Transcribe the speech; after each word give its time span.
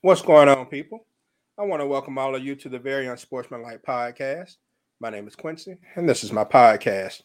What's 0.00 0.22
going 0.22 0.48
on, 0.48 0.66
people? 0.66 1.04
I 1.58 1.62
want 1.64 1.82
to 1.82 1.86
welcome 1.86 2.18
all 2.18 2.36
of 2.36 2.44
you 2.44 2.54
to 2.54 2.68
the 2.68 2.78
Very 2.78 3.08
Unsportsmanlike 3.08 3.82
podcast. 3.82 4.54
My 5.00 5.10
name 5.10 5.26
is 5.26 5.34
Quincy, 5.34 5.76
and 5.96 6.08
this 6.08 6.22
is 6.22 6.30
my 6.30 6.44
podcast. 6.44 7.22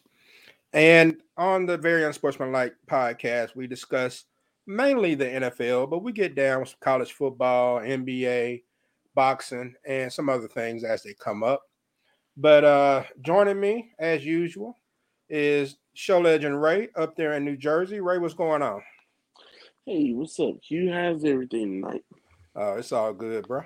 And 0.72 1.22
on 1.36 1.66
the 1.66 1.78
Very 1.78 2.02
Unsportsmanlike 2.02 2.74
podcast, 2.90 3.54
we 3.54 3.68
discuss 3.68 4.24
mainly 4.66 5.14
the 5.14 5.26
NFL, 5.26 5.88
but 5.88 6.02
we 6.02 6.10
get 6.10 6.34
down 6.34 6.58
with 6.58 6.74
college 6.80 7.12
football, 7.12 7.78
NBA, 7.78 8.64
boxing, 9.14 9.76
and 9.86 10.12
some 10.12 10.28
other 10.28 10.48
things 10.48 10.82
as 10.82 11.04
they 11.04 11.14
come 11.14 11.44
up. 11.44 11.62
But 12.36 12.64
uh 12.64 13.04
joining 13.20 13.60
me, 13.60 13.92
as 14.00 14.26
usual, 14.26 14.76
is 15.28 15.76
show 15.92 16.18
legend 16.18 16.60
Ray 16.60 16.88
up 16.96 17.14
there 17.14 17.34
in 17.34 17.44
New 17.44 17.56
Jersey. 17.56 18.00
Ray, 18.00 18.18
what's 18.18 18.34
going 18.34 18.62
on? 18.62 18.82
Hey, 19.86 20.10
what's 20.12 20.40
up? 20.40 20.56
You 20.66 20.90
have 20.90 21.24
everything 21.24 21.80
tonight? 21.80 22.02
Uh, 22.56 22.76
it's 22.76 22.92
all 22.92 23.12
good, 23.12 23.46
bro. 23.48 23.62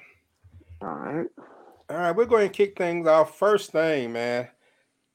All 0.80 0.88
right. 0.88 1.26
All 1.90 1.96
right, 1.96 2.12
we're 2.14 2.26
going 2.26 2.48
to 2.48 2.54
kick 2.54 2.76
things 2.76 3.06
off. 3.06 3.38
First 3.38 3.72
thing, 3.72 4.12
man. 4.12 4.48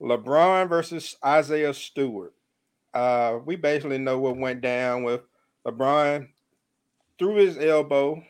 LeBron 0.02 0.68
versus 0.68 1.16
Isaiah 1.24 1.74
Stewart. 1.74 2.34
Uh, 2.94 3.40
we 3.46 3.56
basically 3.56 3.98
know 3.98 4.20
what 4.20 4.38
went 4.38 4.62
down 4.62 5.04
with 5.04 5.22
LeBron 5.66 6.28
threw 7.18 7.36
his 7.36 7.58
elbow 7.58 8.22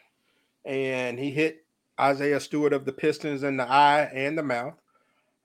and 0.66 1.18
he 1.18 1.32
hit 1.32 1.66
Isaiah 2.00 2.40
Stewart 2.40 2.74
of 2.74 2.86
the 2.86 2.94
Pistons 2.94 3.44
in 3.44 3.58
the 3.58 3.70
eye 3.70 4.04
and 4.14 4.38
the 4.38 4.44
mouth 4.44 4.76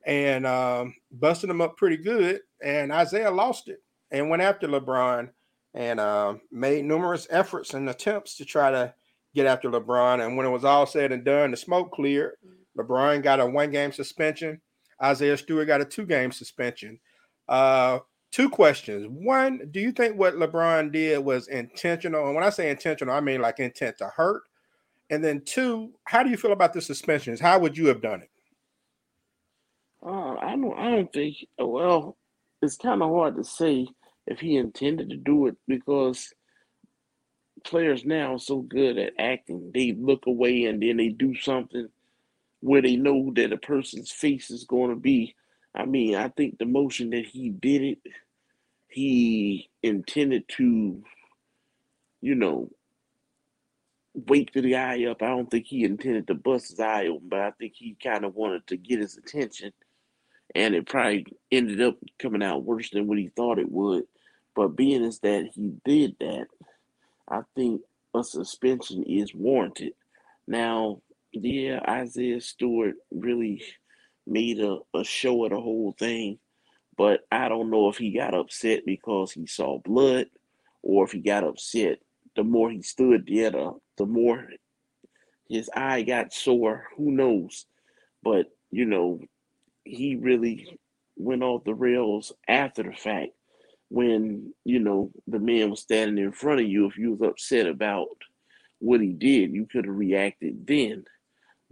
and 0.07 0.47
um, 0.47 0.95
busted 1.11 1.51
him 1.51 1.61
up 1.61 1.77
pretty 1.77 1.97
good. 1.97 2.41
And 2.63 2.93
Isaiah 2.93 3.31
lost 3.31 3.69
it 3.69 3.83
and 4.11 4.31
went 4.31 4.43
after 4.43 4.69
LeBron 4.69 5.31
and 5.75 6.01
uh, 6.01 6.35
made 6.51 6.85
numerous 6.85 7.27
efforts 7.31 7.75
and 7.75 7.89
attempts 7.89 8.37
to 8.37 8.45
try 8.45 8.71
to 8.71 8.95
get 9.35 9.47
after 9.47 9.71
LeBron. 9.71 10.25
And 10.25 10.37
when 10.37 10.47
it 10.47 10.51
was 10.51 10.65
all 10.65 10.87
said 10.87 11.13
and 11.13 11.25
done, 11.25 11.51
the 11.51 11.57
smoke 11.57 11.93
cleared. 11.93 12.35
LeBron 12.77 13.23
got 13.23 13.41
a 13.41 13.47
one 13.47 13.71
game 13.71 13.93
suspension. 13.93 14.61
Isaiah 15.03 15.37
Stewart 15.37 15.67
got 15.67 15.81
a 15.81 15.85
two 15.85 16.07
game 16.07 16.33
suspension. 16.33 16.99
Uh, 17.49 18.01
two 18.31 18.49
questions. 18.49 19.07
One, 19.09 19.69
do 19.71 19.81
you 19.81 19.93
think 19.93 20.17
what 20.17 20.35
LeBron 20.35 20.93
did 20.93 21.19
was 21.19 21.49
intentional? 21.49 22.27
And 22.27 22.35
when 22.35 22.45
I 22.45 22.51
say 22.51 22.71
intentional, 22.71 23.15
I 23.15 23.21
mean 23.21 23.41
like 23.41 23.61
intent 23.61 23.99
to 23.99 24.07
hurt. 24.07 24.43
And 25.11 25.25
then 25.25 25.43
two, 25.45 25.93
how 26.05 26.23
do 26.23 26.31
you 26.31 26.37
feel 26.37 26.53
about 26.53 26.73
the 26.73 26.83
suspensions? 26.83 27.41
How 27.41 27.59
would 27.59 27.77
you 27.77 27.87
have 27.87 28.03
done 28.03 28.23
it? 28.23 28.31
Uh, 30.05 30.35
I 30.35 30.51
don't. 30.55 30.79
I 30.79 30.91
don't 30.91 31.13
think. 31.13 31.37
Well, 31.59 32.17
it's 32.63 32.77
kind 32.77 33.03
of 33.03 33.11
hard 33.11 33.37
to 33.37 33.45
say 33.45 33.87
if 34.27 34.39
he 34.39 34.57
intended 34.57 35.11
to 35.11 35.17
do 35.17 35.47
it 35.47 35.57
because 35.67 36.33
players 37.69 38.05
now 38.05 38.35
are 38.35 38.39
so 38.39 38.61
good 38.61 38.99
at 38.99 39.13
acting. 39.19 39.71
They 39.73 39.93
look 39.93 40.27
away 40.27 40.65
and 40.65 40.83
then 40.83 40.97
they 40.97 41.09
do 41.11 41.35
something 41.35 41.89
where 42.61 42.83
they 42.83 42.97
know 42.97 43.33
that 43.37 43.53
a 43.53 43.59
person's 43.59 44.11
face 44.11 44.51
is 44.51 44.65
going 44.65 44.91
to 44.91 44.97
be. 44.97 45.35
I 45.75 45.85
mean, 45.85 46.17
I 46.17 46.29
think 46.29 46.59
the 46.59 46.65
motion 46.65 47.11
that 47.11 47.27
he 47.27 47.51
did 47.51 47.83
it, 47.83 47.99
he 48.89 49.69
intended 49.83 50.49
to, 50.57 51.03
you 52.21 52.35
know, 52.35 52.71
wake 54.15 54.53
the 54.53 54.75
eye 54.75 55.05
up. 55.05 55.23
I 55.23 55.29
don't 55.29 55.51
think 55.51 55.67
he 55.67 55.85
intended 55.85 56.27
to 56.29 56.35
bust 56.35 56.71
his 56.71 56.81
eye 56.81 57.07
open, 57.07 57.29
but 57.29 57.41
I 57.41 57.51
think 57.53 57.75
he 57.77 57.97
kind 58.03 58.25
of 58.25 58.35
wanted 58.35 58.67
to 58.69 58.77
get 58.77 59.01
his 59.01 59.17
attention. 59.17 59.73
And 60.55 60.75
it 60.75 60.89
probably 60.89 61.27
ended 61.53 61.83
up 61.83 61.97
coming 62.19 62.43
out 62.43 62.65
worse 62.65 62.91
than 62.91 63.07
what 63.07 63.19
he 63.19 63.29
thought 63.29 63.59
it 63.59 63.71
would. 63.71 64.05
But 64.57 64.69
being 64.69 65.05
as 65.05 65.21
that 65.21 65.51
he 65.55 65.75
did 65.85 66.17
that, 66.21 66.47
I 67.31 67.41
think 67.55 67.83
a 68.15 68.25
suspension 68.25 69.05
is 69.05 69.35
warranted. 69.35 69.93
Now, 70.47 71.03
yeah, 71.33 71.81
Isaiah 71.89 72.41
Stewart 72.41 72.95
really 73.11 73.63
made 74.27 74.61
a, 74.61 74.79
a 74.95 75.05
show 75.05 75.45
of 75.45 75.51
the 75.51 75.61
whole 75.61 75.95
thing, 75.99 76.39
but 76.97 77.21
I 77.31 77.49
don't 77.49 77.71
know 77.71 77.89
if 77.89 77.99
he 77.99 78.13
got 78.13 78.35
upset 78.35 78.81
because 78.87 79.33
he 79.33 79.47
saw 79.47 79.79
blood 79.79 80.27
or 80.83 81.05
if 81.05 81.13
he 81.13 81.21
got 81.21 81.45
upset 81.45 81.99
the 82.39 82.45
more 82.45 82.71
he 82.71 82.83
stood 82.83 83.27
there, 83.27 83.51
the, 83.51 83.73
the 83.97 84.07
more 84.07 84.47
his 85.49 85.69
eye 85.75 86.03
got 86.03 86.33
sore. 86.33 86.87
Who 86.97 87.11
knows? 87.11 87.67
But, 88.23 88.47
you 88.71 88.85
know, 88.85 89.21
he 89.83 90.15
really 90.15 90.79
went 91.17 91.43
off 91.43 91.65
the 91.65 91.75
rails 91.75 92.33
after 92.47 92.85
the 92.85 92.93
fact 92.93 93.31
when 93.91 94.53
you 94.65 94.79
know 94.79 95.11
the 95.27 95.39
man 95.39 95.71
was 95.71 95.81
standing 95.81 96.23
in 96.23 96.33
front 96.33 96.61
of 96.61 96.67
you 96.67 96.87
if 96.87 96.99
you 96.99 97.13
was 97.13 97.29
upset 97.29 97.67
about 97.67 98.09
what 98.79 99.01
he 99.01 99.13
did 99.13 99.53
you 99.53 99.67
could 99.67 99.87
have 99.87 99.97
reacted 99.97 100.67
then. 100.67 101.05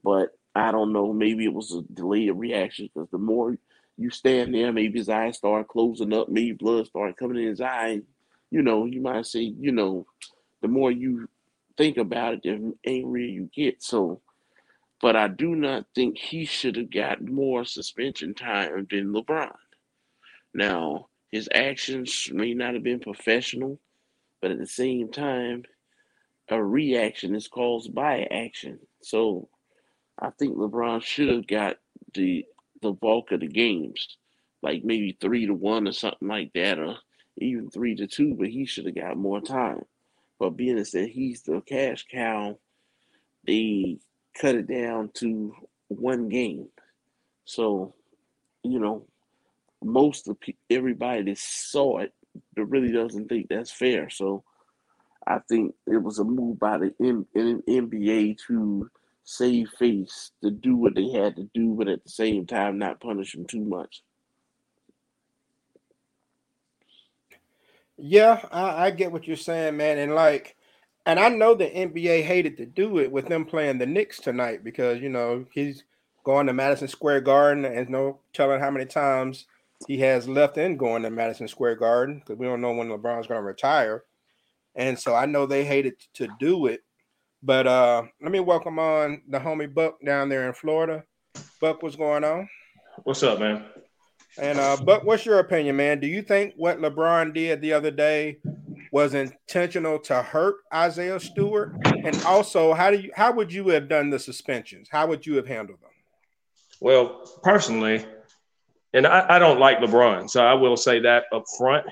But 0.03 0.31
i 0.55 0.73
don't 0.73 0.93
know 0.93 1.13
maybe 1.13 1.45
it 1.45 1.53
was 1.53 1.73
a 1.73 1.83
delayed 1.93 2.33
reaction 2.35 2.89
because 2.93 3.11
the 3.11 3.19
more 3.19 3.57
you 3.99 4.11
stand 4.11 4.55
there 4.55 4.73
maybe 4.73 4.99
his 4.99 5.09
eyes 5.09 5.37
start 5.37 5.69
closing 5.69 6.13
up 6.15 6.29
maybe 6.29 6.53
blood 6.53 6.87
start 6.87 7.17
coming 7.17 7.37
in 7.43 7.49
his 7.49 7.61
eye 7.61 8.01
you 8.51 8.63
know 8.63 8.85
you 8.87 9.01
might 9.01 9.27
say 9.27 9.41
you 9.41 9.73
know 9.73 10.07
the 10.63 10.69
more 10.69 10.91
you 10.91 11.29
think 11.77 11.99
about 11.99 12.35
it 12.35 12.43
the 12.43 12.75
angrier 12.87 13.27
you 13.27 13.51
get. 13.55 13.83
So 13.83 14.21
but 15.03 15.15
i 15.15 15.29
do 15.29 15.55
not 15.55 15.85
think 15.95 16.17
he 16.17 16.45
should 16.45 16.77
have 16.77 16.91
got 16.91 17.23
more 17.23 17.65
suspension 17.65 18.35
time 18.35 18.87
than 18.91 19.13
lebron. 19.13 19.53
Now 20.55 21.09
his 21.31 21.49
actions 21.55 22.29
may 22.33 22.55
not 22.55 22.75
have 22.75 22.83
been 22.83 23.01
professional, 23.01 23.79
but 24.41 24.51
at 24.51 24.59
the 24.59 24.67
same 24.67 25.11
time, 25.11 25.65
a 26.49 26.63
reaction 26.63 27.35
is 27.35 27.49
caused 27.49 27.95
by 27.95 28.27
action. 28.31 28.79
So 29.03 29.49
I 30.19 30.31
think 30.31 30.57
LeBron 30.57 31.03
should 31.03 31.29
have 31.29 31.47
got 31.47 31.77
the 32.15 32.45
the 32.83 32.93
bulk 32.93 33.33
of 33.33 33.41
the 33.41 33.49
games, 33.49 34.17
like 34.63 34.85
maybe 34.85 35.17
three 35.21 35.47
to 35.47 35.55
one 35.55 35.89
or 35.89 35.93
something 35.93 36.29
like 36.29 36.53
that, 36.55 36.79
or 36.79 36.97
even 37.39 37.71
three 37.71 37.95
to 37.97 38.07
two, 38.07 38.35
but 38.35 38.49
he 38.49 38.67
should 38.67 38.87
have 38.87 38.95
got 38.95 39.17
more 39.17 39.41
time. 39.41 39.83
But 40.39 40.57
being 40.57 40.79
as 40.79 40.93
that 40.93 41.09
he's 41.09 41.43
the 41.43 41.63
cash 41.63 42.07
cow, 42.11 42.59
they 43.47 43.99
cut 44.39 44.55
it 44.55 44.69
down 44.69 45.11
to 45.15 45.55
one 45.89 46.29
game. 46.29 46.69
So, 47.45 47.95
you 48.63 48.79
know, 48.79 49.07
most 49.83 50.29
of 50.29 50.37
everybody 50.71 51.23
that 51.23 51.39
saw 51.39 51.99
it 51.99 52.13
that 52.55 52.65
really 52.67 52.93
doesn't 52.93 53.29
think 53.29 53.49
that's 53.49 53.71
fair. 53.71 54.11
So 54.11 54.45
I 55.27 55.39
think 55.49 55.75
it 55.87 56.03
was 56.03 56.19
a 56.19 56.25
move 56.25 56.59
by 56.59 56.79
the 56.79 56.95
M- 57.01 57.27
NBA 57.35 58.39
to 58.47 58.91
save 59.25 59.69
face 59.71 60.31
to 60.43 60.51
do 60.51 60.77
what 60.77 60.95
they 60.95 61.09
had 61.11 61.37
to 61.37 61.51
do, 61.53 61.75
but 61.75 61.89
at 61.89 62.05
the 62.05 62.11
same 62.11 62.47
time 62.47 62.79
not 62.79 63.01
punish 63.01 63.33
them 63.33 63.45
too 63.45 63.65
much. 63.65 64.03
Yeah, 67.99 68.41
I, 68.53 68.87
I 68.87 68.91
get 68.91 69.11
what 69.11 69.27
you're 69.27 69.37
saying, 69.37 69.77
man. 69.77 69.99
And 69.99 70.15
like, 70.15 70.57
and 71.07 71.19
I 71.19 71.29
know 71.29 71.55
the 71.55 71.67
NBA 71.67 72.25
hated 72.25 72.57
to 72.59 72.67
do 72.67 72.99
it 72.99 73.11
with 73.11 73.27
them 73.27 73.45
playing 73.45 73.79
the 73.79 73.87
Knicks 73.87 74.21
tonight 74.21 74.63
because 74.63 75.01
you 75.01 75.09
know 75.09 75.47
he's 75.51 75.85
going 76.23 76.47
to 76.47 76.53
Madison 76.53 76.89
Square 76.89 77.23
Garden 77.23 77.65
and 77.65 77.89
no 77.89 78.21
telling 78.33 78.61
how 78.61 78.71
many 78.71 78.85
times 78.85 79.47
he 79.87 79.99
has 79.99 80.29
left 80.29 80.57
in 80.59 80.77
going 80.77 81.03
to 81.03 81.11
Madison 81.11 81.49
Square 81.49 81.77
Garden 81.77 82.19
because 82.19 82.39
we 82.39 82.47
don't 82.47 82.61
know 82.61 82.73
when 82.73 82.89
LeBron's 82.89 83.27
going 83.27 83.41
to 83.41 83.47
retire. 83.47 84.05
And 84.75 84.99
so 84.99 85.15
I 85.15 85.27
know 85.27 85.47
they 85.47 85.65
hated 85.65 85.95
to 86.15 86.29
do 86.39 86.67
it. 86.67 86.83
But 87.43 87.67
uh 87.67 88.03
let 88.21 88.33
me 88.33 88.41
welcome 88.41 88.79
on 88.79 89.23
the 89.29 89.39
homie 89.39 89.73
Buck 89.73 90.01
down 90.05 90.29
there 90.29 90.49
in 90.49 90.55
Florida. 90.55 91.05
Buck, 91.61 91.83
what's 91.83 91.95
going 91.95 92.25
on? 92.25 92.49
What's 93.05 93.23
up, 93.23 93.39
man? 93.39 93.65
And 94.39 94.59
uh 94.59 94.77
Buck, 94.79 95.05
what's 95.05 95.25
your 95.25 95.39
opinion, 95.39 95.77
man? 95.77 96.01
Do 96.01 96.07
you 96.07 96.23
think 96.23 96.55
what 96.57 96.81
LeBron 96.81 97.35
did 97.35 97.61
the 97.61 97.73
other 97.75 97.91
day 97.91 98.39
was 98.91 99.15
intentional 99.15 99.99
to 100.01 100.23
hurt 100.23 100.57
Isaiah 100.73 101.21
Stewart? 101.21 101.77
And 101.85 102.21
also, 102.25 102.73
how 102.73 102.91
do 102.91 102.99
you 102.99 103.11
how 103.15 103.33
would 103.33 103.53
you 103.53 103.69
have 103.69 103.89
done 103.89 104.11
the 104.11 104.19
suspensions? 104.19 104.89
How 104.91 105.07
would 105.07 105.27
you 105.27 105.37
have 105.37 105.47
handled 105.47 105.81
them? 105.81 105.91
Well, 106.81 107.31
personally, 107.43 108.05
and 108.93 109.07
I, 109.07 109.37
I 109.37 109.39
don't 109.39 109.61
like 109.61 109.79
LeBron, 109.79 110.31
so 110.31 110.45
I 110.45 110.55
will 110.55 110.77
say 110.77 111.01
that 111.01 111.25
up 111.33 111.45
front. 111.59 111.87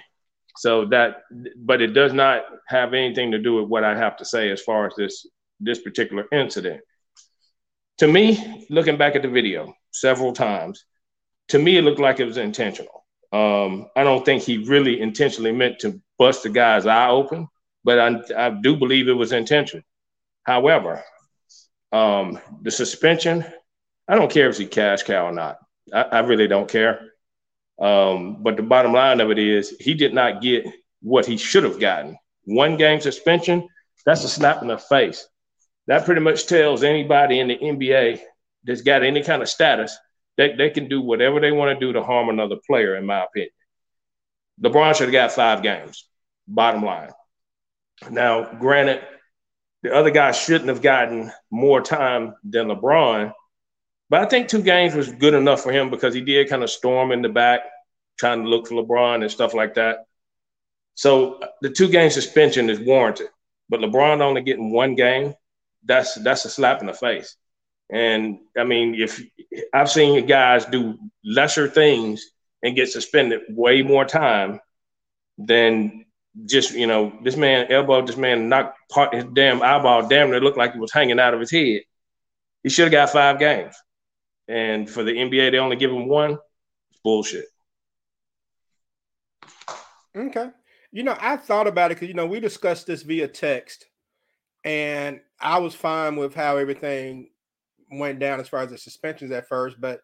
So 0.56 0.84
that, 0.86 1.22
but 1.56 1.82
it 1.82 1.88
does 1.88 2.12
not 2.12 2.44
have 2.68 2.94
anything 2.94 3.32
to 3.32 3.38
do 3.38 3.56
with 3.56 3.68
what 3.68 3.84
I 3.84 3.96
have 3.96 4.16
to 4.18 4.24
say 4.24 4.50
as 4.50 4.62
far 4.62 4.86
as 4.86 4.94
this 4.96 5.26
this 5.60 5.80
particular 5.80 6.26
incident. 6.32 6.80
To 7.98 8.08
me, 8.08 8.66
looking 8.70 8.96
back 8.96 9.16
at 9.16 9.22
the 9.22 9.28
video 9.28 9.74
several 9.92 10.32
times, 10.32 10.84
to 11.48 11.58
me 11.58 11.76
it 11.76 11.82
looked 11.82 12.00
like 12.00 12.20
it 12.20 12.24
was 12.24 12.36
intentional. 12.36 13.04
Um, 13.32 13.88
I 13.96 14.04
don't 14.04 14.24
think 14.24 14.42
he 14.42 14.58
really 14.58 15.00
intentionally 15.00 15.52
meant 15.52 15.80
to 15.80 16.00
bust 16.18 16.44
the 16.44 16.50
guy's 16.50 16.86
eye 16.86 17.08
open, 17.08 17.48
but 17.82 17.98
I, 17.98 18.20
I 18.36 18.50
do 18.50 18.76
believe 18.76 19.08
it 19.08 19.12
was 19.12 19.32
intentional. 19.32 19.84
However, 20.44 21.02
um, 21.92 22.38
the 22.62 22.70
suspension, 22.70 23.44
I 24.06 24.14
don't 24.14 24.30
care 24.30 24.48
if 24.48 24.58
he's 24.58 24.68
cash 24.68 25.02
cow 25.02 25.26
or 25.26 25.32
not. 25.32 25.58
I, 25.92 26.02
I 26.02 26.18
really 26.20 26.48
don't 26.48 26.68
care. 26.68 27.00
Um, 27.78 28.42
but 28.42 28.56
the 28.56 28.62
bottom 28.62 28.92
line 28.92 29.20
of 29.20 29.30
it 29.30 29.38
is 29.38 29.76
he 29.80 29.94
did 29.94 30.14
not 30.14 30.40
get 30.40 30.66
what 31.02 31.26
he 31.26 31.36
should 31.36 31.64
have 31.64 31.80
gotten. 31.80 32.16
One 32.44 32.76
game 32.76 33.00
suspension, 33.00 33.68
that's 34.06 34.24
a 34.24 34.28
slap 34.28 34.62
in 34.62 34.68
the 34.68 34.78
face. 34.78 35.26
that 35.86 36.04
pretty 36.04 36.20
much 36.20 36.46
tells 36.46 36.82
anybody 36.82 37.40
in 37.40 37.48
the 37.48 37.58
NBA 37.58 38.20
that's 38.64 38.82
got 38.82 39.02
any 39.02 39.22
kind 39.22 39.42
of 39.42 39.48
status 39.48 39.96
that 40.36 40.56
they 40.56 40.70
can 40.70 40.88
do 40.88 41.00
whatever 41.00 41.40
they 41.40 41.52
want 41.52 41.78
to 41.78 41.86
do 41.86 41.92
to 41.92 42.02
harm 42.02 42.28
another 42.28 42.56
player, 42.66 42.96
in 42.96 43.06
my 43.06 43.24
opinion. 43.24 43.50
LeBron 44.62 44.94
should 44.94 45.08
have 45.08 45.12
got 45.12 45.32
five 45.32 45.62
games, 45.62 46.08
bottom 46.46 46.84
line. 46.84 47.10
Now, 48.10 48.52
granted, 48.54 49.02
the 49.82 49.94
other 49.94 50.10
guy 50.10 50.32
shouldn't 50.32 50.68
have 50.68 50.82
gotten 50.82 51.30
more 51.50 51.80
time 51.80 52.34
than 52.44 52.68
LeBron, 52.68 53.32
but 54.10 54.20
I 54.20 54.26
think 54.26 54.48
two 54.48 54.62
games 54.62 54.94
was 54.94 55.10
good 55.10 55.34
enough 55.34 55.62
for 55.62 55.72
him 55.72 55.90
because 55.90 56.14
he 56.14 56.20
did 56.20 56.48
kind 56.48 56.62
of 56.62 56.70
storm 56.70 57.12
in 57.12 57.22
the 57.22 57.28
back, 57.28 57.60
trying 58.18 58.42
to 58.42 58.48
look 58.48 58.66
for 58.66 58.74
LeBron 58.74 59.22
and 59.22 59.30
stuff 59.30 59.54
like 59.54 59.74
that. 59.74 60.06
So 60.94 61.34
uh, 61.34 61.48
the 61.60 61.70
two 61.70 61.88
game 61.88 62.10
suspension 62.10 62.70
is 62.70 62.78
warranted, 62.78 63.28
but 63.68 63.80
LeBron 63.80 64.20
only 64.20 64.42
getting 64.42 64.72
one 64.72 64.94
game, 64.94 65.34
that's 65.84 66.14
that's 66.14 66.44
a 66.44 66.50
slap 66.50 66.80
in 66.80 66.86
the 66.86 66.94
face. 66.94 67.36
And 67.90 68.38
I 68.56 68.64
mean, 68.64 68.94
if 68.94 69.22
I've 69.72 69.90
seen 69.90 70.26
guys 70.26 70.64
do 70.64 70.98
lesser 71.24 71.68
things 71.68 72.30
and 72.62 72.76
get 72.76 72.88
suspended 72.88 73.42
way 73.48 73.82
more 73.82 74.04
time 74.04 74.60
than 75.36 76.06
just 76.46 76.72
you 76.72 76.86
know 76.86 77.12
this 77.22 77.36
man 77.36 77.70
elbowed 77.70 78.06
this 78.06 78.16
man 78.16 78.48
knocked 78.48 78.76
part 78.90 79.14
his 79.14 79.24
damn 79.34 79.62
eyeball 79.62 80.08
damn 80.08 80.32
it 80.32 80.42
looked 80.42 80.58
like 80.58 80.74
it 80.74 80.80
was 80.80 80.92
hanging 80.92 81.20
out 81.20 81.34
of 81.34 81.40
his 81.40 81.50
head. 81.50 81.82
He 82.62 82.70
should 82.70 82.84
have 82.84 82.92
got 82.92 83.10
five 83.10 83.38
games, 83.38 83.76
and 84.48 84.88
for 84.88 85.02
the 85.02 85.12
NBA 85.12 85.50
they 85.50 85.58
only 85.58 85.76
give 85.76 85.90
him 85.90 86.08
one. 86.08 86.38
Bullshit. 87.02 87.46
Okay, 90.16 90.50
you 90.92 91.02
know 91.02 91.16
I 91.20 91.36
thought 91.36 91.66
about 91.66 91.90
it 91.90 91.96
because 91.96 92.08
you 92.08 92.14
know 92.14 92.26
we 92.26 92.40
discussed 92.40 92.86
this 92.86 93.02
via 93.02 93.28
text, 93.28 93.86
and 94.64 95.20
I 95.40 95.58
was 95.58 95.74
fine 95.74 96.16
with 96.16 96.34
how 96.34 96.56
everything 96.56 97.30
went 97.90 98.18
down 98.18 98.40
as 98.40 98.48
far 98.48 98.60
as 98.60 98.70
the 98.70 98.78
suspensions 98.78 99.30
at 99.30 99.48
first, 99.48 99.80
but 99.80 100.00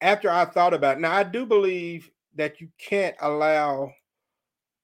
after 0.00 0.30
I 0.30 0.44
thought 0.44 0.74
about 0.74 0.98
it, 0.98 1.00
now 1.00 1.12
I 1.12 1.22
do 1.24 1.44
believe 1.44 2.10
that 2.36 2.60
you 2.60 2.68
can't 2.78 3.16
allow 3.20 3.92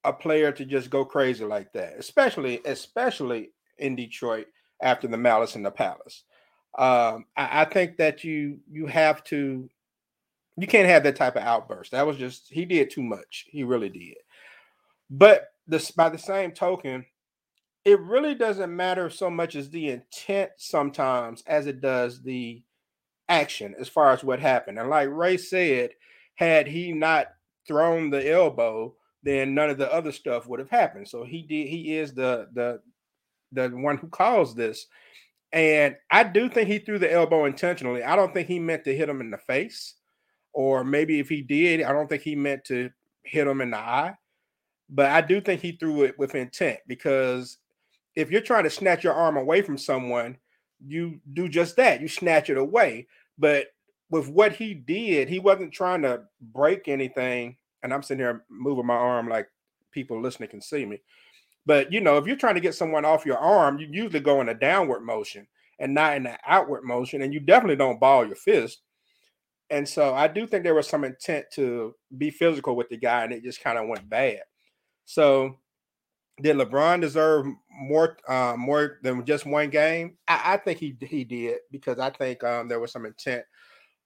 a 0.02 0.12
player 0.12 0.52
to 0.52 0.64
just 0.64 0.90
go 0.90 1.04
crazy 1.04 1.44
like 1.44 1.72
that, 1.72 1.94
especially 1.98 2.60
especially 2.64 3.50
in 3.78 3.96
Detroit 3.96 4.46
after 4.82 5.08
the 5.08 5.16
Malice 5.16 5.56
in 5.56 5.62
the 5.62 5.70
Palace. 5.70 6.24
Um, 6.78 7.26
I, 7.36 7.62
I 7.62 7.64
think 7.66 7.96
that 7.98 8.24
you 8.24 8.58
you 8.70 8.86
have 8.86 9.22
to 9.24 9.68
you 10.56 10.66
can't 10.66 10.88
have 10.88 11.02
that 11.04 11.16
type 11.16 11.36
of 11.36 11.42
outburst. 11.42 11.92
That 11.92 12.06
was 12.06 12.16
just 12.16 12.48
he 12.50 12.64
did 12.64 12.90
too 12.90 13.02
much. 13.02 13.46
He 13.48 13.64
really 13.64 13.88
did. 13.88 14.16
But 15.10 15.48
this 15.66 15.90
by 15.90 16.08
the 16.08 16.18
same 16.18 16.52
token, 16.52 17.04
it 17.84 18.00
really 18.00 18.34
doesn't 18.34 18.74
matter 18.74 19.10
so 19.10 19.30
much 19.30 19.56
as 19.56 19.70
the 19.70 19.88
intent 19.88 20.50
sometimes 20.56 21.42
as 21.46 21.66
it 21.66 21.80
does 21.80 22.22
the 22.22 22.62
action 23.28 23.74
as 23.78 23.88
far 23.88 24.12
as 24.12 24.24
what 24.24 24.40
happened. 24.40 24.78
And 24.78 24.88
like 24.88 25.08
Ray 25.10 25.36
said, 25.36 25.90
had 26.34 26.66
he 26.66 26.92
not 26.92 27.28
thrown 27.66 28.10
the 28.10 28.30
elbow, 28.30 28.94
then 29.22 29.54
none 29.54 29.70
of 29.70 29.78
the 29.78 29.92
other 29.92 30.12
stuff 30.12 30.46
would 30.46 30.60
have 30.60 30.70
happened. 30.70 31.08
So 31.08 31.24
he 31.24 31.42
did 31.42 31.68
he 31.68 31.96
is 31.96 32.12
the 32.12 32.48
the 32.52 32.80
the 33.52 33.68
one 33.70 33.96
who 33.96 34.08
caused 34.08 34.56
this. 34.56 34.86
And 35.54 35.94
I 36.10 36.24
do 36.24 36.48
think 36.48 36.68
he 36.68 36.80
threw 36.80 36.98
the 36.98 37.10
elbow 37.10 37.44
intentionally. 37.44 38.02
I 38.02 38.16
don't 38.16 38.34
think 38.34 38.48
he 38.48 38.58
meant 38.58 38.82
to 38.84 38.94
hit 38.94 39.08
him 39.08 39.20
in 39.20 39.30
the 39.30 39.38
face. 39.38 39.94
Or 40.52 40.82
maybe 40.82 41.20
if 41.20 41.28
he 41.28 41.42
did, 41.42 41.80
I 41.82 41.92
don't 41.92 42.08
think 42.08 42.22
he 42.22 42.34
meant 42.34 42.64
to 42.64 42.90
hit 43.22 43.46
him 43.46 43.60
in 43.60 43.70
the 43.70 43.78
eye. 43.78 44.14
But 44.90 45.06
I 45.06 45.20
do 45.20 45.40
think 45.40 45.60
he 45.60 45.72
threw 45.72 46.02
it 46.02 46.18
with 46.18 46.34
intent 46.34 46.80
because 46.88 47.58
if 48.16 48.32
you're 48.32 48.40
trying 48.40 48.64
to 48.64 48.70
snatch 48.70 49.04
your 49.04 49.14
arm 49.14 49.36
away 49.36 49.62
from 49.62 49.78
someone, 49.78 50.38
you 50.84 51.20
do 51.32 51.48
just 51.48 51.76
that. 51.76 52.00
You 52.00 52.08
snatch 52.08 52.50
it 52.50 52.58
away. 52.58 53.06
But 53.38 53.68
with 54.10 54.28
what 54.28 54.54
he 54.54 54.74
did, 54.74 55.28
he 55.28 55.38
wasn't 55.38 55.72
trying 55.72 56.02
to 56.02 56.22
break 56.40 56.88
anything. 56.88 57.56
And 57.84 57.94
I'm 57.94 58.02
sitting 58.02 58.24
here 58.24 58.44
moving 58.50 58.86
my 58.86 58.94
arm 58.94 59.28
like 59.28 59.48
people 59.92 60.20
listening 60.20 60.48
can 60.48 60.60
see 60.60 60.84
me. 60.84 61.00
But 61.66 61.92
you 61.92 62.00
know, 62.00 62.18
if 62.18 62.26
you're 62.26 62.36
trying 62.36 62.54
to 62.54 62.60
get 62.60 62.74
someone 62.74 63.04
off 63.04 63.26
your 63.26 63.38
arm, 63.38 63.78
you 63.78 63.88
usually 63.90 64.20
go 64.20 64.40
in 64.40 64.48
a 64.48 64.54
downward 64.54 65.00
motion 65.00 65.46
and 65.78 65.94
not 65.94 66.16
in 66.16 66.26
an 66.26 66.36
outward 66.46 66.84
motion, 66.84 67.22
and 67.22 67.32
you 67.32 67.40
definitely 67.40 67.76
don't 67.76 68.00
ball 68.00 68.26
your 68.26 68.36
fist. 68.36 68.82
And 69.70 69.88
so 69.88 70.14
I 70.14 70.28
do 70.28 70.46
think 70.46 70.62
there 70.62 70.74
was 70.74 70.86
some 70.86 71.04
intent 71.04 71.46
to 71.54 71.94
be 72.16 72.30
physical 72.30 72.76
with 72.76 72.88
the 72.90 72.96
guy, 72.96 73.24
and 73.24 73.32
it 73.32 73.42
just 73.42 73.62
kind 73.62 73.78
of 73.78 73.88
went 73.88 74.08
bad. 74.08 74.42
So 75.06 75.56
did 76.40 76.56
LeBron 76.56 77.00
deserve 77.00 77.46
more 77.70 78.16
uh, 78.28 78.54
more 78.58 78.98
than 79.02 79.24
just 79.24 79.46
one 79.46 79.70
game? 79.70 80.16
I, 80.28 80.54
I, 80.54 80.56
think 80.56 80.78
he 80.78 80.96
he 81.00 81.24
did 81.24 81.58
because 81.70 81.98
I 81.98 82.10
think 82.10 82.42
um, 82.42 82.68
there 82.68 82.80
was 82.80 82.92
some 82.92 83.06
intent. 83.06 83.44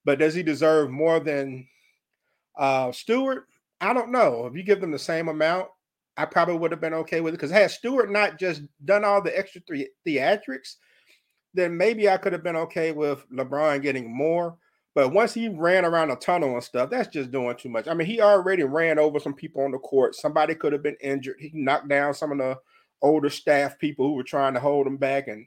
But 0.05 0.19
does 0.19 0.35
he 0.35 0.43
deserve 0.43 0.91
more 0.91 1.21
than 1.21 1.67
uh, 2.57 2.93
Stewart? 2.93 3.47
I 3.81 3.93
don't 3.93 4.13
know. 4.13 4.47
If 4.47 4.55
you 4.55 4.63
give 4.63 4.81
them 4.81 4.91
the 4.91 4.99
same 4.99 5.29
amount, 5.29 5.69
I 6.19 6.25
probably 6.25 6.59
would 6.59 6.73
have 6.73 6.81
been 6.81 6.95
okay 6.95 7.21
with 7.21 7.33
it. 7.33 7.37
Because 7.37 7.51
had 7.51 7.71
Stewart 7.71 8.11
not 8.11 8.39
just 8.39 8.63
done 8.85 9.05
all 9.05 9.23
the 9.23 9.37
extra 9.39 9.63
theatrics, 10.07 10.75
then 11.55 11.77
maybe 11.77 12.11
I 12.11 12.17
could 12.17 12.33
have 12.33 12.43
been 12.43 12.57
okay 12.57 12.93
with 12.93 13.25
LeBron 13.31 13.83
getting 13.83 14.15
more. 14.15 14.57
But 14.95 15.13
once 15.13 15.33
he 15.33 15.49
ran 15.49 15.85
around 15.85 16.09
the 16.09 16.17
tunnel 16.17 16.55
and 16.55 16.63
stuff, 16.63 16.91
that's 16.91 17.09
just 17.09 17.31
doing 17.31 17.57
too 17.57 17.69
much. 17.69 17.87
I 17.87 17.95
mean, 17.95 18.09
he 18.09 18.21
already 18.21 18.65
ran 18.65 18.99
over 18.99 19.21
some 19.21 19.33
people 19.33 19.63
on 19.63 19.71
the 19.71 19.79
court. 19.79 20.17
Somebody 20.17 20.57
could 20.57 20.73
have 20.73 20.83
been 20.83 20.97
injured. 21.01 21.37
He 21.39 21.53
knocked 21.55 21.89
down 21.89 22.15
some 22.15 22.33
of 22.33 22.39
the 22.39 22.59
older 23.01 23.31
staff 23.31 23.79
people 23.79 24.07
who 24.07 24.15
were 24.15 24.25
trying 24.25 24.55
to 24.55 24.61
hold 24.61 24.89
him 24.89 24.97
back. 24.97 25.29
And 25.29 25.47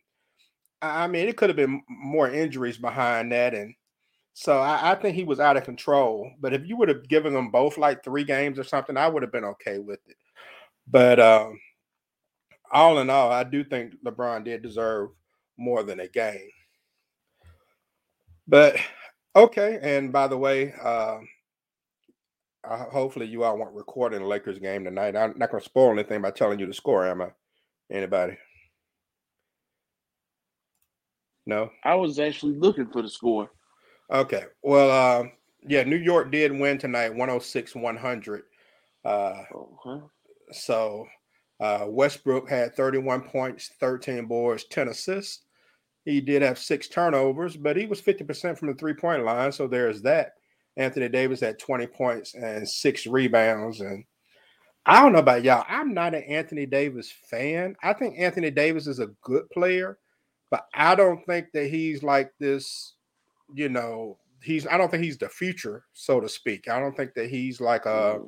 I 0.82 1.08
mean, 1.08 1.28
it 1.28 1.36
could 1.36 1.50
have 1.50 1.58
been 1.58 1.82
more 1.90 2.30
injuries 2.30 2.78
behind 2.78 3.34
that. 3.34 3.54
And 3.54 3.76
so 4.34 4.58
I, 4.60 4.92
I 4.92 4.96
think 4.96 5.16
he 5.16 5.26
was 5.26 5.42
out 5.42 5.58
of 5.58 5.66
control. 5.66 6.32
But 6.40 6.54
if 6.54 6.66
you 6.66 6.78
would 6.78 6.88
have 6.88 7.10
given 7.10 7.34
them 7.34 7.52
both 7.52 7.78
like 7.78 8.06
three 8.06 8.24
games 8.24 8.58
or 8.58 8.64
something, 8.64 8.96
I 8.96 9.10
would 9.10 9.22
have 9.22 9.34
been 9.34 9.44
okay 9.44 9.80
with 9.80 10.00
it. 10.08 10.16
But 10.88 11.20
um, 11.20 11.60
all 12.72 13.00
in 13.00 13.10
all, 13.10 13.32
I 13.32 13.44
do 13.44 13.64
think 13.64 13.96
LeBron 14.06 14.44
did 14.44 14.62
deserve 14.62 15.10
more 15.58 15.84
than 15.84 16.00
a 16.00 16.08
game. 16.08 16.50
But 18.48 18.78
Okay, 19.36 19.80
and 19.82 20.12
by 20.12 20.28
the 20.28 20.38
way, 20.38 20.74
uh, 20.74 21.20
hopefully 22.66 23.26
you 23.26 23.44
all 23.44 23.58
weren't 23.58 23.74
recording 23.74 24.20
the 24.20 24.28
Lakers 24.28 24.60
game 24.60 24.84
tonight. 24.84 25.16
I'm 25.16 25.38
not 25.38 25.52
going 25.52 25.62
to 25.62 25.66
spoil 25.66 25.92
anything 25.92 26.22
by 26.22 26.32
telling 26.32 26.60
you 26.60 26.66
the 26.66 26.74
score, 26.74 27.08
am 27.08 27.22
I? 27.22 27.30
Anybody? 27.90 28.38
No. 31.46 31.72
I 31.86 31.96
was 31.96 32.20
actually 32.20 32.56
looking 32.56 32.88
for 32.88 33.02
the 33.02 33.10
score. 33.10 33.50
Okay. 34.12 34.44
Well, 34.64 34.92
uh, 34.92 35.28
yeah, 35.66 35.84
New 35.84 35.96
York 35.96 36.30
did 36.30 36.52
win 36.52 36.78
tonight, 36.78 37.10
106 37.12 37.74
100. 37.74 38.44
Uh, 39.06 39.34
okay. 39.56 40.06
So 40.54 41.08
uh, 41.60 41.86
Westbrook 41.88 42.50
had 42.50 42.76
31 42.76 43.22
points, 43.22 43.72
13 43.80 44.26
boards, 44.26 44.66
10 44.66 44.90
assists. 44.90 45.44
He 46.06 46.20
did 46.20 46.42
have 46.42 46.58
six 46.58 46.88
turnovers, 46.88 47.56
but 47.56 47.78
he 47.78 47.86
was 47.86 48.02
50% 48.02 48.58
from 48.58 48.70
the 48.70 48.74
three 48.74 48.96
point 48.96 49.24
line. 49.24 49.52
So 49.52 49.68
there's 49.68 50.02
that. 50.02 50.34
Anthony 50.78 51.10
Davis 51.10 51.42
had 51.42 51.60
20 51.60 51.86
points 51.88 52.34
and 52.34 52.68
six 52.68 53.06
rebounds. 53.06 53.82
And 53.82 54.04
I 54.86 55.02
don't 55.02 55.14
know 55.14 55.20
about 55.20 55.44
y'all. 55.44 55.66
I'm 55.68 55.94
not 55.94 56.16
an 56.16 56.24
Anthony 56.24 56.66
Davis 56.66 57.14
fan. 57.30 57.76
I 57.84 57.94
think 57.94 58.16
Anthony 58.18 58.50
Davis 58.50 58.88
is 58.88 59.00
a 59.00 59.12
good 59.22 59.48
player, 59.52 60.00
but 60.50 60.66
I 60.74 60.96
don't 60.96 61.24
think 61.26 61.48
that 61.54 61.68
he's 61.68 62.02
like 62.02 62.32
this, 62.40 62.96
you 63.54 63.70
know, 63.70 64.18
he's 64.42 64.66
I 64.66 64.78
don't 64.78 64.90
think 64.90 65.04
he's 65.04 65.20
the 65.20 65.30
future, 65.30 65.84
so 65.94 66.20
to 66.20 66.28
speak. 66.28 66.68
I 66.68 66.80
don't 66.80 66.98
think 66.98 67.14
that 67.14 67.30
he's 67.30 67.62
like 67.62 67.86
a 67.86 68.20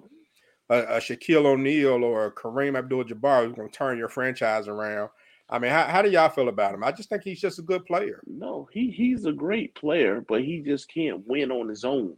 a, 0.74 0.96
a 0.96 1.00
Shaquille 1.00 1.46
O'Neal 1.46 2.04
or 2.04 2.26
a 2.26 2.32
Kareem 2.32 2.78
Abdul 2.78 3.06
Jabbar 3.06 3.46
who's 3.46 3.56
gonna 3.56 3.70
turn 3.70 3.98
your 3.98 4.10
franchise 4.10 4.68
around. 4.68 5.10
I 5.50 5.60
mean, 5.60 5.72
how, 5.72 5.84
how 5.84 6.02
do 6.02 6.10
y'all 6.10 6.30
feel 6.30 6.50
about 6.50 6.74
him? 6.74 6.84
I 6.84 6.92
just 6.92 7.10
think 7.10 7.24
he's 7.24 7.42
just 7.42 7.60
a 7.60 7.64
good 7.64 7.86
player. 7.86 8.22
No, 8.26 8.68
he 8.72 8.90
he's 8.90 9.26
a 9.26 9.32
great 9.32 9.76
player, 9.76 10.24
but 10.28 10.42
he 10.42 10.62
just 10.62 10.92
can't 10.92 11.26
win 11.28 11.52
on 11.52 11.70
his 11.70 11.84
own. 11.84 12.16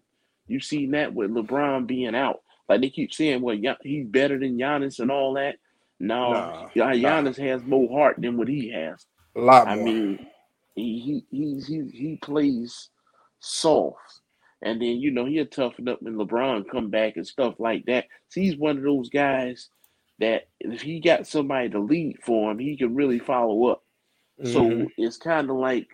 You've 0.48 0.64
seen 0.64 0.92
that 0.92 1.14
with 1.14 1.32
LeBron 1.32 1.88
being 1.88 2.16
out. 2.16 2.42
Like 2.70 2.82
they 2.82 2.90
keep 2.90 3.14
saying, 3.14 3.42
well, 3.42 3.58
he's 3.84 4.08
better 4.08 4.40
than 4.40 4.58
Giannis 4.58 5.00
and 5.00 5.12
all 5.12 5.34
that. 5.34 5.58
No, 6.00 6.34
nah, 6.34 6.70
Giannis 6.70 7.40
nah. 7.40 7.46
has 7.46 7.64
more 7.64 7.90
heart 7.90 8.18
than 8.20 8.38
what 8.38 8.48
he 8.48 8.72
has. 8.72 9.06
A 9.36 9.40
lot 9.40 9.68
more. 9.68 9.76
I 9.76 9.84
mean, 9.84 10.28
he 10.76 11.24
he 11.32 11.62
he 11.66 11.90
he 11.92 12.20
plays 12.22 12.90
soft, 13.40 14.22
and 14.62 14.82
then 14.82 14.98
you 14.98 15.12
know 15.12 15.26
he'll 15.26 15.46
toughen 15.46 15.88
up 15.88 16.00
and 16.02 16.18
LeBron 16.18 16.70
come 16.70 16.90
back 16.90 17.18
and 17.18 17.28
stuff 17.28 17.56
like 17.60 17.86
that. 17.86 18.06
So 18.30 18.42
he's 18.42 18.58
one 18.58 18.78
of 18.78 18.84
those 18.84 19.10
guys 19.10 19.70
that 20.20 20.48
if 20.60 20.82
he 20.82 21.00
got 21.00 21.28
somebody 21.28 21.70
to 21.70 21.80
lead 21.80 22.18
for 22.24 22.52
him, 22.52 22.60
he 22.60 22.78
can 22.78 22.96
really 22.96 23.20
follow 23.20 23.68
up. 23.68 23.84
Mm-hmm. 24.42 24.52
So 24.52 24.88
it's 24.98 25.18
kind 25.18 25.50
of 25.50 25.58
like, 25.58 25.88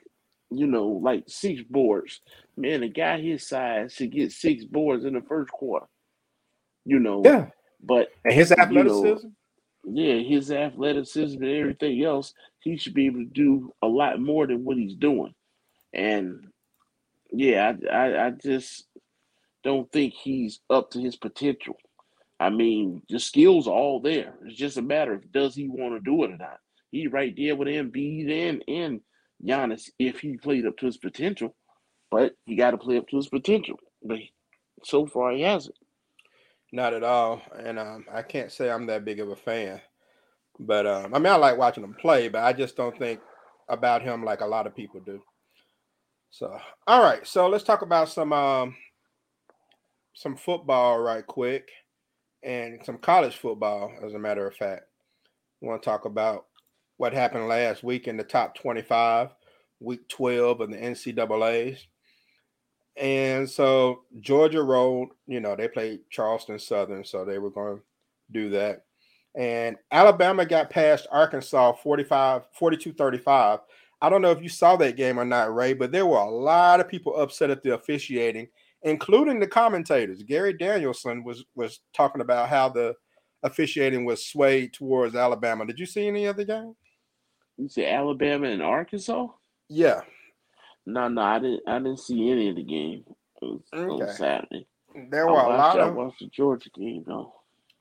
you 0.51 0.67
know, 0.67 0.87
like 0.87 1.23
six 1.27 1.61
boards. 1.69 2.21
Man, 2.55 2.83
a 2.83 2.89
guy 2.89 3.19
his 3.19 3.47
size 3.47 3.93
should 3.93 4.11
get 4.11 4.31
six 4.31 4.63
boards 4.63 5.05
in 5.05 5.13
the 5.13 5.21
first 5.21 5.51
quarter. 5.51 5.87
You 6.85 6.99
know. 6.99 7.21
Yeah. 7.23 7.47
But 7.83 8.09
and 8.23 8.33
his 8.33 8.51
athleticism. 8.51 9.27
You 9.83 9.91
know, 9.93 10.01
Yeah, 10.03 10.15
his 10.17 10.51
athleticism 10.51 11.41
and 11.41 11.51
everything 11.51 12.03
else, 12.03 12.33
he 12.59 12.77
should 12.77 12.93
be 12.93 13.07
able 13.07 13.19
to 13.19 13.25
do 13.25 13.73
a 13.81 13.87
lot 13.87 14.19
more 14.19 14.45
than 14.45 14.63
what 14.63 14.77
he's 14.77 14.95
doing. 14.95 15.33
And 15.93 16.47
yeah, 17.31 17.73
I, 17.91 17.95
I, 17.95 18.27
I 18.27 18.29
just 18.31 18.85
don't 19.63 19.91
think 19.91 20.13
he's 20.13 20.59
up 20.69 20.91
to 20.91 20.99
his 20.99 21.15
potential. 21.15 21.75
I 22.39 22.49
mean, 22.49 23.03
the 23.09 23.19
skills 23.19 23.67
are 23.67 23.73
all 23.73 24.01
there. 24.01 24.33
It's 24.45 24.57
just 24.57 24.77
a 24.77 24.81
matter 24.81 25.13
of 25.13 25.31
does 25.31 25.55
he 25.55 25.67
want 25.67 25.93
to 25.93 25.99
do 25.99 26.23
it 26.23 26.31
or 26.31 26.37
not. 26.37 26.57
He 26.91 27.07
right 27.07 27.33
there 27.37 27.55
with 27.55 27.67
Embiid 27.67 28.31
and 28.31 28.63
and 28.67 29.01
Giannis 29.45 29.89
if 29.99 30.19
he 30.19 30.37
played 30.37 30.65
up 30.65 30.77
to 30.77 30.87
his 30.87 30.97
potential, 30.97 31.55
but 32.09 32.33
he 32.45 32.55
got 32.55 32.71
to 32.71 32.77
play 32.77 32.97
up 32.97 33.07
to 33.09 33.17
his 33.17 33.29
potential. 33.29 33.77
But 34.03 34.19
so 34.83 35.05
far, 35.05 35.31
he 35.31 35.41
hasn't. 35.41 35.75
Not 36.73 36.93
at 36.93 37.03
all, 37.03 37.41
and 37.57 37.77
um, 37.77 38.05
I 38.11 38.21
can't 38.21 38.51
say 38.51 38.69
I'm 38.69 38.87
that 38.87 39.05
big 39.05 39.19
of 39.19 39.29
a 39.29 39.35
fan. 39.35 39.81
But 40.59 40.87
um, 40.87 41.13
I 41.13 41.19
mean, 41.19 41.31
I 41.31 41.35
like 41.35 41.57
watching 41.57 41.83
him 41.83 41.93
play, 41.93 42.27
but 42.29 42.43
I 42.43 42.53
just 42.53 42.77
don't 42.77 42.97
think 42.97 43.19
about 43.67 44.01
him 44.01 44.23
like 44.23 44.41
a 44.41 44.45
lot 44.45 44.67
of 44.67 44.75
people 44.75 45.01
do. 45.01 45.21
So, 46.31 46.57
all 46.87 47.03
right, 47.03 47.27
so 47.27 47.49
let's 47.49 47.65
talk 47.65 47.81
about 47.81 48.07
some 48.07 48.31
um, 48.31 48.75
some 50.13 50.37
football 50.37 50.99
right 50.99 51.27
quick, 51.27 51.69
and 52.41 52.79
some 52.85 52.97
college 52.97 53.35
football. 53.35 53.91
As 54.01 54.13
a 54.13 54.19
matter 54.19 54.47
of 54.47 54.55
fact, 54.55 54.83
we 55.59 55.67
want 55.67 55.83
to 55.83 55.89
talk 55.89 56.05
about 56.05 56.45
what 56.95 57.11
happened 57.11 57.49
last 57.49 57.83
week 57.83 58.07
in 58.07 58.15
the 58.15 58.23
top 58.23 58.55
25, 58.55 59.29
week 59.81 60.07
12 60.07 60.61
of 60.61 60.69
the 60.71 60.77
NCAA's. 60.77 61.85
And 62.95 63.49
so 63.49 64.03
Georgia 64.21 64.63
rolled, 64.63 65.09
you 65.27 65.41
know, 65.41 65.55
they 65.57 65.67
played 65.67 66.01
Charleston 66.09 66.59
Southern, 66.59 67.03
so 67.03 67.25
they 67.25 67.39
were 67.39 67.49
going 67.49 67.77
to 67.77 67.83
do 68.31 68.49
that. 68.51 68.85
And 69.35 69.75
Alabama 69.91 70.45
got 70.45 70.69
past 70.69 71.07
Arkansas 71.11 71.73
45, 71.73 72.43
42 72.53 72.93
35. 72.93 73.59
I 74.01 74.09
don't 74.09 74.21
know 74.21 74.31
if 74.31 74.41
you 74.41 74.49
saw 74.49 74.75
that 74.77 74.97
game 74.97 75.19
or 75.19 75.25
not, 75.25 75.53
Ray, 75.53 75.73
but 75.73 75.91
there 75.91 76.07
were 76.07 76.17
a 76.17 76.29
lot 76.29 76.79
of 76.79 76.89
people 76.89 77.15
upset 77.15 77.51
at 77.51 77.61
the 77.61 77.75
officiating, 77.75 78.47
including 78.81 79.39
the 79.39 79.47
commentators. 79.47 80.23
Gary 80.23 80.53
Danielson 80.53 81.23
was 81.23 81.45
was 81.55 81.81
talking 81.93 82.21
about 82.21 82.49
how 82.49 82.69
the 82.69 82.95
officiating 83.43 84.05
was 84.05 84.25
swayed 84.25 84.73
towards 84.73 85.15
Alabama. 85.15 85.65
Did 85.65 85.79
you 85.79 85.85
see 85.85 86.07
any 86.07 86.27
other 86.27 86.43
game? 86.43 86.75
You 87.57 87.69
see 87.69 87.85
Alabama 87.85 88.47
and 88.47 88.61
Arkansas? 88.61 89.27
Yeah. 89.69 90.01
No, 90.85 91.07
no, 91.07 91.21
I 91.21 91.39
didn't. 91.39 91.61
I 91.67 91.77
didn't 91.77 91.99
see 91.99 92.31
any 92.31 92.49
of 92.49 92.55
the 92.55 92.63
game. 92.63 93.03
It 93.41 93.45
was, 93.45 93.61
okay. 93.73 94.11
Saturday. 94.13 94.67
There 95.09 95.27
were 95.27 95.33
a 95.33 95.47
lot 95.47 95.79
of. 95.79 95.87
I 95.89 95.91
watched 95.91 96.19
the 96.19 96.27
Georgia 96.27 96.69
game 96.71 97.03
though. 97.05 97.33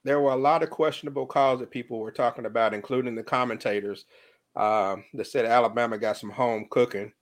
There 0.05 0.21
were 0.21 0.33
a 0.33 0.37
lot 0.37 0.63
of 0.63 0.71
questionable 0.71 1.27
calls 1.27 1.61
that 1.61 1.71
people 1.71 1.99
were 1.99 2.11
talking 2.11 2.47
about, 2.47 2.75
including 2.75 3.15
the 3.15 3.23
commentators 3.23 4.07
um, 4.57 5.05
that 5.15 5.27
said 5.27 5.45
Alabama 5.45 5.99
got 5.99 6.17
some 6.17 6.31
home 6.31 6.67
cooking 6.71 7.13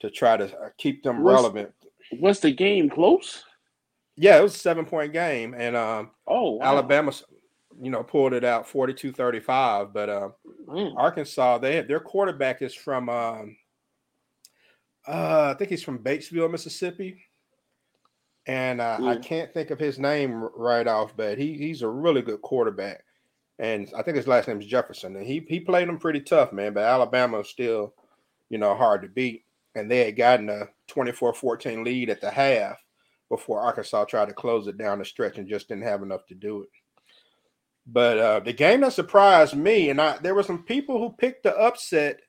to 0.00 0.10
try 0.10 0.36
to 0.36 0.44
uh, 0.44 0.68
keep 0.78 1.02
them 1.02 1.22
what's, 1.22 1.34
relevant. 1.34 1.72
Was 2.20 2.40
the 2.40 2.52
game 2.52 2.88
close? 2.88 3.44
Yeah, 4.16 4.38
it 4.38 4.42
was 4.42 4.54
a 4.54 4.58
seven 4.58 4.84
point 4.84 5.12
game, 5.12 5.54
and 5.56 5.76
um, 5.76 6.10
oh, 6.26 6.52
wow. 6.52 6.66
Alabama 6.66 7.12
you 7.80 7.90
know, 7.90 8.02
pulled 8.02 8.32
it 8.32 8.44
out 8.44 8.66
42-35. 8.66 9.92
But 9.92 10.08
uh, 10.08 10.28
Arkansas, 10.96 11.58
they 11.58 11.80
their 11.82 12.00
quarterback 12.00 12.62
is 12.62 12.74
from 12.74 13.08
um, 13.08 13.56
uh, 15.06 15.52
I 15.54 15.58
think 15.58 15.70
he's 15.70 15.82
from 15.82 15.98
Batesville, 15.98 16.50
Mississippi. 16.50 17.24
And 18.46 18.80
uh, 18.80 18.98
I 19.02 19.16
can't 19.16 19.52
think 19.52 19.70
of 19.70 19.78
his 19.78 19.98
name 19.98 20.42
right 20.56 20.86
off, 20.86 21.14
but 21.14 21.36
he 21.36 21.58
he's 21.58 21.82
a 21.82 21.88
really 21.88 22.22
good 22.22 22.40
quarterback. 22.40 23.04
And 23.58 23.90
I 23.96 24.02
think 24.02 24.16
his 24.16 24.28
last 24.28 24.46
name 24.46 24.60
is 24.60 24.66
Jefferson. 24.66 25.16
And 25.16 25.26
he 25.26 25.44
he 25.48 25.60
played 25.60 25.88
them 25.88 25.98
pretty 25.98 26.20
tough, 26.20 26.52
man. 26.52 26.74
But 26.74 26.84
Alabama 26.84 27.40
is 27.40 27.48
still, 27.48 27.94
you 28.50 28.58
know, 28.58 28.74
hard 28.74 29.02
to 29.02 29.08
beat. 29.08 29.44
And 29.74 29.90
they 29.90 30.04
had 30.04 30.16
gotten 30.16 30.48
a 30.48 30.68
24-14 30.88 31.84
lead 31.84 32.10
at 32.10 32.20
the 32.20 32.30
half 32.30 32.82
before 33.28 33.60
Arkansas 33.60 34.04
tried 34.04 34.28
to 34.28 34.34
close 34.34 34.66
it 34.66 34.78
down 34.78 34.98
the 34.98 35.04
stretch 35.04 35.38
and 35.38 35.48
just 35.48 35.68
didn't 35.68 35.84
have 35.84 36.02
enough 36.02 36.26
to 36.26 36.34
do 36.34 36.62
it. 36.62 36.68
But 37.86 38.18
uh, 38.18 38.40
the 38.40 38.52
game 38.52 38.82
that 38.82 38.92
surprised 38.92 39.56
me, 39.56 39.90
and 39.90 40.00
I, 40.00 40.18
there 40.18 40.34
were 40.34 40.42
some 40.42 40.62
people 40.62 40.98
who 40.98 41.14
picked 41.16 41.44
the 41.44 41.56
upset, 41.56 42.20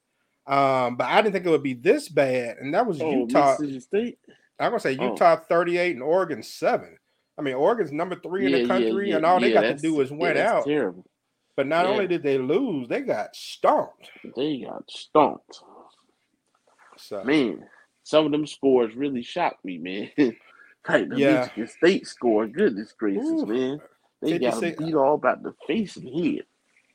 um, 0.48 0.96
but 0.96 1.08
I 1.08 1.22
didn't 1.22 1.34
think 1.34 1.46
it 1.46 1.50
would 1.50 1.64
be 1.64 1.74
this 1.74 2.08
bad, 2.08 2.58
and 2.58 2.74
that 2.74 2.86
was 2.86 3.02
oh, 3.02 3.12
Utah. 3.12 3.56
State. 3.80 4.20
I'm 4.60 4.72
gonna 4.72 4.80
say 4.80 4.98
oh. 4.98 5.12
Utah 5.12 5.38
oh. 5.40 5.46
38 5.50 5.96
and 5.96 6.04
Oregon 6.04 6.44
seven. 6.44 6.98
I 7.38 7.42
mean, 7.42 7.56
Oregon's 7.56 7.92
number 7.92 8.16
three 8.16 8.50
yeah, 8.50 8.58
in 8.58 8.64
the 8.64 8.68
country, 8.68 9.08
yeah, 9.08 9.12
yeah, 9.12 9.16
and 9.18 9.26
all 9.26 9.40
they 9.40 9.54
got 9.54 9.62
to 9.62 9.76
do 9.76 10.00
is 10.02 10.12
win 10.12 10.38
out. 10.38 10.66
Terrible. 10.66 11.06
But 11.60 11.68
not 11.68 11.86
only 11.86 12.08
did 12.08 12.24
they 12.24 12.38
lose, 12.38 12.88
they 12.88 13.02
got 13.02 13.36
stomped. 13.36 14.12
They 14.34 14.60
got 14.60 14.90
stomped. 14.90 15.60
So 16.96 17.22
man, 17.26 17.66
some 18.02 18.26
of 18.26 18.32
them 18.32 18.48
scores 18.48 18.96
really 18.96 19.22
shocked 19.22 19.66
me, 19.66 19.78
man. 19.78 20.10
like 20.88 21.10
the 21.10 21.18
yeah. 21.18 21.42
Michigan 21.42 21.68
State 21.68 22.08
score, 22.08 22.48
goodness 22.48 22.94
gracious, 22.98 23.26
Ooh. 23.26 23.46
man. 23.46 23.82
They 24.22 24.40
got 24.40 24.62
beat 24.62 24.96
all 24.96 25.16
about 25.16 25.44
the 25.44 25.54
face 25.68 25.98
and 25.98 26.44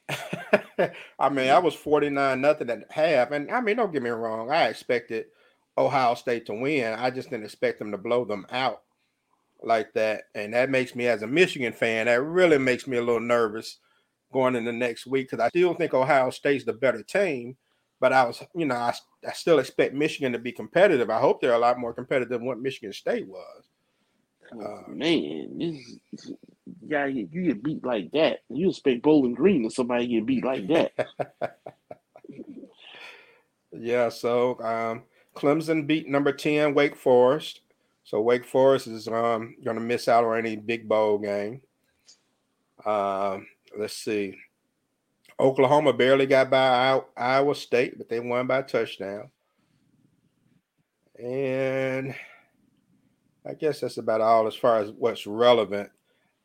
head. 0.09 0.93
I 1.19 1.29
mean, 1.29 1.51
I 1.51 1.59
was 1.59 1.75
49 1.75 2.41
nothing 2.41 2.71
at 2.71 2.91
half. 2.91 3.33
And 3.33 3.51
I 3.51 3.61
mean, 3.61 3.77
don't 3.77 3.93
get 3.93 4.03
me 4.03 4.09
wrong, 4.09 4.51
I 4.51 4.69
expected 4.69 5.27
Ohio 5.77 6.15
State 6.15 6.47
to 6.47 6.55
win. 6.55 6.95
I 6.95 7.11
just 7.11 7.29
didn't 7.29 7.45
expect 7.45 7.81
them 7.81 7.91
to 7.91 7.99
blow 7.99 8.25
them 8.25 8.47
out 8.51 8.81
like 9.63 9.93
that. 9.93 10.23
And 10.35 10.55
that 10.55 10.71
makes 10.71 10.95
me, 10.95 11.07
as 11.07 11.21
a 11.21 11.27
Michigan 11.27 11.75
fan, 11.75 12.07
that 12.07 12.23
really 12.23 12.57
makes 12.57 12.87
me 12.87 12.97
a 12.97 13.03
little 13.03 13.21
nervous 13.21 13.81
going 14.35 14.57
in 14.57 14.67
the 14.67 14.73
next 14.73 15.07
week 15.07 15.31
because 15.31 15.43
I 15.43 15.49
still 15.49 15.73
think 15.73 15.95
Ohio 15.95 16.29
State's 16.29 16.65
the 16.65 16.75
better 16.75 17.03
team. 17.03 17.57
But 18.01 18.13
I 18.13 18.25
was, 18.25 18.43
you 18.55 18.67
know, 18.67 18.75
I, 18.75 18.93
I 19.27 19.33
still 19.33 19.61
expect 19.61 19.95
Michigan 19.95 20.33
to 20.33 20.39
be 20.39 20.53
competitive. 20.53 21.09
I 21.09 21.21
hope 21.21 21.41
they're 21.41 21.55
a 21.55 21.59
lot 21.59 21.79
more 21.79 21.95
competitive 21.95 22.29
than 22.29 22.45
what 22.45 22.61
Michigan 22.61 22.93
State 22.93 23.27
was. 23.27 23.65
Uh, 24.53 24.83
man, 24.89 25.59
this 25.59 26.33
guy 26.91 27.07
you 27.07 27.27
get 27.27 27.63
beat 27.63 27.85
like 27.85 28.11
that. 28.13 28.41
You 28.51 28.69
expect 28.69 29.03
Bowling 29.03 29.35
Green 29.35 29.63
to 29.63 29.71
somebody 29.71 30.07
get 30.07 30.27
beat 30.27 30.45
like 30.45 30.67
that. 30.69 30.93
yeah, 33.73 34.11
so 34.11 34.61
um, 34.61 35.03
Clemson 35.35 35.87
beat 35.87 36.09
number 36.09 36.33
10, 36.33 36.75
Wake 36.75 36.97
Forest. 36.97 37.61
So 38.05 38.21
Wake 38.21 38.45
Forest 38.45 38.89
is 38.89 39.09
um, 39.09 39.55
going 39.65 39.77
to 39.77 39.83
miss 39.83 40.09
out 40.09 40.25
on 40.25 40.37
any 40.37 40.57
big 40.57 40.89
bowl 40.89 41.19
game. 41.19 41.63
Um, 42.85 43.47
let's 43.79 43.97
see. 43.97 44.37
Oklahoma 45.39 45.93
barely 45.93 46.27
got 46.27 46.51
by 46.51 47.01
Iowa 47.17 47.55
State, 47.55 47.99
but 47.99 48.09
they 48.09 48.21
won 48.21 48.47
by 48.47 48.63
touchdown. 48.63 49.31
And 51.19 52.15
I 53.47 53.55
guess 53.55 53.81
that's 53.81 53.99
about 53.99 54.21
all 54.21 54.47
as 54.47 54.55
far 54.55 54.79
as 54.79 54.91
what's 54.91 55.27
relevant. 55.27 55.91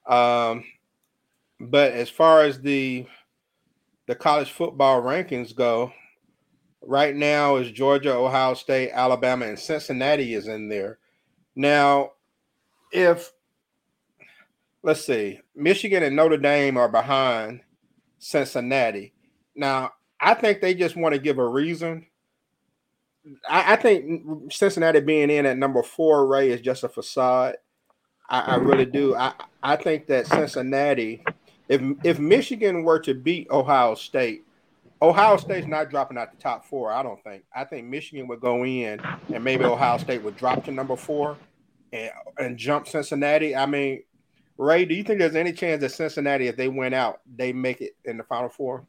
Um, 0.07 0.63
but 1.59 1.93
as 1.93 2.09
far 2.09 2.43
as 2.43 2.59
the 2.59 3.05
the 4.07 4.15
college 4.15 4.51
football 4.51 5.03
rankings 5.03 5.55
go, 5.55 5.93
right 6.81 7.15
now 7.15 7.57
is 7.57 7.71
Georgia, 7.71 8.13
Ohio 8.13 8.55
State, 8.55 8.89
Alabama, 8.91 9.45
and 9.45 9.59
Cincinnati 9.59 10.33
is 10.33 10.47
in 10.47 10.67
there. 10.67 10.97
Now, 11.55 12.13
if 12.91 13.31
let's 14.83 15.05
see, 15.05 15.39
Michigan 15.55 16.03
and 16.03 16.15
Notre 16.15 16.37
Dame 16.37 16.77
are 16.77 16.89
behind 16.89 17.61
Cincinnati. 18.17 19.13
Now, 19.55 19.91
I 20.19 20.33
think 20.33 20.61
they 20.61 20.73
just 20.73 20.95
want 20.95 21.13
to 21.13 21.19
give 21.19 21.37
a 21.37 21.47
reason 21.47 22.05
I, 23.47 23.73
I, 23.73 23.75
think 23.75 24.51
Cincinnati 24.51 24.99
being 25.01 25.29
in 25.29 25.45
at 25.45 25.57
number 25.57 25.83
four, 25.83 26.25
Ray, 26.27 26.51
is 26.51 26.61
just 26.61 26.83
a 26.83 26.89
facade. 26.89 27.55
I, 28.29 28.39
I 28.39 28.55
really 28.55 28.85
do. 28.85 29.15
I, 29.15 29.33
I 29.61 29.75
think 29.75 30.07
that 30.07 30.27
Cincinnati, 30.27 31.23
if 31.67 31.81
if 32.03 32.19
Michigan 32.19 32.83
were 32.83 32.99
to 32.99 33.13
beat 33.13 33.49
Ohio 33.51 33.95
State, 33.95 34.45
Ohio 35.01 35.37
State's 35.37 35.67
not 35.67 35.89
dropping 35.89 36.17
out 36.17 36.31
the 36.31 36.41
top 36.41 36.65
four. 36.65 36.91
I 36.91 37.03
don't 37.03 37.21
think. 37.23 37.43
I 37.55 37.65
think 37.65 37.87
Michigan 37.87 38.27
would 38.27 38.39
go 38.39 38.65
in, 38.65 38.99
and 39.33 39.43
maybe 39.43 39.65
Ohio 39.65 39.97
State 39.97 40.23
would 40.23 40.37
drop 40.37 40.63
to 40.65 40.71
number 40.71 40.95
four, 40.95 41.37
and 41.91 42.11
and 42.37 42.57
jump 42.57 42.87
Cincinnati. 42.87 43.55
I 43.55 43.65
mean, 43.65 44.03
Ray, 44.59 44.83
do 44.83 44.93
you 44.93 45.05
think 45.05 45.19
there's 45.19 45.37
any 45.37 45.53
chance 45.53 45.79
that 45.79 45.91
Cincinnati, 45.91 46.47
if 46.47 46.57
they 46.57 46.67
went 46.67 46.93
out, 46.93 47.21
they 47.33 47.53
make 47.53 47.79
it 47.79 47.95
in 48.03 48.17
the 48.17 48.23
Final 48.23 48.49
Four? 48.49 48.85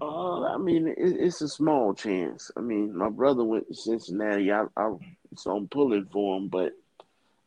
Uh, 0.00 0.42
I 0.42 0.58
mean, 0.58 0.88
it, 0.88 0.96
it's 0.98 1.40
a 1.42 1.48
small 1.48 1.94
chance. 1.94 2.50
I 2.56 2.60
mean, 2.60 2.96
my 2.96 3.08
brother 3.08 3.44
went 3.44 3.68
to 3.68 3.74
Cincinnati. 3.74 4.50
I, 4.50 4.64
I 4.76 4.94
so 5.36 5.56
I'm 5.56 5.68
pulling 5.68 6.06
for 6.06 6.36
him, 6.36 6.48
but 6.48 6.72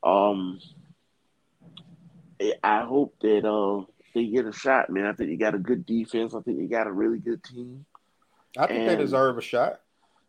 um, 0.03 0.62
I 2.63 2.84
hope 2.84 3.13
that 3.22 3.46
uh 3.46 3.84
they 4.15 4.27
get 4.27 4.46
a 4.46 4.53
shot, 4.53 4.89
man. 4.89 5.06
I 5.06 5.12
think 5.12 5.32
they 5.32 5.36
got 5.36 5.56
a 5.56 5.60
good 5.60 5.86
defense. 5.86 6.34
I 6.34 6.39
think 6.39 6.60
they 6.60 6.68
got 6.68 6.88
a 6.88 6.94
really 6.94 7.20
good 7.20 7.44
team. 7.44 7.86
I 8.58 8.68
think 8.68 8.80
and, 8.80 8.89
they 8.89 8.96
deserve 8.96 9.38
a 9.38 9.41
shot. 9.41 9.82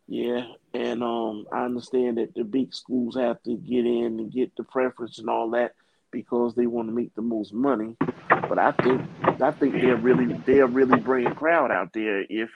Yeah, 0.09 0.47
and 0.73 1.01
um, 1.01 1.45
I 1.49 1.63
understand 1.63 2.17
that 2.17 2.35
the 2.35 2.43
big 2.43 2.73
schools 2.73 3.15
have 3.15 3.41
to 3.43 3.55
get 3.55 3.85
in 3.85 4.19
and 4.19 4.33
get 4.33 4.53
the 4.57 4.65
preference 4.65 5.19
and 5.19 5.29
all 5.29 5.49
that. 5.51 5.75
Because 6.13 6.53
they 6.55 6.67
want 6.67 6.87
to 6.87 6.93
make 6.93 7.13
the 7.15 7.21
most 7.21 7.53
money. 7.53 7.97
But 8.29 8.59
I 8.59 8.71
think 8.71 9.01
I 9.41 9.51
think 9.51 9.73
they're 9.73 9.97
really 9.97 10.33
they're 10.45 10.67
really 10.67 10.99
bring 10.99 11.27
a 11.27 11.35
crowd 11.35 11.71
out 11.71 11.91
there 11.91 12.23
if 12.29 12.49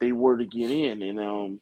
they 0.00 0.10
were 0.10 0.36
to 0.36 0.44
get 0.44 0.70
in, 0.70 1.02
and 1.02 1.20
um, 1.20 1.60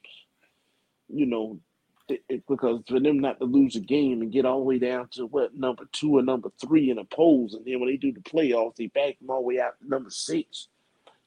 you 1.08 1.26
know, 1.26 1.60
it, 2.08 2.46
because 2.48 2.80
for 2.88 3.00
them 3.00 3.18
not 3.18 3.38
to 3.40 3.44
lose 3.44 3.76
a 3.76 3.80
game 3.80 4.22
and 4.22 4.32
get 4.32 4.46
all 4.46 4.58
the 4.58 4.64
way 4.64 4.78
down 4.78 5.08
to 5.12 5.26
what 5.26 5.54
number 5.54 5.84
two 5.92 6.16
or 6.16 6.22
number 6.22 6.50
three 6.60 6.88
in 6.88 6.96
the 6.96 7.04
polls, 7.04 7.54
and 7.54 7.64
then 7.66 7.80
when 7.80 7.90
they 7.90 7.96
do 7.96 8.12
the 8.12 8.20
playoffs, 8.20 8.76
they 8.76 8.86
back 8.86 9.18
them 9.18 9.30
all 9.30 9.42
the 9.42 9.48
way 9.48 9.60
out 9.60 9.78
to 9.80 9.88
number 9.88 10.10
six. 10.10 10.68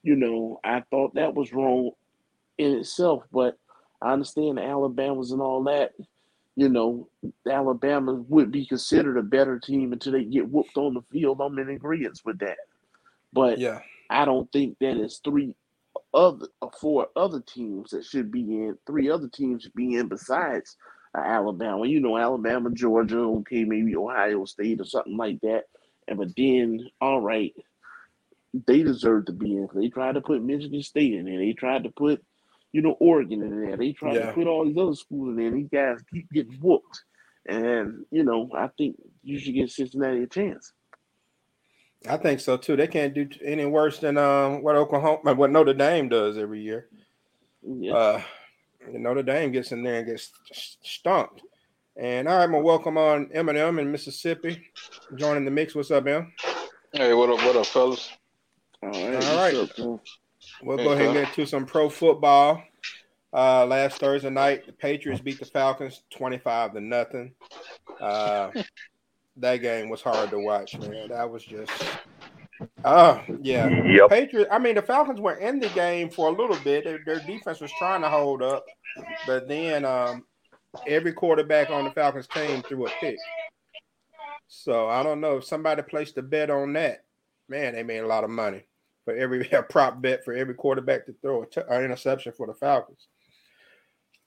You 0.02 0.16
know, 0.16 0.60
I 0.64 0.82
thought 0.92 1.16
that 1.16 1.36
was 1.36 1.52
wrong 1.52 1.92
in 2.58 2.72
itself, 2.74 3.24
but 3.32 3.58
I 4.02 4.14
understand 4.14 4.60
Alabamas 4.60 5.32
and 5.32 5.42
all 5.42 5.64
that. 5.64 5.94
You 6.56 6.70
know, 6.70 7.10
Alabama 7.50 8.14
would 8.14 8.52
be 8.52 8.66
considered 8.66 9.18
a 9.18 9.24
better 9.24 9.60
team 9.60 9.92
until 9.92 10.14
they 10.14 10.24
get 10.24 10.50
whooped 10.50 10.78
on 10.78 10.94
the 10.94 11.02
field. 11.12 11.42
I'm 11.42 11.60
in 11.60 11.70
agreement 11.70 12.22
with 12.26 12.40
that. 12.40 12.58
But 13.34 13.60
Yeah. 13.60 13.82
I 14.10 14.24
don't 14.26 14.50
think 14.52 14.78
that 14.80 14.98
it's 14.98 15.18
three 15.18 15.54
other 16.14 16.48
or 16.62 16.72
four 16.80 17.08
other 17.16 17.42
teams 17.42 17.92
that 17.92 18.06
should 18.06 18.32
be 18.32 18.42
in. 18.42 18.78
Three 18.88 19.10
other 19.10 19.28
teams 19.28 19.64
should 19.64 19.74
be 19.74 19.96
in 19.96 20.08
besides 20.08 20.78
uh, 21.18 21.22
Alabama. 21.22 21.86
You 21.86 22.00
know, 22.00 22.18
Alabama, 22.18 22.70
Georgia, 22.72 23.20
okay, 23.20 23.64
maybe 23.64 23.96
Ohio 23.96 24.46
State 24.46 24.80
or 24.80 24.86
something 24.86 25.18
like 25.18 25.42
that. 25.42 25.64
And 26.08 26.18
but 26.18 26.30
then, 26.38 26.88
all 27.02 27.20
right, 27.20 27.54
they 28.68 28.84
deserve 28.84 29.26
to 29.26 29.34
be 29.34 29.58
in. 29.58 29.68
They 29.74 29.90
tried 29.90 30.14
to 30.16 30.22
put 30.22 30.44
Michigan 30.44 30.82
State 30.82 31.14
in 31.14 31.26
there. 31.26 31.40
They 31.40 31.54
tried 31.54 31.84
to 31.84 31.90
put, 31.90 32.24
you 32.76 32.82
know, 32.82 32.98
Oregon 33.00 33.42
in 33.42 33.62
there. 33.62 33.78
They 33.78 33.94
tried 33.94 34.16
Yeah. 34.16 34.26
to 34.26 34.34
put 34.34 34.48
all 34.48 34.66
these 34.66 34.78
other 34.78 34.96
schools 34.96 35.30
in 35.30 35.38
there. 35.38 35.50
These 35.50 35.70
guys 35.70 36.04
keep 36.12 36.30
getting 36.30 36.60
whooped. 36.60 37.06
And 37.48 38.06
you 38.12 38.22
know, 38.24 38.50
I 38.54 38.68
think 38.78 38.98
you 39.24 39.40
should 39.40 39.54
give 39.54 39.72
Cincinnati 39.72 40.24
a 40.24 40.28
chance. 40.28 40.74
I 42.06 42.18
think 42.18 42.42
so 42.42 42.58
too. 42.58 42.76
They 42.76 42.88
can't 42.88 43.14
do 43.14 43.30
any 43.42 43.66
worse 43.66 44.00
than 44.00 44.18
um, 44.18 44.62
what 44.62 44.76
Oklahoma, 44.76 45.36
what 45.36 45.52
Notre 45.52 45.74
Dame 45.74 46.10
does 46.10 46.38
every 46.38 46.60
year. 46.62 46.90
Yeah. 47.64 47.94
Uh, 47.94 48.22
Notre 48.90 49.24
Dame 49.24 49.54
gets 49.54 49.72
in 49.72 49.82
there 49.82 50.00
and 50.00 50.08
gets 50.08 50.34
stomped. 50.84 51.44
And 51.96 52.28
all 52.28 52.36
right, 52.36 52.44
I'm 52.44 52.52
gonna 52.52 52.62
welcome 52.62 52.98
on 52.98 53.30
M&M 53.32 53.80
in 53.80 53.90
Mississippi, 53.90 54.70
joining 55.16 55.46
the 55.46 55.52
mix. 55.52 55.76
What's 55.76 55.92
up, 55.92 56.06
Em? 56.08 56.34
Hey, 56.92 57.14
what 57.14 57.30
up, 57.30 57.38
what 57.38 57.56
up, 57.56 57.68
fellas? 57.68 58.12
all 58.84 58.90
right. 58.90 59.24
all 59.24 59.54
what's 59.62 59.80
right. 59.80 60.00
We'll 60.62 60.78
go 60.78 60.92
ahead 60.92 61.08
and 61.08 61.26
get 61.26 61.34
to 61.36 61.46
some 61.46 61.66
pro 61.66 61.90
football. 61.90 62.64
Uh, 63.34 63.66
last 63.66 64.00
Thursday 64.00 64.30
night, 64.30 64.66
the 64.66 64.72
Patriots 64.72 65.22
beat 65.22 65.40
the 65.40 65.46
Falcons 65.46 66.04
25 66.12 66.74
to 66.74 66.82
nothing. 66.82 67.34
Uh, 68.00 68.50
that 69.38 69.58
game 69.58 69.90
was 69.90 70.02
hard 70.02 70.30
to 70.30 70.40
watch, 70.40 70.78
man. 70.80 71.10
That 71.10 71.30
was 71.30 71.44
just, 71.44 71.72
oh, 72.86 73.22
yeah. 73.42 73.68
Yep. 73.68 74.10
Patriots, 74.10 74.50
I 74.52 74.60
mean, 74.60 74.76
the 74.76 74.82
Falcons 74.82 75.20
were 75.20 75.36
in 75.36 75.60
the 75.60 75.68
game 75.70 76.10
for 76.10 76.30
a 76.30 76.32
little 76.32 76.58
bit. 76.64 76.86
Their, 76.86 77.00
their 77.06 77.20
defense 77.20 77.60
was 77.60 77.72
trying 77.78 78.02
to 78.04 78.10
hold 78.10 78.42
up, 78.42 78.66
but 79.28 79.50
then 79.50 79.84
um, 79.84 80.24
every 80.88 81.12
quarterback 81.12 81.70
on 81.70 81.84
the 81.84 81.92
Falcons 81.92 82.28
team 82.28 82.62
threw 82.62 82.86
a 82.86 82.90
pick. 83.02 83.18
So 84.48 84.88
I 84.88 85.04
don't 85.04 85.20
know 85.20 85.38
if 85.38 85.44
somebody 85.44 85.82
placed 85.82 86.18
a 86.18 86.22
bet 86.22 86.50
on 86.50 86.72
that. 86.74 87.04
Man, 87.50 87.74
they 87.74 87.84
made 87.84 88.00
a 88.00 88.08
lot 88.08 88.24
of 88.24 88.30
money 88.30 88.64
for 89.06 89.16
every 89.16 89.50
a 89.52 89.64
prop 89.64 90.02
bet 90.02 90.26
for 90.26 90.34
every 90.34 90.56
quarterback 90.56 91.06
to 91.06 91.14
throw 91.22 91.46
an 91.70 91.84
interception 91.84 92.34
for 92.34 92.48
the 92.48 92.54
Falcons. 92.54 93.08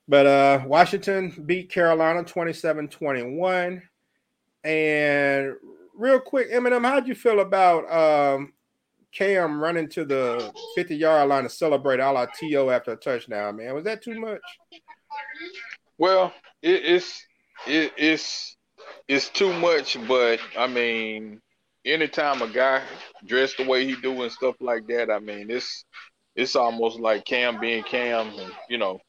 But 0.06 0.26
uh, 0.26 0.62
Washington 0.64 1.42
beat 1.44 1.70
Carolina 1.70 2.24
27 2.24 2.88
21. 2.88 3.82
And 4.64 5.54
real 5.94 6.18
quick, 6.18 6.48
M&M, 6.50 6.82
how'd 6.82 7.06
you 7.06 7.14
feel 7.14 7.40
about 7.40 7.90
um, 7.92 8.54
Cam 9.12 9.60
running 9.60 9.88
to 9.90 10.04
the 10.04 10.50
50 10.76 10.96
yard 10.96 11.28
line 11.28 11.42
to 11.42 11.50
celebrate 11.50 12.00
a 12.00 12.10
la 12.10 12.26
TO 12.26 12.70
after 12.70 12.92
a 12.92 12.96
touchdown, 12.96 13.56
man? 13.56 13.74
Was 13.74 13.84
that 13.84 14.02
too 14.02 14.18
much? 14.18 14.40
Well, 15.98 16.32
it, 16.62 16.84
it's 16.84 17.26
it, 17.66 17.92
it's 17.96 18.56
it's 19.08 19.28
too 19.28 19.52
much, 19.52 19.98
but 20.06 20.40
I 20.56 20.66
mean, 20.66 21.40
anytime 21.88 22.42
a 22.42 22.48
guy 22.48 22.82
dressed 23.26 23.56
the 23.56 23.66
way 23.66 23.86
he 23.86 23.96
do 23.96 24.22
and 24.22 24.32
stuff 24.32 24.56
like 24.60 24.86
that, 24.88 25.10
I 25.10 25.18
mean, 25.18 25.50
it's 25.50 25.84
it's 26.36 26.54
almost 26.54 27.00
like 27.00 27.24
Cam 27.24 27.58
being 27.58 27.82
Cam, 27.82 28.28
and 28.38 28.52
you 28.68 28.78
know, 28.78 29.00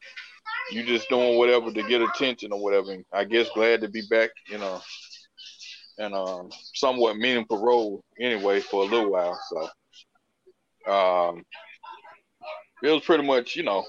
you 0.72 0.84
just 0.84 1.10
doing 1.10 1.38
whatever 1.38 1.72
to 1.72 1.84
get 1.84 2.02
attention 2.02 2.52
or 2.52 2.62
whatever. 2.62 2.92
And 2.92 3.06
I 3.14 3.26
guess 3.26 3.50
glad 3.54 3.82
to 3.82 3.90
be 3.90 4.02
back, 4.10 4.32
you 4.48 4.58
know, 4.58 4.82
in 5.98 6.14
a 6.14 6.44
somewhat 6.74 7.18
meaningful 7.18 7.64
role 7.64 8.02
anyway 8.20 8.62
for 8.62 8.84
a 8.84 8.88
little 8.88 9.12
while. 9.12 9.40
So, 9.50 10.92
um, 10.92 11.44
it 12.82 12.90
was 12.90 13.04
pretty 13.04 13.26
much, 13.26 13.56
you 13.56 13.64
know, 13.64 13.86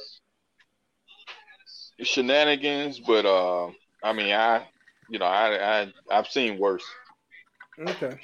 shenanigans, 2.02 2.98
but 2.98 3.24
uh, 3.24 3.68
I 4.02 4.12
mean, 4.12 4.32
I, 4.32 4.66
you 5.08 5.18
know, 5.18 5.26
I, 5.26 5.82
I, 5.82 5.92
I've 6.10 6.28
seen 6.28 6.58
worse. 6.58 6.84
Okay. 7.78 8.18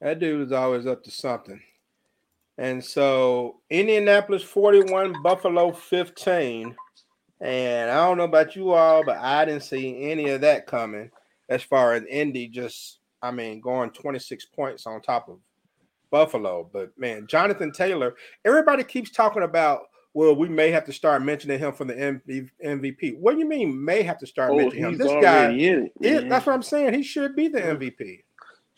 That 0.00 0.18
dude 0.18 0.46
is 0.46 0.52
always 0.52 0.86
up 0.86 1.02
to 1.04 1.10
something. 1.10 1.60
And 2.58 2.82
so 2.84 3.60
Indianapolis 3.70 4.42
41, 4.42 5.22
Buffalo 5.22 5.72
15. 5.72 6.74
And 7.40 7.90
I 7.90 8.06
don't 8.06 8.18
know 8.18 8.24
about 8.24 8.54
you 8.54 8.72
all, 8.72 9.02
but 9.04 9.16
I 9.18 9.44
didn't 9.46 9.62
see 9.62 10.10
any 10.10 10.28
of 10.28 10.42
that 10.42 10.66
coming 10.66 11.10
as 11.48 11.62
far 11.62 11.94
as 11.94 12.04
Indy 12.04 12.48
just, 12.48 12.98
I 13.22 13.30
mean, 13.30 13.60
going 13.60 13.90
26 13.90 14.44
points 14.46 14.86
on 14.86 15.00
top 15.00 15.28
of 15.28 15.38
Buffalo. 16.10 16.68
But 16.70 16.90
man, 16.98 17.26
Jonathan 17.26 17.72
Taylor, 17.72 18.14
everybody 18.44 18.84
keeps 18.84 19.10
talking 19.10 19.42
about, 19.42 19.82
well, 20.12 20.34
we 20.34 20.48
may 20.48 20.70
have 20.70 20.84
to 20.86 20.92
start 20.92 21.22
mentioning 21.22 21.58
him 21.58 21.72
for 21.72 21.84
the 21.86 21.94
MVP. 22.62 23.18
What 23.18 23.32
do 23.32 23.38
you 23.38 23.48
mean, 23.48 23.82
may 23.82 24.02
have 24.02 24.18
to 24.18 24.26
start 24.26 24.50
Oh, 24.50 24.56
mentioning 24.56 24.84
him? 24.84 24.98
This 24.98 25.12
guy, 25.22 25.50
in 25.50 25.86
it. 25.86 25.92
it, 26.00 26.28
that's 26.28 26.44
what 26.46 26.54
I'm 26.54 26.62
saying. 26.62 26.92
He 26.94 27.02
should 27.02 27.34
be 27.36 27.48
the 27.48 27.60
MVP. 27.60 28.24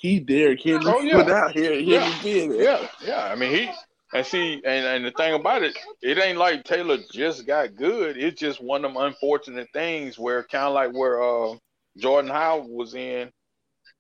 He 0.03 0.19
Derrick 0.19 0.61
Henry 0.63 0.81
Oh, 0.85 1.01
yeah. 1.05 1.23
put 1.23 1.31
out 1.31 1.53
here. 1.53 1.75
Henry 1.75 1.85
Yeah. 1.85 2.21
it. 2.25 2.61
Yeah, 2.61 2.89
yeah. 3.07 3.25
I 3.33 3.37
mean, 3.37 3.53
he 3.55 3.71
and 4.13 4.27
see, 4.27 4.55
and, 4.65 4.85
and 4.85 5.05
the 5.05 5.13
thing 5.13 5.33
about 5.33 5.63
it, 5.63 5.79
it 6.03 6.19
ain't 6.19 6.37
like 6.39 6.65
Taylor 6.65 6.99
just 7.13 7.47
got 7.47 7.77
good. 7.77 8.19
It's 8.19 8.39
just 8.39 8.61
one 8.61 8.85
of 8.85 8.93
them 8.93 9.03
unfortunate 9.03 9.69
things 9.73 10.19
where 10.19 10.43
kind 10.43 10.65
of 10.67 10.75
like 10.75 10.93
where 10.93 11.23
uh, 11.23 11.55
Jordan 11.97 12.31
Howard 12.31 12.67
was 12.69 12.95
in 12.95 13.31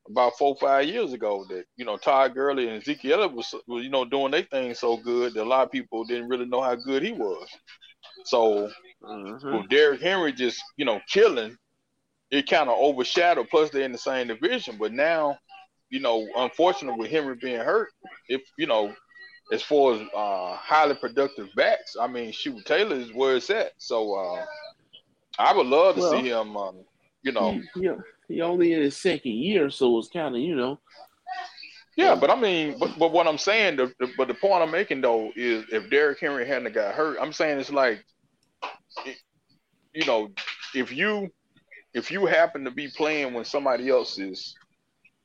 about 0.09 0.33
four 0.37 0.57
five 0.61 0.87
years 0.88 1.12
ago. 1.12 1.47
That 1.49 1.65
you 1.77 1.85
know 1.85 1.97
Todd 1.97 2.35
Gurley 2.35 2.67
and 2.69 2.83
Ezekiel 2.83 3.31
was, 3.31 3.55
was 3.69 3.85
you 3.85 3.91
know 3.91 4.05
doing 4.05 4.33
their 4.33 4.43
thing 4.43 4.75
so 4.75 4.97
good 4.97 5.35
that 5.35 5.45
a 5.45 5.49
lot 5.49 5.62
of 5.65 5.71
people 5.71 6.05
didn't 6.05 6.29
really 6.29 6.47
know 6.47 6.61
how 6.62 6.75
good 6.75 7.03
he 7.05 7.12
was. 7.12 7.49
So 8.25 8.71
Mhm. 9.05 9.61
with 9.61 9.69
Derrick 9.71 10.01
Henry 10.01 10.33
just 10.33 10.61
you 10.77 10.85
know 10.85 11.01
killing, 11.09 11.57
it 12.33 12.51
kind 12.51 12.69
of 12.69 12.77
overshadowed. 12.77 13.49
Plus 13.51 13.71
they're 13.71 13.83
in 13.83 13.93
the 13.93 13.99
same 13.99 14.27
division, 14.27 14.77
but 14.79 14.93
now, 14.93 15.38
you 15.93 16.01
know, 16.01 16.27
unfortunately 16.37 16.99
with 16.99 17.11
Henry 17.11 17.37
being 17.37 17.61
hurt, 17.61 17.91
if 18.29 18.41
you 18.57 18.67
know, 18.67 18.95
as 19.53 19.63
far 19.63 19.93
as 19.95 20.01
uh, 20.17 20.57
highly 20.57 20.95
productive 20.95 21.49
backs, 21.55 21.97
I 22.01 22.07
mean, 22.07 22.33
shoot, 22.33 22.65
Taylor 22.65 22.97
is 22.97 23.13
where 23.13 23.37
it's 23.37 23.51
at. 23.51 23.73
So 23.77 24.15
uh, 24.15 24.45
I 25.39 25.55
would 25.55 25.67
love 25.67 25.97
to 25.97 26.01
Well, 26.01 26.13
see 26.13 26.29
him. 26.31 26.57
Um, 26.57 26.77
you 27.23 27.33
know, 27.33 27.61
He, 27.75 27.91
he, 28.29 28.41
only 28.41 28.73
in 28.73 28.81
his 28.81 28.97
second 28.97 29.33
year, 29.33 29.69
so 29.69 29.99
it's 29.99 30.09
kind 30.09 30.35
of 30.35 30.41
you 30.41 30.57
know. 30.57 30.81
yeah, 31.95 32.15
but 32.15 32.31
I 32.31 32.41
mean, 32.41 32.79
but, 32.79 32.99
but 32.99 33.13
what 33.13 33.27
I'm 33.27 33.37
saying, 33.37 33.77
the, 33.77 33.93
the, 34.01 34.11
but 34.17 34.29
the 34.29 34.35
point 34.35 34.63
I'm 34.63 34.71
making 34.71 35.03
though 35.03 35.31
is 35.37 35.67
if 35.71 35.91
Derrick 35.91 36.21
Henry 36.21 36.47
hadn't 36.47 36.73
got 36.73 36.95
hurt, 36.95 37.19
I'm 37.21 37.35
saying 37.35 37.61
it's 37.61 37.71
like, 37.71 38.03
it- 39.05 39.19
you 39.93 40.07
know, 40.07 40.31
if 40.75 40.91
you 40.91 41.29
if 41.93 42.11
you 42.11 42.25
happen 42.25 42.65
to 42.65 42.71
be 42.71 42.89
playing 42.89 43.35
when 43.35 43.45
somebody 43.45 43.91
else 43.91 44.19
is 44.19 44.55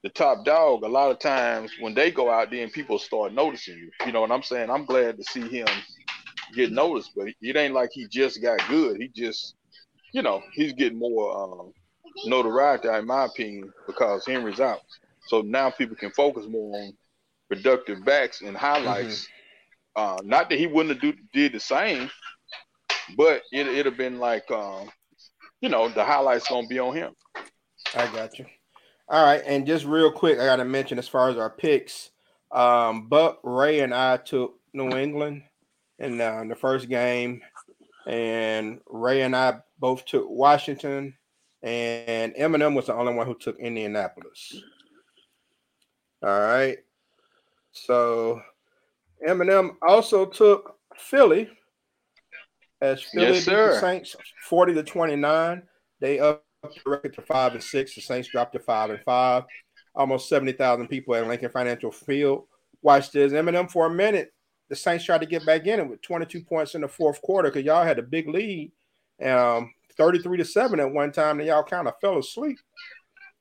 the 0.08 0.14
top 0.14 0.46
dog, 0.46 0.84
a 0.84 0.88
lot 0.88 1.12
of 1.12 1.20
times 1.20 1.70
when 1.82 1.94
they 1.94 2.12
go 2.12 2.30
out 2.32 2.50
there 2.50 2.64
and 2.64 2.72
people 2.72 2.98
start 2.98 3.34
noticing 3.34 3.78
you. 3.78 3.92
You 4.06 4.14
know 4.14 4.22
what 4.22 4.32
I'm 4.32 4.42
saying? 4.44 4.70
I'm 4.70 4.86
glad 4.86 5.18
to 5.18 5.24
see 5.26 5.42
him 5.42 5.68
get 6.56 6.72
noticed, 6.72 7.12
but 7.14 7.28
it 7.42 7.56
ain't 7.58 7.74
like 7.74 7.90
he 7.92 8.08
just 8.08 8.42
got 8.42 8.58
good. 8.70 9.02
He 9.02 9.10
just, 9.10 9.56
you 10.14 10.22
know, 10.22 10.42
he's 10.54 10.72
getting 10.72 10.98
more 10.98 11.38
um, 11.38 11.74
notoriety, 12.26 12.88
in 12.88 13.06
my 13.06 13.26
opinion, 13.26 13.74
because 13.86 14.26
Henry's 14.26 14.62
out. 14.62 14.80
So 15.28 15.42
now 15.42 15.72
people 15.72 15.98
can 15.98 16.12
focus 16.12 16.46
more 16.48 16.80
on 16.80 16.94
productive 17.50 18.06
backs 18.06 18.42
and 18.42 18.56
highlights. 18.56 19.28
Uh, 19.98 20.20
not 20.24 20.50
that 20.50 20.58
he 20.58 20.68
wouldn't 20.68 20.94
have 20.94 21.02
do, 21.02 21.20
did 21.34 21.52
the 21.52 21.60
same, 21.60 22.10
but 23.18 23.42
it 23.52 23.68
it'd 23.68 23.88
have 23.88 23.98
been 23.98 24.20
like, 24.20 24.50
um, 24.52 24.90
you 25.60 25.68
know, 25.68 25.90
the 25.90 26.06
highlights 26.06 26.48
gonna 26.48 26.68
be 26.68 26.80
on 26.80 26.96
him. 26.96 27.14
I 27.94 28.10
got 28.14 28.40
you. 28.40 28.46
All 29.10 29.24
right, 29.24 29.42
and 29.46 29.66
just 29.66 29.86
real 29.86 30.12
quick, 30.12 30.38
I 30.38 30.46
got 30.46 30.58
to 30.58 30.66
mention 30.66 31.00
as 31.00 31.08
far 31.08 31.30
as 31.30 31.38
our 31.38 31.50
picks, 31.50 32.12
um, 32.52 33.08
Buck 33.08 33.40
Ray 33.44 33.80
and 33.80 33.94
I 33.94 34.18
took 34.18 34.56
New 34.74 34.90
England 34.90 35.44
in, 36.00 36.20
uh, 36.20 36.40
in 36.42 36.50
the 36.50 36.56
first 36.56 36.90
game, 36.90 37.42
and 38.06 38.82
Ray 38.86 39.22
and 39.22 39.36
I 39.36 39.60
both 39.80 40.06
took 40.06 40.26
Washington, 40.28 41.14
and 41.64 42.34
M&M 42.36 42.76
was 42.76 42.88
the 42.88 42.96
only 42.96 43.14
one 43.14 43.28
who 43.28 43.36
took 43.36 43.58
Indianapolis. 43.60 44.62
All 46.24 46.40
right. 46.40 46.78
So 47.72 48.42
M&M 49.26 49.78
also 49.88 50.26
took 50.26 50.78
Philly 50.98 51.50
as 52.82 53.04
Philly 53.04 53.28
Yes, 53.28 53.46
beat 53.46 53.56
the. 53.56 53.80
Saints 53.80 54.16
40 54.44 54.74
to 54.76 54.84
29. 54.84 55.64
They 56.00 56.20
up 56.20 56.44
the 56.76 56.90
record 56.90 57.14
to 57.16 57.22
five 57.22 57.54
and 57.54 57.64
six. 57.64 57.96
The 57.96 58.02
Saints 58.02 58.30
dropped 58.30 58.54
to 58.54 58.60
five 58.60 58.90
and 58.90 59.00
five. 59.02 59.44
Almost 59.96 60.30
70,000 60.30 60.88
people 60.88 61.16
at 61.16 61.28
Lincoln 61.28 61.50
Financial 61.50 61.92
Field. 61.92 62.46
watched 62.82 63.14
this. 63.14 63.34
M&M 63.34 63.68
for 63.68 63.88
a 63.88 63.90
minute. 63.90 64.32
The 64.70 64.76
Saints 64.76 65.06
tried 65.06 65.22
to 65.22 65.26
get 65.28 65.46
back 65.46 65.66
in 65.66 65.80
it 65.80 65.88
with 65.90 66.02
22 66.02 66.42
points 66.44 66.76
in 66.76 66.82
the 66.82 66.88
fourth 66.88 67.22
quarter 67.22 67.50
because 67.50 67.66
y'all 67.66 67.84
had 67.86 68.00
a 68.00 68.04
big 68.04 68.28
lead. 68.28 68.72
Um, 69.24 69.74
33 69.98 70.38
to 70.38 70.46
7 70.46 70.80
at 70.80 70.92
one 70.92 71.12
time, 71.12 71.40
and 71.40 71.48
y'all 71.48 71.64
kind 71.64 71.88
of 71.88 71.96
fell 72.00 72.20
asleep 72.20 72.58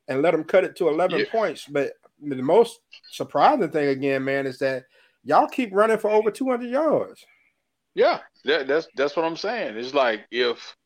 and 0.08 0.22
let 0.22 0.30
them 0.30 0.44
cut 0.44 0.64
it 0.64 0.76
to 0.76 0.88
11 0.88 1.18
Yeah. 1.20 1.24
points. 1.30 1.66
But 1.66 1.92
the 2.22 2.36
most 2.36 2.80
surprising 3.10 3.70
thing 3.70 3.88
again, 3.88 4.24
man, 4.24 4.46
is 4.46 4.58
that 4.60 4.84
y'all 5.24 5.48
keep 5.48 5.70
running 5.74 5.98
for 5.98 6.08
over 6.10 6.30
200 6.30 6.70
yards. 6.70 7.24
Yeah, 7.94 8.20
that, 8.44 8.66
that's 8.66 8.88
that's 8.94 9.16
what 9.16 9.24
I'm 9.24 9.36
saying. 9.36 9.76
It's 9.76 9.94
like 9.94 10.26
if 10.30 10.76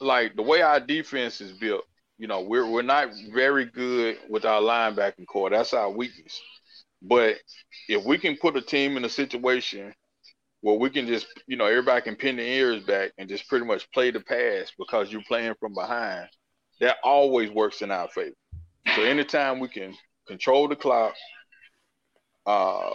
like 0.00 0.36
the 0.36 0.42
way 0.42 0.62
our 0.62 0.80
defense 0.80 1.40
is 1.40 1.52
built, 1.52 1.84
you 2.18 2.26
know, 2.26 2.42
we're 2.42 2.68
we're 2.68 2.82
not 2.82 3.08
very 3.32 3.64
good 3.66 4.18
with 4.28 4.44
our 4.44 4.60
linebacking 4.60 5.26
corps. 5.26 5.50
That's 5.50 5.72
our 5.72 5.90
weakness. 5.90 6.40
But 7.02 7.36
if 7.88 8.04
we 8.04 8.18
can 8.18 8.36
put 8.36 8.56
a 8.56 8.62
team 8.62 8.96
in 8.96 9.04
a 9.04 9.08
situation 9.08 9.94
where 10.62 10.76
we 10.78 10.88
can 10.88 11.06
just, 11.06 11.26
you 11.46 11.56
know, 11.56 11.66
everybody 11.66 12.00
can 12.00 12.16
pin 12.16 12.36
their 12.36 12.46
ears 12.46 12.82
back 12.84 13.12
and 13.18 13.28
just 13.28 13.48
pretty 13.48 13.66
much 13.66 13.90
play 13.92 14.10
the 14.10 14.20
pass 14.20 14.72
because 14.78 15.12
you're 15.12 15.22
playing 15.28 15.54
from 15.60 15.74
behind, 15.74 16.26
that 16.80 16.96
always 17.04 17.50
works 17.50 17.82
in 17.82 17.90
our 17.90 18.08
favor. 18.08 18.34
So 18.94 19.02
anytime 19.02 19.60
we 19.60 19.68
can 19.68 19.94
control 20.26 20.68
the 20.68 20.76
clock, 20.76 21.14
uh, 22.46 22.92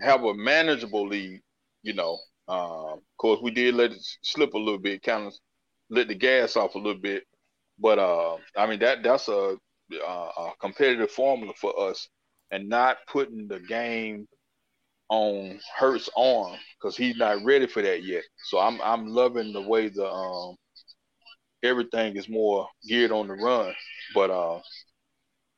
have 0.00 0.24
a 0.24 0.34
manageable 0.34 1.06
lead, 1.06 1.40
you 1.82 1.94
know, 1.94 2.18
um, 2.48 2.98
of 2.98 3.16
course, 3.18 3.40
we 3.42 3.50
did 3.50 3.74
let 3.74 3.92
it 3.92 4.02
slip 4.22 4.54
a 4.54 4.58
little 4.58 4.78
bit, 4.78 5.02
kind 5.02 5.26
of 5.26 5.34
let 5.90 6.08
the 6.08 6.14
gas 6.14 6.56
off 6.56 6.74
a 6.74 6.78
little 6.78 7.00
bit. 7.00 7.24
But 7.78 7.98
uh, 7.98 8.36
I 8.56 8.66
mean 8.66 8.80
that 8.80 9.02
that's 9.02 9.28
a, 9.28 9.56
a, 9.92 10.12
a 10.12 10.52
competitive 10.60 11.10
formula 11.10 11.52
for 11.60 11.88
us, 11.88 12.08
and 12.50 12.68
not 12.68 12.98
putting 13.06 13.48
the 13.48 13.60
game 13.60 14.26
on 15.08 15.58
Hurts' 15.76 16.10
arm 16.16 16.56
because 16.78 16.96
he's 16.96 17.16
not 17.16 17.44
ready 17.44 17.66
for 17.66 17.82
that 17.82 18.02
yet. 18.02 18.24
So 18.46 18.58
I'm 18.58 18.80
I'm 18.82 19.06
loving 19.06 19.52
the 19.52 19.62
way 19.62 19.88
the 19.88 20.08
um 20.08 20.56
everything 21.62 22.16
is 22.16 22.28
more 22.28 22.68
geared 22.86 23.12
on 23.12 23.28
the 23.28 23.34
run. 23.34 23.74
But 24.14 24.30
uh, 24.30 24.60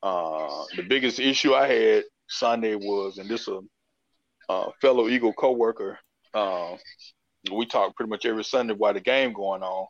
uh, 0.03 0.63
the 0.75 0.83
biggest 0.83 1.19
issue 1.19 1.53
I 1.53 1.67
had 1.67 2.03
Sunday 2.27 2.75
was, 2.75 3.17
and 3.17 3.29
this 3.29 3.47
a 3.47 3.59
uh, 4.49 4.71
fellow 4.81 5.07
Eagle 5.07 5.33
coworker 5.33 5.97
um, 6.33 6.77
we 7.51 7.65
talk 7.65 7.95
pretty 7.95 8.09
much 8.09 8.25
every 8.25 8.43
Sunday 8.43 8.73
while 8.73 8.93
the 8.93 8.99
game 8.99 9.33
going 9.33 9.63
on. 9.63 9.87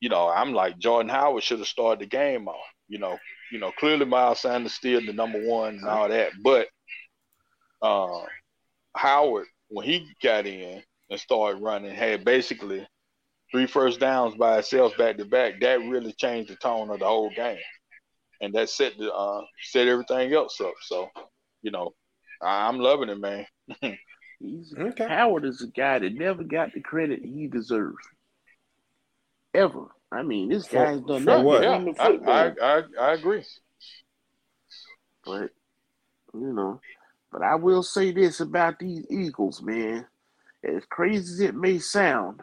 You 0.00 0.08
know, 0.08 0.28
I'm 0.28 0.52
like 0.52 0.78
Jordan 0.78 1.08
Howard 1.10 1.42
should 1.42 1.58
have 1.58 1.68
started 1.68 2.00
the 2.00 2.06
game 2.06 2.48
off. 2.48 2.64
You 2.88 2.98
know, 2.98 3.18
you 3.52 3.58
know, 3.58 3.72
clearly 3.78 4.04
Miles 4.04 4.40
Sanders 4.40 4.74
still 4.74 5.04
the 5.04 5.12
number 5.12 5.40
one 5.46 5.74
and 5.76 5.84
all 5.88 6.08
that, 6.08 6.32
but 6.42 6.68
uh, 7.82 8.22
Howard 8.96 9.46
when 9.68 9.86
he 9.86 10.06
got 10.22 10.46
in 10.46 10.82
and 11.10 11.20
started 11.20 11.62
running 11.62 11.94
had 11.94 12.24
basically 12.24 12.86
three 13.50 13.66
first 13.66 14.00
downs 14.00 14.34
by 14.34 14.54
himself 14.54 14.96
back 14.96 15.16
to 15.18 15.24
back. 15.24 15.60
That 15.60 15.80
really 15.80 16.12
changed 16.12 16.50
the 16.50 16.56
tone 16.56 16.90
of 16.90 16.98
the 17.00 17.06
whole 17.06 17.30
game, 17.30 17.58
and 18.40 18.54
that 18.54 18.70
set 18.70 18.96
the 18.98 19.12
uh, 19.12 19.42
set 19.62 19.88
everything 19.88 20.32
else 20.32 20.60
up. 20.60 20.74
So, 20.82 21.08
you 21.62 21.70
know, 21.70 21.94
I- 22.42 22.68
I'm 22.68 22.78
loving 22.78 23.08
it, 23.08 23.20
man. 23.20 23.46
He's 24.40 24.72
Okay. 24.78 25.08
Howard 25.08 25.44
is 25.44 25.62
a 25.62 25.66
guy 25.66 25.98
that 25.98 26.14
never 26.14 26.44
got 26.44 26.72
the 26.72 26.80
credit 26.80 27.20
he 27.24 27.48
deserves. 27.48 27.96
Ever. 29.54 29.86
I 30.12 30.22
mean, 30.22 30.48
this 30.48 30.66
For- 30.66 30.84
guy's 30.84 31.00
done 31.00 31.20
for 31.24 31.30
nothing 31.30 31.44
what? 31.44 31.62
Yeah, 31.62 31.68
run 31.70 31.84
the 31.84 32.02
I. 32.02 32.52
I, 32.62 32.78
I, 32.78 32.82
I 33.00 33.14
agree. 33.14 33.44
But 35.24 35.50
you 36.34 36.52
know, 36.52 36.80
but 37.32 37.42
I 37.42 37.54
will 37.56 37.82
say 37.82 38.12
this 38.12 38.40
about 38.40 38.78
these 38.78 39.04
Eagles, 39.10 39.62
man. 39.62 40.06
As 40.64 40.84
crazy 40.90 41.32
as 41.34 41.40
it 41.40 41.54
may 41.54 41.78
sound, 41.78 42.40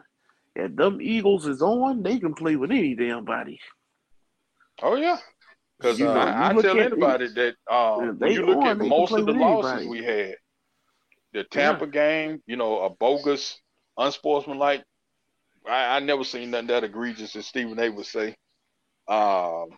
if 0.54 0.74
them 0.76 1.00
Eagles 1.00 1.46
is 1.46 1.60
on, 1.62 2.02
they 2.02 2.18
can 2.18 2.34
play 2.34 2.56
with 2.56 2.70
any 2.70 2.94
damn 2.94 3.24
body. 3.24 3.60
Oh 4.82 4.94
yeah, 4.96 5.18
because 5.78 5.98
You 5.98 6.06
know, 6.06 6.12
I, 6.12 6.30
I 6.30 6.48
you 6.50 6.56
look 6.56 6.64
tell 6.64 6.78
at- 6.80 6.86
anybody 6.92 7.28
that 7.28 7.54
Yeah, 7.70 7.94
um, 7.94 8.18
they 8.18 8.26
when 8.26 8.32
you 8.32 8.46
look 8.46 8.58
on, 8.58 8.66
at 8.68 8.78
most 8.78 9.12
of 9.12 9.26
the 9.26 9.32
losses 9.32 9.72
anybody. 9.72 9.88
we 9.88 10.04
had, 10.04 10.36
the 11.32 11.44
Tampa 11.44 11.86
game, 11.86 12.42
you 12.46 12.56
know, 12.56 12.80
a 12.82 12.90
bogus, 12.90 13.58
unsportsmanlike. 13.98 14.84
I, 15.68 15.96
I 15.96 16.00
never 16.00 16.24
seen 16.24 16.50
nothing 16.50 16.68
that 16.68 16.84
egregious 16.84 17.36
as 17.36 17.46
Stephen 17.46 17.78
A. 17.78 17.90
would 17.90 18.06
say. 18.06 18.36
Um, 19.08 19.68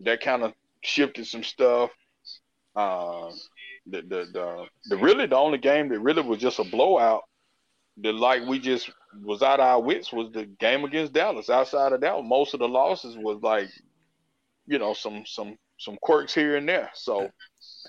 that 0.00 0.20
kind 0.20 0.42
of 0.42 0.52
shifted 0.82 1.26
some 1.26 1.42
stuff. 1.42 1.90
Um, 2.76 3.32
the, 3.86 4.02
the 4.02 4.26
the 4.32 4.66
the 4.86 4.96
really 4.96 5.26
the 5.26 5.36
only 5.36 5.58
game 5.58 5.88
that 5.88 6.00
really 6.00 6.22
was 6.22 6.38
just 6.38 6.58
a 6.58 6.64
blowout. 6.64 7.22
The 7.98 8.12
like 8.12 8.46
we 8.46 8.58
just 8.58 8.90
was 9.22 9.42
out 9.42 9.60
our 9.60 9.80
wits 9.80 10.12
was 10.12 10.30
the 10.32 10.46
game 10.46 10.84
against 10.84 11.12
Dallas. 11.12 11.50
Outside 11.50 11.92
of 11.92 12.00
that, 12.00 12.22
most 12.24 12.54
of 12.54 12.60
the 12.60 12.68
losses 12.68 13.16
was 13.16 13.38
like, 13.42 13.68
you 14.66 14.78
know, 14.78 14.94
some 14.94 15.24
some 15.26 15.56
some 15.78 15.98
quirks 16.00 16.34
here 16.34 16.56
and 16.56 16.68
there. 16.68 16.90
So 16.94 17.28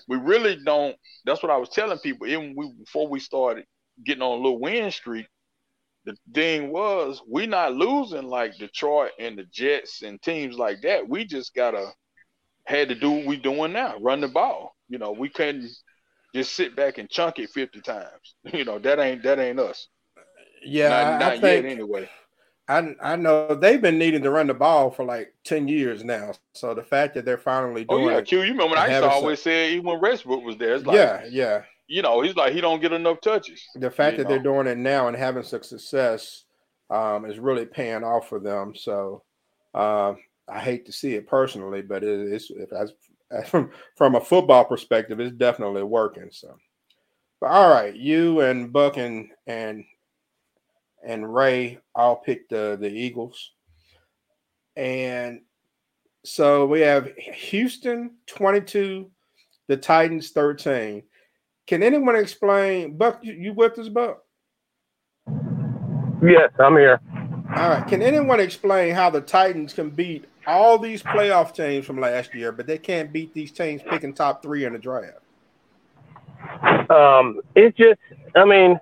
we 0.08 0.16
really 0.16 0.58
don't. 0.64 0.96
That's 1.24 1.42
what 1.42 1.52
I 1.52 1.56
was 1.56 1.68
telling 1.68 1.98
people. 1.98 2.26
Even 2.26 2.54
we 2.56 2.72
before 2.72 3.08
we 3.08 3.20
started 3.20 3.64
getting 4.04 4.22
on 4.22 4.38
a 4.38 4.42
little 4.42 4.60
win 4.60 4.90
streak. 4.90 5.26
The 6.04 6.16
thing 6.34 6.70
was, 6.72 7.22
we 7.28 7.46
not 7.46 7.74
losing 7.74 8.24
like 8.24 8.58
Detroit 8.58 9.12
and 9.18 9.38
the 9.38 9.44
Jets 9.44 10.02
and 10.02 10.20
teams 10.22 10.56
like 10.58 10.82
that. 10.82 11.08
We 11.08 11.24
just 11.24 11.54
gotta 11.54 11.92
had 12.66 12.88
to 12.90 12.94
do 12.94 13.10
what 13.10 13.26
we 13.26 13.36
doing 13.36 13.72
now, 13.72 13.98
run 14.00 14.20
the 14.20 14.28
ball. 14.28 14.76
You 14.88 14.98
know, 14.98 15.12
we 15.12 15.28
couldn't 15.28 15.70
just 16.34 16.54
sit 16.54 16.76
back 16.76 16.98
and 16.98 17.10
chunk 17.10 17.38
it 17.38 17.50
fifty 17.50 17.80
times. 17.80 18.34
You 18.52 18.64
know, 18.64 18.78
that 18.80 18.98
ain't 18.98 19.22
that 19.24 19.38
ain't 19.38 19.60
us. 19.60 19.88
Yeah, 20.64 20.88
not 20.90 21.06
I- 21.06 21.32
I 21.32 21.40
think 21.40 21.42
yet 21.64 21.64
anyway. 21.64 22.08
I 22.68 22.94
I 23.00 23.16
know 23.16 23.54
they've 23.54 23.82
been 23.82 23.98
needing 23.98 24.22
to 24.22 24.30
run 24.30 24.46
the 24.46 24.54
ball 24.54 24.90
for 24.90 25.04
like 25.04 25.34
10 25.44 25.68
years 25.68 26.04
now. 26.04 26.32
So 26.54 26.74
the 26.74 26.82
fact 26.82 27.14
that 27.14 27.24
they're 27.24 27.38
finally 27.38 27.84
doing, 27.84 28.04
Oh 28.04 28.08
yeah. 28.08 28.20
Q. 28.22 28.42
You 28.42 28.52
remember 28.52 28.76
I 28.76 28.86
used 28.88 29.00
to 29.00 29.08
always 29.08 29.42
say 29.42 29.72
even 29.72 29.86
when 29.86 30.00
Westbrook 30.00 30.44
was 30.44 30.56
there, 30.56 30.74
it's 30.74 30.86
like 30.86 30.96
yeah, 30.96 31.24
yeah. 31.28 31.62
You 31.86 32.02
know, 32.02 32.20
he's 32.22 32.36
like 32.36 32.52
he 32.52 32.60
don't 32.60 32.80
get 32.80 32.92
enough 32.92 33.20
touches. 33.20 33.62
The 33.74 33.90
fact 33.90 34.16
that 34.16 34.28
they're 34.28 34.38
doing 34.38 34.66
it 34.66 34.78
now 34.78 35.08
and 35.08 35.16
having 35.16 35.42
some 35.42 35.62
success 35.62 36.44
um, 36.90 37.24
is 37.24 37.38
really 37.38 37.66
paying 37.66 38.04
off 38.04 38.28
for 38.28 38.38
them. 38.38 38.74
So 38.74 39.22
um, 39.74 40.18
I 40.48 40.60
hate 40.60 40.86
to 40.86 40.92
see 40.92 41.14
it 41.14 41.26
personally, 41.26 41.82
but 41.82 42.04
it, 42.04 42.32
it's 42.32 42.50
if 42.50 42.72
as, 42.72 42.92
as 43.30 43.48
from 43.48 43.70
from 43.96 44.14
a 44.14 44.20
football 44.20 44.64
perspective, 44.64 45.20
it's 45.20 45.36
definitely 45.36 45.82
working. 45.82 46.28
So, 46.30 46.56
but 47.40 47.50
all 47.50 47.70
right, 47.70 47.94
you 47.94 48.40
and 48.40 48.72
Buck 48.72 48.96
and 48.98 49.30
and 49.46 49.84
and 51.04 51.32
Ray 51.32 51.78
all 51.94 52.16
picked 52.16 52.50
the 52.50 52.76
the 52.80 52.90
Eagles, 52.90 53.52
and 54.76 55.40
so 56.24 56.66
we 56.66 56.80
have 56.80 57.12
Houston 57.16 58.16
twenty 58.26 58.60
two, 58.60 59.10
the 59.68 59.76
Titans 59.76 60.30
thirteen. 60.30 61.02
Can 61.66 61.82
anyone 61.82 62.16
explain, 62.16 62.96
Buck? 62.96 63.20
You, 63.22 63.32
you 63.34 63.54
with 63.54 63.78
us, 63.78 63.88
Buck? 63.88 64.22
Yes, 66.22 66.50
I'm 66.58 66.76
here. 66.76 67.00
All 67.56 67.68
right. 67.68 67.86
Can 67.86 68.02
anyone 68.02 68.40
explain 68.40 68.94
how 68.94 69.10
the 69.10 69.20
Titans 69.20 69.72
can 69.72 69.90
beat 69.90 70.24
all 70.46 70.78
these 70.78 71.02
playoff 71.02 71.54
teams 71.54 71.84
from 71.86 72.00
last 72.00 72.34
year, 72.34 72.52
but 72.52 72.66
they 72.66 72.78
can't 72.78 73.12
beat 73.12 73.34
these 73.34 73.52
teams 73.52 73.82
picking 73.82 74.14
top 74.14 74.42
three 74.42 74.64
in 74.64 74.72
the 74.72 74.78
draft? 74.78 75.18
Um, 76.90 77.40
it's 77.54 77.76
just, 77.76 77.98
I 78.34 78.44
mean, 78.44 78.78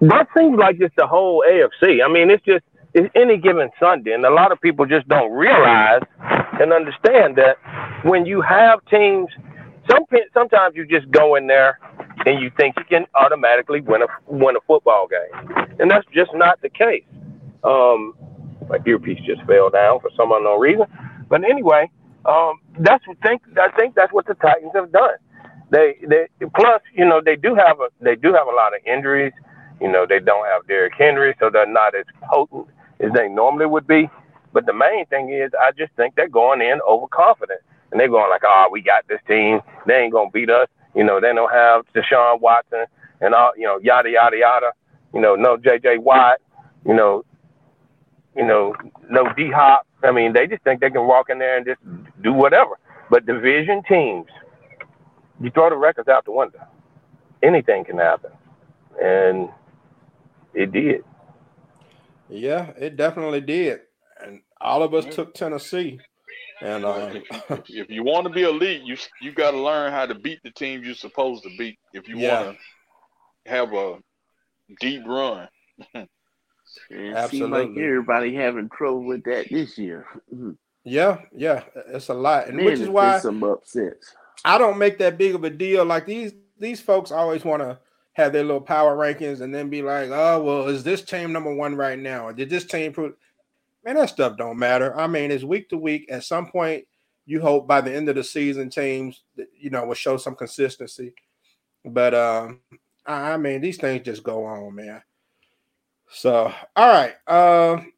that 0.00 0.28
seems 0.36 0.58
like 0.58 0.76
it's 0.80 0.94
the 0.96 1.06
whole 1.06 1.44
AFC. 1.48 2.04
I 2.04 2.08
mean, 2.08 2.30
it's 2.30 2.44
just 2.44 2.64
it's 2.94 3.10
any 3.14 3.36
given 3.36 3.70
Sunday, 3.78 4.12
and 4.12 4.24
a 4.24 4.30
lot 4.30 4.52
of 4.52 4.60
people 4.60 4.86
just 4.86 5.06
don't 5.08 5.30
realize 5.32 6.00
and 6.20 6.72
understand 6.72 7.36
that 7.36 7.56
when 8.04 8.24
you 8.24 8.40
have 8.40 8.84
teams, 8.86 9.28
some 9.90 10.04
sometimes 10.32 10.74
you 10.74 10.86
just 10.86 11.10
go 11.10 11.34
in 11.34 11.46
there 11.46 11.78
and 12.26 12.42
you 12.42 12.50
think 12.58 12.74
you 12.76 12.84
can 12.84 13.06
automatically 13.14 13.80
win 13.80 14.02
a 14.02 14.06
win 14.26 14.56
a 14.56 14.60
football 14.66 15.08
game, 15.08 15.66
and 15.78 15.90
that's 15.90 16.06
just 16.12 16.32
not 16.34 16.60
the 16.60 16.68
case. 16.68 17.04
Um, 17.64 18.14
my 18.68 18.78
earpiece 18.86 19.20
just 19.24 19.42
fell 19.44 19.70
down 19.70 20.00
for 20.00 20.10
some 20.16 20.32
unknown 20.32 20.60
reason, 20.60 20.86
but 21.28 21.44
anyway, 21.44 21.90
um, 22.26 22.60
that's 22.80 23.04
think 23.22 23.42
I 23.56 23.70
think 23.76 23.94
that's 23.94 24.12
what 24.12 24.26
the 24.26 24.34
Titans 24.34 24.72
have 24.74 24.92
done. 24.92 25.16
They 25.70 25.96
they 26.06 26.26
plus 26.56 26.82
you 26.94 27.04
know 27.04 27.20
they 27.24 27.36
do 27.36 27.54
have 27.54 27.80
a 27.80 27.88
they 28.00 28.16
do 28.16 28.34
have 28.34 28.46
a 28.48 28.54
lot 28.54 28.74
of 28.74 28.84
injuries. 28.86 29.32
You 29.80 29.90
know 29.90 30.06
they 30.06 30.20
don't 30.20 30.46
have 30.46 30.66
Derrick 30.66 30.94
Henry, 30.98 31.34
so 31.38 31.48
they're 31.50 31.66
not 31.66 31.94
as 31.94 32.04
potent 32.28 32.66
as 33.00 33.12
they 33.12 33.28
normally 33.28 33.66
would 33.66 33.86
be. 33.86 34.10
But 34.52 34.66
the 34.66 34.72
main 34.72 35.06
thing 35.06 35.32
is, 35.32 35.50
I 35.60 35.70
just 35.72 35.92
think 35.94 36.14
they're 36.14 36.28
going 36.28 36.62
in 36.62 36.80
overconfident, 36.88 37.60
and 37.90 38.00
they're 38.00 38.08
going 38.08 38.30
like, 38.30 38.42
"Oh, 38.44 38.68
we 38.72 38.80
got 38.80 39.06
this 39.08 39.20
team. 39.28 39.60
They 39.86 39.94
ain't 39.94 40.12
gonna 40.12 40.30
beat 40.30 40.50
us." 40.50 40.68
You 40.96 41.04
know, 41.04 41.20
they 41.20 41.32
don't 41.32 41.52
have 41.52 41.84
Deshaun 41.94 42.40
Watson 42.40 42.86
and 43.20 43.34
all, 43.34 43.52
you 43.56 43.66
know, 43.66 43.78
yada 43.82 44.10
yada 44.10 44.36
yada. 44.36 44.72
You 45.14 45.20
know, 45.20 45.36
no 45.36 45.56
J.J. 45.56 45.98
Watt. 45.98 46.38
You 46.86 46.94
know, 46.94 47.24
you 48.34 48.46
know, 48.46 48.74
no 49.10 49.32
D 49.36 49.50
Hop. 49.50 49.86
I 50.02 50.12
mean, 50.12 50.32
they 50.32 50.46
just 50.46 50.62
think 50.62 50.80
they 50.80 50.90
can 50.90 51.06
walk 51.06 51.30
in 51.30 51.38
there 51.38 51.56
and 51.56 51.66
just 51.66 51.80
do 52.22 52.32
whatever. 52.32 52.78
But 53.10 53.26
division 53.26 53.82
teams, 53.88 54.26
you 55.40 55.50
throw 55.50 55.70
the 55.70 55.76
records 55.76 56.08
out 56.08 56.24
the 56.24 56.32
window. 56.32 56.60
Anything 57.42 57.84
can 57.84 57.98
happen, 57.98 58.30
and 59.02 59.50
it 60.54 60.72
did. 60.72 61.04
Yeah, 62.28 62.70
it 62.78 62.96
definitely 62.96 63.42
did, 63.42 63.80
and 64.24 64.40
all 64.60 64.82
of 64.82 64.94
us 64.94 65.04
took 65.14 65.34
Tennessee. 65.34 66.00
And 66.62 66.84
um, 66.84 67.22
if 67.68 67.90
you 67.90 68.04
want 68.04 68.26
to 68.26 68.32
be 68.32 68.42
elite, 68.42 68.82
you 68.82 68.96
you 69.20 69.32
got 69.32 69.50
to 69.52 69.58
learn 69.60 69.92
how 69.92 70.06
to 70.06 70.14
beat 70.14 70.40
the 70.42 70.50
team 70.50 70.82
you're 70.84 70.94
supposed 70.94 71.42
to 71.44 71.50
beat. 71.56 71.78
If 71.92 72.08
you 72.08 72.18
Yeah. 72.18 72.38
want 72.46 72.58
to 73.44 73.50
have 73.50 73.72
a 73.72 73.98
deep 74.80 75.02
run, 75.06 75.48
It 76.90 77.30
seems 77.30 77.50
like 77.50 77.70
everybody 77.70 78.34
having 78.34 78.68
trouble 78.68 79.04
with 79.04 79.24
that 79.24 79.46
this 79.50 79.78
year. 79.78 80.06
Yeah, 80.88 81.22
yeah, 81.36 81.64
it's 81.88 82.10
a 82.10 82.14
lot, 82.14 82.46
and 82.46 82.58
Man, 82.58 82.64
which 82.64 82.78
is 82.78 82.88
why 82.88 83.18
some 83.18 83.42
upsets. 83.42 84.14
I 84.44 84.56
don't 84.56 84.78
make 84.78 84.98
that 84.98 85.18
big 85.18 85.34
of 85.34 85.42
a 85.42 85.50
deal. 85.50 85.84
Like 85.84 86.06
these 86.06 86.32
these 86.60 86.80
folks 86.80 87.10
always 87.10 87.44
want 87.44 87.60
to 87.60 87.80
have 88.12 88.32
their 88.32 88.44
little 88.44 88.60
power 88.60 88.96
rankings 88.96 89.40
and 89.40 89.52
then 89.52 89.68
be 89.68 89.82
like, 89.82 90.10
oh 90.10 90.40
well, 90.44 90.68
is 90.68 90.84
this 90.84 91.02
team 91.02 91.32
number 91.32 91.52
one 91.52 91.74
right 91.74 91.98
now? 91.98 92.28
Or 92.28 92.32
did 92.32 92.50
this 92.50 92.64
team 92.64 92.92
prove? 92.92 93.14
Man, 93.86 93.94
that 93.94 94.08
stuff 94.08 94.36
don't 94.36 94.58
matter. 94.58 94.98
I 94.98 95.06
mean, 95.06 95.30
it's 95.30 95.44
week 95.44 95.68
to 95.68 95.78
week. 95.78 96.10
At 96.10 96.24
some 96.24 96.48
point, 96.48 96.84
you 97.24 97.40
hope 97.40 97.68
by 97.68 97.80
the 97.80 97.94
end 97.94 98.08
of 98.08 98.16
the 98.16 98.24
season, 98.24 98.68
teams 98.68 99.22
you 99.56 99.70
know 99.70 99.86
will 99.86 99.94
show 99.94 100.16
some 100.16 100.34
consistency. 100.34 101.14
But 101.84 102.12
um, 102.12 102.62
I 103.06 103.34
I 103.34 103.36
mean, 103.36 103.60
these 103.60 103.76
things 103.76 104.04
just 104.04 104.24
go 104.24 104.44
on, 104.44 104.74
man. 104.74 105.02
So, 106.08 106.52
all 106.74 106.88
right. 106.88 107.14
Um, 107.28 107.92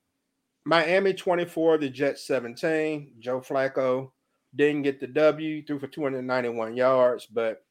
Miami 0.67 1.15
24, 1.15 1.79
the 1.79 1.89
Jets 1.89 2.27
17. 2.27 3.13
Joe 3.19 3.41
Flacco 3.41 4.11
didn't 4.55 4.83
get 4.83 5.01
the 5.01 5.07
W, 5.07 5.65
threw 5.65 5.79
for 5.79 5.87
291 5.87 6.77
yards, 6.77 7.25
but 7.25 7.65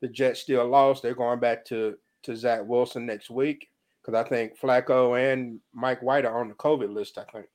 the 0.00 0.08
Jets 0.08 0.40
still 0.40 0.66
lost. 0.66 1.02
They're 1.02 1.14
going 1.14 1.40
back 1.40 1.66
to 1.66 1.98
to 2.22 2.34
Zach 2.34 2.62
Wilson 2.64 3.04
next 3.04 3.28
week 3.28 3.68
because 4.10 4.26
I 4.26 4.28
think 4.28 4.58
Flacco 4.58 5.32
and 5.32 5.60
Mike 5.72 6.02
White 6.02 6.24
are 6.24 6.40
on 6.40 6.48
the 6.48 6.54
COVID 6.54 6.92
list. 6.92 7.18
I 7.18 7.24
think. 7.24 7.46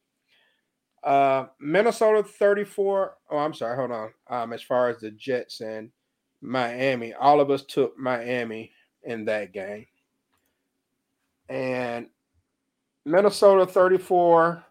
Uh, 1.03 1.47
Minnesota 1.59 2.23
34. 2.23 3.17
Oh, 3.29 3.37
I'm 3.37 3.53
sorry. 3.53 3.75
Hold 3.75 3.91
on. 3.91 4.09
Um, 4.27 4.53
as 4.53 4.61
far 4.61 4.89
as 4.89 4.99
the 4.99 5.11
Jets 5.11 5.61
and 5.61 5.91
Miami, 6.41 7.13
all 7.13 7.39
of 7.39 7.51
us 7.51 7.63
took 7.63 7.97
Miami 7.97 8.71
in 9.03 9.25
that 9.25 9.53
game, 9.53 9.85
and 11.47 12.07
Minnesota 13.05 13.67
34, 13.67 14.63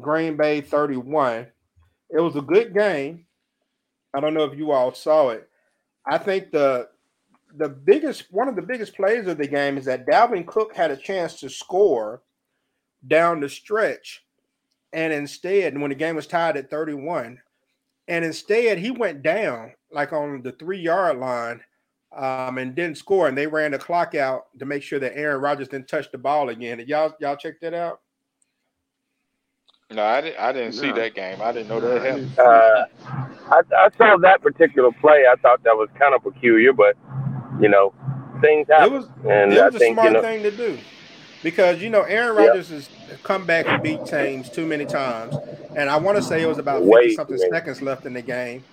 Green 0.00 0.36
Bay 0.36 0.60
31. 0.60 1.46
It 2.10 2.20
was 2.20 2.36
a 2.36 2.40
good 2.40 2.74
game. 2.74 3.26
I 4.12 4.20
don't 4.20 4.34
know 4.34 4.44
if 4.44 4.58
you 4.58 4.72
all 4.72 4.92
saw 4.92 5.30
it. 5.30 5.48
I 6.04 6.18
think 6.18 6.50
the 6.50 6.88
the 7.56 7.68
biggest 7.68 8.24
one 8.30 8.48
of 8.48 8.56
the 8.56 8.62
biggest 8.62 8.94
plays 8.94 9.26
of 9.26 9.38
the 9.38 9.46
game 9.46 9.78
is 9.78 9.84
that 9.86 10.06
Dalvin 10.06 10.46
Cook 10.46 10.74
had 10.74 10.90
a 10.90 10.96
chance 10.96 11.40
to 11.40 11.48
score 11.48 12.22
down 13.06 13.40
the 13.40 13.48
stretch, 13.48 14.24
and 14.92 15.12
instead, 15.12 15.78
when 15.78 15.90
the 15.90 15.94
game 15.94 16.16
was 16.16 16.26
tied 16.26 16.56
at 16.56 16.70
31, 16.70 17.38
and 18.08 18.24
instead 18.24 18.78
he 18.78 18.90
went 18.90 19.22
down 19.22 19.72
like 19.90 20.12
on 20.12 20.42
the 20.42 20.52
three 20.52 20.80
yard 20.80 21.18
line 21.18 21.60
um, 22.16 22.58
and 22.58 22.74
didn't 22.74 22.98
score, 22.98 23.28
and 23.28 23.36
they 23.36 23.46
ran 23.46 23.72
the 23.72 23.78
clock 23.78 24.14
out 24.14 24.46
to 24.58 24.64
make 24.64 24.82
sure 24.82 24.98
that 24.98 25.16
Aaron 25.16 25.40
Rodgers 25.40 25.68
didn't 25.68 25.88
touch 25.88 26.10
the 26.10 26.18
ball 26.18 26.48
again. 26.48 26.78
Did 26.78 26.88
y'all 26.88 27.14
y'all 27.20 27.36
check 27.36 27.60
that 27.60 27.74
out? 27.74 28.00
no, 29.90 30.04
I 30.04 30.20
didn't. 30.20 30.40
I 30.40 30.52
didn't 30.52 30.72
see 30.72 30.90
that 30.92 31.14
game. 31.14 31.40
I 31.40 31.52
didn't 31.52 31.68
know 31.68 31.80
that 31.80 32.02
happened. 32.02 32.38
Uh, 32.38 32.84
I, 33.50 33.60
I 33.76 33.88
saw 33.96 34.16
that 34.16 34.42
particular 34.42 34.90
play. 35.00 35.24
I 35.30 35.36
thought 35.36 35.62
that 35.62 35.76
was 35.76 35.88
kind 35.98 36.12
of 36.14 36.22
peculiar, 36.24 36.72
but 36.72 36.96
you 37.60 37.68
know, 37.68 37.92
things 38.40 38.68
It 38.68 38.74
happen, 38.74 38.92
was 38.94 39.06
and 39.28 39.52
it 39.52 39.64
was 39.64 39.74
a 39.74 39.78
think 39.78 39.94
smart 39.94 40.08
you 40.08 40.14
know, 40.14 40.22
thing 40.22 40.42
to 40.42 40.50
do. 40.50 40.78
Because 41.42 41.80
you 41.82 41.90
know 41.90 42.02
Aaron 42.02 42.36
Yeah. 42.36 42.48
Rodgers 42.48 42.70
has 42.70 42.88
come 43.22 43.44
back 43.46 43.66
and 43.68 43.82
beat 43.82 44.04
teams 44.06 44.50
too 44.50 44.66
many 44.66 44.84
times, 44.84 45.36
and 45.76 45.88
I 45.88 45.96
want 45.96 46.16
to 46.16 46.22
say 46.22 46.42
it 46.42 46.46
was 46.46 46.58
about 46.58 46.82
fifty 46.84 47.14
something 47.14 47.38
seconds 47.38 47.82
left 47.82 48.06
in 48.06 48.14
the 48.14 48.22
game, 48.22 48.64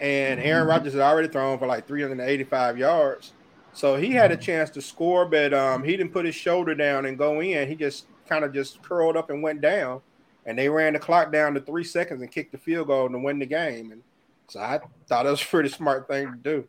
and 0.00 0.40
Aaron 0.40 0.66
Rodgers 0.66 0.92
had 0.94 1.02
already 1.02 1.28
thrown 1.28 1.58
for 1.58 1.66
like 1.66 1.86
three 1.86 2.02
hundred 2.02 2.20
and 2.20 2.28
eighty 2.28 2.44
five 2.44 2.78
yards, 2.78 3.32
so 3.72 3.96
he 3.96 4.12
had 4.12 4.32
a 4.32 4.36
chance 4.36 4.70
to 4.70 4.80
score, 4.80 5.26
but 5.26 5.52
um, 5.52 5.82
he 5.84 5.96
didn't 5.96 6.12
put 6.12 6.24
his 6.24 6.34
shoulder 6.34 6.74
down 6.74 7.04
and 7.04 7.18
go 7.18 7.40
in. 7.40 7.68
He 7.68 7.74
just 7.74 8.06
kind 8.28 8.44
of 8.44 8.54
just 8.54 8.80
curled 8.82 9.16
up 9.16 9.28
and 9.28 9.42
went 9.42 9.60
down, 9.60 10.00
and 10.46 10.58
they 10.58 10.68
ran 10.68 10.94
the 10.94 10.98
clock 11.00 11.30
down 11.32 11.52
to 11.54 11.60
three 11.60 11.84
seconds 11.84 12.22
and 12.22 12.30
kicked 12.30 12.52
the 12.52 12.58
field 12.58 12.86
goal 12.86 13.08
to 13.10 13.18
win 13.18 13.38
the 13.38 13.46
game, 13.46 13.92
and 13.92 14.02
so 14.48 14.60
I 14.60 14.80
thought 15.08 15.26
it 15.26 15.30
was 15.30 15.42
a 15.42 15.46
pretty 15.46 15.68
smart 15.68 16.08
thing 16.08 16.30
to 16.30 16.36
do. 16.38 16.68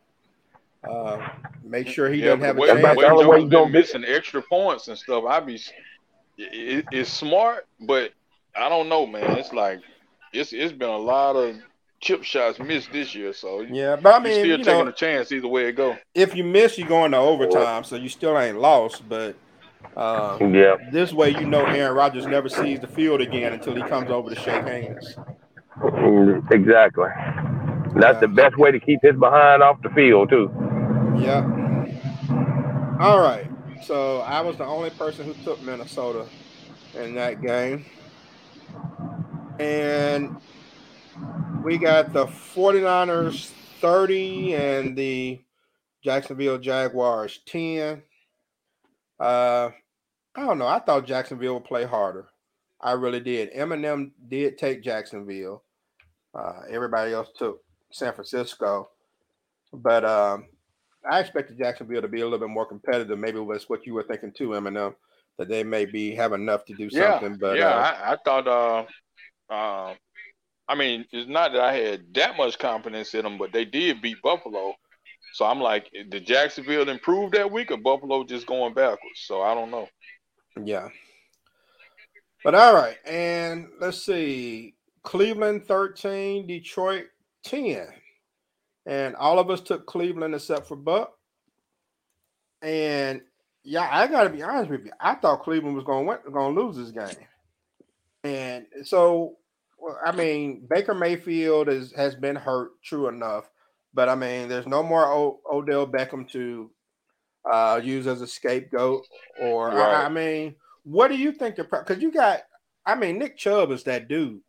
Uh, 0.87 1.21
make 1.63 1.87
sure 1.87 2.09
he 2.09 2.21
yeah, 2.21 2.21
doesn't 2.21 2.41
have 2.41 2.55
the 2.55 2.57
a 2.57 2.61
way, 2.61 2.67
That's 2.67 2.79
chance. 2.79 2.83
about 2.83 2.99
the 2.99 3.07
way 3.07 3.07
only 3.07 3.25
way 3.25 3.39
you 3.39 3.49
gonna 3.49 3.65
been 3.65 3.71
be- 3.71 3.79
missing 3.79 4.03
extra 4.05 4.41
points 4.41 4.87
and 4.87 4.97
stuff, 4.97 5.23
I 5.25 5.39
be. 5.39 5.59
It, 6.37 6.87
it's 6.91 7.09
smart, 7.11 7.65
but 7.79 8.11
I 8.55 8.69
don't 8.69 8.89
know, 8.89 9.05
man. 9.05 9.37
It's 9.37 9.53
like 9.53 9.81
it's 10.33 10.53
it's 10.53 10.73
been 10.73 10.89
a 10.89 10.97
lot 10.97 11.35
of 11.35 11.55
chip 12.01 12.23
shots 12.23 12.59
missed 12.59 12.91
this 12.91 13.15
year, 13.15 13.33
so 13.33 13.61
you 13.61 13.75
Yeah, 13.75 13.95
but 13.97 14.13
I 14.15 14.19
mean, 14.23 14.45
still 14.45 14.57
you 14.57 14.63
taking 14.63 14.87
know, 14.87 14.87
a 14.87 14.93
chance 14.93 15.31
either 15.31 15.47
way 15.47 15.67
it 15.67 15.73
go. 15.73 15.97
if 16.13 16.35
you 16.35 16.43
miss, 16.43 16.77
you're 16.77 16.87
going 16.87 17.11
to 17.11 17.17
overtime, 17.17 17.83
so 17.83 17.95
you 17.95 18.09
still 18.09 18.37
ain't 18.37 18.59
lost. 18.59 19.07
But 19.07 19.35
uh, 19.95 20.39
yeah, 20.39 20.75
this 20.91 21.13
way, 21.13 21.29
you 21.31 21.45
know, 21.45 21.67
Aaron 21.67 21.95
Rodgers 21.95 22.27
never 22.27 22.49
sees 22.49 22.79
the 22.79 22.87
field 22.87 23.21
again 23.21 23.53
until 23.53 23.75
he 23.75 23.83
comes 23.83 24.09
over 24.09 24.29
to 24.29 24.35
shake 24.35 24.65
hands. 24.65 25.17
mm, 25.81 26.51
exactly. 26.51 27.09
That's 27.95 28.19
the 28.19 28.27
best 28.27 28.57
way 28.57 28.71
to 28.71 28.79
keep 28.79 28.99
his 29.01 29.15
behind 29.15 29.61
off 29.63 29.81
the 29.81 29.89
field 29.89 30.29
too. 30.29 30.49
Yeah. 31.17 32.97
All 32.99 33.19
right. 33.19 33.49
So 33.83 34.19
I 34.19 34.41
was 34.41 34.57
the 34.57 34.65
only 34.65 34.89
person 34.91 35.25
who 35.25 35.33
took 35.43 35.61
Minnesota 35.61 36.27
in 36.93 37.15
that 37.15 37.41
game. 37.41 37.85
And 39.59 40.37
we 41.63 41.77
got 41.77 42.13
the 42.13 42.25
49ers 42.25 43.51
30 43.81 44.55
and 44.55 44.97
the 44.97 45.41
Jacksonville 46.03 46.57
Jaguars 46.57 47.39
10. 47.45 48.03
Uh 49.19 49.69
I 50.37 50.45
don't 50.45 50.57
know. 50.57 50.67
I 50.67 50.79
thought 50.79 51.07
Jacksonville 51.07 51.55
would 51.55 51.63
play 51.63 51.85
harder. 51.85 52.27
I 52.81 52.91
really 52.91 53.21
did. 53.21 53.49
M&M 53.53 54.11
did 54.27 54.57
take 54.57 54.83
Jacksonville. 54.83 55.63
Uh, 56.37 56.61
everybody 56.69 57.13
else 57.13 57.29
took 57.37 57.61
San 57.91 58.13
Francisco. 58.13 58.89
But 59.71 60.03
um, 60.03 60.47
I 61.09 61.19
expected 61.19 61.57
Jacksonville 61.57 62.01
to 62.01 62.07
be 62.07 62.21
a 62.21 62.23
little 62.23 62.39
bit 62.39 62.49
more 62.49 62.65
competitive. 62.65 63.17
Maybe 63.17 63.43
that's 63.49 63.69
what 63.69 63.85
you 63.85 63.93
were 63.93 64.03
thinking 64.03 64.31
too, 64.31 64.55
M&M, 64.55 64.95
that 65.37 65.49
they 65.49 65.63
may 65.63 65.85
be 65.85 66.15
have 66.15 66.33
enough 66.33 66.65
to 66.65 66.73
do 66.73 66.89
Yeah, 66.91 67.19
something. 67.19 67.37
But 67.39 67.57
yeah, 67.57 67.69
uh, 67.69 67.79
I, 67.79 68.13
I 68.13 68.17
thought. 68.23 68.47
Uh, 68.47 69.53
uh, 69.53 69.93
I 70.67 70.73
mean, 70.75 71.05
it's 71.11 71.29
not 71.29 71.51
that 71.51 71.61
I 71.61 71.73
had 71.75 72.13
that 72.15 72.37
much 72.37 72.57
confidence 72.57 73.13
in 73.13 73.23
them, 73.23 73.37
but 73.37 73.53
they 73.53 73.65
did 73.65 74.01
beat 74.01 74.21
Buffalo. 74.23 74.73
So 75.33 75.45
I'm 75.45 75.59
like, 75.59 75.91
did 76.09 76.25
Jacksonville 76.25 76.89
improve 76.89 77.31
that 77.31 77.51
week, 77.51 77.71
or 77.71 77.77
Buffalo 77.77 78.23
just 78.23 78.47
going 78.47 78.73
backwards? 78.73 79.21
So 79.25 79.41
I 79.41 79.53
don't 79.53 79.69
know. 79.69 79.87
yeah. 80.63 80.89
But 82.43 82.55
all 82.55 82.73
right, 82.73 82.97
and 83.05 83.67
let's 83.79 84.03
see. 84.05 84.75
Cleveland 85.03 85.67
13, 85.67 86.47
Detroit 86.47 87.05
10. 87.43 87.87
And 88.85 89.15
all 89.15 89.39
of 89.39 89.49
us 89.49 89.61
took 89.61 89.85
Cleveland 89.85 90.35
except 90.35 90.67
for 90.67 90.75
Buck. 90.75 91.13
And 92.61 93.21
yeah, 93.63 93.87
I 93.91 94.07
gotta 94.07 94.29
be 94.29 94.43
honest 94.43 94.69
with 94.69 94.85
you. 94.85 94.91
I 94.99 95.15
thought 95.15 95.43
Cleveland 95.43 95.75
was 95.75 95.85
gonna 95.85 96.03
win, 96.03 96.17
gonna 96.31 96.59
lose 96.59 96.77
this 96.77 96.91
game. 96.91 97.25
And 98.23 98.65
so 98.83 99.37
well, 99.79 99.99
I 100.03 100.11
mean, 100.11 100.65
Baker 100.69 100.93
Mayfield 100.93 101.69
is 101.69 101.91
has 101.93 102.15
been 102.15 102.35
hurt, 102.35 102.71
true 102.83 103.07
enough. 103.07 103.49
But 103.93 104.09
I 104.09 104.15
mean, 104.15 104.49
there's 104.49 104.67
no 104.67 104.83
more 104.83 105.05
o- 105.05 105.39
Odell 105.51 105.87
Beckham 105.87 106.29
to 106.31 106.69
uh, 107.49 107.79
use 107.83 108.07
as 108.07 108.21
a 108.21 108.27
scapegoat. 108.27 109.03
Or 109.41 109.71
I, 109.71 109.75
Right. 109.75 110.05
I 110.05 110.09
mean, 110.09 110.55
what 110.83 111.07
do 111.09 111.17
you 111.17 111.31
think 111.31 111.55
because 111.55 112.01
you 112.01 112.11
got? 112.11 112.41
I 112.85 112.95
mean, 112.95 113.17
Nick 113.17 113.37
Chubb 113.37 113.71
is 113.71 113.83
that 113.83 114.07
dude. 114.07 114.41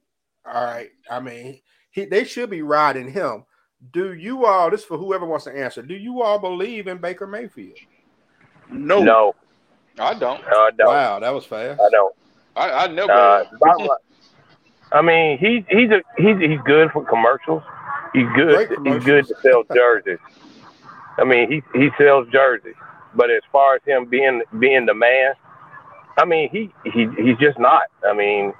All 0.44 0.64
right. 0.64 0.90
I 1.10 1.20
mean, 1.20 1.60
he 1.90 2.04
they 2.04 2.24
should 2.24 2.50
be 2.50 2.62
riding 2.62 3.10
him. 3.10 3.44
Do 3.92 4.14
you 4.14 4.46
all? 4.46 4.70
This 4.70 4.80
is 4.80 4.86
for 4.86 4.96
whoever 4.98 5.26
wants 5.26 5.44
to 5.44 5.56
answer. 5.56 5.82
Do 5.82 5.94
you 5.94 6.22
all 6.22 6.38
believe 6.38 6.86
in 6.86 6.98
Baker 6.98 7.26
Mayfield? 7.26 7.76
No, 8.70 9.02
No, 9.02 9.34
I 9.98 10.14
don't. 10.14 10.40
no, 10.42 10.56
I 10.58 10.70
don't. 10.76 10.88
Wow, 10.88 11.20
that 11.20 11.30
was 11.30 11.44
fast. 11.44 11.80
I 11.80 11.88
don't. 11.90 12.14
I, 12.56 12.70
I 12.70 12.86
never. 12.88 13.12
Uh, 13.12 13.44
I 14.92 15.02
mean, 15.02 15.38
he's 15.38 15.64
he's 15.68 15.90
a, 15.90 16.02
he's 16.16 16.38
he's 16.38 16.60
good 16.64 16.90
for 16.90 17.04
commercials. 17.04 17.62
He's 18.12 18.26
Great 18.34 18.68
good. 18.68 18.78
He's 18.86 19.04
good 19.04 19.26
to 19.26 19.34
sell 19.42 19.62
jerseys. 19.74 20.18
I 21.18 21.24
mean, 21.24 21.50
he 21.50 21.62
he 21.78 21.90
sells 21.98 22.28
jerseys, 22.28 22.74
but 23.14 23.30
as 23.30 23.42
far 23.52 23.76
as 23.76 23.82
him 23.84 24.06
being 24.06 24.42
being 24.58 24.86
the 24.86 24.94
man, 24.94 25.34
I 26.16 26.24
mean, 26.24 26.48
he 26.50 26.72
he 26.84 27.08
he's 27.18 27.36
just 27.38 27.58
not. 27.58 27.82
I 28.08 28.14
mean, 28.14 28.52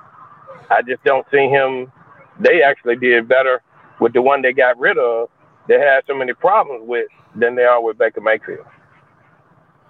I 0.71 0.83
just 0.83 1.03
don't 1.05 1.27
see 1.31 1.49
him. 1.49 1.91
They 2.39 2.63
actually 2.63 2.97
did 2.97 3.29
better 3.29 3.63
with 4.01 4.13
the 4.13 4.23
one 4.23 4.43
they 4.43 4.53
got 4.53 4.79
rid 4.79 4.99
of. 4.99 5.29
They 5.69 5.79
had 5.79 6.05
so 6.07 6.15
many 6.15 6.33
problems 6.33 6.83
with 6.87 7.09
than 7.35 7.55
they 7.55 7.65
are 7.65 7.83
with 7.83 7.99
Baker 7.99 8.21
Mayfield. 8.21 8.67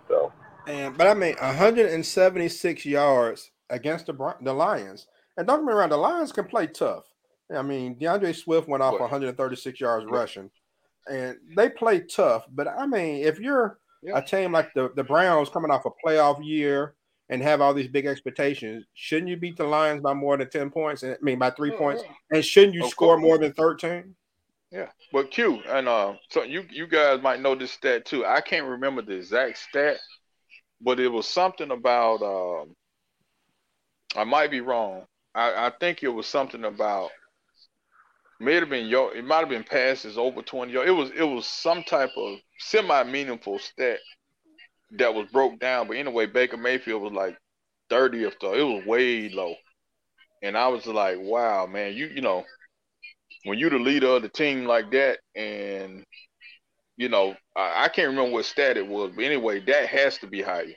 So. 0.08 0.32
And 0.66 0.96
but 0.96 1.06
I 1.06 1.14
mean, 1.14 1.36
176 1.40 2.86
yards 2.86 3.50
against 3.70 4.06
the 4.06 4.34
the 4.40 4.52
Lions. 4.52 5.06
And 5.36 5.46
don't 5.46 5.60
get 5.60 5.66
me 5.66 5.72
wrong, 5.74 5.90
the 5.90 5.96
Lions 5.96 6.32
can 6.32 6.46
play 6.46 6.66
tough. 6.66 7.04
I 7.54 7.62
mean, 7.62 7.98
D'Andre 7.98 8.32
Swift 8.32 8.68
went 8.68 8.82
off 8.82 8.92
what? 8.92 9.02
136 9.02 9.80
yards 9.80 10.06
yeah. 10.08 10.16
rushing, 10.16 10.50
and 11.08 11.36
they 11.56 11.68
play 11.68 12.00
tough. 12.00 12.44
But 12.52 12.66
I 12.66 12.86
mean, 12.86 13.24
if 13.24 13.38
you're 13.38 13.78
yeah. 14.02 14.18
a 14.18 14.24
team 14.24 14.52
like 14.52 14.72
the, 14.74 14.90
the 14.96 15.04
Browns 15.04 15.48
coming 15.48 15.70
off 15.70 15.84
a 15.84 15.90
playoff 16.04 16.44
year 16.44 16.95
and 17.28 17.42
have 17.42 17.60
all 17.60 17.74
these 17.74 17.88
big 17.88 18.06
expectations, 18.06 18.84
shouldn't 18.94 19.28
you 19.28 19.36
beat 19.36 19.56
the 19.56 19.64
Lions 19.64 20.00
by 20.00 20.14
more 20.14 20.36
than 20.36 20.48
10 20.48 20.70
points? 20.70 21.02
I 21.02 21.16
mean, 21.20 21.38
by 21.38 21.50
three 21.50 21.72
points, 21.72 22.02
and 22.30 22.44
shouldn't 22.44 22.74
you 22.74 22.84
of 22.84 22.90
score 22.90 23.16
course. 23.16 23.22
more 23.22 23.38
than 23.38 23.52
13? 23.52 24.14
Yeah, 24.72 24.88
but 25.12 25.30
Q 25.30 25.62
and 25.68 25.88
uh, 25.88 26.14
so 26.28 26.42
you 26.42 26.64
you 26.68 26.88
guys 26.88 27.22
might 27.22 27.40
know 27.40 27.54
this 27.54 27.70
stat 27.70 28.04
too. 28.04 28.26
I 28.26 28.40
can't 28.40 28.66
remember 28.66 29.00
the 29.00 29.14
exact 29.14 29.58
stat, 29.58 29.98
but 30.80 30.98
it 30.98 31.08
was 31.08 31.26
something 31.28 31.70
about. 31.70 32.20
Um, 32.22 32.74
I 34.16 34.24
might 34.24 34.50
be 34.50 34.60
wrong. 34.60 35.04
I, 35.34 35.66
I 35.66 35.72
think 35.78 36.02
it 36.02 36.08
was 36.08 36.26
something 36.26 36.64
about 36.64 37.10
may 38.40 38.54
have 38.54 38.68
been 38.68 38.86
yo 38.86 39.08
it 39.08 39.24
might 39.24 39.40
have 39.40 39.48
been 39.48 39.64
passes 39.64 40.18
over 40.18 40.42
20 40.42 40.72
yards. 40.72 40.88
It 40.88 40.92
was 40.92 41.10
it 41.10 41.22
was 41.22 41.46
some 41.46 41.82
type 41.82 42.10
of 42.16 42.38
semi 42.58 43.04
meaningful 43.04 43.58
stat 43.58 43.98
that 44.92 45.14
was 45.14 45.28
broke 45.30 45.58
down. 45.58 45.88
But 45.88 45.96
anyway, 45.96 46.26
Baker 46.26 46.56
Mayfield 46.56 47.02
was 47.02 47.12
like 47.12 47.36
30th 47.90 48.34
though. 48.40 48.54
It 48.54 48.62
was 48.62 48.86
way 48.86 49.28
low. 49.28 49.54
And 50.42 50.56
I 50.56 50.68
was 50.68 50.86
like, 50.86 51.18
wow, 51.18 51.66
man, 51.66 51.94
you 51.94 52.06
you 52.06 52.20
know, 52.20 52.44
when 53.44 53.58
you're 53.58 53.70
the 53.70 53.78
leader 53.78 54.08
of 54.08 54.22
the 54.22 54.28
team 54.28 54.66
like 54.66 54.90
that, 54.92 55.18
and 55.34 56.04
you 56.96 57.08
know, 57.08 57.34
I, 57.54 57.84
I 57.84 57.88
can't 57.88 58.08
remember 58.08 58.32
what 58.32 58.44
stat 58.44 58.76
it 58.76 58.86
was, 58.86 59.12
but 59.14 59.24
anyway, 59.24 59.60
that 59.60 59.86
has 59.88 60.18
to 60.18 60.26
be 60.26 60.42
higher 60.42 60.74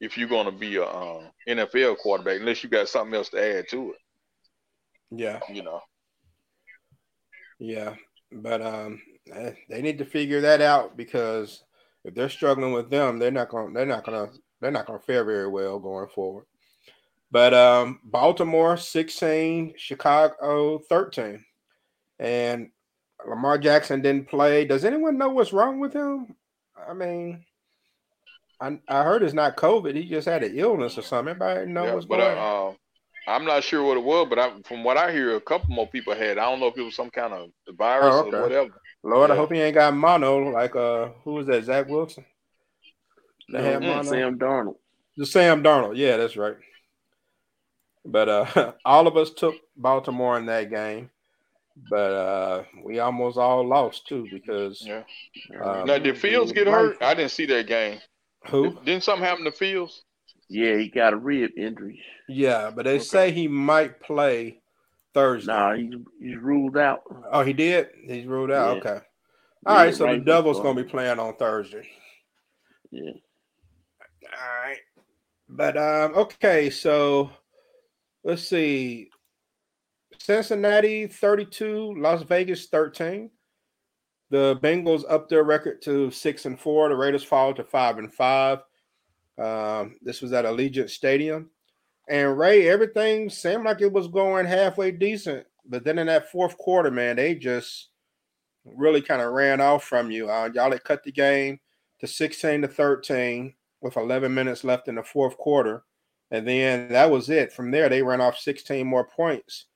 if 0.00 0.16
you're 0.16 0.28
going 0.28 0.46
to 0.46 0.52
be 0.52 0.76
a 0.76 0.84
um, 0.84 1.30
NFL 1.46 1.98
quarterback, 1.98 2.40
unless 2.40 2.64
you 2.64 2.70
got 2.70 2.88
something 2.88 3.14
else 3.14 3.28
to 3.30 3.58
add 3.58 3.68
to 3.68 3.90
it. 3.90 3.96
Yeah, 5.10 5.40
you 5.52 5.62
know. 5.62 5.80
Yeah, 7.58 7.94
but 8.32 8.62
um, 8.62 9.02
eh, 9.32 9.52
they 9.68 9.82
need 9.82 9.98
to 9.98 10.04
figure 10.04 10.40
that 10.40 10.62
out 10.62 10.96
because 10.96 11.62
if 12.04 12.14
they're 12.14 12.28
struggling 12.28 12.72
with 12.72 12.90
them, 12.90 13.18
they're 13.18 13.30
not 13.30 13.48
going. 13.48 13.72
They're 13.72 13.86
not 13.86 14.04
going 14.04 14.28
to. 14.28 14.34
They're 14.60 14.70
not 14.70 14.86
going 14.86 14.98
to 14.98 15.04
fare 15.04 15.24
very 15.24 15.48
well 15.48 15.78
going 15.78 16.08
forward. 16.08 16.44
But 17.30 17.54
um, 17.54 18.00
Baltimore 18.04 18.76
16, 18.76 19.74
Chicago 19.76 20.80
13. 20.88 21.42
And 22.18 22.70
Lamar 23.26 23.56
Jackson 23.56 24.02
didn't 24.02 24.28
play. 24.28 24.64
Does 24.64 24.84
anyone 24.84 25.16
know 25.16 25.28
what's 25.28 25.52
wrong 25.52 25.80
with 25.80 25.94
him? 25.94 26.34
I 26.88 26.92
mean, 26.92 27.44
I, 28.60 28.78
I 28.88 29.02
heard 29.04 29.22
it's 29.22 29.32
not 29.32 29.56
COVID. 29.56 29.94
He 29.94 30.08
just 30.08 30.28
had 30.28 30.42
an 30.42 30.58
illness 30.58 30.98
or 30.98 31.02
something. 31.02 31.30
Everybody 31.30 31.70
know 31.70 31.84
yeah, 31.84 31.94
what's 31.94 32.06
going 32.06 32.20
on. 32.20 32.72
Uh, 32.72 32.76
I'm 33.30 33.44
not 33.44 33.62
sure 33.62 33.84
what 33.84 33.96
it 33.96 34.02
was, 34.02 34.26
but 34.28 34.38
I, 34.38 34.52
from 34.64 34.82
what 34.82 34.96
I 34.96 35.12
hear, 35.12 35.36
a 35.36 35.40
couple 35.40 35.74
more 35.74 35.88
people 35.88 36.14
had. 36.14 36.38
I 36.38 36.50
don't 36.50 36.60
know 36.60 36.66
if 36.66 36.76
it 36.76 36.82
was 36.82 36.96
some 36.96 37.10
kind 37.10 37.32
of 37.32 37.50
virus 37.76 38.14
oh, 38.14 38.26
okay. 38.26 38.36
or 38.36 38.42
whatever. 38.42 38.70
Lord, 39.02 39.28
yeah. 39.28 39.34
I 39.34 39.36
hope 39.36 39.52
he 39.52 39.60
ain't 39.60 39.74
got 39.74 39.94
mono. 39.94 40.50
Like 40.50 40.76
uh, 40.76 41.08
who 41.24 41.34
was 41.34 41.46
that? 41.46 41.64
Zach 41.64 41.88
Wilson. 41.88 42.24
They 43.52 43.62
had 43.62 43.82
mono. 43.82 44.02
Sam 44.02 44.38
Darnold. 44.38 44.76
The 45.16 45.26
Sam 45.26 45.62
Darnold. 45.62 45.96
Yeah, 45.96 46.16
that's 46.16 46.36
right. 46.36 46.56
But 48.04 48.28
uh, 48.28 48.72
all 48.84 49.06
of 49.06 49.16
us 49.16 49.30
took 49.30 49.54
Baltimore 49.76 50.38
in 50.38 50.46
that 50.46 50.70
game, 50.70 51.10
but 51.88 52.12
uh, 52.12 52.62
we 52.84 52.98
almost 52.98 53.38
all 53.38 53.66
lost 53.66 54.06
too 54.06 54.26
because. 54.30 54.82
Yeah. 54.86 55.02
Um, 55.62 55.86
now, 55.86 55.98
did 55.98 56.18
Fields 56.18 56.52
get 56.52 56.66
hurt? 56.66 56.98
I 57.00 57.14
didn't 57.14 57.32
see 57.32 57.46
that 57.46 57.66
game. 57.66 57.98
Who? 58.48 58.78
Didn't 58.84 59.04
something 59.04 59.24
happen 59.24 59.44
to 59.44 59.52
Fields? 59.52 60.02
Yeah, 60.48 60.76
he 60.78 60.88
got 60.88 61.12
a 61.12 61.16
rib 61.16 61.52
injury. 61.56 62.02
Yeah, 62.28 62.70
but 62.74 62.84
they 62.84 62.96
okay. 62.96 63.04
say 63.04 63.30
he 63.30 63.46
might 63.46 64.00
play 64.00 64.60
Thursday. 65.14 65.52
Nah, 65.52 65.74
he's, 65.74 65.94
he's 66.20 66.36
ruled 66.38 66.76
out. 66.76 67.00
Oh, 67.32 67.42
he 67.42 67.52
did? 67.52 67.88
He's 68.06 68.26
ruled 68.26 68.50
out. 68.50 68.76
Yeah. 68.76 68.80
Okay. 68.80 69.04
All 69.66 69.76
yeah, 69.76 69.82
right, 69.84 69.94
so 69.94 70.04
right 70.06 70.18
the 70.18 70.24
Devils 70.24 70.60
going 70.60 70.76
to 70.76 70.84
be 70.84 70.88
playing 70.88 71.18
on 71.18 71.36
Thursday. 71.36 71.88
Yeah. 72.90 73.10
All 73.10 74.62
right. 74.64 74.78
But 75.48 75.76
um 75.76 76.14
okay, 76.14 76.70
so 76.70 77.30
let's 78.22 78.46
see. 78.46 79.08
Cincinnati 80.18 81.06
32, 81.06 81.94
Las 81.98 82.22
Vegas 82.22 82.66
13. 82.66 83.30
The 84.30 84.58
Bengals 84.62 85.02
up 85.08 85.28
their 85.28 85.42
record 85.42 85.82
to 85.82 86.10
6 86.10 86.46
and 86.46 86.60
4. 86.60 86.88
The 86.90 86.94
Raiders 86.94 87.24
fall 87.24 87.52
to 87.54 87.64
5 87.64 87.98
and 87.98 88.12
5. 88.12 88.58
Um, 89.38 89.96
this 90.02 90.20
was 90.20 90.32
at 90.32 90.44
Allegiant 90.44 90.90
Stadium. 90.90 91.50
And 92.08 92.38
Ray, 92.38 92.68
everything 92.68 93.30
seemed 93.30 93.64
like 93.64 93.80
it 93.80 93.92
was 93.92 94.08
going 94.08 94.46
halfway 94.46 94.90
decent. 94.90 95.46
But 95.64 95.84
then 95.84 95.98
in 95.98 96.08
that 96.08 96.30
fourth 96.30 96.56
quarter, 96.58 96.90
man, 96.90 97.16
they 97.16 97.34
just 97.34 97.90
really 98.64 99.00
kind 99.00 99.22
of 99.22 99.32
ran 99.32 99.60
off 99.60 99.84
from 99.84 100.10
you. 100.10 100.28
Uh, 100.28 100.50
y'all 100.54 100.72
had 100.72 100.84
cut 100.84 101.04
the 101.04 101.12
game 101.12 101.60
to 102.00 102.06
16 102.06 102.62
to 102.62 102.68
13 102.68 103.54
with 103.80 103.96
11 103.96 104.32
minutes 104.32 104.64
left 104.64 104.88
in 104.88 104.96
the 104.96 105.02
fourth 105.02 105.36
quarter. 105.36 105.84
And 106.30 106.46
then 106.46 106.88
that 106.92 107.10
was 107.10 107.28
it. 107.28 107.52
From 107.52 107.70
there, 107.70 107.88
they 107.88 108.02
ran 108.02 108.20
off 108.20 108.38
16 108.38 108.86
more 108.86 109.04
points. 109.04 109.66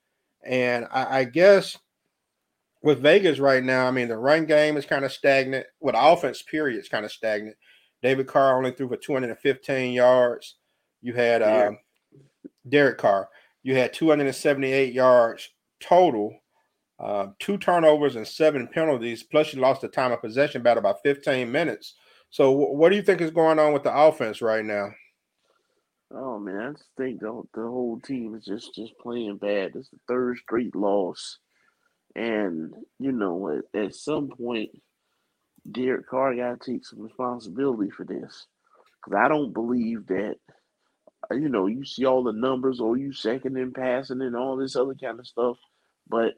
And 0.44 0.86
I, 0.92 1.20
I 1.20 1.24
guess 1.24 1.78
with 2.82 3.00
Vegas 3.00 3.38
right 3.38 3.64
now, 3.64 3.86
I 3.86 3.90
mean, 3.90 4.08
the 4.08 4.16
run 4.16 4.44
game 4.44 4.76
is 4.76 4.86
kind 4.86 5.04
of 5.04 5.12
stagnant. 5.12 5.66
With 5.80 5.94
offense, 5.98 6.42
period, 6.42 6.78
is 6.78 6.88
kind 6.88 7.04
of 7.04 7.12
stagnant. 7.12 7.56
David 8.02 8.26
Carr 8.26 8.56
only 8.56 8.72
threw 8.72 8.88
for 8.88 8.96
215 8.96 9.92
yards. 9.94 10.56
You 11.00 11.14
had 11.14 11.40
yeah. 11.40 11.68
um, 11.68 11.78
Derek 12.68 12.98
Carr. 12.98 13.28
You 13.62 13.76
had 13.76 13.92
278 13.92 14.92
yards 14.92 15.48
total, 15.80 16.38
uh, 16.98 17.28
two 17.38 17.58
turnovers 17.58 18.16
and 18.16 18.26
seven 18.26 18.68
penalties. 18.68 19.22
Plus, 19.22 19.52
you 19.52 19.60
lost 19.60 19.80
the 19.80 19.88
time 19.88 20.12
of 20.12 20.20
possession 20.20 20.62
battle 20.62 20.82
by 20.82 20.94
15 21.02 21.50
minutes. 21.50 21.94
So, 22.30 22.50
what 22.50 22.90
do 22.90 22.96
you 22.96 23.02
think 23.02 23.20
is 23.20 23.30
going 23.30 23.58
on 23.58 23.72
with 23.72 23.84
the 23.84 23.96
offense 23.96 24.42
right 24.42 24.64
now? 24.64 24.90
Oh 26.16 26.38
man, 26.38 26.60
I 26.60 26.72
just 26.72 26.84
think 26.96 27.20
the, 27.20 27.42
the 27.54 27.62
whole 27.62 27.98
team 28.00 28.34
is 28.36 28.44
just 28.44 28.74
just 28.74 28.96
playing 28.98 29.38
bad. 29.38 29.72
It's 29.74 29.88
the 29.88 29.98
third 30.06 30.38
straight 30.38 30.74
loss, 30.76 31.38
and 32.14 32.72
you 33.00 33.10
know, 33.10 33.48
at, 33.74 33.80
at 33.80 33.94
some 33.94 34.28
point, 34.28 34.70
Derek 35.70 36.08
Carr 36.08 36.36
got 36.36 36.60
to 36.60 36.72
take 36.72 36.86
some 36.86 37.00
responsibility 37.00 37.90
for 37.90 38.04
this. 38.04 38.46
Because 39.04 39.18
I 39.18 39.28
don't 39.28 39.52
believe 39.52 40.06
that, 40.06 40.36
you 41.30 41.48
know, 41.48 41.66
you 41.66 41.84
see 41.84 42.04
all 42.04 42.22
the 42.22 42.32
numbers 42.32 42.80
or 42.80 42.96
you 42.96 43.12
second 43.12 43.56
in 43.56 43.72
passing 43.72 44.22
and 44.22 44.36
all 44.36 44.56
this 44.56 44.76
other 44.76 44.94
kind 44.94 45.18
of 45.18 45.26
stuff. 45.26 45.56
But 46.08 46.34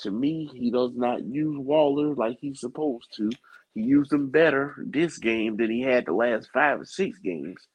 to 0.00 0.10
me, 0.10 0.50
he 0.52 0.70
does 0.70 0.92
not 0.94 1.24
use 1.24 1.56
Waller 1.58 2.14
like 2.14 2.38
he's 2.40 2.60
supposed 2.60 3.08
to. 3.16 3.30
He 3.74 3.82
used 3.82 4.12
him 4.12 4.30
better 4.30 4.74
this 4.86 5.18
game 5.18 5.56
than 5.56 5.70
he 5.70 5.82
had 5.82 6.06
the 6.06 6.12
last 6.12 6.48
five 6.52 6.80
or 6.80 6.84
six 6.84 7.18
games. 7.18 7.66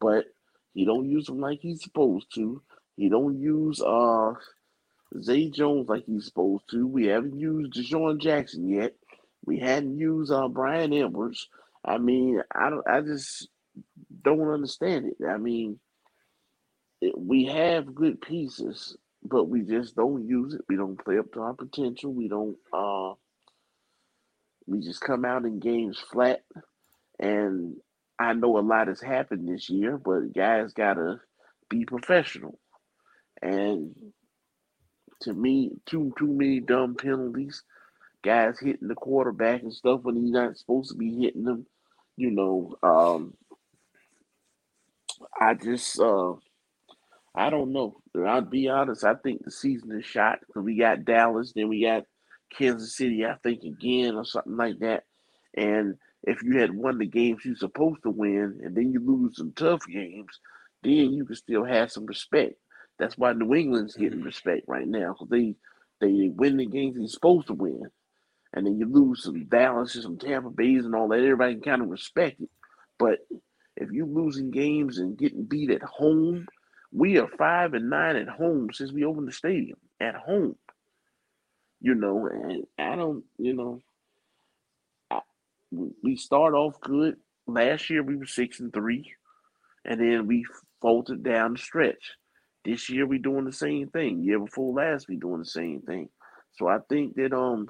But 0.00 0.26
he 0.72 0.84
don't 0.84 1.08
use 1.08 1.28
him 1.28 1.40
like 1.40 1.60
he's 1.60 1.82
supposed 1.82 2.26
to. 2.34 2.62
He 2.96 3.08
don't 3.08 3.40
use 3.40 3.80
uh 3.80 4.34
Zay 5.20 5.48
Jones 5.50 5.88
like 5.88 6.04
he's 6.06 6.26
supposed 6.26 6.64
to. 6.70 6.86
We 6.86 7.06
haven't 7.06 7.38
used 7.38 7.74
DeSean 7.74 8.20
Jackson 8.20 8.68
yet. 8.68 8.94
We 9.44 9.58
hadn't 9.58 9.98
used 9.98 10.32
uh, 10.32 10.48
Bryan 10.48 10.92
Edwards. 10.92 11.48
I 11.84 11.98
mean, 11.98 12.42
I 12.54 12.70
don't. 12.70 12.86
I 12.88 13.00
just 13.00 13.48
don't 14.22 14.48
understand 14.48 15.06
it. 15.06 15.24
I 15.24 15.36
mean, 15.36 15.78
we 17.16 17.46
have 17.46 17.94
good 17.94 18.20
pieces, 18.20 18.96
but 19.22 19.44
we 19.44 19.62
just 19.62 19.96
don't 19.96 20.26
use 20.26 20.54
it. 20.54 20.62
We 20.68 20.76
don't 20.76 21.02
play 21.02 21.18
up 21.18 21.32
to 21.32 21.40
our 21.40 21.54
potential. 21.54 22.12
We 22.12 22.28
don't. 22.28 22.56
Uh, 22.72 23.14
we 24.66 24.80
just 24.80 25.00
come 25.00 25.24
out 25.24 25.44
in 25.44 25.60
games 25.60 26.02
flat, 26.12 26.42
and 27.18 27.76
I 28.18 28.32
know 28.32 28.58
a 28.58 28.60
lot 28.60 28.88
has 28.88 29.00
happened 29.00 29.48
this 29.48 29.68
year, 29.68 29.98
but 29.98 30.34
guys 30.34 30.72
gotta 30.72 31.20
be 31.68 31.84
professional. 31.84 32.58
And 33.42 33.94
to 35.22 35.32
me, 35.32 35.72
too 35.86 36.14
too 36.18 36.32
many 36.32 36.60
dumb 36.60 36.94
penalties 36.94 37.62
guys 38.24 38.58
hitting 38.58 38.88
the 38.88 38.94
quarterback 38.94 39.62
and 39.62 39.72
stuff 39.72 40.00
when 40.02 40.16
he's 40.16 40.32
not 40.32 40.56
supposed 40.56 40.90
to 40.90 40.96
be 40.96 41.14
hitting 41.20 41.44
them. 41.44 41.66
You 42.16 42.30
know, 42.30 42.74
um, 42.82 43.34
I 45.38 45.54
just, 45.54 46.00
uh, 46.00 46.32
I 47.34 47.50
don't 47.50 47.72
know. 47.72 47.96
I'll 48.26 48.42
be 48.42 48.68
honest. 48.68 49.04
I 49.04 49.14
think 49.14 49.44
the 49.44 49.50
season 49.50 49.92
is 49.98 50.06
shot 50.06 50.38
because 50.46 50.62
we 50.62 50.76
got 50.78 51.04
Dallas, 51.04 51.52
then 51.54 51.68
we 51.68 51.82
got 51.82 52.04
Kansas 52.56 52.96
City. 52.96 53.24
I 53.24 53.34
think 53.42 53.62
again 53.64 54.14
or 54.14 54.24
something 54.24 54.56
like 54.56 54.78
that, 54.80 55.04
And 55.56 55.96
if 56.22 56.42
you 56.42 56.58
had 56.58 56.74
won 56.74 56.98
the 56.98 57.06
games 57.06 57.44
you're 57.44 57.56
supposed 57.56 58.02
to 58.04 58.10
win, 58.10 58.60
and 58.62 58.74
then 58.76 58.92
you 58.92 59.00
lose 59.00 59.36
some 59.36 59.52
tough 59.52 59.82
games, 59.86 60.40
then 60.82 61.12
you 61.12 61.24
can 61.24 61.36
still 61.36 61.64
have 61.64 61.90
some 61.90 62.06
respect. 62.06 62.54
That's 62.98 63.18
why 63.18 63.32
New 63.32 63.54
England's 63.54 63.96
getting 63.96 64.18
mm-hmm. 64.18 64.26
respect 64.26 64.62
right 64.68 64.86
now 64.86 65.14
because 65.14 65.28
they 65.28 65.56
they 66.00 66.28
win 66.28 66.56
the 66.56 66.66
games 66.66 66.96
they're 66.96 67.06
supposed 67.08 67.48
to 67.48 67.54
win, 67.54 67.82
and 68.52 68.66
then 68.66 68.78
you 68.78 68.86
lose 68.86 69.24
some 69.24 69.46
Dallas, 69.46 69.94
and 69.94 70.02
some 70.04 70.18
Tampa 70.18 70.50
Bay's, 70.50 70.84
and 70.84 70.94
all 70.94 71.08
that. 71.08 71.18
Everybody 71.18 71.54
can 71.54 71.62
kind 71.62 71.82
of 71.82 71.88
respect 71.88 72.40
it. 72.40 72.50
But 72.98 73.18
if 73.76 73.90
you're 73.90 74.06
losing 74.06 74.50
games 74.50 74.98
and 74.98 75.18
getting 75.18 75.44
beat 75.44 75.70
at 75.70 75.82
home, 75.82 76.46
we 76.94 77.18
are 77.18 77.28
five 77.36 77.74
and 77.74 77.90
nine 77.90 78.14
at 78.16 78.28
home 78.28 78.70
since 78.72 78.92
we 78.92 79.04
opened 79.04 79.26
the 79.26 79.32
stadium 79.32 79.78
at 80.00 80.14
home. 80.14 80.56
You 81.80 81.94
know, 81.94 82.28
and 82.28 82.64
I 82.78 82.94
don't, 82.96 83.24
you 83.36 83.52
know, 83.52 83.80
I, 85.10 85.20
we 85.70 86.16
start 86.16 86.54
off 86.54 86.80
good. 86.80 87.16
Last 87.46 87.90
year 87.90 88.02
we 88.02 88.16
were 88.16 88.26
six 88.26 88.60
and 88.60 88.72
three, 88.72 89.12
and 89.84 90.00
then 90.00 90.26
we 90.26 90.46
faltered 90.80 91.22
down 91.24 91.54
the 91.54 91.58
stretch. 91.58 92.12
This 92.64 92.88
year 92.88 93.06
we 93.06 93.18
doing 93.18 93.44
the 93.44 93.52
same 93.52 93.88
thing. 93.88 94.22
Year 94.22 94.38
before 94.38 94.72
last 94.72 95.08
we 95.08 95.16
doing 95.16 95.40
the 95.40 95.44
same 95.44 95.82
thing. 95.82 96.08
So 96.52 96.68
I 96.68 96.78
think 96.88 97.16
that 97.16 97.34
um 97.34 97.68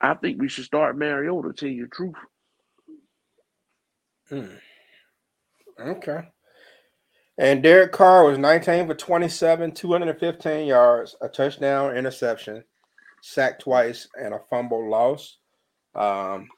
I 0.00 0.14
think 0.14 0.40
we 0.40 0.48
should 0.48 0.64
start 0.64 0.98
Mariota, 0.98 1.52
tell 1.52 1.68
you 1.68 1.84
the 1.84 1.88
truth. 1.88 2.14
Hmm. 4.28 4.56
Okay. 5.80 6.28
And 7.40 7.62
Derek 7.62 7.90
Carr 7.90 8.26
was 8.26 8.36
19 8.36 8.86
for 8.86 8.94
27, 8.94 9.72
215 9.72 10.66
yards, 10.66 11.16
a 11.22 11.28
touchdown, 11.28 11.96
interception, 11.96 12.62
sacked 13.22 13.62
twice, 13.62 14.06
and 14.14 14.34
a 14.34 14.40
fumble 14.50 14.90
loss. 14.90 15.38
Um, 15.94 16.48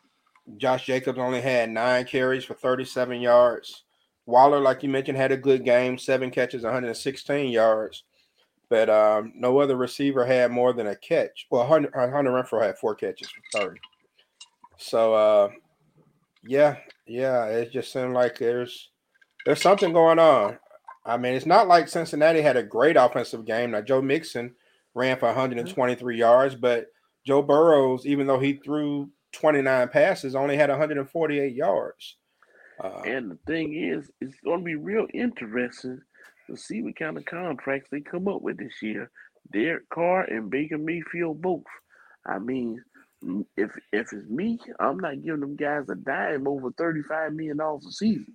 Josh 0.56 0.84
Jacobs 0.84 1.20
only 1.20 1.40
had 1.40 1.70
nine 1.70 2.04
carries 2.04 2.44
for 2.44 2.54
37 2.54 3.20
yards. 3.20 3.84
Waller, 4.26 4.58
like 4.58 4.82
you 4.82 4.88
mentioned, 4.88 5.18
had 5.18 5.30
a 5.30 5.36
good 5.36 5.64
game, 5.64 5.98
seven 5.98 6.32
catches, 6.32 6.64
116 6.64 7.52
yards. 7.52 8.02
But 8.68 8.90
um, 8.90 9.34
no 9.36 9.60
other 9.60 9.76
receiver 9.76 10.26
had 10.26 10.50
more 10.50 10.72
than 10.72 10.88
a 10.88 10.96
catch. 10.96 11.46
Well, 11.48 11.64
Hunter, 11.64 11.92
Hunter 11.94 12.32
Renfrow 12.32 12.60
had 12.60 12.76
four 12.76 12.96
catches 12.96 13.28
for 13.30 13.66
30. 13.66 13.80
So, 14.78 15.14
uh, 15.14 15.48
yeah, 16.42 16.78
yeah, 17.06 17.44
it 17.44 17.70
just 17.70 17.92
seemed 17.92 18.14
like 18.14 18.36
there's 18.38 18.90
there's 19.46 19.62
something 19.62 19.92
going 19.92 20.18
on. 20.18 20.58
I 21.04 21.16
mean, 21.16 21.34
it's 21.34 21.46
not 21.46 21.68
like 21.68 21.88
Cincinnati 21.88 22.42
had 22.42 22.56
a 22.56 22.62
great 22.62 22.96
offensive 22.96 23.44
game. 23.44 23.72
Now, 23.72 23.80
Joe 23.80 24.02
Mixon 24.02 24.54
ran 24.94 25.18
for 25.18 25.26
123 25.26 26.16
yards, 26.16 26.54
but 26.54 26.86
Joe 27.26 27.42
Burrows, 27.42 28.06
even 28.06 28.26
though 28.26 28.38
he 28.38 28.54
threw 28.54 29.10
29 29.32 29.88
passes, 29.88 30.34
only 30.34 30.56
had 30.56 30.70
148 30.70 31.54
yards. 31.54 32.16
Uh, 32.82 33.00
and 33.04 33.30
the 33.30 33.38
thing 33.46 33.74
is, 33.74 34.10
it's 34.20 34.38
going 34.44 34.60
to 34.60 34.64
be 34.64 34.74
real 34.74 35.06
interesting 35.12 36.00
to 36.48 36.56
see 36.56 36.82
what 36.82 36.96
kind 36.96 37.16
of 37.16 37.24
contracts 37.24 37.88
they 37.90 38.00
come 38.00 38.28
up 38.28 38.42
with 38.42 38.58
this 38.58 38.82
year. 38.82 39.10
Derek 39.52 39.88
Carr 39.88 40.24
and 40.24 40.50
Baker 40.50 40.78
Mayfield 40.78 41.40
both. 41.42 41.64
I 42.26 42.38
mean, 42.38 42.82
if 43.56 43.70
if 43.92 44.12
it's 44.12 44.28
me, 44.28 44.58
I'm 44.80 44.98
not 44.98 45.22
giving 45.22 45.40
them 45.40 45.56
guys 45.56 45.88
a 45.88 45.94
dime 45.94 46.46
over 46.46 46.70
$35 46.70 47.34
million 47.34 47.60
a 47.60 47.78
season. 47.90 48.34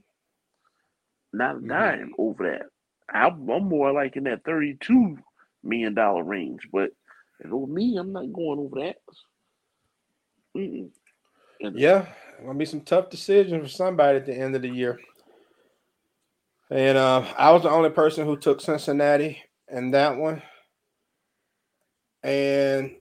Not 1.33 1.57
mm-hmm. 1.57 2.11
over 2.17 2.51
that. 2.51 2.67
I'm, 3.13 3.45
more 3.45 3.91
like 3.91 4.15
in 4.15 4.25
that 4.25 4.43
$32 4.43 5.17
million 5.63 5.95
range. 5.95 6.67
But 6.71 6.91
if 7.39 7.45
it 7.45 7.51
was 7.51 7.69
me, 7.69 7.97
I'm 7.97 8.11
not 8.11 8.33
going 8.33 8.59
over 8.59 8.79
that. 8.81 8.97
Mm-mm. 10.55 10.89
And 11.61 11.79
yeah, 11.79 12.05
gonna 12.45 12.57
be 12.57 12.65
some 12.65 12.81
tough 12.81 13.09
decisions 13.09 13.63
for 13.63 13.69
somebody 13.69 14.17
at 14.17 14.25
the 14.25 14.35
end 14.35 14.55
of 14.55 14.61
the 14.61 14.69
year. 14.69 14.99
And 16.69 16.97
uh, 16.97 17.25
I 17.37 17.51
was 17.51 17.63
the 17.63 17.69
only 17.69 17.89
person 17.89 18.25
who 18.25 18.37
took 18.37 18.61
Cincinnati 18.61 19.41
in 19.71 19.91
that 19.91 20.17
one. 20.17 20.41
And 22.23 22.97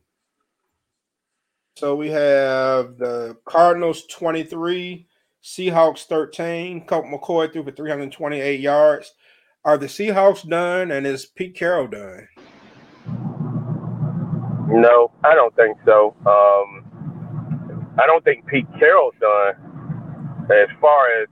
so 1.77 1.97
we 1.97 2.11
have 2.11 2.97
the 2.97 3.37
Cardinals 3.45 4.07
23, 4.07 5.07
Seahawks 5.47 6.03
13. 6.07 6.87
Colt 6.87 7.05
McCoy 7.05 7.53
threw 7.53 7.63
for 7.63 7.71
328 7.71 8.59
yards. 8.59 9.15
Are 9.65 9.79
the 9.79 9.87
Seahawks 9.87 10.47
done 10.47 10.91
and 10.91 11.07
is 11.07 11.25
Pete 11.25 11.55
Carroll 11.55 11.87
done? 11.87 12.27
No, 14.69 15.13
I 15.23 15.37
don't 15.37 15.55
think 15.55 15.79
so. 15.85 16.17
Um, 16.27 17.95
I 17.97 18.07
don't 18.07 18.25
think 18.25 18.45
Pete 18.47 18.67
Carroll's 18.81 19.15
done 19.21 19.55
as 20.51 20.69
far 20.81 21.23
as 21.23 21.29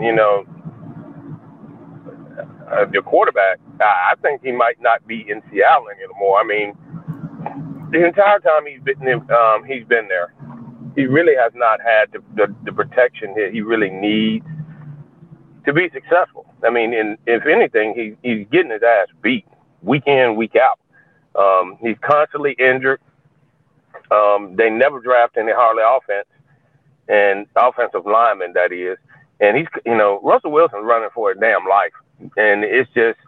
you 0.00 0.14
know 0.14 0.44
uh, 2.70 2.84
the 2.84 3.02
quarterback. 3.04 3.58
I, 3.80 4.12
I 4.12 4.14
think 4.22 4.44
he 4.44 4.52
might 4.52 4.80
not 4.80 5.04
be 5.08 5.26
in 5.28 5.42
Seattle 5.50 5.86
anymore. 5.90 6.38
I 6.38 6.44
mean, 6.44 6.72
the 7.90 8.06
entire 8.06 8.38
time 8.38 8.62
he's 8.66 8.80
been 8.82 9.02
um, 9.32 9.64
he's 9.66 9.84
been 9.86 10.06
there, 10.06 10.32
he 10.96 11.06
really 11.06 11.34
has 11.36 11.52
not 11.54 11.80
had 11.80 12.10
the, 12.12 12.22
the, 12.34 12.54
the 12.64 12.72
protection 12.72 13.34
that 13.34 13.50
he 13.52 13.60
really 13.60 13.90
needs 13.90 14.46
to 15.66 15.72
be 15.72 15.88
successful. 15.92 16.52
I 16.64 16.70
mean, 16.70 17.16
if 17.26 17.46
anything, 17.46 17.94
he, 17.94 18.28
he's 18.28 18.46
getting 18.50 18.70
his 18.70 18.82
ass 18.82 19.08
beat 19.22 19.46
week 19.82 20.04
in, 20.06 20.36
week 20.36 20.56
out. 20.56 20.80
Um, 21.38 21.76
he's 21.80 21.96
constantly 22.00 22.56
injured. 22.58 23.00
Um, 24.10 24.56
they 24.56 24.70
never 24.70 25.00
draft 25.00 25.36
any 25.36 25.52
hardly 25.52 25.82
offense 25.86 26.26
and 27.08 27.46
offensive 27.56 28.06
lineman 28.06 28.52
that 28.54 28.72
is. 28.72 28.96
And 29.40 29.56
he's, 29.56 29.66
you 29.84 29.96
know, 29.96 30.20
Russell 30.22 30.50
Wilson's 30.50 30.84
running 30.84 31.10
for 31.14 31.30
his 31.30 31.38
damn 31.38 31.66
life, 31.68 31.92
and 32.38 32.64
it's 32.64 32.90
just, 32.94 33.18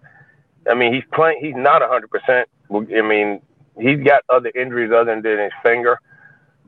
I 0.71 0.75
mean, 0.75 0.95
he's 0.95 1.05
playing. 1.13 1.39
He's 1.43 1.55
not 1.55 1.83
hundred 1.83 2.11
percent. 2.11 2.49
I 2.73 3.03
mean, 3.03 3.43
he's 3.79 4.03
got 4.03 4.23
other 4.31 4.51
injuries 4.55 4.91
other 4.91 5.21
than 5.21 5.39
his 5.39 5.53
finger. 5.63 6.01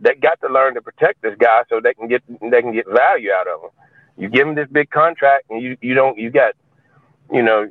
They 0.01 0.15
got 0.15 0.41
to 0.41 0.49
learn 0.49 0.75
to 0.75 0.83
protect 0.83 1.23
this 1.23 1.37
guy 1.39 1.63
so 1.69 1.81
they 1.81 1.95
can 1.95 2.09
get 2.09 2.23
they 2.41 2.63
can 2.63 2.73
get 2.73 2.87
value 2.89 3.31
out 3.33 3.47
of 3.47 3.63
him. 3.63 3.71
You 4.17 4.29
give 4.29 4.47
him 4.47 4.55
this 4.55 4.69
big 4.71 4.91
contract, 4.91 5.45
and 5.51 5.63
you 5.63 5.77
you 5.81 5.95
don't 5.95 6.19
you 6.19 6.31
got, 6.31 6.55
you 7.33 7.43
know, 7.43 7.69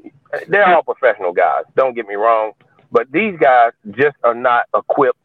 they're 0.48 0.68
all 0.68 0.84
professional 0.84 1.34
guys. 1.34 1.64
Don't 1.76 1.96
get 1.96 2.08
me 2.08 2.16
wrong, 2.16 2.54
but 2.92 3.12
these 3.12 3.38
guys 3.40 3.72
just 3.92 4.18
are 4.24 4.36
not 4.36 4.66
equipped 4.76 5.20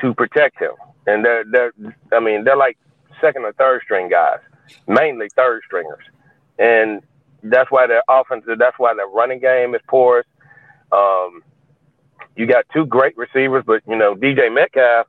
to 0.00 0.14
protect 0.14 0.60
him. 0.60 0.72
And 1.06 1.24
they're 1.24 1.44
they're 1.50 1.72
I 2.12 2.20
mean 2.20 2.44
they're 2.44 2.56
like 2.56 2.78
second 3.20 3.44
or 3.44 3.52
third 3.54 3.82
string 3.84 4.08
guys, 4.08 4.38
mainly 4.86 5.28
third 5.34 5.62
stringers, 5.66 6.04
and 6.58 7.02
that's 7.42 7.70
why 7.70 7.86
their 7.86 8.02
offense. 8.08 8.44
That's 8.46 8.78
why 8.78 8.94
their 8.94 9.06
running 9.08 9.40
game 9.40 9.74
is 9.74 9.80
porous. 9.88 10.26
Um, 10.92 11.42
you 12.36 12.46
got 12.46 12.66
two 12.72 12.86
great 12.86 13.16
receivers, 13.16 13.64
but 13.66 13.82
you 13.88 13.96
know 13.96 14.14
DK 14.14 14.54
Metcalf, 14.54 15.06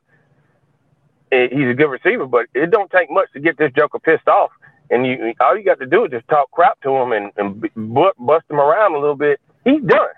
he's 1.30 1.68
a 1.68 1.74
good 1.74 1.90
receiver, 1.90 2.26
but 2.26 2.46
it 2.54 2.70
don't 2.70 2.90
take 2.90 3.10
much 3.10 3.32
to 3.32 3.40
get 3.40 3.58
this 3.58 3.72
joker 3.76 3.98
pissed 3.98 4.28
off. 4.28 4.50
And 4.90 5.06
you, 5.06 5.32
all 5.40 5.56
you 5.56 5.64
got 5.64 5.80
to 5.80 5.86
do 5.86 6.04
is 6.04 6.10
just 6.10 6.28
talk 6.28 6.50
crap 6.50 6.80
to 6.82 6.90
him 6.94 7.12
and, 7.12 7.32
and 7.36 7.60
bust 7.74 8.44
him 8.50 8.60
around 8.60 8.94
a 8.94 8.98
little 8.98 9.16
bit. 9.16 9.40
He's 9.64 9.82
done. 9.82 10.08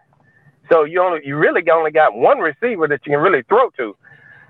So 0.70 0.84
you 0.84 1.00
only, 1.00 1.20
you 1.24 1.36
really 1.36 1.62
only 1.70 1.92
got 1.92 2.14
one 2.14 2.38
receiver 2.38 2.88
that 2.88 3.00
you 3.06 3.12
can 3.12 3.20
really 3.20 3.42
throw 3.48 3.70
to. 3.70 3.96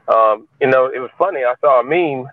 Um, 0.08 0.48
you 0.60 0.68
know, 0.68 0.86
it 0.86 1.00
was 1.00 1.10
funny. 1.18 1.40
I 1.44 1.54
saw 1.60 1.80
a 1.80 1.84
meme 1.84 2.30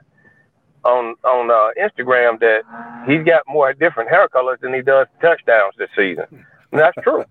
on 0.85 1.15
on 1.23 1.49
uh, 1.49 1.71
Instagram 1.81 2.39
that 2.39 2.63
he's 3.07 3.25
got 3.25 3.43
more 3.47 3.73
different 3.73 4.09
hair 4.09 4.27
colors 4.27 4.59
than 4.61 4.73
he 4.73 4.81
does 4.81 5.07
touchdowns 5.21 5.73
this 5.77 5.89
season. 5.95 6.25
And 6.71 6.81
that's 6.81 6.97
true. 7.03 7.25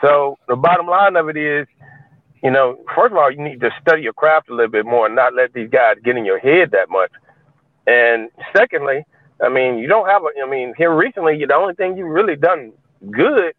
so 0.00 0.38
the 0.48 0.56
bottom 0.56 0.86
line 0.86 1.16
of 1.16 1.28
it 1.28 1.36
is, 1.36 1.66
you 2.42 2.50
know, 2.50 2.78
first 2.94 3.12
of 3.12 3.18
all, 3.18 3.30
you 3.30 3.42
need 3.42 3.60
to 3.60 3.70
study 3.80 4.02
your 4.02 4.12
craft 4.12 4.48
a 4.48 4.54
little 4.54 4.70
bit 4.70 4.86
more 4.86 5.06
and 5.06 5.16
not 5.16 5.34
let 5.34 5.52
these 5.52 5.68
guys 5.70 5.96
get 6.04 6.16
in 6.16 6.24
your 6.24 6.38
head 6.38 6.70
that 6.70 6.88
much. 6.88 7.10
And 7.86 8.30
secondly, 8.56 9.04
I 9.42 9.48
mean, 9.48 9.78
you 9.78 9.88
don't 9.88 10.08
have 10.08 10.22
a. 10.22 10.28
I 10.42 10.48
mean, 10.48 10.74
here 10.76 10.94
recently, 10.94 11.44
the 11.44 11.54
only 11.54 11.74
thing 11.74 11.96
you've 11.96 12.08
really 12.08 12.36
done 12.36 12.72
good 13.10 13.54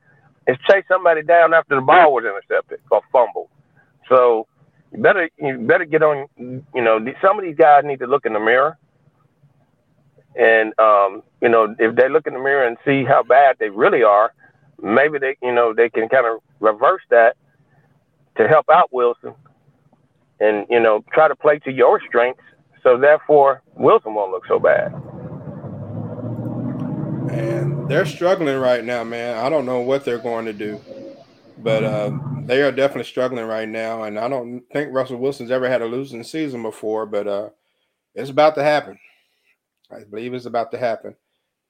is 0.47 0.57
chase 0.69 0.83
somebody 0.87 1.23
down 1.23 1.53
after 1.53 1.75
the 1.75 1.81
ball 1.81 2.13
was 2.13 2.25
intercepted 2.25 2.79
or 2.91 3.01
fumbled. 3.11 3.49
So 4.07 4.47
you 4.91 5.01
better 5.01 5.29
you 5.37 5.57
better 5.59 5.85
get 5.85 6.03
on. 6.03 6.27
You 6.37 6.81
know, 6.81 6.99
some 7.21 7.39
of 7.39 7.45
these 7.45 7.55
guys 7.55 7.83
need 7.85 7.99
to 7.99 8.07
look 8.07 8.25
in 8.25 8.33
the 8.33 8.39
mirror, 8.39 8.77
and 10.35 10.77
um, 10.79 11.23
you 11.41 11.49
know, 11.49 11.75
if 11.79 11.95
they 11.95 12.09
look 12.09 12.27
in 12.27 12.33
the 12.33 12.39
mirror 12.39 12.67
and 12.67 12.77
see 12.85 13.03
how 13.03 13.23
bad 13.23 13.57
they 13.59 13.69
really 13.69 14.03
are, 14.03 14.33
maybe 14.81 15.17
they 15.17 15.37
you 15.41 15.53
know 15.53 15.73
they 15.73 15.89
can 15.89 16.09
kind 16.09 16.27
of 16.27 16.41
reverse 16.59 17.03
that 17.09 17.35
to 18.39 18.47
help 18.47 18.67
out 18.69 18.91
Wilson, 18.91 19.35
and 20.39 20.65
you 20.69 20.79
know 20.79 21.03
try 21.13 21.27
to 21.27 21.35
play 21.35 21.59
to 21.59 21.71
your 21.71 22.01
strengths, 22.07 22.43
so 22.81 22.97
therefore 22.97 23.61
Wilson 23.75 24.15
won't 24.15 24.31
look 24.31 24.45
so 24.47 24.59
bad. 24.59 24.93
And 27.31 27.87
they're 27.89 28.05
struggling 28.05 28.57
right 28.57 28.83
now, 28.83 29.03
man. 29.03 29.37
I 29.37 29.49
don't 29.49 29.65
know 29.67 29.81
what 29.81 30.05
they're 30.05 30.17
going 30.17 30.45
to 30.45 30.53
do. 30.53 30.81
But 31.61 31.83
uh, 31.83 32.11
they 32.45 32.61
are 32.61 32.71
definitely 32.71 33.03
struggling 33.03 33.45
right 33.45 33.67
now, 33.67 34.03
and 34.03 34.17
I 34.17 34.29
don't 34.29 34.63
think 34.71 34.93
Russell 34.93 35.17
Wilson's 35.17 35.51
ever 35.51 35.69
had 35.69 35.81
a 35.81 35.85
losing 35.85 36.23
season 36.23 36.63
before. 36.63 37.05
But 37.05 37.27
uh, 37.27 37.49
It's 38.15 38.29
about 38.29 38.55
to 38.55 38.63
happen. 38.63 38.97
I 39.91 40.03
believe 40.09 40.33
it's 40.33 40.45
about 40.45 40.71
to 40.71 40.77
happen. 40.77 41.15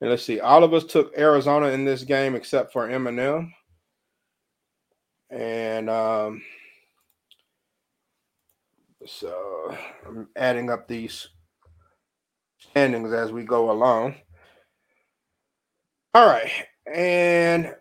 And 0.01 0.09
let's 0.09 0.24
see. 0.24 0.39
All 0.39 0.63
of 0.63 0.74
us 0.74 0.84
took 0.86 1.17
Arizona 1.17 1.67
in 1.67 1.86
this 1.86 2.03
game 2.03 2.36
except 2.36 2.72
for 2.72 2.88
Eminem. 2.88 3.51
And 5.30 5.89
um, 5.89 6.41
so 9.10 9.76
I'm 10.07 10.28
adding 10.36 10.70
up 10.70 10.88
these 10.88 11.30
standings 12.57 13.12
as 13.12 13.32
we 13.32 13.43
go 13.43 13.72
along. 13.72 14.16
All 16.14 16.28
right. 16.28 16.51
And 16.93 17.74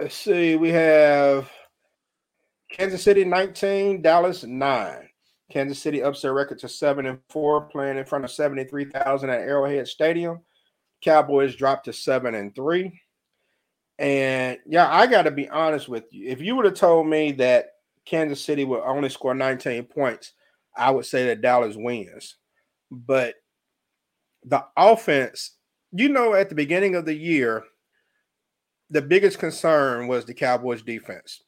let's 0.00 0.14
see. 0.14 0.56
We 0.56 0.70
have 0.70 1.50
Kansas 2.70 3.02
City 3.02 3.24
19, 3.24 4.02
Dallas 4.02 4.44
9. 4.44 5.08
Kansas 5.50 5.78
City 5.78 6.02
ups 6.02 6.22
their 6.22 6.34
record 6.34 6.58
to 6.58 6.68
7 6.68 7.06
and 7.06 7.18
4, 7.30 7.62
playing 7.62 7.96
in 7.96 8.04
front 8.04 8.24
of 8.24 8.30
73,000 8.30 9.30
at 9.30 9.40
Arrowhead 9.40 9.88
Stadium. 9.88 10.40
Cowboys 11.02 11.56
dropped 11.56 11.86
to 11.86 11.92
7 11.92 12.34
and 12.34 12.54
3. 12.54 13.00
And 13.98 14.58
yeah, 14.66 14.92
I 14.92 15.06
got 15.06 15.22
to 15.22 15.30
be 15.30 15.48
honest 15.48 15.88
with 15.88 16.04
you. 16.10 16.28
If 16.28 16.40
you 16.40 16.54
would 16.54 16.66
have 16.66 16.74
told 16.74 17.06
me 17.06 17.32
that 17.32 17.70
Kansas 18.08 18.44
City 18.44 18.64
will 18.64 18.82
only 18.86 19.08
score 19.10 19.34
19 19.34 19.84
points, 19.84 20.32
I 20.76 20.90
would 20.90 21.04
say 21.04 21.26
that 21.26 21.42
Dallas 21.42 21.76
wins. 21.76 22.36
But 22.90 23.34
the 24.44 24.64
offense, 24.76 25.56
you 25.92 26.08
know, 26.08 26.34
at 26.34 26.48
the 26.48 26.54
beginning 26.54 26.94
of 26.94 27.04
the 27.04 27.14
year, 27.14 27.64
the 28.90 29.02
biggest 29.02 29.38
concern 29.38 30.06
was 30.06 30.24
the 30.24 30.32
Cowboys 30.32 30.82
defense 30.82 31.42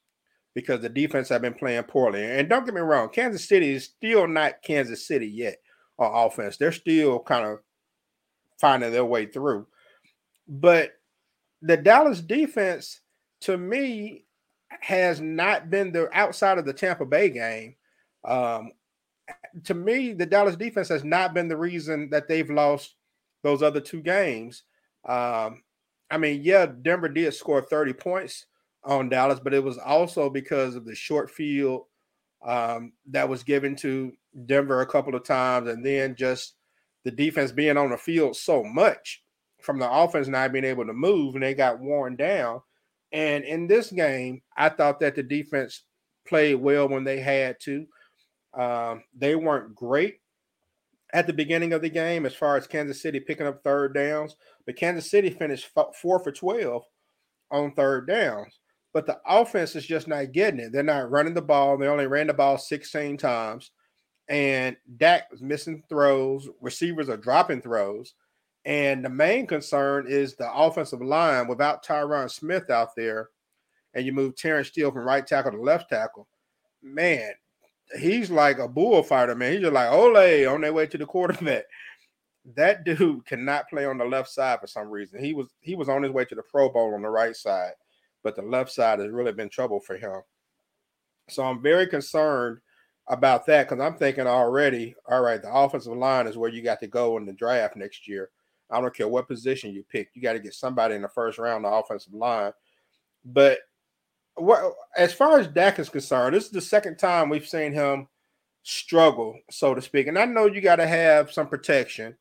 because 0.55 0.81
the 0.81 0.89
defense 0.91 1.31
have 1.31 1.41
been 1.41 1.55
playing 1.55 1.85
poorly. 1.85 2.23
And 2.23 2.49
don't 2.49 2.67
get 2.67 2.75
me 2.75 2.83
wrong, 2.83 3.09
Kansas 3.09 3.49
City 3.49 3.71
is 3.71 3.85
still 3.85 4.29
not 4.29 4.63
Kansas 4.63 5.07
City 5.07 5.29
yet 5.29 5.57
on 5.99 6.27
offense. 6.27 6.59
They're 6.59 6.73
still 6.73 7.21
kind 7.21 7.47
of 7.47 7.61
finding 8.61 8.93
their 8.93 9.07
way 9.07 9.25
through. 9.25 9.67
But 10.47 10.93
the 11.63 11.79
Dallas 11.79 12.21
defense, 12.21 13.01
to 13.43 13.57
me, 13.57 14.27
has 14.81 15.21
not 15.21 15.71
been 15.71 15.93
the 15.93 16.09
outside 16.17 16.59
of 16.59 16.65
the 16.65 16.73
Tampa 16.73 17.05
Bay 17.05 17.31
game. 17.31 17.77
Um, 18.25 18.73
to 19.65 19.75
me, 19.75 20.13
the 20.13 20.27
Dallas 20.27 20.57
defense 20.57 20.89
has 20.89 21.05
not 21.05 21.35
been 21.35 21.49
the 21.49 21.57
reason 21.57 22.11
that 22.11 22.29
they've 22.29 22.51
lost 22.51 22.95
those 23.43 23.63
other 23.63 23.81
two 23.81 24.03
games. 24.03 24.65
Um, 25.09 25.63
I 26.11 26.19
mean, 26.19 26.41
yeah, 26.43 26.67
Denver 26.67 27.09
did 27.09 27.33
score 27.35 27.63
30 27.63 27.93
points 27.95 28.47
on 28.85 29.09
Dallas, 29.09 29.41
but 29.41 29.55
it 29.55 29.63
was 29.63 29.79
also 29.79 30.31
because 30.31 30.75
of 30.75 30.85
the 30.85 30.95
short 30.95 31.31
field 31.31 31.83
um, 32.45 32.93
that 33.11 33.29
was 33.29 33.43
given 33.43 33.77
to 33.77 34.13
Denver 34.47 34.81
a 34.81 34.87
couple 34.87 35.15
of 35.15 35.25
times, 35.25 35.69
and 35.69 35.85
then 35.85 36.15
just 36.17 36.55
the 37.05 37.11
defense 37.11 37.53
being 37.53 37.77
on 37.77 37.91
the 37.91 37.97
field 37.97 38.37
so 38.37 38.63
much 38.65 39.23
from 39.61 39.79
the 39.79 39.91
offense 39.91 40.29
not 40.29 40.53
being 40.53 40.65
able 40.65 40.87
to 40.87 40.93
move, 40.93 41.35
and 41.35 41.43
they 41.43 41.55
got 41.55 41.81
worn 41.81 42.17
down. 42.17 42.61
And 43.13 43.45
in 43.45 43.67
this 43.67 43.91
game, 43.91 44.43
I 44.57 44.69
thought 44.69 45.01
that 45.01 45.17
the 45.17 45.23
defense 45.23 45.85
played 46.27 46.57
well 46.57 46.89
when 46.89 47.05
they 47.05 47.21
had 47.21 47.57
to. 47.63 47.87
Um, 48.59 49.03
they 49.17 49.35
weren't 49.35 49.75
great 49.75 50.21
at 51.13 51.27
the 51.27 51.33
beginning 51.33 51.73
of 51.73 51.83
the 51.83 51.91
game 51.91 52.25
as 52.25 52.35
far 52.35 52.57
as 52.57 52.67
Kansas 52.67 53.03
City 53.03 53.21
picking 53.21 53.47
up 53.47 53.63
third 53.63 53.95
downs, 53.95 54.37
but 54.67 54.77
Kansas 54.77 55.11
City 55.11 55.31
finished 55.31 55.71
four 56.01 56.21
for 56.21 56.33
12 56.33 56.83
on 57.51 57.73
third 57.73 58.07
downs. 58.07 58.59
But 58.93 59.07
the 59.07 59.21
offense 59.27 59.77
is 59.77 59.87
just 59.87 60.09
not 60.09 60.33
getting 60.33 60.61
it. 60.61 60.73
They're 60.73 60.83
not 60.83 61.11
running 61.11 61.35
the 61.35 61.43
ball. 61.43 61.79
They 61.79 61.87
only 61.87 62.07
ran 62.07 62.27
the 62.27 62.35
ball 62.35 62.59
16 62.59 63.17
times. 63.19 63.71
And 64.29 64.77
Dak 64.97 65.31
was 65.31 65.43
missing 65.43 65.83
throws. 65.89 66.49
Receivers 66.61 67.09
are 67.09 67.17
dropping 67.17 67.63
throws. 67.63 68.15
And 68.65 69.05
the 69.05 69.09
main 69.09 69.47
concern 69.47 70.07
is 70.09 70.35
the 70.35 70.53
offensive 70.53 71.01
line 71.01 71.49
without 71.49 71.85
Tyron 71.85 72.31
Smith 72.31 72.69
out 72.71 72.95
there, 72.95 73.31
and 73.95 74.05
you 74.05 74.13
move 74.13 74.37
Terence 74.37 74.69
Steele 74.69 74.91
from 74.91 75.07
right 75.07 75.27
tackle 75.27 75.53
to 75.53 75.61
left 75.61 75.89
tackle. 75.89 76.29
Man, 76.83 77.33
he's 77.99 78.31
like 78.31 78.59
a 78.59 78.69
bullfighter, 78.69 79.35
man. 79.35 79.53
He's 79.53 79.63
just 79.63 79.73
like 79.73 79.91
Ole 79.91 80.47
on 80.47 80.61
their 80.61 80.73
way 80.73 80.87
to 80.87 80.99
the 80.99 81.07
quarterback. 81.07 81.65
That 82.57 82.85
dude 82.85 83.27
cannot 83.27 83.69
play 83.69 83.85
on 83.85 83.99
the 83.99 84.05
left 84.07 84.31
side 84.31 84.61
for 84.61 84.67
some 84.67 84.89
reason. 84.89 85.23
He 85.23 85.35
was 85.35 85.49
he 85.61 85.75
was 85.75 85.91
on 85.91 86.03
his 86.03 86.11
way 86.11 86.25
to 86.25 86.35
the 86.35 86.43
Pro 86.43 86.71
Bowl 86.71 86.95
on 86.95 87.03
the 87.03 87.09
right 87.09 87.37
side, 87.37 87.73
but 88.25 88.35
the 88.35 88.43
left 88.43 88.73
side 88.73 88.99
has 88.99 89.11
really 89.11 89.33
been 89.33 89.51
trouble 89.51 89.79
for 89.79 89.99
him. 89.99 90.23
So 91.29 91.45
I'm 91.45 91.63
very 91.63 91.87
concerned 91.87 92.61
about 93.09 93.45
that 93.47 93.69
because 93.69 93.85
I'm 93.85 93.99
thinking 93.99 94.27
already, 94.27 94.95
all 95.07 95.21
right, 95.21 95.41
the 95.41 95.53
offensive 95.53 95.95
line 95.95 96.27
is 96.27 96.39
where 96.39 96.51
you 96.51 96.63
got 96.63 96.81
to 96.81 96.87
go 96.87 97.19
in 97.19 97.27
the 97.27 97.35
draft 97.35 97.77
next 97.77 98.09
year. 98.09 98.31
I 98.73 98.81
don't 98.81 98.95
care 98.95 99.09
what 99.09 99.29
position 99.29 99.73
you 99.73 99.85
pick, 99.89 100.11
you 100.15 100.23
got 100.23 100.35
to 100.35 100.39
get 100.39 100.55
somebody 100.55 100.95
in 100.95 101.03
the 101.03 101.09
first 101.09 101.39
round, 101.39 101.65
the 101.65 101.69
offensive 101.69 102.15
line. 102.15 102.53
But 103.25 103.59
what 104.35 104.73
as 104.97 105.13
far 105.13 105.39
as 105.39 105.49
Dak 105.49 105.79
is 105.79 105.89
concerned, 105.89 106.35
this 106.35 106.47
is 106.47 106.51
the 106.51 106.61
second 106.61 106.99
time 106.99 107.29
we've 107.29 107.47
seen 107.47 107.73
him 107.73 108.09
struggle, 108.63 109.39
so 109.51 109.75
to 109.75 109.83
speak. 109.83 110.07
And 110.07 110.19
I 110.19 110.25
know 110.25 110.47
you 110.47 110.61
got 110.61 110.77
to 110.77 110.87
have 110.87 111.33
some 111.33 111.49
protection, 111.49 112.17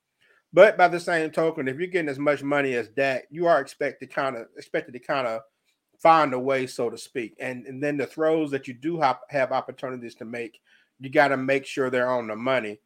but 0.52 0.78
by 0.78 0.88
the 0.88 1.00
same 1.00 1.32
token, 1.32 1.68
if 1.68 1.78
you're 1.78 1.88
getting 1.88 2.10
as 2.10 2.20
much 2.20 2.44
money 2.44 2.74
as 2.76 2.90
Dak, 2.90 3.26
you 3.30 3.48
are 3.48 3.62
expected 3.62 4.14
kind 4.14 4.36
of 4.36 4.48
expected 4.58 4.94
to 4.94 5.00
kind 5.00 5.28
of 5.28 5.42
find 6.00 6.34
a 6.34 6.40
way, 6.40 6.66
so 6.66 6.90
to 6.90 6.98
speak. 6.98 7.36
And 7.40 7.66
and 7.66 7.82
then 7.82 7.98
the 7.98 8.08
throws 8.08 8.52
that 8.52 8.68
you 8.68 8.74
do 8.74 9.00
have, 9.00 9.20
have 9.30 9.52
opportunities 9.52 10.16
to 10.16 10.26
make, 10.26 10.60
you 11.00 11.10
got 11.10 11.30
to 11.30 11.38
make 11.38 11.66
sure 11.66 11.90
they're 11.90 12.10
on 12.10 12.28
the 12.28 12.36
money. 12.36 12.80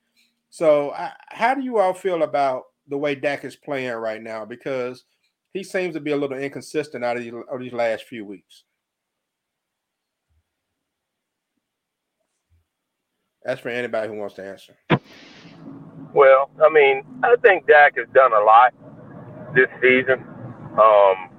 So, 0.49 0.91
I, 0.91 1.14
how 1.30 1.55
do 1.55 1.61
you 1.61 1.80
all 1.80 1.93
feel 1.93 2.22
about 2.22 2.64
the 2.88 2.98
way 2.98 3.16
Dak 3.16 3.44
is 3.46 3.56
playing 3.56 3.94
right 3.94 4.22
now? 4.22 4.46
Because 4.46 5.04
he 5.54 5.64
seems 5.64 5.94
to 5.96 6.00
be 6.00 6.12
a 6.12 6.18
little 6.18 6.38
inconsistent 6.38 7.04
out 7.04 7.18
of 7.18 7.24
these, 7.24 7.34
of 7.52 7.60
these 7.60 7.74
last 7.74 8.04
few 8.06 8.26
weeks. 8.26 8.64
That's 13.44 13.60
for 13.60 13.70
anybody 13.70 14.08
who 14.08 14.18
wants 14.18 14.36
to 14.36 14.46
answer. 14.46 14.74
Well, 16.14 16.50
I 16.64 16.70
mean, 16.70 17.04
I 17.24 17.36
think 17.42 17.68
Dak 17.68 17.98
has 17.98 18.08
done 18.14 18.32
a 18.34 18.40
lot 18.40 18.74
this 19.56 19.68
season. 19.82 20.24
Um, 20.80 21.30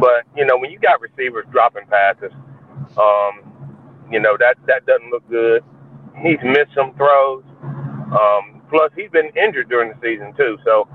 but 0.00 0.24
you 0.36 0.44
know, 0.46 0.56
when 0.56 0.70
you 0.70 0.78
got 0.78 1.00
receivers 1.00 1.44
dropping 1.52 1.86
passes, 1.86 2.32
um, 2.96 4.06
you 4.10 4.20
know 4.20 4.36
that 4.38 4.56
that 4.66 4.86
doesn't 4.86 5.10
look 5.10 5.28
good. 5.28 5.62
He's 6.22 6.38
missed 6.42 6.74
some 6.74 6.94
throws. 6.94 7.44
Um, 7.62 8.57
plus, 8.70 8.90
he's 8.96 9.10
been 9.10 9.30
injured 9.36 9.68
during 9.68 9.90
the 9.90 9.96
season 10.02 10.34
too. 10.36 10.58
So, 10.64 10.88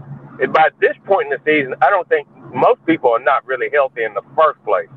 by 0.54 0.70
this 0.82 0.96
point 1.06 1.32
in 1.32 1.40
the 1.40 1.44
season, 1.46 1.76
I 1.82 1.90
don't 1.90 2.08
think 2.10 2.28
most 2.54 2.86
people 2.86 3.12
are 3.12 3.20
not 3.24 3.46
really 3.48 3.70
healthy 3.74 4.04
in 4.04 4.14
the 4.14 4.24
first 4.36 4.64
place. 4.66 4.90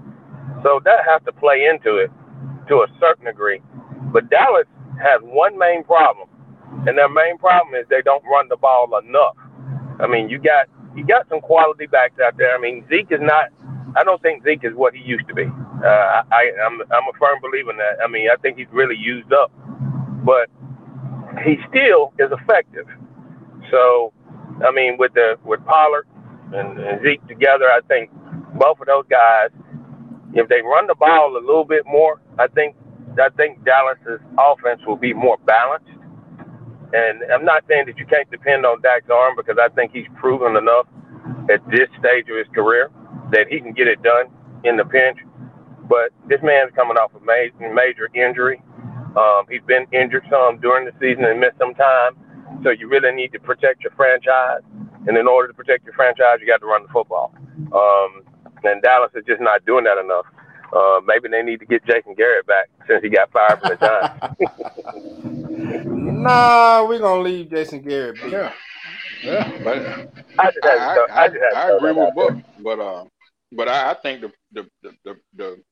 So 0.62 0.80
that 0.84 1.00
has 1.08 1.22
to 1.26 1.32
play 1.32 1.66
into 1.66 1.96
it 1.96 2.10
to 2.68 2.76
a 2.82 2.88
certain 3.00 3.26
degree. 3.26 3.60
But 4.12 4.30
Dallas 4.30 4.66
has 5.02 5.20
one 5.22 5.58
main 5.58 5.84
problem, 5.84 6.28
and 6.86 6.96
their 6.98 7.08
main 7.08 7.38
problem 7.38 7.74
is 7.74 7.86
they 7.90 8.02
don't 8.02 8.24
run 8.24 8.48
the 8.48 8.56
ball 8.56 8.88
enough. 8.98 9.36
I 10.00 10.06
mean, 10.06 10.28
you 10.28 10.38
got 10.38 10.68
you 10.96 11.06
got 11.06 11.28
some 11.28 11.40
quality 11.40 11.86
backs 11.86 12.18
out 12.24 12.36
there. 12.38 12.54
I 12.56 12.60
mean, 12.60 12.86
Zeke 12.90 13.12
is 13.12 13.20
not. 13.20 13.50
I 13.96 14.04
don't 14.04 14.20
think 14.22 14.44
Zeke 14.44 14.64
is 14.64 14.74
what 14.74 14.94
he 14.94 15.02
used 15.02 15.28
to 15.28 15.34
be. 15.34 15.44
Uh, 15.44 16.22
I, 16.32 16.52
I'm 16.66 16.80
I'm 16.82 17.06
a 17.08 17.18
firm 17.18 17.40
believer 17.42 17.70
in 17.72 17.78
that. 17.78 17.98
I 18.04 18.08
mean, 18.08 18.28
I 18.32 18.36
think 18.42 18.58
he's 18.58 18.68
really 18.72 18.96
used 18.96 19.32
up, 19.32 19.52
but 20.24 20.48
he 21.46 21.56
still 21.70 22.12
is 22.20 22.30
effective. 22.32 22.86
So, 23.70 24.12
I 24.66 24.72
mean, 24.72 24.96
with 24.98 25.14
the 25.14 25.36
with 25.44 25.64
Pollard 25.66 26.06
and, 26.54 26.78
and 26.80 27.02
Zeke 27.04 27.26
together, 27.28 27.66
I 27.66 27.80
think 27.88 28.10
both 28.58 28.80
of 28.80 28.86
those 28.86 29.06
guys, 29.10 29.50
if 30.34 30.48
they 30.48 30.62
run 30.62 30.86
the 30.86 30.96
ball 30.96 31.36
a 31.36 31.40
little 31.44 31.64
bit 31.66 31.84
more, 31.86 32.20
I 32.38 32.48
think 32.48 32.76
I 33.20 33.30
think 33.36 33.64
Dallas's 33.64 34.20
offense 34.38 34.82
will 34.86 34.96
be 34.98 35.14
more 35.14 35.38
balanced. 35.46 35.90
And 36.92 37.22
I'm 37.32 37.44
not 37.44 37.64
saying 37.68 37.86
that 37.86 37.98
you 37.98 38.06
can't 38.06 38.30
depend 38.30 38.66
on 38.66 38.80
Dak's 38.82 39.10
arm 39.10 39.34
because 39.36 39.58
I 39.60 39.68
think 39.74 39.92
he's 39.92 40.06
proven 40.20 40.56
enough 40.56 40.86
at 41.50 41.60
this 41.70 41.88
stage 42.00 42.28
of 42.30 42.38
his 42.38 42.48
career 42.54 42.90
that 43.32 43.46
he 43.50 43.60
can 43.60 43.72
get 43.72 43.88
it 43.88 44.02
done 44.02 44.26
in 44.64 44.76
the 44.76 44.84
pinch. 44.84 45.18
But 45.88 46.10
this 46.28 46.40
man's 46.42 46.72
coming 46.76 46.96
off 46.98 47.12
a 47.14 47.20
major, 47.24 47.72
major 47.74 48.08
injury. 48.14 48.62
Um, 49.16 49.46
he's 49.50 49.62
been 49.66 49.86
injured 49.92 50.24
some 50.30 50.60
during 50.60 50.84
the 50.84 50.92
season 51.00 51.24
and 51.24 51.40
missed 51.40 51.58
some 51.58 51.74
time. 51.74 52.12
So 52.62 52.70
you 52.70 52.88
really 52.88 53.12
need 53.12 53.32
to 53.32 53.40
protect 53.40 53.82
your 53.82 53.92
franchise. 53.92 54.60
And 55.06 55.16
in 55.16 55.26
order 55.26 55.48
to 55.48 55.54
protect 55.54 55.84
your 55.84 55.94
franchise, 55.94 56.38
you 56.40 56.46
got 56.46 56.60
to 56.60 56.66
run 56.66 56.82
the 56.82 56.88
football. 56.88 57.32
Um, 57.72 58.22
and 58.64 58.82
Dallas 58.82 59.12
is 59.14 59.24
just 59.26 59.40
not 59.40 59.64
doing 59.64 59.84
that 59.84 59.96
enough. 59.98 60.26
Uh, 60.72 61.00
maybe 61.06 61.28
they 61.28 61.42
need 61.42 61.60
to 61.60 61.66
get 61.66 61.84
Jason 61.86 62.14
Garrett 62.14 62.46
back 62.46 62.68
since 62.88 63.02
he 63.02 63.08
got 63.08 63.30
fired 63.30 63.60
from 63.60 63.70
the 63.70 63.76
Giants. 63.76 64.36
nah, 65.86 66.84
we're 66.86 66.98
gonna 66.98 67.22
leave 67.22 67.48
Jason 67.50 67.82
Garrett. 67.82 68.18
Yeah, 68.28 68.52
yeah, 69.22 69.52
but 69.62 69.78
I, 70.38 70.50
I, 70.64 71.06
I, 71.10 71.30
I 71.54 71.70
agree 71.76 71.92
with 71.92 72.14
Buck, 72.14 72.36
but 72.62 72.80
uh, 72.80 73.04
but 73.52 73.68
I, 73.68 73.94
think 73.94 74.22
the 74.22 74.32
the, 74.52 74.68
the 75.04 75.16
the 75.36 75.62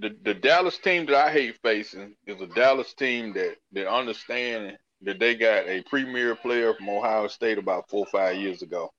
the, 0.00 0.16
the 0.24 0.34
Dallas 0.34 0.78
team 0.78 1.06
that 1.06 1.14
I 1.14 1.30
hate 1.30 1.58
facing 1.62 2.14
is 2.26 2.40
a 2.40 2.46
Dallas 2.46 2.94
team 2.94 3.32
that 3.34 3.56
that 3.72 3.92
understand 3.92 4.76
that 5.02 5.18
they 5.18 5.34
got 5.34 5.68
a 5.68 5.82
premier 5.82 6.34
player 6.34 6.74
from 6.74 6.88
Ohio 6.88 7.26
State 7.28 7.58
about 7.58 7.88
four 7.88 8.00
or 8.06 8.10
five 8.10 8.36
years 8.36 8.62
ago, 8.62 8.90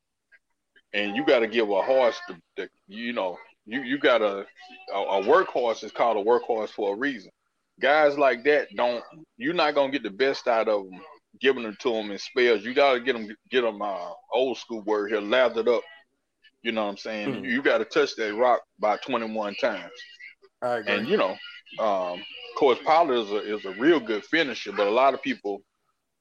and 0.94 1.16
you 1.16 1.26
got 1.26 1.40
to 1.40 1.48
give 1.48 1.70
a 1.70 1.82
horse 1.82 2.20
the, 2.28 2.38
the 2.58 2.70
you 2.88 3.14
know 3.14 3.38
you 3.66 3.82
you 3.82 3.98
got 4.00 4.22
a, 4.22 4.46
a 4.94 5.00
a 5.00 5.24
workhorse 5.24 5.84
is 5.84 5.92
called 5.92 6.18
a 6.18 6.30
workhorse 6.30 6.70
for 6.70 6.94
a 6.94 6.98
reason. 6.98 7.32
Guys 7.80 8.18
like 8.18 8.44
that 8.46 8.68
don't 8.76 9.04
you're 9.38 9.54
not 9.54 9.76
gonna 9.76 9.92
get 9.92 10.04
the 10.04 10.10
best 10.12 10.48
out 10.48 10.68
of 10.68 10.86
them 10.86 11.02
giving 11.40 11.64
them 11.64 11.78
to 11.80 11.92
them 11.94 12.12
in 12.12 12.18
spells. 12.20 12.64
You 12.64 12.74
gotta 12.74 13.00
get 13.00 13.14
them 13.14 13.36
get 13.50 13.62
them 13.62 13.82
uh, 13.82 14.12
old 14.34 14.58
school 14.58 14.82
word 14.84 15.12
here 15.12 15.22
lathered 15.22 15.68
up. 15.68 15.82
You 16.64 16.72
know 16.72 16.84
what 16.84 16.92
I'm 16.92 16.98
saying? 16.98 17.42
Mhm. 17.42 17.50
You 17.50 17.62
got 17.64 17.80
to 17.80 17.86
touch 17.86 18.16
that 18.18 18.36
rock 18.36 18.62
by 18.78 18.98
21 18.98 19.56
times. 19.56 19.92
And 20.88 21.08
you 21.08 21.18
know, 21.18 21.32
um, 21.80 22.20
of 22.20 22.58
course, 22.58 22.80
Pollard 22.86 23.16
is 23.16 23.32
a 23.32 23.56
is 23.56 23.66
a 23.66 23.72
real 23.80 24.00
good 24.00 24.24
finisher, 24.26 24.72
but 24.72 24.88
a 24.88 24.92
lot 24.92 25.14
of 25.14 25.22
people 25.22 25.62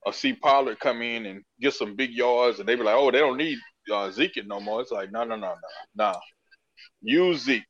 uh, 0.06 0.12
see 0.12 0.32
Pollard 0.32 0.80
come 0.80 1.02
in 1.02 1.26
and 1.26 1.42
get 1.60 1.74
some 1.74 1.96
big 1.96 2.10
yards, 2.12 2.58
and 2.60 2.68
they 2.68 2.74
be 2.76 2.82
like, 2.82 2.96
"Oh, 2.96 3.10
they 3.10 3.18
don't 3.18 3.36
need 3.36 3.58
uh, 3.92 4.10
Zeke 4.10 4.46
no 4.46 4.60
more." 4.60 4.80
It's 4.80 4.90
like, 4.90 5.12
no, 5.12 5.24
no, 5.24 5.36
no, 5.36 5.54
no, 5.94 6.12
no. 6.12 6.18
Use 7.02 7.44
Zeke. 7.44 7.64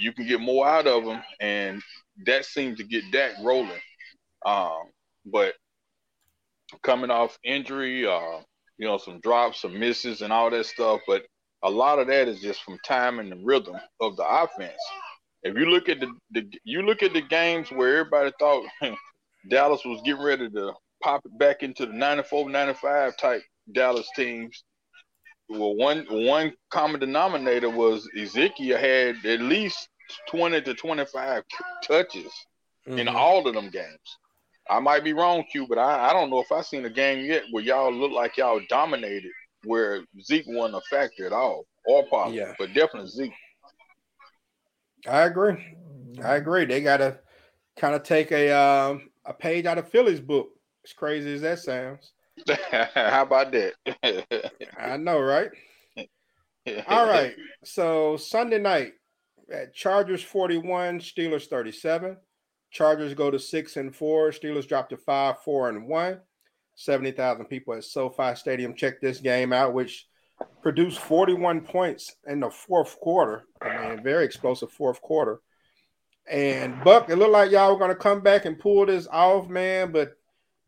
You 0.00 0.12
can 0.12 0.26
get 0.26 0.40
more 0.40 0.66
out 0.66 0.86
of 0.86 1.04
him, 1.04 1.20
and 1.40 1.82
that 2.26 2.44
seems 2.44 2.78
to 2.78 2.84
get 2.84 3.10
Dak 3.10 3.32
rolling. 3.42 3.80
Um, 4.46 4.84
but 5.26 5.54
coming 6.82 7.10
off 7.10 7.38
injury, 7.44 8.06
uh, 8.06 8.40
you 8.78 8.86
know, 8.86 8.98
some 8.98 9.20
drops, 9.20 9.62
some 9.62 9.78
misses, 9.78 10.22
and 10.22 10.32
all 10.32 10.50
that 10.50 10.66
stuff, 10.66 11.00
but 11.06 11.24
a 11.62 11.70
lot 11.70 11.98
of 11.98 12.06
that 12.08 12.28
is 12.28 12.40
just 12.40 12.62
from 12.62 12.78
time 12.84 13.18
and 13.18 13.32
the 13.32 13.40
rhythm 13.42 13.76
of 14.00 14.16
the 14.16 14.26
offense. 14.26 14.80
If 15.44 15.56
you 15.56 15.66
look 15.66 15.88
at 15.88 16.00
the, 16.00 16.10
the 16.30 16.46
you 16.64 16.82
look 16.82 17.02
at 17.02 17.12
the 17.12 17.20
games 17.20 17.70
where 17.70 17.98
everybody 17.98 18.32
thought 18.38 18.64
Dallas 19.48 19.84
was 19.84 20.00
getting 20.04 20.22
ready 20.22 20.48
to 20.50 20.72
pop 21.02 21.20
it 21.26 21.38
back 21.38 21.62
into 21.62 21.84
the 21.86 21.92
94, 21.92 22.48
95 22.48 23.16
type 23.18 23.42
Dallas 23.72 24.08
teams. 24.16 24.64
Well, 25.50 25.74
one 25.76 26.06
one 26.08 26.54
common 26.70 27.00
denominator 27.00 27.68
was 27.68 28.08
Ezekiel 28.18 28.78
had 28.78 29.24
at 29.26 29.40
least 29.40 29.88
20 30.28 30.62
to 30.62 30.74
25 30.74 31.42
touches 31.82 32.32
in 32.86 33.06
Mhm. 33.06 33.14
all 33.14 33.46
of 33.46 33.54
them 33.54 33.68
games. 33.68 34.18
I 34.68 34.80
might 34.80 35.04
be 35.04 35.12
wrong, 35.12 35.44
Q, 35.44 35.66
but 35.66 35.76
I, 35.78 36.08
I 36.08 36.12
don't 36.14 36.30
know 36.30 36.40
if 36.40 36.50
I've 36.50 36.64
seen 36.64 36.86
a 36.86 36.90
game 36.90 37.22
yet 37.26 37.44
where 37.50 37.62
y'all 37.62 37.92
look 37.92 38.12
like 38.12 38.38
y'all 38.38 38.60
dominated, 38.70 39.30
where 39.64 40.02
Zeke 40.22 40.46
wasn't 40.46 40.82
a 40.82 40.88
factor 40.88 41.26
at 41.26 41.32
all, 41.34 41.66
or 41.84 42.06
Pollard, 42.06 42.34
Yeah. 42.34 42.54
but 42.58 42.72
definitely 42.72 43.10
Zeke. 43.10 43.32
I 45.06 45.22
agree. 45.22 45.76
I 46.22 46.36
agree. 46.36 46.64
They 46.64 46.80
got 46.80 46.98
to 46.98 47.18
kind 47.76 47.94
of 47.94 48.02
take 48.02 48.32
a 48.32 48.50
um, 48.50 49.10
a 49.24 49.32
page 49.32 49.66
out 49.66 49.78
of 49.78 49.88
Philly's 49.88 50.20
book. 50.20 50.48
As 50.84 50.92
crazy 50.92 51.32
as 51.32 51.40
that 51.40 51.60
sounds, 51.60 52.12
How 52.94 53.22
about 53.22 53.52
that? 53.52 53.74
I 54.78 54.96
know, 54.96 55.20
right? 55.20 55.50
All 56.88 57.06
right. 57.06 57.34
So 57.64 58.16
Sunday 58.16 58.58
night 58.58 58.92
at 59.50 59.74
Chargers 59.74 60.22
41, 60.22 61.00
Steelers 61.00 61.46
37. 61.46 62.16
Chargers 62.70 63.14
go 63.14 63.30
to 63.30 63.38
six 63.38 63.76
and 63.76 63.94
four. 63.94 64.30
Steelers 64.30 64.66
drop 64.66 64.88
to 64.90 64.96
five, 64.96 65.40
four, 65.42 65.68
and 65.68 65.86
one. 65.86 66.20
70,000 66.76 67.44
people 67.46 67.74
at 67.74 67.84
SoFi 67.84 68.34
Stadium 68.34 68.74
Check 68.74 69.00
this 69.00 69.20
game 69.20 69.52
out, 69.52 69.74
which 69.74 70.08
produced 70.62 70.98
41 71.00 71.60
points 71.62 72.16
in 72.26 72.40
the 72.40 72.50
fourth 72.50 72.98
quarter. 73.00 73.44
I 73.60 73.88
mean, 73.88 74.02
very 74.02 74.24
explosive 74.24 74.70
fourth 74.72 75.00
quarter. 75.00 75.40
And 76.30 76.82
Buck, 76.82 77.10
it 77.10 77.16
looked 77.16 77.32
like 77.32 77.50
y'all 77.50 77.72
were 77.72 77.78
going 77.78 77.90
to 77.90 77.96
come 77.96 78.20
back 78.20 78.46
and 78.46 78.58
pull 78.58 78.86
this 78.86 79.06
off, 79.08 79.48
man, 79.48 79.92
but 79.92 80.16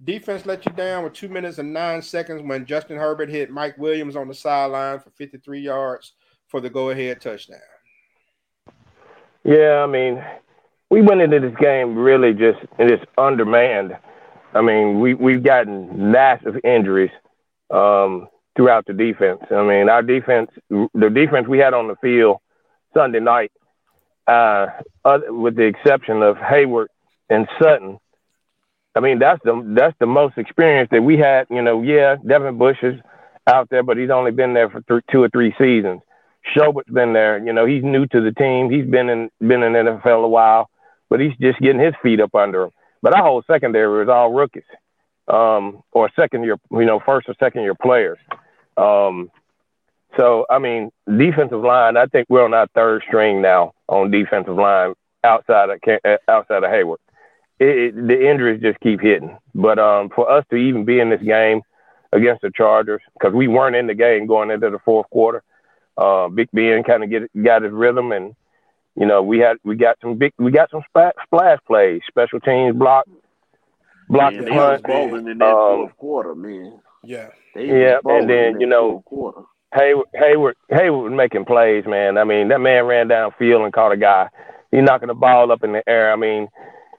defense 0.04 0.44
let 0.44 0.66
you 0.66 0.72
down 0.72 1.02
with 1.02 1.14
two 1.14 1.28
minutes 1.28 1.58
and 1.58 1.72
nine 1.72 2.02
seconds 2.02 2.42
when 2.42 2.66
Justin 2.66 2.98
Herbert 2.98 3.30
hit 3.30 3.50
Mike 3.50 3.78
Williams 3.78 4.16
on 4.16 4.28
the 4.28 4.34
sideline 4.34 5.00
for 5.00 5.10
53 5.10 5.60
yards 5.60 6.12
for 6.48 6.60
the 6.60 6.68
go 6.68 6.90
ahead 6.90 7.20
touchdown. 7.20 7.58
Yeah, 9.44 9.82
I 9.82 9.86
mean, 9.86 10.22
we 10.90 11.02
went 11.02 11.20
into 11.20 11.40
this 11.40 11.54
game 11.60 11.96
really 11.96 12.32
just 12.32 12.58
just 12.80 13.04
undermanned. 13.16 13.96
I 14.54 14.60
mean, 14.60 15.00
we 15.00 15.14
we've 15.14 15.42
gotten 15.42 16.10
massive 16.12 16.56
injuries 16.64 17.10
um, 17.70 18.28
throughout 18.56 18.86
the 18.86 18.92
defense. 18.92 19.40
I 19.50 19.62
mean, 19.62 19.88
our 19.88 20.02
defense, 20.02 20.50
the 20.70 21.10
defense 21.12 21.46
we 21.46 21.58
had 21.58 21.74
on 21.74 21.88
the 21.88 21.96
field 21.96 22.38
Sunday 22.94 23.20
night, 23.20 23.52
uh, 24.26 24.66
other, 25.04 25.32
with 25.32 25.56
the 25.56 25.64
exception 25.64 26.22
of 26.22 26.36
Heyward 26.36 26.86
and 27.30 27.46
Sutton. 27.60 27.98
I 28.94 29.00
mean, 29.00 29.18
that's 29.18 29.40
the 29.44 29.62
that's 29.76 29.96
the 30.00 30.06
most 30.06 30.38
experience 30.38 30.88
that 30.90 31.02
we 31.02 31.18
had. 31.18 31.46
You 31.50 31.62
know, 31.62 31.82
yeah, 31.82 32.16
Devin 32.26 32.56
Bush 32.58 32.78
is 32.82 32.98
out 33.46 33.68
there, 33.68 33.82
but 33.82 33.98
he's 33.98 34.10
only 34.10 34.30
been 34.30 34.54
there 34.54 34.70
for 34.70 34.80
th- 34.80 35.04
two 35.12 35.22
or 35.22 35.28
three 35.28 35.54
seasons. 35.58 36.00
Schobert 36.54 36.86
has 36.86 36.94
been 36.94 37.12
there. 37.12 37.38
You 37.44 37.52
know, 37.52 37.66
he's 37.66 37.84
new 37.84 38.06
to 38.06 38.20
the 38.20 38.32
team. 38.32 38.70
He's 38.70 38.86
been 38.86 39.08
in 39.10 39.30
been 39.40 39.62
in 39.62 39.74
the 39.74 39.78
NFL 39.78 40.24
a 40.24 40.28
while, 40.28 40.70
but 41.10 41.20
he's 41.20 41.36
just 41.40 41.58
getting 41.60 41.80
his 41.80 41.94
feet 42.02 42.20
up 42.20 42.34
under 42.34 42.64
him. 42.64 42.70
But 43.02 43.14
our 43.14 43.22
whole 43.22 43.42
secondary 43.46 44.02
is 44.02 44.08
all 44.08 44.32
rookies, 44.32 44.64
um, 45.28 45.82
or 45.92 46.10
second 46.16 46.44
year, 46.44 46.56
you 46.70 46.86
know, 46.86 47.00
first 47.04 47.28
or 47.28 47.34
second 47.38 47.62
year 47.62 47.74
players. 47.74 48.18
Um, 48.76 49.30
so 50.16 50.46
I 50.50 50.58
mean, 50.58 50.90
defensive 51.06 51.60
line. 51.60 51.96
I 51.96 52.06
think 52.06 52.26
we're 52.28 52.44
on 52.44 52.54
our 52.54 52.66
third 52.74 53.02
string 53.06 53.42
now 53.42 53.72
on 53.88 54.10
defensive 54.10 54.56
line 54.56 54.94
outside 55.24 55.70
of 55.70 55.80
uh, 55.86 56.16
outside 56.28 56.64
of 56.64 56.70
Heyward. 56.70 56.96
It, 57.58 57.94
it, 57.96 58.06
the 58.08 58.28
injuries 58.30 58.60
just 58.60 58.80
keep 58.80 59.00
hitting. 59.00 59.36
But 59.54 59.78
um, 59.78 60.10
for 60.14 60.30
us 60.30 60.44
to 60.50 60.56
even 60.56 60.84
be 60.84 61.00
in 61.00 61.10
this 61.10 61.22
game 61.22 61.62
against 62.12 62.42
the 62.42 62.50
Chargers, 62.54 63.00
because 63.14 63.34
we 63.34 63.48
weren't 63.48 63.76
in 63.76 63.86
the 63.86 63.94
game 63.94 64.26
going 64.26 64.50
into 64.50 64.70
the 64.70 64.78
fourth 64.84 65.08
quarter. 65.10 65.42
Uh, 65.98 66.28
Big 66.28 66.48
Ben 66.52 66.82
kind 66.84 67.02
of 67.02 67.10
get 67.10 67.22
got 67.42 67.62
his 67.62 67.72
rhythm, 67.72 68.12
and 68.12 68.34
you 68.94 69.06
know 69.06 69.22
we 69.22 69.38
had 69.38 69.56
we 69.64 69.76
got 69.76 69.96
some 70.02 70.16
big 70.16 70.32
we 70.38 70.50
got 70.50 70.70
some 70.70 70.82
splash, 70.88 71.12
splash 71.24 71.58
plays, 71.66 72.02
special 72.08 72.38
teams 72.40 72.76
block, 72.76 73.06
block 74.08 74.32
Man, 74.34 74.44
the 74.44 74.50
was 74.52 74.80
punt. 74.82 74.86
balling 74.86 75.28
in 75.28 75.38
that 75.38 75.46
Um, 75.48 75.76
fourth 75.78 75.96
quarter, 75.96 76.34
man. 76.34 76.80
Yeah. 77.06 77.28
Yeah, 77.54 77.98
and 78.04 78.28
then, 78.28 78.60
you 78.60 78.66
know, 78.66 79.02
fourth 79.08 79.34
quarter. 79.34 79.42
Heyward, 79.74 80.04
Heyward, 80.14 80.54
Heyward 80.70 81.16
making 81.16 81.44
plays, 81.44 81.84
man. 81.86 82.18
I 82.18 82.24
mean, 82.24 82.48
that 82.48 82.60
man 82.60 82.84
ran 82.84 83.08
downfield 83.08 83.64
and 83.64 83.72
caught 83.72 83.92
a 83.92 83.96
guy. 83.96 84.28
He 84.70 84.80
knocking 84.80 85.08
the 85.08 85.14
ball 85.14 85.52
up 85.52 85.62
in 85.64 85.72
the 85.72 85.82
air. 85.88 86.12
I 86.12 86.16
mean, 86.16 86.48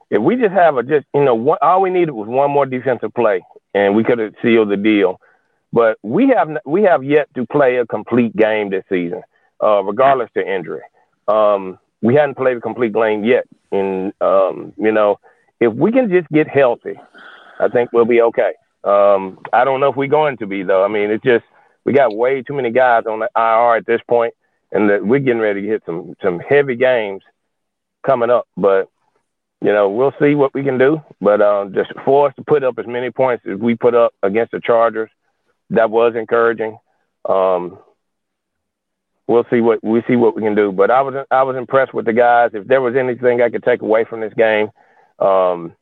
if 0.10 0.22
we 0.22 0.36
just 0.36 0.53
have 0.53 0.78
a 0.78 0.84
just, 0.84 1.05
you 1.14 1.24
know, 1.24 1.36
one, 1.36 1.58
all 1.62 1.82
we 1.82 1.89
needed 1.89 2.12
was 2.12 2.28
one 2.28 2.51
more 2.51 2.66
defensive 2.66 3.14
play, 3.14 3.41
and 3.74 3.95
we 3.95 4.03
could 4.03 4.20
have 4.20 4.34
sealed 4.41 4.70
the 4.70 4.78
deal. 4.78 5.20
But 5.74 5.97
we 6.01 6.30
have 6.30 6.49
we 6.66 6.84
have 6.84 7.03
yet 7.03 7.28
to 7.36 7.45
play 7.45 7.78
a 7.78 7.86
complete 7.86 8.36
game 8.36 8.70
this 8.70 8.86
season, 8.89 9.22
uh, 9.62 9.84
regardless 9.84 10.30
to 10.36 10.55
injury. 10.55 10.82
Um, 11.28 11.78
we 12.01 12.16
hadn't 12.16 12.36
played 12.36 12.58
a 12.58 12.62
complete 12.62 12.93
game 12.93 13.26
yet, 13.26 13.45
and 13.72 14.14
um, 14.22 14.74
you 14.78 14.91
know, 14.91 15.20
if 15.60 15.74
we 15.74 15.91
can 15.91 16.10
just 16.10 16.30
get 16.30 16.47
healthy, 16.47 16.99
I 17.60 17.68
think 17.68 17.91
we'll 17.91 18.05
be 18.05 18.22
okay. 18.22 18.53
Um, 18.84 19.39
I 19.51 19.63
don't 19.65 19.80
know 19.80 19.89
if 19.89 19.95
we're 19.95 20.07
going 20.07 20.38
to 20.38 20.47
be 20.47 20.63
though. 20.63 20.84
I 20.84 20.88
mean, 20.88 21.11
it's 21.11 21.23
just 21.23 21.45
we 21.86 21.93
got 21.93 22.15
way 22.15 22.41
too 22.41 22.53
many 22.53 22.71
guys 22.71 23.03
on 23.05 23.19
the 23.19 23.30
IR 23.36 23.78
at 23.78 23.86
this 23.86 24.01
point, 24.07 24.34
and 24.71 24.89
that 24.89 25.05
we're 25.05 25.19
getting 25.19 25.39
ready 25.39 25.61
to 25.61 25.67
hit 25.67 25.84
some 25.86 26.15
some 26.21 26.39
heavy 26.39 26.75
games 26.75 27.21
coming 28.05 28.30
up. 28.30 28.47
But 28.55 28.89
you 29.61 29.71
know, 29.71 29.89
we'll 29.89 30.13
see 30.21 30.36
what 30.36 30.53
we 30.53 30.63
can 30.63 30.78
do. 30.78 31.01
But 31.19 31.41
um, 31.41 31.73
just 31.73 31.91
for 32.05 32.28
us 32.28 32.36
to 32.36 32.43
put 32.43 32.63
up 32.63 32.78
as 32.78 32.88
many 32.88 33.09
points 33.09 33.43
as 33.51 33.57
we 33.57 33.75
put 33.75 33.95
up 33.95 34.13
against 34.21 34.51
the 34.51 34.59
Chargers, 34.59 35.09
that 35.71 35.89
was 35.89 36.13
encouraging. 36.15 36.78
Um, 37.28 37.80
we'll 39.28 39.45
see 39.49 39.61
what 39.61 39.84
we 39.84 40.01
see 40.07 40.15
what 40.15 40.36
we 40.36 40.41
can 40.41 40.55
do. 40.55 40.71
But 40.71 40.91
I 40.91 41.01
was 41.01 41.25
I 41.32 41.43
was 41.43 41.55
impressed 41.55 41.93
with 41.93 42.05
the 42.05 42.13
guys. 42.13 42.51
If 42.53 42.67
there 42.67 42.82
was 42.82 42.95
anything 42.95 43.41
I 43.41 43.49
could 43.49 43.63
take 43.63 43.82
away 43.82 44.05
from 44.05 44.21
this 44.21 44.34
game, 44.34 44.69
um, 45.19 45.73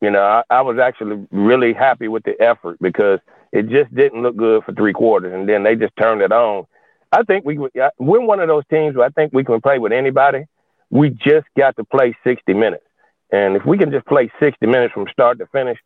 you 0.00 0.10
know, 0.10 0.22
I, 0.22 0.42
I 0.50 0.62
was 0.62 0.78
actually 0.78 1.26
really 1.30 1.72
happy 1.72 2.08
with 2.08 2.24
the 2.24 2.40
effort 2.40 2.78
because 2.80 3.20
it 3.52 3.68
just 3.68 3.94
didn't 3.94 4.22
look 4.22 4.36
good 4.36 4.64
for 4.64 4.72
three 4.72 4.92
quarters, 4.92 5.32
and 5.32 5.48
then 5.48 5.62
they 5.62 5.74
just 5.74 5.96
turned 5.96 6.20
it 6.22 6.32
on. 6.32 6.66
I 7.12 7.22
think 7.22 7.44
we 7.44 7.58
we're 7.58 8.20
one 8.20 8.40
of 8.40 8.48
those 8.48 8.64
teams 8.70 8.96
where 8.96 9.06
I 9.06 9.10
think 9.10 9.32
we 9.32 9.44
can 9.44 9.60
play 9.60 9.78
with 9.78 9.92
anybody. 9.92 10.44
We 10.90 11.10
just 11.10 11.46
got 11.56 11.76
to 11.76 11.84
play 11.84 12.16
60 12.24 12.52
minutes, 12.54 12.84
and 13.32 13.56
if 13.56 13.64
we 13.64 13.78
can 13.78 13.90
just 13.90 14.06
play 14.06 14.30
60 14.40 14.66
minutes 14.66 14.92
from 14.92 15.06
start 15.10 15.38
to 15.38 15.46
finish, 15.46 15.78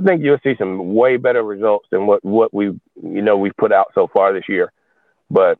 I 0.00 0.04
think 0.04 0.22
you'll 0.22 0.38
see 0.42 0.54
some 0.58 0.94
way 0.94 1.16
better 1.16 1.42
results 1.42 1.88
than 1.90 2.06
what 2.06 2.24
what 2.24 2.54
we 2.54 2.66
you 2.66 3.22
know 3.22 3.36
we've 3.36 3.56
put 3.56 3.72
out 3.72 3.88
so 3.94 4.06
far 4.06 4.32
this 4.32 4.48
year. 4.48 4.72
But 5.30 5.58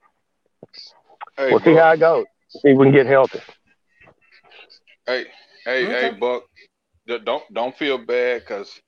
Hey, 1.36 1.50
we'll 1.50 1.62
see 1.64 1.74
how 1.74 1.90
it 1.92 2.00
goes. 2.00 2.26
See 2.52 2.70
if 2.70 2.78
we 2.78 2.86
can 2.86 2.94
get 2.94 3.06
healthy. 3.06 3.40
Hey, 5.06 5.26
hey, 5.64 5.84
Okay. 5.86 6.10
hey, 6.10 6.18
Buck. 6.18 6.44
Don't 7.06 7.42
don't 7.54 7.76
feel 7.76 7.98
bad 7.98 8.42
because 8.42 8.80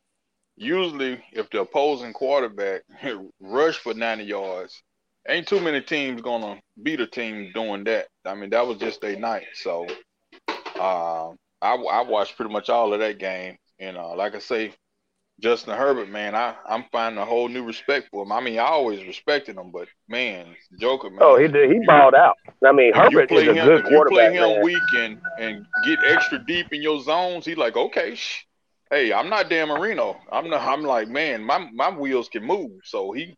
usually 0.56 1.22
if 1.32 1.50
the 1.50 1.60
opposing 1.62 2.12
quarterback 2.12 2.82
rush 3.40 3.78
for 3.78 3.94
90 3.94 4.24
yards, 4.24 4.82
ain't 5.28 5.48
too 5.48 5.60
many 5.60 5.80
teams 5.82 6.22
gonna 6.22 6.60
beat 6.82 7.00
a 7.00 7.06
team 7.06 7.52
doing 7.54 7.84
that. 7.84 8.08
I 8.24 8.34
mean, 8.34 8.50
that 8.50 8.66
was 8.66 8.78
just 8.78 9.04
a 9.04 9.16
night. 9.16 9.46
So 9.54 9.86
Uh, 10.76 11.30
I 11.62 11.74
I 11.74 12.02
watched 12.02 12.36
pretty 12.36 12.52
much 12.52 12.68
all 12.70 12.92
of 12.92 13.00
that 13.00 13.18
game, 13.18 13.56
and 13.80 13.96
uh, 13.96 14.14
like 14.16 14.34
I 14.34 14.38
say, 14.40 14.72
Justin 15.40 15.76
Herbert, 15.76 16.08
man, 16.08 16.34
I 16.34 16.54
I'm 16.68 16.84
finding 16.90 17.20
a 17.22 17.24
whole 17.24 17.48
new 17.48 17.64
respect 17.64 18.08
for 18.10 18.24
him. 18.24 18.32
I 18.32 18.40
mean, 18.40 18.58
I 18.58 18.64
always 18.64 19.04
respected 19.06 19.56
him, 19.56 19.70
but 19.72 19.86
man, 20.08 20.46
Joker, 20.80 21.10
man. 21.10 21.20
Oh, 21.22 21.38
he 21.38 21.46
did. 21.46 21.70
He 21.70 21.78
balled 21.86 22.14
out. 22.14 22.36
I 22.66 22.72
mean, 22.72 22.92
Herbert 22.92 23.30
is 23.30 23.46
a 23.46 23.54
him, 23.54 23.66
good 23.66 23.84
if 23.84 23.90
you 23.90 24.04
play 24.08 24.32
him 24.32 24.42
man. 24.42 24.62
weak 24.64 24.82
and 24.96 25.20
and 25.38 25.66
get 25.84 25.98
extra 26.04 26.44
deep 26.44 26.72
in 26.72 26.82
your 26.82 27.00
zones, 27.02 27.44
he 27.44 27.54
like, 27.54 27.76
okay, 27.76 28.16
shh. 28.16 28.44
hey, 28.90 29.12
I'm 29.12 29.28
not 29.28 29.48
Dan 29.48 29.68
Marino. 29.68 30.16
I'm 30.32 30.50
not. 30.50 30.62
I'm 30.62 30.82
like, 30.82 31.08
man, 31.08 31.44
my 31.44 31.70
my 31.72 31.90
wheels 31.90 32.28
can 32.28 32.44
move. 32.44 32.72
So 32.82 33.12
he, 33.12 33.36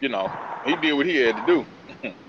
you 0.00 0.08
know, 0.08 0.28
he 0.64 0.74
did 0.76 0.94
what 0.94 1.06
he 1.06 1.16
had 1.16 1.36
to 1.36 1.46
do. 1.46 2.12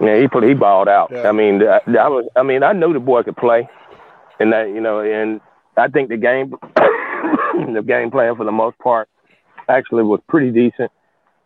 Yeah, 0.00 0.20
he 0.20 0.28
put 0.28 0.44
he 0.44 0.54
balled 0.54 0.88
out. 0.88 1.10
Yeah. 1.12 1.28
I 1.28 1.32
mean, 1.32 1.60
I, 1.60 1.80
I 1.98 2.08
was. 2.08 2.24
I 2.36 2.44
mean, 2.44 2.62
I 2.62 2.72
knew 2.72 2.92
the 2.92 3.00
boy 3.00 3.24
could 3.24 3.36
play, 3.36 3.68
and 4.38 4.52
that 4.52 4.68
you 4.68 4.80
know, 4.80 5.00
and 5.00 5.40
I 5.76 5.88
think 5.88 6.08
the 6.08 6.16
game, 6.16 6.54
the 7.74 7.82
game 7.82 8.10
plan 8.10 8.36
for 8.36 8.44
the 8.44 8.52
most 8.52 8.78
part, 8.78 9.08
actually 9.68 10.02
was 10.02 10.20
pretty 10.28 10.50
decent. 10.50 10.90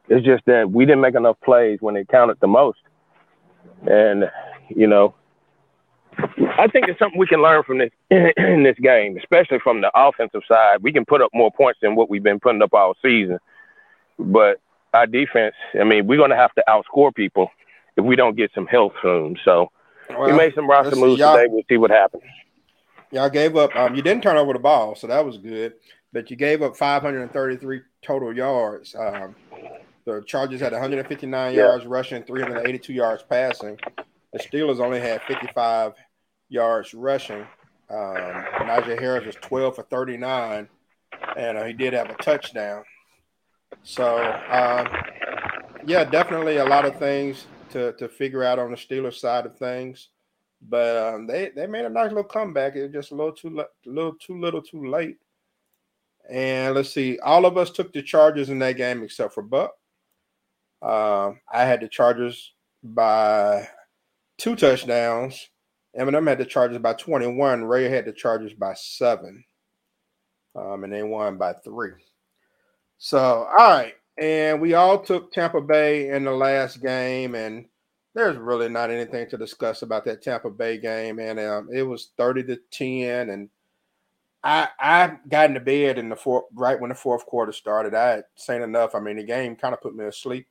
It's 0.09 0.25
just 0.25 0.45
that 0.47 0.71
we 0.71 0.85
didn't 0.85 1.01
make 1.01 1.15
enough 1.15 1.37
plays 1.45 1.79
when 1.81 1.97
it 1.97 2.09
counted 2.09 2.39
the 2.41 2.49
most, 2.49 2.79
and 3.87 4.31
you 4.69 4.87
know, 4.87 5.15
I 6.19 6.67
think 6.67 6.89
it's 6.89 6.99
something 6.99 7.19
we 7.19 7.27
can 7.27 7.41
learn 7.41 7.63
from 7.63 7.79
this 7.79 7.91
in 8.11 8.63
this 8.63 8.79
game, 8.79 9.17
especially 9.17 9.59
from 9.61 9.81
the 9.81 9.91
offensive 9.95 10.43
side. 10.47 10.83
We 10.83 10.93
can 10.93 11.05
put 11.05 11.23
up 11.23 11.31
more 11.33 11.51
points 11.51 11.81
than 11.81 11.95
what 11.95 12.11
we've 12.11 12.23
been 12.23 12.41
putting 12.41 12.63
up 12.63 12.75
all 12.75 12.95
season, 13.03 13.39
but 14.19 14.61
our 14.93 15.07
defense. 15.07 15.55
I 15.79 15.85
mean, 15.85 16.07
we're 16.07 16.19
going 16.19 16.31
to 16.31 16.37
have 16.37 16.55
to 16.55 16.65
outscore 16.69 17.15
people 17.15 17.51
if 17.97 18.05
we 18.05 18.17
don't 18.17 18.37
get 18.37 18.51
some 18.55 18.67
help 18.67 18.95
soon. 19.03 19.39
So 19.45 19.71
we 20.21 20.33
made 20.33 20.55
some 20.55 20.69
roster 20.69 20.97
moves 20.97 21.21
today. 21.21 21.47
We'll 21.49 21.65
see 21.69 21.77
what 21.77 21.91
happens. 21.91 22.23
Y'all 23.11 23.31
gave 23.31 23.57
up. 23.57 23.75
Um, 23.77 23.95
you 23.95 24.03
didn't 24.03 24.23
turn 24.23 24.37
over 24.37 24.53
the 24.53 24.59
ball, 24.59 24.95
so 24.95 25.07
that 25.07 25.25
was 25.25 25.37
good. 25.37 25.75
But 26.13 26.31
you 26.31 26.37
gave 26.37 26.63
up 26.63 26.77
533 26.77 27.81
total 28.03 28.37
yards. 28.37 28.95
Um, 28.95 29.35
the 30.05 30.23
Chargers 30.27 30.61
had 30.61 30.73
159 30.73 31.55
Yeah. 31.55 31.61
yards 31.61 31.87
rushing, 31.87 32.23
382 32.25 32.93
yards 32.93 33.23
passing. 33.23 33.79
The 34.33 34.39
Steelers 34.39 34.81
only 34.81 35.01
had 35.01 35.23
55 35.23 35.95
yards 36.49 36.93
rushing. 36.93 37.47
Um, 37.91 38.45
Najee 38.67 38.99
Harris 38.99 39.27
was 39.27 39.37
12 39.37 39.77
for 39.77 39.83
39, 39.85 40.69
and 41.37 41.59
uh, 41.59 41.65
he 41.65 41.73
did 41.73 41.93
have 41.93 42.11
a 42.11 42.15
touchdown. 42.15 42.85
So, 43.83 44.17
um, 44.51 44.89
yeah, 45.87 46.05
definitely 46.05 46.57
a 46.59 46.65
lot 46.65 46.85
of 46.85 46.99
things 46.99 47.47
to, 47.71 47.93
to 47.95 48.09
figure 48.09 48.43
out 48.43 48.59
on 48.59 48.71
the 48.71 48.77
Steelers 48.77 49.15
side 49.15 49.47
of 49.47 49.57
things 49.57 50.09
but 50.69 50.97
um, 50.97 51.27
they 51.27 51.51
they 51.57 51.67
made 51.67 51.85
a 51.85 51.89
nice 51.89 52.11
little 52.11 52.23
comeback. 52.23 52.77
It 52.77 52.83
was 52.85 52.93
just 52.93 53.11
a 53.11 53.17
little 53.17 53.33
too 53.33 53.51
li- 53.51 53.65
little 53.85 54.15
too 54.15 54.41
little 54.41 54.63
too 54.63 54.87
late. 54.89 55.17
And 56.31 56.75
let's 56.75 56.91
see, 56.91 57.19
all 57.19 57.45
of 57.45 57.57
us 57.57 57.71
took 57.71 57.93
the 57.93 58.03
Chargers 58.03 58.51
in 58.51 58.59
that 58.61 58.77
game 58.77 59.03
except 59.03 59.35
for 59.35 59.43
Buck. 59.43 59.73
Um, 60.81 61.41
I 61.53 61.65
had 61.65 61.81
the 61.81 61.89
Chargers 61.89 62.53
by 62.83 63.69
two 64.39 64.57
touchdowns. 64.57 65.49
Eminem 65.99 66.29
had 66.29 66.39
the 66.39 66.45
Chargers 66.45 66.79
by 66.79 66.95
21. 66.95 67.65
Ray 67.65 67.89
had 67.89 68.07
the 68.07 68.13
Chargers 68.13 68.55
by 68.55 68.75
seven. 68.75 69.45
Um, 70.55 70.85
and 70.85 70.93
they 70.93 71.03
won 71.03 71.37
by 71.39 71.55
three. 71.65 71.93
So, 72.99 73.19
all 73.19 73.71
right. 73.71 73.95
And 74.19 74.61
we 74.61 74.75
all 74.75 75.03
took 75.03 75.33
Tampa 75.33 75.61
Bay 75.61 76.11
in 76.11 76.25
the 76.25 76.33
last 76.33 76.83
game, 76.83 77.35
and 77.35 77.67
there's 78.15 78.37
really 78.37 78.69
not 78.69 78.91
anything 78.91 79.29
to 79.31 79.39
discuss 79.39 79.83
about 79.83 80.05
that 80.05 80.23
Tampa 80.23 80.51
Bay 80.51 80.79
game, 80.79 81.19
and 81.19 81.41
um, 81.41 81.69
it 81.73 81.83
was 81.83 82.11
thirty 82.19 82.43
to 82.45 82.59
ten. 82.71 83.31
And 83.31 83.49
I 84.45 84.69
I 84.79 85.19
got 85.29 85.51
into 85.51 85.61
bed 85.61 85.99
in 85.99 86.09
the 86.09 86.17
fourth 86.17 86.45
right 86.55 86.79
when 86.79 86.89
the 86.89 86.95
fourth 86.95 87.25
quarter 87.27 87.53
started. 87.53 87.95
I 87.95 88.09
had 88.09 88.25
seen 88.37 88.63
enough. 88.63 88.95
I 88.95 89.01
mean, 89.01 89.17
the 89.17 89.25
game 89.25 89.57
kind 89.57 89.75
of 89.75 89.81
put 89.81 89.95
me 89.95 90.05
asleep 90.05 90.47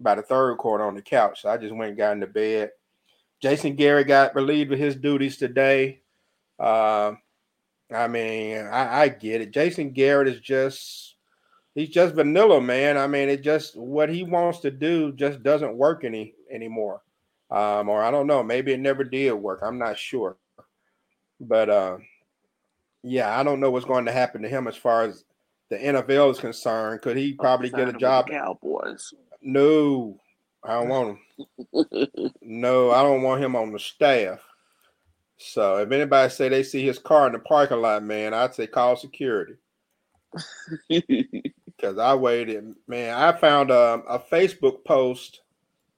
by 0.00 0.14
the 0.14 0.22
third 0.22 0.56
quarter 0.56 0.84
on 0.84 0.94
the 0.94 1.02
couch. 1.02 1.42
So 1.42 1.48
I 1.48 1.56
just 1.56 1.74
went 1.74 1.90
and 1.90 1.98
got 1.98 2.12
into 2.12 2.26
bed. 2.26 2.70
Jason 3.40 3.76
Garrett 3.76 4.08
got 4.08 4.34
relieved 4.34 4.72
of 4.72 4.78
his 4.78 4.96
duties 4.96 5.36
today. 5.36 6.00
Um, 6.58 7.18
I 7.94 8.08
mean, 8.08 8.58
I, 8.66 9.02
I 9.02 9.08
get 9.08 9.40
it. 9.40 9.50
Jason 9.50 9.90
Garrett 9.90 10.28
is 10.28 10.40
just 10.40 11.16
he's 11.74 11.90
just 11.90 12.14
vanilla, 12.14 12.60
man. 12.60 12.96
I 12.96 13.06
mean, 13.06 13.28
it 13.28 13.42
just 13.42 13.76
what 13.76 14.08
he 14.08 14.22
wants 14.22 14.60
to 14.60 14.70
do 14.70 15.12
just 15.12 15.42
doesn't 15.42 15.76
work 15.76 16.04
any 16.04 16.34
anymore. 16.50 17.02
Um, 17.50 17.88
or 17.88 18.02
I 18.02 18.10
don't 18.10 18.26
know, 18.26 18.42
maybe 18.42 18.72
it 18.72 18.80
never 18.80 19.04
did 19.04 19.32
work. 19.32 19.60
I'm 19.62 19.78
not 19.78 19.98
sure. 19.98 20.36
But 21.40 21.68
uh, 21.68 21.98
yeah, 23.04 23.38
I 23.38 23.42
don't 23.42 23.60
know 23.60 23.70
what's 23.70 23.84
going 23.84 24.06
to 24.06 24.12
happen 24.12 24.42
to 24.42 24.48
him 24.48 24.66
as 24.66 24.76
far 24.76 25.02
as 25.02 25.24
the 25.68 25.76
NFL 25.76 26.30
is 26.32 26.38
concerned. 26.40 27.02
Could 27.02 27.18
he 27.18 27.34
probably 27.34 27.68
get 27.68 27.88
a 27.88 27.92
job? 27.92 28.28
Cowboys. 28.28 29.12
No, 29.42 30.18
I 30.62 30.74
don't 30.74 30.88
want 30.88 31.08
him. 31.10 31.18
No, 32.40 32.90
I 32.90 33.02
don't 33.02 33.22
want 33.22 33.42
him 33.42 33.56
on 33.56 33.72
the 33.72 33.78
staff. 33.78 34.40
So 35.36 35.78
if 35.78 35.90
anybody 35.90 36.30
say 36.30 36.48
they 36.48 36.62
see 36.62 36.84
his 36.84 36.98
car 36.98 37.26
in 37.26 37.32
the 37.32 37.38
parking 37.40 37.82
lot, 37.82 38.02
man, 38.02 38.32
I'd 38.32 38.54
say 38.54 38.66
call 38.66 38.96
security. 38.96 39.54
because 40.88 41.98
I 41.98 42.14
waited, 42.14 42.74
man. 42.86 43.14
I 43.14 43.32
found 43.32 43.70
a, 43.70 44.02
a 44.08 44.18
Facebook 44.18 44.84
post, 44.84 45.42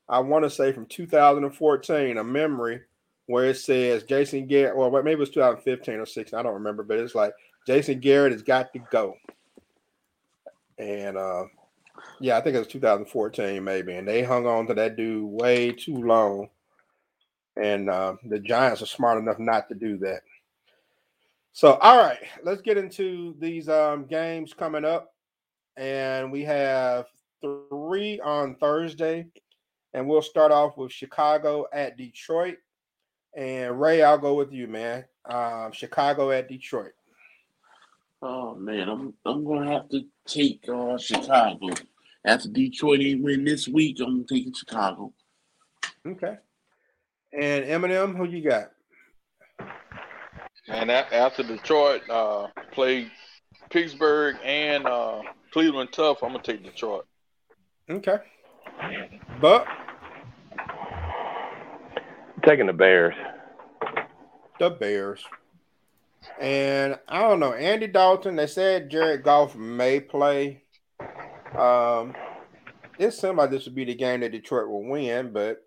I 0.08 0.20
want 0.20 0.44
to 0.44 0.50
say 0.50 0.72
from 0.72 0.86
2014, 0.86 2.16
a 2.16 2.24
memory 2.24 2.80
where 3.26 3.46
it 3.46 3.56
says 3.56 4.04
Jason 4.04 4.46
Garrett, 4.46 4.76
or 4.76 4.90
maybe 5.02 5.12
it 5.12 5.18
was 5.18 5.30
2015 5.30 5.94
or 5.96 6.06
16, 6.06 6.38
I 6.38 6.42
don't 6.42 6.54
remember, 6.54 6.82
but 6.82 6.98
it's 6.98 7.14
like 7.14 7.32
Jason 7.66 8.00
Garrett 8.00 8.32
has 8.32 8.42
got 8.42 8.72
to 8.72 8.78
go. 8.90 9.14
And 10.78 11.16
uh, 11.16 11.44
yeah, 12.20 12.36
I 12.36 12.40
think 12.40 12.54
it 12.54 12.60
was 12.60 12.68
2014 12.68 13.62
maybe, 13.62 13.94
and 13.94 14.06
they 14.06 14.22
hung 14.22 14.46
on 14.46 14.66
to 14.68 14.74
that 14.74 14.96
dude 14.96 15.24
way 15.24 15.72
too 15.72 15.96
long. 15.96 16.48
And 17.56 17.88
uh, 17.88 18.16
the 18.24 18.38
Giants 18.38 18.82
are 18.82 18.86
smart 18.86 19.18
enough 19.18 19.38
not 19.38 19.68
to 19.70 19.74
do 19.74 19.96
that. 19.98 20.20
So, 21.52 21.74
all 21.76 21.96
right, 21.96 22.18
let's 22.42 22.60
get 22.60 22.76
into 22.76 23.34
these 23.38 23.70
um, 23.70 24.04
games 24.04 24.52
coming 24.52 24.84
up 24.84 25.14
and 25.76 26.30
we 26.30 26.42
have 26.44 27.06
three 27.40 28.20
on 28.20 28.56
Thursday. 28.56 29.26
And 29.94 30.06
we'll 30.06 30.20
start 30.20 30.52
off 30.52 30.76
with 30.76 30.92
Chicago 30.92 31.66
at 31.72 31.96
Detroit. 31.96 32.58
And 33.36 33.78
Ray, 33.78 34.02
I'll 34.02 34.16
go 34.18 34.34
with 34.34 34.50
you, 34.50 34.66
man. 34.66 35.04
Um, 35.26 35.70
Chicago 35.72 36.30
at 36.30 36.48
Detroit. 36.48 36.92
Oh 38.22 38.54
man, 38.54 38.88
I'm 38.88 39.14
I'm 39.26 39.44
gonna 39.44 39.70
have 39.70 39.90
to 39.90 40.04
take 40.26 40.64
uh, 40.68 40.96
Chicago. 40.96 41.68
After 42.24 42.48
Detroit 42.48 43.00
ain't 43.00 43.22
win 43.22 43.44
this 43.44 43.68
week, 43.68 43.98
I'm 44.00 44.24
taking 44.26 44.54
Chicago. 44.54 45.12
Okay. 46.06 46.36
And 47.32 47.64
Eminem, 47.66 48.16
who 48.16 48.24
you 48.24 48.48
got? 48.48 48.70
And 50.68 50.90
after 50.90 51.42
Detroit 51.42 52.08
uh, 52.08 52.48
played 52.72 53.10
Pittsburgh 53.70 54.36
and 54.42 54.86
uh, 54.86 55.20
Cleveland 55.52 55.90
tough, 55.92 56.22
I'm 56.22 56.32
gonna 56.32 56.42
take 56.42 56.64
Detroit. 56.64 57.04
Okay. 57.90 58.16
But 59.40 59.66
Taking 62.46 62.66
the 62.66 62.72
Bears. 62.72 63.14
the 64.60 64.70
Bears. 64.70 65.24
And 66.40 66.96
I 67.08 67.22
don't 67.22 67.40
know, 67.40 67.52
Andy 67.52 67.88
Dalton, 67.88 68.36
they 68.36 68.46
said 68.46 68.88
Jared 68.88 69.24
Goff 69.24 69.56
may 69.56 69.98
play. 70.00 70.62
Um, 71.58 72.14
it 72.98 73.12
seemed 73.12 73.36
like 73.36 73.50
this 73.50 73.64
would 73.64 73.74
be 73.74 73.84
the 73.84 73.94
game 73.94 74.20
that 74.20 74.32
Detroit 74.32 74.68
will 74.68 74.88
win, 74.88 75.32
but 75.32 75.66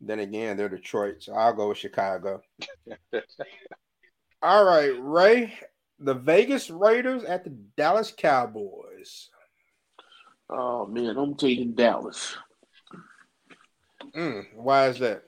then 0.00 0.20
again, 0.20 0.56
they're 0.56 0.68
Detroit, 0.68 1.16
so 1.20 1.34
I'll 1.34 1.52
go 1.52 1.68
with 1.68 1.78
Chicago. 1.78 2.40
All 4.42 4.64
right, 4.64 4.92
Ray, 4.98 5.58
the 5.98 6.14
Vegas 6.14 6.70
Raiders 6.70 7.24
at 7.24 7.44
the 7.44 7.50
Dallas 7.76 8.14
Cowboys. 8.16 9.28
Oh 10.48 10.86
man, 10.86 11.18
I'm 11.18 11.34
taking 11.34 11.72
Dallas 11.72 12.36
Mm, 14.14 14.46
why 14.54 14.88
is 14.88 14.98
that? 15.00 15.22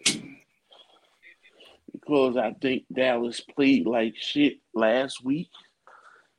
Because 2.00 2.36
I 2.36 2.52
think 2.60 2.84
Dallas 2.92 3.40
played 3.40 3.86
like 3.86 4.14
shit 4.16 4.58
last 4.74 5.24
week, 5.24 5.50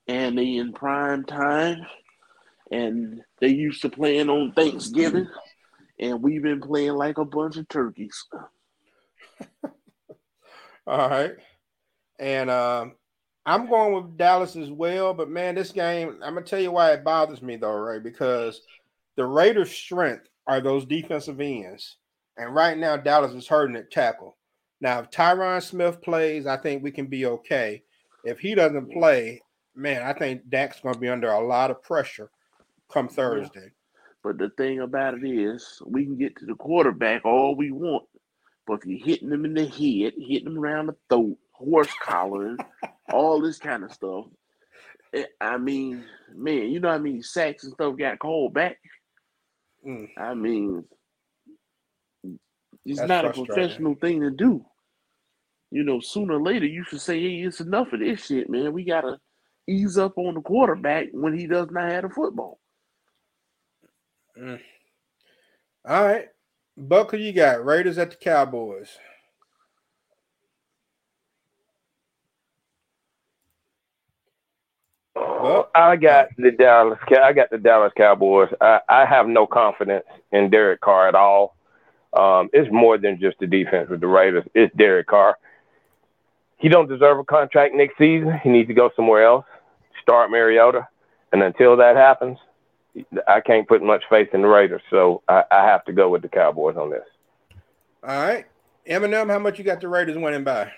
and 0.08 0.38
they 0.38 0.56
in 0.56 0.74
prime 0.74 1.24
time, 1.24 1.86
and 2.72 3.22
they 3.40 3.50
used 3.50 3.82
to 3.84 3.90
playing 3.90 4.30
on 4.30 4.54
Thanksgiving, 4.54 5.28
and 6.00 6.22
we've 6.22 6.44
been 6.44 6.62
playing 6.62 6.94
like 6.94 7.18
a 7.18 7.26
bunch 7.26 7.58
of 7.58 7.68
turkeys. 7.68 8.26
All 10.88 11.10
right. 11.10 11.34
And 12.20 12.50
um, 12.50 12.94
I'm 13.46 13.68
going 13.68 13.94
with 13.94 14.18
Dallas 14.18 14.56
as 14.56 14.70
well. 14.70 15.14
But 15.14 15.30
man, 15.30 15.56
this 15.56 15.72
game, 15.72 16.20
I'm 16.24 16.34
gonna 16.34 16.46
tell 16.46 16.60
you 16.60 16.72
why 16.72 16.92
it 16.92 17.04
bothers 17.04 17.42
me 17.42 17.56
though, 17.56 17.74
right? 17.74 18.02
Because 18.02 18.62
the 19.16 19.26
Raiders' 19.26 19.72
strength 19.72 20.28
are 20.48 20.62
those 20.62 20.86
defensive 20.86 21.40
ends. 21.40 21.98
And 22.38 22.54
right 22.56 22.78
now, 22.78 22.98
Dallas 22.98 23.34
is 23.34 23.48
hurting 23.48 23.76
at 23.76 23.92
tackle. 23.92 24.38
Now, 24.82 25.00
if 25.00 25.12
Tyron 25.12 25.62
Smith 25.62 26.02
plays, 26.02 26.48
I 26.48 26.58
think 26.58 26.84
we 26.84 26.92
can 26.92 27.06
be 27.06 27.28
okay. 27.28 27.84
If 28.24 28.40
he 28.40 28.56
doesn't 28.56 28.92
play, 28.92 29.42
man, 29.76 30.02
I 30.02 30.14
think 30.14 30.50
Dak's 30.50 30.82
going 30.82 30.96
to 30.96 31.00
be 31.00 31.08
under 31.08 31.30
a 31.30 31.46
lot 31.46 31.72
of 31.72 31.84
pressure 31.84 32.32
come 32.92 33.08
Thursday. 33.08 33.72
But 34.24 34.38
the 34.38 34.50
thing 34.58 34.80
about 34.80 35.16
it 35.16 35.26
is, 35.26 35.82
we 35.86 36.06
can 36.06 36.18
get 36.18 36.36
to 36.38 36.46
the 36.46 36.56
quarterback 36.56 37.26
all 37.26 37.56
we 37.56 37.72
want, 37.72 38.06
but 38.68 38.80
if 38.82 38.86
you're 38.86 39.06
hitting 39.06 39.30
them 39.30 39.46
in 39.46 39.54
the 39.54 39.66
head, 39.66 40.14
hitting 40.18 40.46
them 40.46 40.60
around 40.60 40.88
the 40.88 40.96
throat, 41.10 41.38
horse 41.54 41.94
collar, 42.04 42.56
all 43.12 43.42
this 43.42 43.58
kind 43.58 43.84
of 43.84 43.92
stuff, 43.92 44.26
eh, 45.14 45.26
I 45.40 45.58
mean, 45.58 46.04
man, 46.36 46.70
you 46.70 46.80
know 46.80 46.90
what 46.90 46.96
I 46.96 47.00
mean? 47.00 47.24
sacks 47.24 47.64
and 47.64 47.74
stuff 47.74 47.98
got 47.98 48.20
called 48.20 48.54
back? 48.54 48.78
Mm. 49.88 50.10
I 50.18 50.34
mean, 50.36 50.84
it's 52.86 53.00
That's 53.00 53.10
not 53.10 53.26
a 53.26 53.34
professional 53.34 53.96
thing 53.96 54.22
to 54.22 54.32
do. 54.32 54.66
You 55.72 55.84
know, 55.84 56.00
sooner 56.02 56.36
or 56.36 56.42
later 56.42 56.66
you 56.66 56.84
should 56.84 57.02
say, 57.02 57.20
"Hey, 57.22 57.42
it's 57.44 57.62
enough 57.62 57.94
of 57.94 58.00
this 58.02 58.26
shit, 58.26 58.50
man. 58.50 58.74
We 58.74 58.84
gotta 58.86 59.18
ease 59.68 59.98
up 59.98 60.18
on 60.18 60.36
the 60.36 60.42
quarterback 60.42 61.08
when 61.14 61.38
he 61.38 61.48
does 61.48 61.70
not 61.72 61.92
have 61.92 62.04
the 62.04 62.10
football." 62.10 62.60
All 65.86 66.06
right. 66.06 66.28
Buck, 66.78 67.12
who 67.12 67.18
you 67.18 67.34
got? 67.34 67.66
Raiders 67.66 67.98
at 67.98 68.12
the 68.12 68.18
Cowboys. 68.18 68.98
Well, 75.16 75.70
I 75.74 75.96
got 75.96 76.30
the 76.38 76.52
Dallas. 76.52 77.00
I 77.22 77.34
got 77.34 77.50
the 77.50 77.58
Dallas 77.58 77.94
Cowboys. 77.98 78.50
I, 78.62 78.80
I 78.90 79.06
have 79.06 79.28
no 79.28 79.48
confidence 79.48 80.06
in 80.32 80.50
Derek 80.52 80.82
Carr 80.82 81.08
at 81.08 81.16
all. 81.16 81.56
Um, 82.14 82.50
it's 82.54 82.72
more 82.72 82.98
than 82.98 83.20
just 83.20 83.40
the 83.40 83.48
defense 83.48 83.90
with 83.90 84.02
the 84.02 84.08
Raiders. 84.08 84.46
It's 84.54 84.76
Derek 84.76 85.08
Carr. 85.08 85.38
He 86.62 86.70
don't 86.70 86.88
deserve 86.88 87.18
a 87.18 87.24
contract 87.24 87.74
next 87.74 87.98
season. 87.98 88.40
He 88.44 88.50
needs 88.50 88.68
to 88.68 88.74
go 88.74 88.92
somewhere 88.96 89.26
else. 89.26 89.46
Start 90.02 90.30
Mariota, 90.30 90.88
and 91.34 91.42
until 91.42 91.76
that 91.78 91.96
happens, 91.96 92.38
I 93.28 93.42
can't 93.42 93.68
put 93.68 93.82
much 93.82 94.04
faith 94.10 94.30
in 94.34 94.42
the 94.42 94.48
Raiders. 94.48 94.82
So 94.90 95.24
I, 95.28 95.44
I 95.52 95.66
have 95.66 95.84
to 95.86 95.94
go 95.94 96.10
with 96.10 96.22
the 96.22 96.30
Cowboys 96.30 96.78
on 96.78 96.92
this. 96.92 97.04
all 98.04 98.10
right. 98.10 98.46
Eminem, 98.88 99.30
how 99.30 99.40
much 99.40 99.60
you 99.60 99.64
got 99.64 99.80
the 99.80 99.88
Raiders 99.88 100.18
winning 100.18 100.44
by? 100.44 100.72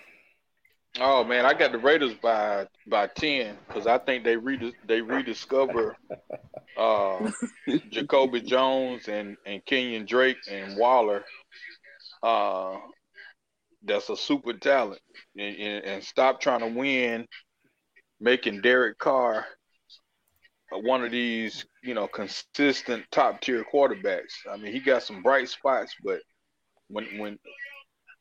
Oh 0.99 1.23
man, 1.23 1.45
I 1.45 1.53
got 1.53 1.71
the 1.71 1.79
Raiders 1.79 2.13
by 2.21 2.67
by 2.87 3.07
ten 3.07 3.57
because 3.67 3.87
I 3.87 3.97
think 3.97 4.23
they 4.23 4.37
re- 4.37 4.73
they 4.85 5.01
rediscover 5.01 5.97
uh, 6.77 7.31
Jacoby 7.89 8.41
Jones 8.41 9.07
and 9.07 9.35
and 9.45 9.65
Kenyon 9.65 10.05
Drake 10.05 10.37
and 10.49 10.77
Waller. 10.77 11.23
Uh, 12.21 12.75
that's 13.83 14.09
a 14.09 14.17
super 14.17 14.53
talent, 14.53 15.01
and, 15.37 15.55
and, 15.55 15.85
and 15.85 16.03
stop 16.03 16.39
trying 16.39 16.61
to 16.61 16.67
win, 16.67 17.27
making 18.19 18.61
Derek 18.61 18.97
Carr 18.97 19.45
one 20.81 21.03
of 21.03 21.11
these 21.11 21.65
you 21.83 21.93
know 21.93 22.07
consistent 22.07 23.03
top 23.11 23.41
tier 23.41 23.63
quarterbacks. 23.71 24.33
I 24.49 24.57
mean, 24.57 24.73
he 24.73 24.79
got 24.79 25.03
some 25.03 25.21
bright 25.21 25.49
spots, 25.49 25.93
but 26.03 26.21
when 26.87 27.05
when 27.17 27.39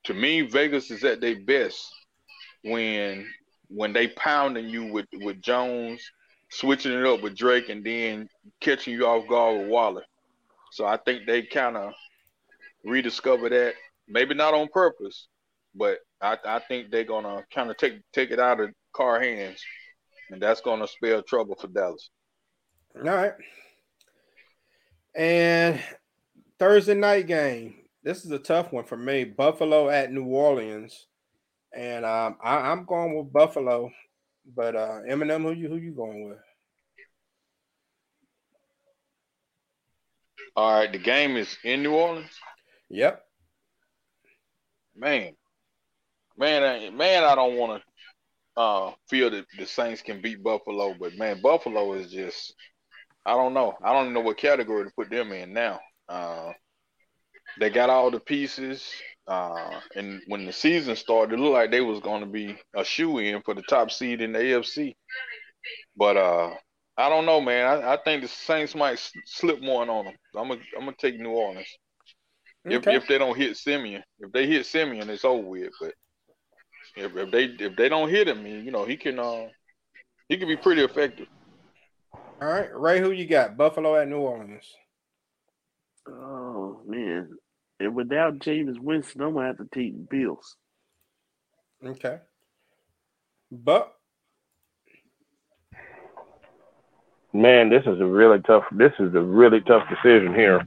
to 0.05 0.15
me 0.15 0.43
Vegas 0.43 0.91
is 0.91 1.05
at 1.05 1.21
their 1.21 1.41
best 1.41 1.91
when 2.63 3.27
when 3.69 3.93
they 3.93 4.09
pounding 4.09 4.69
you 4.69 4.85
with 4.93 5.07
with 5.13 5.41
Jones, 5.41 6.03
switching 6.51 6.93
it 6.93 7.07
up 7.07 7.23
with 7.23 7.37
Drake, 7.37 7.69
and 7.69 7.85
then 7.85 8.29
catching 8.61 8.95
you 8.95 9.07
off 9.07 9.29
guard 9.29 9.61
with 9.61 9.69
Waller. 9.69 10.05
So 10.73 10.87
I 10.87 10.97
think 10.97 11.27
they 11.27 11.43
kind 11.43 11.77
of 11.77 11.93
rediscover 12.85 13.49
that. 13.49 13.75
Maybe 14.09 14.35
not 14.35 14.55
on 14.55 14.69
purpose, 14.69 15.29
but 15.75 15.99
I, 16.21 16.37
I 16.45 16.59
think 16.61 16.91
they're 16.91 17.05
gonna 17.05 17.45
kind 17.53 17.71
of 17.71 17.77
take 17.77 18.01
take 18.13 18.31
it 18.31 18.41
out 18.41 18.61
of 18.61 18.71
Carr 18.93 19.21
hands, 19.21 19.63
and 20.31 20.41
that's 20.41 20.61
gonna 20.61 20.87
spell 20.87 21.23
trouble 21.23 21.57
for 21.61 21.69
Dallas. 21.69 22.11
All 22.97 23.03
right. 23.03 23.33
And 25.15 25.81
Thursday 26.59 26.95
night 26.95 27.27
game. 27.27 27.75
This 28.05 28.25
is 28.25 28.31
a 28.33 28.39
tough 28.39 28.73
one 28.73 28.85
for 28.85 28.97
me. 28.97 29.25
Buffalo 29.25 29.89
at 29.89 30.13
New 30.13 30.25
Orleans. 30.25 31.07
And 31.75 32.05
um, 32.05 32.37
I, 32.43 32.71
I'm 32.71 32.85
going 32.85 33.17
with 33.17 33.33
Buffalo. 33.33 33.91
But 34.55 34.75
uh 34.75 35.01
Eminem, 35.09 35.43
who 35.43 35.53
you 35.53 35.69
who 35.69 35.77
you 35.77 35.93
going 35.93 36.29
with? 36.29 36.39
All 40.57 40.81
right, 40.81 40.93
the 40.93 40.99
game 40.99 41.37
is 41.37 41.57
in 41.65 41.83
New 41.83 41.95
Orleans. 41.95 42.39
Yep. 42.91 43.23
Man, 44.95 45.33
man, 46.37 46.63
I, 46.63 46.91
man, 46.91 47.25
I 47.25 47.35
don't 47.35 47.57
want 47.57 47.83
to 47.83 48.61
uh, 48.61 48.93
feel 49.09 49.31
that 49.31 49.47
the 49.59 49.67
Saints 49.67 50.03
can 50.03 50.21
beat 50.21 50.43
Buffalo, 50.43 50.95
but 50.99 51.17
man, 51.17 51.41
Buffalo 51.41 51.95
is 51.95 52.11
just, 52.11 52.55
I 53.25 53.33
don't 53.33 53.55
know. 53.55 53.75
I 53.83 53.93
don't 53.93 54.13
know 54.13 54.21
what 54.21 54.37
category 54.39 54.85
to 54.85 54.91
put 54.97 55.11
them 55.11 55.33
in 55.33 55.53
now. 55.53 55.81
Uh, 56.09 56.53
they 57.61 57.71
got 57.71 57.91
all 57.91 58.11
the 58.11 58.21
pieces, 58.21 58.91
uh, 59.27 59.81
and 59.95 60.21
when 60.27 60.47
the 60.47 60.53
season 60.53 60.97
started, 60.97 61.35
it 61.35 61.43
looked 61.43 61.55
like 61.55 61.71
they 61.71 61.81
was 61.81 62.01
going 62.01 62.21
to 62.21 62.27
be 62.27 62.59
a 62.75 62.85
shoe 62.85 63.19
in 63.19 63.43
for 63.43 63.55
the 63.55 63.63
top 63.63 63.91
seed 63.91 64.21
in 64.21 64.33
the 64.33 64.39
AFC. 64.39 64.97
But 65.97 66.17
uh, 66.17 66.51
I 66.97 67.09
don't 67.09 67.27
know, 67.27 67.41
man. 67.41 67.67
I, 67.67 67.95
I 67.95 67.99
think 68.03 68.23
the 68.23 68.29
Saints 68.29 68.75
might 68.75 68.95
s- 68.95 69.13
slip 69.27 69.61
one 69.61 69.89
on 69.91 70.07
them. 70.07 70.15
I'm 70.37 70.49
gonna, 70.49 70.61
I'm 70.77 70.85
gonna 70.85 70.97
take 70.99 71.19
New 71.21 71.31
Orleans. 71.31 71.69
If, 72.65 72.87
if 73.03 73.07
they 73.09 73.19
don't 73.19 73.37
hit 73.37 73.57
Siemian, 73.57 74.03
if 74.21 74.33
they 74.33 74.47
hit 74.47 74.67
Siemian, 74.67 75.11
it's 75.11 75.25
over 75.25 75.47
with. 75.47 75.73
But 75.81 75.95
if, 76.97 77.17
if 77.17 77.31
they 77.31 77.45
if 77.45 77.77
they 77.77 77.89
don't 77.89 78.11
hit 78.11 78.29
him, 78.29 78.47
you 78.47 78.71
know 78.71 78.85
he 78.85 78.97
can 78.97 79.19
uh 79.19 79.47
he 80.29 80.37
can 80.37 80.49
be 80.49 80.57
pretty 80.57 80.83
effective. 80.83 81.27
All 82.41 82.49
right. 82.49 82.69
Ray, 82.75 83.01
who 83.01 83.11
you 83.11 83.27
got? 83.27 83.57
Buffalo 83.57 83.97
at 83.97 84.09
New 84.09 84.19
Orleans. 84.19 84.65
Oh 86.09 86.81
man, 86.87 87.31
and 87.79 87.95
without 87.95 88.39
Jameis 88.39 88.81
Winston, 88.81 89.23
I'm 89.23 89.35
gonna 89.35 89.47
have 89.47 89.59
to 89.59 89.69
take 89.73 89.95
the 89.95 90.07
Bills. 90.11 90.57
Okay. 91.85 92.19
but 93.51 93.95
Man, 97.33 97.71
this 97.71 97.83
is 97.87 97.99
a 97.99 98.05
really 98.05 98.41
tough. 98.41 98.65
This 98.73 98.93
is 98.99 99.15
a 99.15 99.21
really 99.21 99.63
tough 99.63 99.89
decision 99.89 100.35
here. 100.35 100.67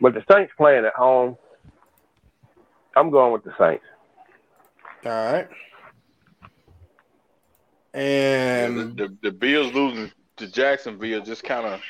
But 0.00 0.14
the 0.14 0.24
Saints 0.30 0.52
playing 0.56 0.86
at 0.86 0.94
home. 0.94 1.36
I'm 2.96 3.10
going 3.10 3.32
with 3.32 3.44
the 3.44 3.52
Saints. 3.58 3.84
All 5.06 5.32
right. 5.32 5.48
the, 7.92 7.98
And 7.98 8.96
the, 8.96 9.16
the 9.22 9.30
Bills 9.30 9.72
losing 9.72 10.10
to 10.36 10.48
Jacksonville 10.48 11.20
just 11.22 11.44
kind 11.44 11.66
of 11.66 11.80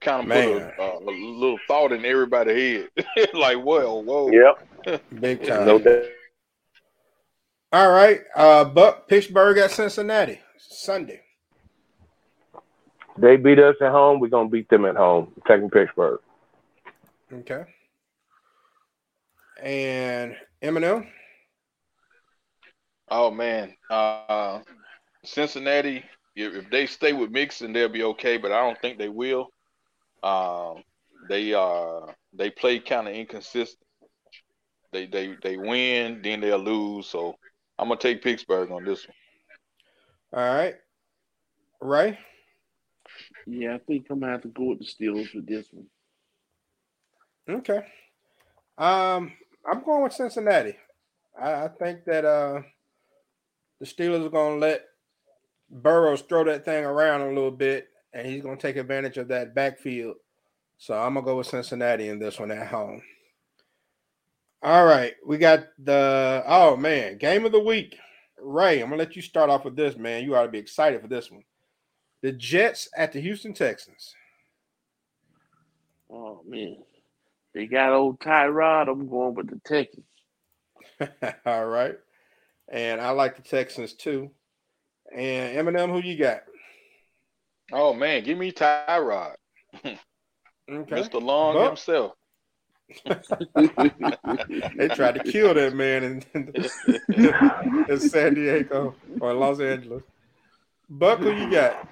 kind 0.00 0.22
of 0.22 0.28
put 0.28 0.62
a, 0.62 0.82
uh, 0.82 0.98
a 0.98 1.10
little 1.10 1.58
thought 1.66 1.92
in 1.92 2.04
everybody's 2.04 2.86
head. 2.96 3.28
like, 3.34 3.62
well, 3.64 4.02
whoa, 4.02 4.30
Yep, 4.30 5.02
big 5.20 5.46
time. 5.46 5.66
no 5.66 5.78
doubt. 5.78 6.04
All 7.72 7.90
right. 7.90 8.20
Uh 8.34 8.64
Buck 8.64 9.08
Pittsburgh 9.08 9.58
at 9.58 9.70
Cincinnati. 9.70 10.40
Sunday. 10.58 11.20
They 13.16 13.36
beat 13.36 13.58
us 13.58 13.76
at 13.80 13.92
home. 13.92 14.20
We're 14.20 14.28
gonna 14.28 14.48
beat 14.48 14.68
them 14.68 14.84
at 14.84 14.96
home. 14.96 15.32
Taking 15.46 15.70
Pittsburgh. 15.70 16.20
Okay. 17.32 17.64
And 19.62 20.36
Eminem. 20.62 21.06
Oh 23.10 23.30
man, 23.30 23.74
uh, 23.90 24.60
Cincinnati. 25.24 26.04
If, 26.36 26.54
if 26.54 26.70
they 26.70 26.86
stay 26.86 27.12
with 27.12 27.30
Mixon, 27.30 27.72
they'll 27.72 27.88
be 27.88 28.04
okay. 28.04 28.36
But 28.36 28.52
I 28.52 28.60
don't 28.60 28.80
think 28.80 28.98
they 28.98 29.08
will. 29.08 29.48
Um, 30.22 30.84
they 31.28 31.52
uh 31.54 32.06
they 32.32 32.50
play 32.50 32.78
kind 32.78 33.08
of 33.08 33.14
inconsistent. 33.14 33.86
They 34.92 35.06
they 35.06 35.36
they 35.42 35.56
win, 35.56 36.20
then 36.22 36.40
they'll 36.40 36.58
lose. 36.58 37.06
So 37.06 37.34
I'm 37.78 37.88
gonna 37.88 38.00
take 38.00 38.22
Pittsburgh 38.22 38.70
on 38.70 38.84
this 38.84 39.06
one. 39.06 39.16
All 40.32 40.54
right. 40.54 40.74
right? 41.80 42.18
Yeah, 43.46 43.74
I 43.74 43.78
think 43.78 44.06
I'm 44.10 44.20
gonna 44.20 44.32
have 44.32 44.42
to 44.42 44.48
go 44.48 44.64
with 44.64 44.78
the 44.78 44.84
Steelers 44.84 45.34
with 45.34 45.46
this 45.46 45.66
one. 45.72 45.86
Okay. 47.48 47.80
Um, 48.78 49.32
I'm 49.68 49.82
going 49.84 50.04
with 50.04 50.12
Cincinnati. 50.12 50.76
I, 51.40 51.64
I 51.64 51.68
think 51.68 52.04
that 52.04 52.24
uh 52.24 52.60
the 53.80 53.86
Steelers 53.86 54.24
are 54.24 54.30
gonna 54.30 54.56
let 54.56 54.84
Burrows 55.70 56.22
throw 56.22 56.44
that 56.44 56.64
thing 56.64 56.84
around 56.84 57.22
a 57.22 57.28
little 57.28 57.50
bit, 57.50 57.88
and 58.12 58.26
he's 58.26 58.42
gonna 58.42 58.56
take 58.56 58.76
advantage 58.76 59.16
of 59.18 59.28
that 59.28 59.54
backfield. 59.54 60.16
So 60.78 60.94
I'm 60.94 61.14
gonna 61.14 61.26
go 61.26 61.38
with 61.38 61.46
Cincinnati 61.46 62.08
in 62.08 62.18
this 62.18 62.38
one 62.38 62.50
at 62.50 62.68
home. 62.68 63.02
All 64.62 64.84
right, 64.84 65.14
we 65.26 65.38
got 65.38 65.66
the 65.78 66.42
oh 66.46 66.76
man, 66.76 67.16
game 67.18 67.46
of 67.46 67.52
the 67.52 67.60
week. 67.60 67.96
Ray, 68.38 68.80
I'm 68.80 68.90
gonna 68.90 68.96
let 68.96 69.16
you 69.16 69.22
start 69.22 69.50
off 69.50 69.64
with 69.64 69.76
this, 69.76 69.96
man. 69.96 70.24
You 70.24 70.36
ought 70.36 70.44
to 70.44 70.48
be 70.48 70.58
excited 70.58 71.00
for 71.00 71.08
this 71.08 71.30
one. 71.30 71.44
The 72.22 72.32
Jets 72.32 72.88
at 72.96 73.12
the 73.12 73.20
Houston 73.20 73.54
Texans. 73.54 74.14
Oh 76.10 76.42
man, 76.46 76.76
they 77.54 77.66
got 77.66 77.92
old 77.92 78.20
Tyrod. 78.20 78.90
I'm 78.90 79.08
going 79.08 79.34
with 79.34 79.48
the 79.48 79.60
Texans. 79.64 80.04
All 81.46 81.66
right. 81.66 81.96
And 82.70 83.00
I 83.00 83.10
like 83.10 83.36
the 83.36 83.42
Texans 83.42 83.94
too. 83.94 84.30
And 85.14 85.56
Eminem, 85.56 85.90
who 85.90 86.06
you 86.06 86.16
got? 86.16 86.42
Oh 87.72 87.92
man, 87.94 88.24
give 88.24 88.38
me 88.38 88.52
Tyrod. 88.52 89.34
Okay. 90.70 91.02
Mr. 91.02 91.20
Long 91.20 91.54
Buck? 91.54 91.68
himself. 91.70 92.12
they 94.76 94.88
tried 94.88 95.14
to 95.14 95.22
kill 95.24 95.54
that 95.54 95.74
man 95.74 96.04
in, 96.04 96.24
in, 96.34 97.84
in 97.88 98.00
San 98.00 98.34
Diego 98.34 98.94
or 99.20 99.32
Los 99.34 99.60
Angeles. 99.60 100.02
Buck, 100.88 101.20
who 101.20 101.32
you 101.32 101.50
got? 101.50 101.88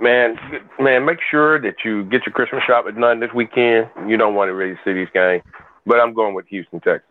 Man, 0.00 0.36
man, 0.78 1.04
make 1.04 1.18
sure 1.30 1.60
that 1.60 1.76
you 1.84 2.04
get 2.04 2.24
your 2.26 2.32
Christmas 2.32 2.62
shop 2.66 2.86
at 2.88 2.96
none 2.96 3.20
this 3.20 3.32
weekend. 3.34 3.88
You 4.06 4.16
don't 4.16 4.34
want 4.34 4.48
to 4.48 4.54
really 4.54 4.78
see 4.84 4.94
these 4.94 5.08
games, 5.12 5.42
but 5.84 6.00
I'm 6.00 6.14
going 6.14 6.34
with 6.34 6.46
Houston, 6.48 6.80
Texas. 6.80 7.08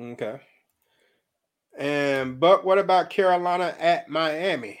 Okay. 0.00 0.40
And 1.80 2.38
Buck, 2.38 2.62
what 2.62 2.76
about 2.76 3.08
Carolina 3.08 3.74
at 3.80 4.10
Miami? 4.10 4.78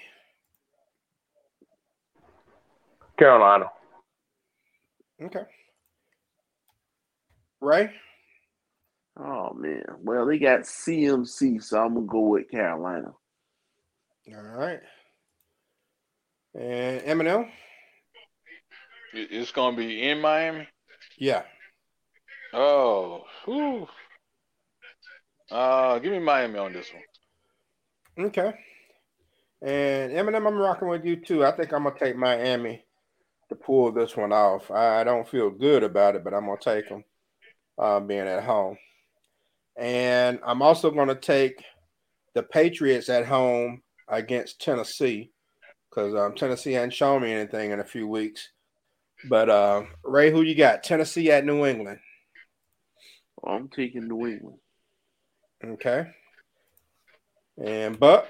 Carolina. 3.18 3.70
Okay. 5.22 5.44
Ray? 7.62 7.90
Oh 9.18 9.54
man. 9.54 9.82
Well, 10.02 10.26
they 10.26 10.38
got 10.38 10.60
CMC, 10.60 11.62
so 11.62 11.82
I'm 11.82 11.94
gonna 11.94 12.06
go 12.06 12.20
with 12.20 12.50
Carolina. 12.50 13.14
All 14.34 14.42
right. 14.42 14.80
And 16.54 17.02
M&M? 17.02 17.50
It- 19.14 19.32
It's 19.32 19.52
gonna 19.52 19.76
be 19.76 20.02
in 20.02 20.20
Miami. 20.20 20.68
Yeah. 21.16 21.44
Oh, 22.52 23.24
whew. 23.46 23.88
Uh, 25.50 25.98
give 25.98 26.12
me 26.12 26.18
Miami 26.18 26.58
on 26.58 26.72
this 26.72 26.90
one. 26.92 28.26
Okay. 28.26 28.52
And 29.62 30.12
M&M, 30.12 30.46
I'm 30.46 30.56
rocking 30.56 30.88
with 30.88 31.04
you 31.04 31.16
too. 31.16 31.44
I 31.44 31.50
think 31.52 31.72
I'm 31.72 31.84
gonna 31.84 31.98
take 31.98 32.16
Miami 32.16 32.84
to 33.48 33.54
pull 33.54 33.92
this 33.92 34.16
one 34.16 34.32
off. 34.32 34.70
I, 34.70 35.00
I 35.00 35.04
don't 35.04 35.28
feel 35.28 35.50
good 35.50 35.82
about 35.82 36.16
it, 36.16 36.24
but 36.24 36.32
I'm 36.32 36.46
gonna 36.46 36.58
take 36.60 36.88
them 36.88 37.04
uh, 37.78 38.00
being 38.00 38.20
at 38.20 38.44
home. 38.44 38.78
And 39.76 40.38
I'm 40.44 40.62
also 40.62 40.90
gonna 40.90 41.14
take 41.14 41.62
the 42.34 42.42
Patriots 42.42 43.08
at 43.08 43.26
home 43.26 43.82
against 44.08 44.60
Tennessee 44.60 45.32
because 45.90 46.14
um, 46.14 46.34
Tennessee 46.34 46.72
hadn't 46.72 46.94
shown 46.94 47.22
me 47.22 47.32
anything 47.32 47.72
in 47.72 47.80
a 47.80 47.84
few 47.84 48.06
weeks. 48.06 48.48
But 49.28 49.50
uh, 49.50 49.82
Ray, 50.04 50.30
who 50.30 50.42
you 50.42 50.54
got? 50.54 50.82
Tennessee 50.82 51.30
at 51.30 51.44
New 51.44 51.66
England. 51.66 51.98
I'm 53.44 53.68
taking 53.68 54.08
New 54.08 54.26
England. 54.26 54.58
Okay. 55.64 56.06
And 57.62 57.98
Buck. 57.98 58.26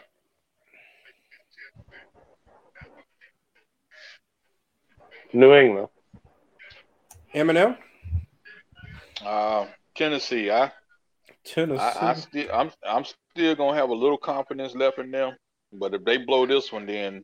New 5.33 5.55
England. 5.55 5.89
M&M. 7.33 7.77
Uh, 9.25 9.67
Tennessee. 9.95 10.51
I, 10.51 10.73
Tennessee. 11.45 11.81
I, 11.81 12.11
I 12.11 12.15
still, 12.15 12.49
I'm, 12.53 12.71
I'm 12.85 13.05
still 13.05 13.55
gonna 13.55 13.77
have 13.77 13.91
a 13.91 13.95
little 13.95 14.19
confidence 14.19 14.75
left 14.75 14.99
in 14.99 15.11
them. 15.11 15.37
But 15.73 15.95
if 15.95 16.05
they 16.05 16.17
blow 16.17 16.47
this 16.47 16.73
one, 16.73 16.87
then 16.87 17.23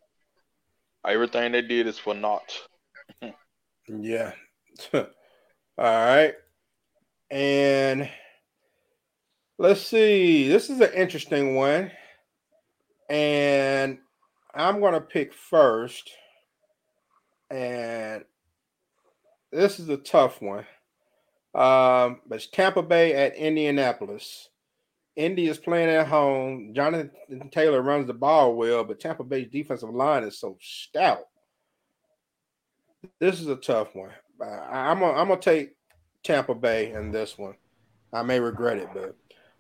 everything 1.05 1.53
they 1.53 1.63
did 1.63 1.89
is 1.89 1.99
for 1.99 2.15
naught. 2.15 2.53
Yeah. 3.89 4.33
All 4.95 5.05
right. 5.79 6.35
And 7.31 8.09
let's 9.59 9.83
see. 9.83 10.49
This 10.49 10.71
is 10.71 10.81
an 10.81 10.93
interesting 10.95 11.55
one. 11.55 11.91
And 13.09 13.99
I'm 14.55 14.81
going 14.81 14.95
to 14.95 15.01
pick 15.01 15.33
first. 15.33 16.11
And 17.51 18.25
this 19.53 19.79
is 19.79 19.89
a 19.89 19.97
tough 19.97 20.43
one. 20.43 20.67
Um, 21.55 22.21
it's 22.31 22.49
Tampa 22.49 22.83
Bay 22.83 23.15
at 23.15 23.37
Indianapolis. 23.37 24.51
Indy 25.15 25.49
is 25.49 25.57
playing 25.57 25.89
at 25.89 26.09
home. 26.09 26.73
Jonathan 26.75 27.11
Taylor 27.51 27.81
runs 27.81 28.07
the 28.07 28.13
ball 28.13 28.55
well, 28.55 28.85
but 28.85 29.01
Tampa 29.01 29.25
Bay's 29.25 29.49
defensive 29.51 29.89
line 29.89 30.25
is 30.25 30.39
so 30.39 30.59
stout. 30.61 31.25
This 33.19 33.41
is 33.41 33.47
a 33.47 33.57
tough 33.57 33.95
one. 33.95 34.11
I, 34.43 34.91
I'm 34.91 34.99
gonna 35.01 35.19
I'm 35.19 35.29
gonna 35.29 35.41
take 35.41 35.75
Tampa 36.23 36.55
Bay 36.55 36.93
in 36.93 37.11
this 37.11 37.39
one. 37.39 37.55
I 38.13 38.23
may 38.23 38.41
regret 38.41 38.77
it, 38.77 38.89
but 38.93 39.17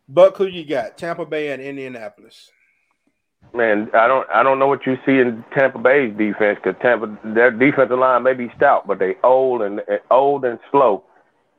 Buck, 0.09 0.37
who 0.37 0.47
you 0.47 0.65
got? 0.65 0.97
Tampa 0.97 1.27
Bay 1.27 1.51
and 1.51 1.61
Indianapolis. 1.61 2.51
Man, 3.55 3.91
I 3.95 4.07
don't 4.07 4.29
I 4.31 4.43
don't 4.43 4.59
know 4.59 4.67
what 4.67 4.87
you 4.87 4.97
see 5.07 5.19
in 5.19 5.45
Tampa 5.57 5.79
Bay's 5.79 6.17
defense 6.17 6.59
because 6.63 6.81
Tampa 6.83 7.17
their 7.25 7.51
defensive 7.51 7.99
line 7.99 8.23
may 8.23 8.35
be 8.35 8.51
stout, 8.57 8.87
but 8.87 8.99
they 8.99 9.17
old 9.23 9.63
and 9.63 9.81
and 9.89 10.01
old 10.11 10.45
and 10.45 10.59
slow, 10.71 11.05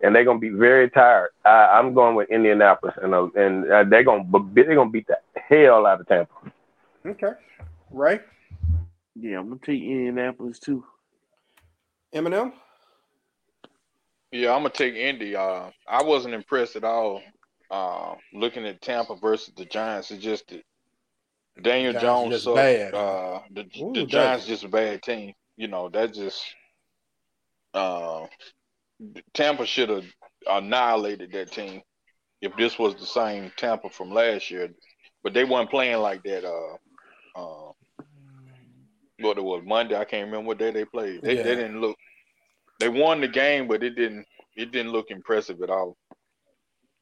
and 0.02 0.14
they're 0.14 0.26
gonna 0.26 0.40
be 0.40 0.50
very 0.50 0.90
tired. 0.90 1.30
I, 1.46 1.80
I'm 1.80 1.94
going 1.94 2.16
with 2.16 2.30
Indianapolis, 2.30 2.96
and 3.02 3.14
uh, 3.14 3.28
and 3.36 3.72
uh, 3.72 3.84
they're 3.86 4.04
gonna 4.04 4.24
they're 4.54 4.76
gonna 4.76 4.90
beat 4.90 5.08
the 5.08 5.18
hell 5.50 5.86
out 5.86 6.02
of 6.02 6.08
Tampa. 6.08 6.34
Okay. 7.06 7.32
right? 7.90 8.22
Yeah, 9.16 9.40
I'm 9.40 9.48
gonna 9.48 9.60
take 9.64 9.82
Indianapolis 9.82 10.60
too. 10.60 10.84
M&M? 12.14 12.54
Yeah, 14.32 14.54
I'm 14.54 14.60
gonna 14.60 14.70
take 14.70 14.96
Indy. 14.96 15.36
Uh, 15.36 15.70
I 15.88 16.04
wasn't 16.04 16.34
impressed 16.34 16.76
at 16.76 16.84
all. 16.84 17.22
Uh, 17.70 18.16
looking 18.34 18.66
at 18.66 18.82
Tampa 18.82 19.16
versus 19.16 19.54
the 19.58 19.66
Giants, 19.66 20.12
it's 20.12 20.24
just 20.24 20.48
that 20.48 20.64
Daniel 21.62 21.92
Giants 21.94 22.04
Jones 22.04 22.32
just 22.32 22.44
sucked. 22.46 22.56
bad. 22.56 22.94
Uh, 22.94 23.40
the, 23.52 23.62
Ooh, 23.82 23.94
the 23.94 24.06
Giants 24.06 24.46
just 24.46 24.64
a 24.64 24.70
bad 24.70 25.02
team. 25.02 25.34
You 25.58 25.68
know 25.68 25.90
that 25.90 26.14
just 26.14 26.44
uh, 27.74 28.26
Tampa 29.34 29.66
should 29.66 29.90
have 29.90 30.06
annihilated 30.48 31.32
that 31.34 31.52
team 31.52 31.82
if 32.42 32.56
this 32.58 32.78
was 32.80 32.96
the 32.96 33.06
same 33.06 33.52
Tampa 33.58 33.90
from 33.90 34.12
last 34.12 34.50
year. 34.52 34.70
But 35.24 35.34
they 35.34 35.44
weren't 35.44 35.70
playing 35.70 35.98
like 35.98 36.24
that. 36.24 36.46
Uh, 36.46 36.76
uh, 37.36 37.72
what 39.20 39.38
it 39.38 39.44
was 39.44 39.64
Monday. 39.66 39.96
I 39.98 40.06
can't 40.06 40.26
remember 40.26 40.48
what 40.48 40.60
day 40.60 40.72
they 40.72 40.86
played. 40.86 41.22
They, 41.22 41.38
Yeah. 41.38 41.44
they 41.44 41.56
didn't 41.56 41.82
look. 41.82 41.98
They 42.80 42.90
won 42.90 43.20
the 43.22 43.28
game, 43.28 43.68
but 43.68 43.84
it 43.84 43.96
didn't. 43.96 44.26
It 44.56 44.72
didn't 44.72 44.92
look 44.92 45.10
impressive 45.10 45.62
at 45.62 45.70
all. 45.70 45.98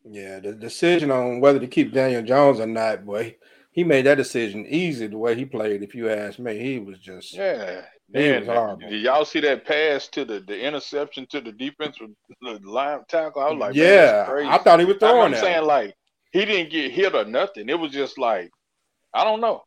Yeah, 0.10 0.40
the 0.40 0.54
decision 0.54 1.12
on 1.12 1.40
whether 1.42 1.60
to 1.60 1.68
keep 1.68 1.92
Daniel 1.94 2.22
Jones 2.22 2.60
or 2.60 2.68
not, 2.68 3.06
boy, 3.06 3.38
he 3.72 3.84
made 3.84 4.06
that 4.06 4.16
decision 4.16 4.66
easy 4.68 5.08
the 5.08 5.18
way 5.18 5.36
he 5.36 5.46
played. 5.46 5.82
If 5.84 5.96
you 5.96 6.10
ask 6.10 6.40
me, 6.40 6.58
he 6.60 6.80
was 6.80 7.00
just 7.00 7.34
Yeah. 7.34 7.82
Then, 8.08 8.42
was 8.42 8.50
horrible. 8.56 8.88
did 8.88 9.02
y'all 9.02 9.26
see 9.26 9.40
that 9.40 9.66
pass 9.66 10.08
to 10.10 10.24
the, 10.26 10.40
the 10.40 10.60
interception 10.60 11.26
to 11.32 11.42
the 11.42 11.52
defensive 11.52 12.10
line 12.64 13.00
tackle? 13.08 13.42
I 13.42 13.50
was 13.50 13.58
like, 13.60 13.76
yeah. 13.76 14.28
I 14.48 14.60
thought 14.60 14.80
he 14.80 14.86
was 14.86 14.98
throwing. 14.98 15.34
I'm 15.34 15.40
saying 15.40 15.66
like 15.66 15.96
he 16.32 16.46
didn't 16.46 16.72
get 16.72 16.92
hit 16.92 17.16
or 17.16 17.26
nothing. 17.26 17.68
It 17.68 17.80
was 17.80 17.92
just 17.92 18.20
like 18.20 18.52
I 19.14 19.24
don't 19.24 19.42
know. 19.42 19.64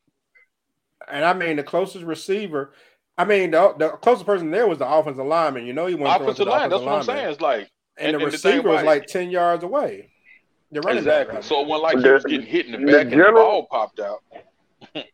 And 1.10 1.24
I 1.24 1.32
mean, 1.32 1.56
the 1.56 1.62
closest 1.64 2.04
receiver, 2.04 2.74
I 3.16 3.24
mean, 3.24 3.50
the, 3.50 3.74
the 3.76 3.88
closest 3.90 4.26
person 4.26 4.50
there 4.50 4.68
was 4.68 4.78
the 4.78 4.88
offensive 4.88 5.26
lineman. 5.26 5.66
You 5.66 5.72
know, 5.72 5.86
he 5.86 5.94
went 5.94 6.14
Offensive 6.22 6.46
line. 6.46 6.70
That's 6.70 6.82
what 6.82 6.94
I'm 6.94 7.02
saying. 7.02 7.30
It's 7.30 7.40
like 7.40 7.68
And, 7.96 8.14
And- 8.14 8.14
the 8.14 8.18
and 8.18 8.20
the 8.20 8.26
receiver 8.26 8.68
was 8.68 8.82
about 8.82 8.86
like 8.86 9.06
ten 9.06 9.30
yards 9.30 9.64
away. 9.64 10.10
The 10.70 10.80
running 10.82 10.98
exactly. 10.98 11.36
rather. 11.36 11.46
So 11.46 11.60
it 11.62 11.66
wasn't 11.68 11.82
like 11.82 12.04
he 12.04 12.10
was 12.10 12.24
getting 12.24 12.46
hit 12.46 12.66
in 12.66 12.72
the 12.72 12.78
the 12.78 12.86
back 12.86 13.00
and 13.02 13.12
the 13.12 13.16
general- 13.16 13.44
ball 13.44 13.66
popped 13.70 14.00
out. 14.00 14.22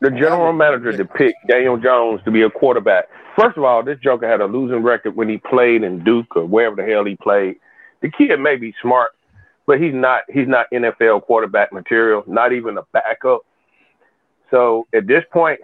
The 0.00 0.10
general 0.10 0.52
manager 0.52 0.96
to 0.96 1.04
pick 1.04 1.34
Daniel 1.48 1.76
Jones 1.76 2.20
to 2.24 2.30
be 2.30 2.42
a 2.42 2.50
quarterback. 2.50 3.06
First 3.36 3.56
of 3.58 3.64
all, 3.64 3.82
this 3.82 3.98
Joker 3.98 4.28
had 4.28 4.40
a 4.40 4.46
losing 4.46 4.82
record 4.82 5.16
when 5.16 5.28
he 5.28 5.38
played 5.38 5.82
in 5.82 6.04
Duke 6.04 6.36
or 6.36 6.44
wherever 6.44 6.76
the 6.76 6.84
hell 6.84 7.04
he 7.04 7.16
played. 7.16 7.56
The 8.00 8.10
kid 8.10 8.38
may 8.38 8.56
be 8.56 8.72
smart, 8.80 9.10
but 9.66 9.80
he's 9.80 9.92
not. 9.94 10.22
He's 10.32 10.46
not 10.46 10.66
NFL 10.72 11.22
quarterback 11.24 11.72
material. 11.72 12.22
Not 12.26 12.52
even 12.52 12.78
a 12.78 12.82
backup. 12.92 13.40
So 14.50 14.86
at 14.94 15.06
this 15.06 15.24
point, 15.32 15.58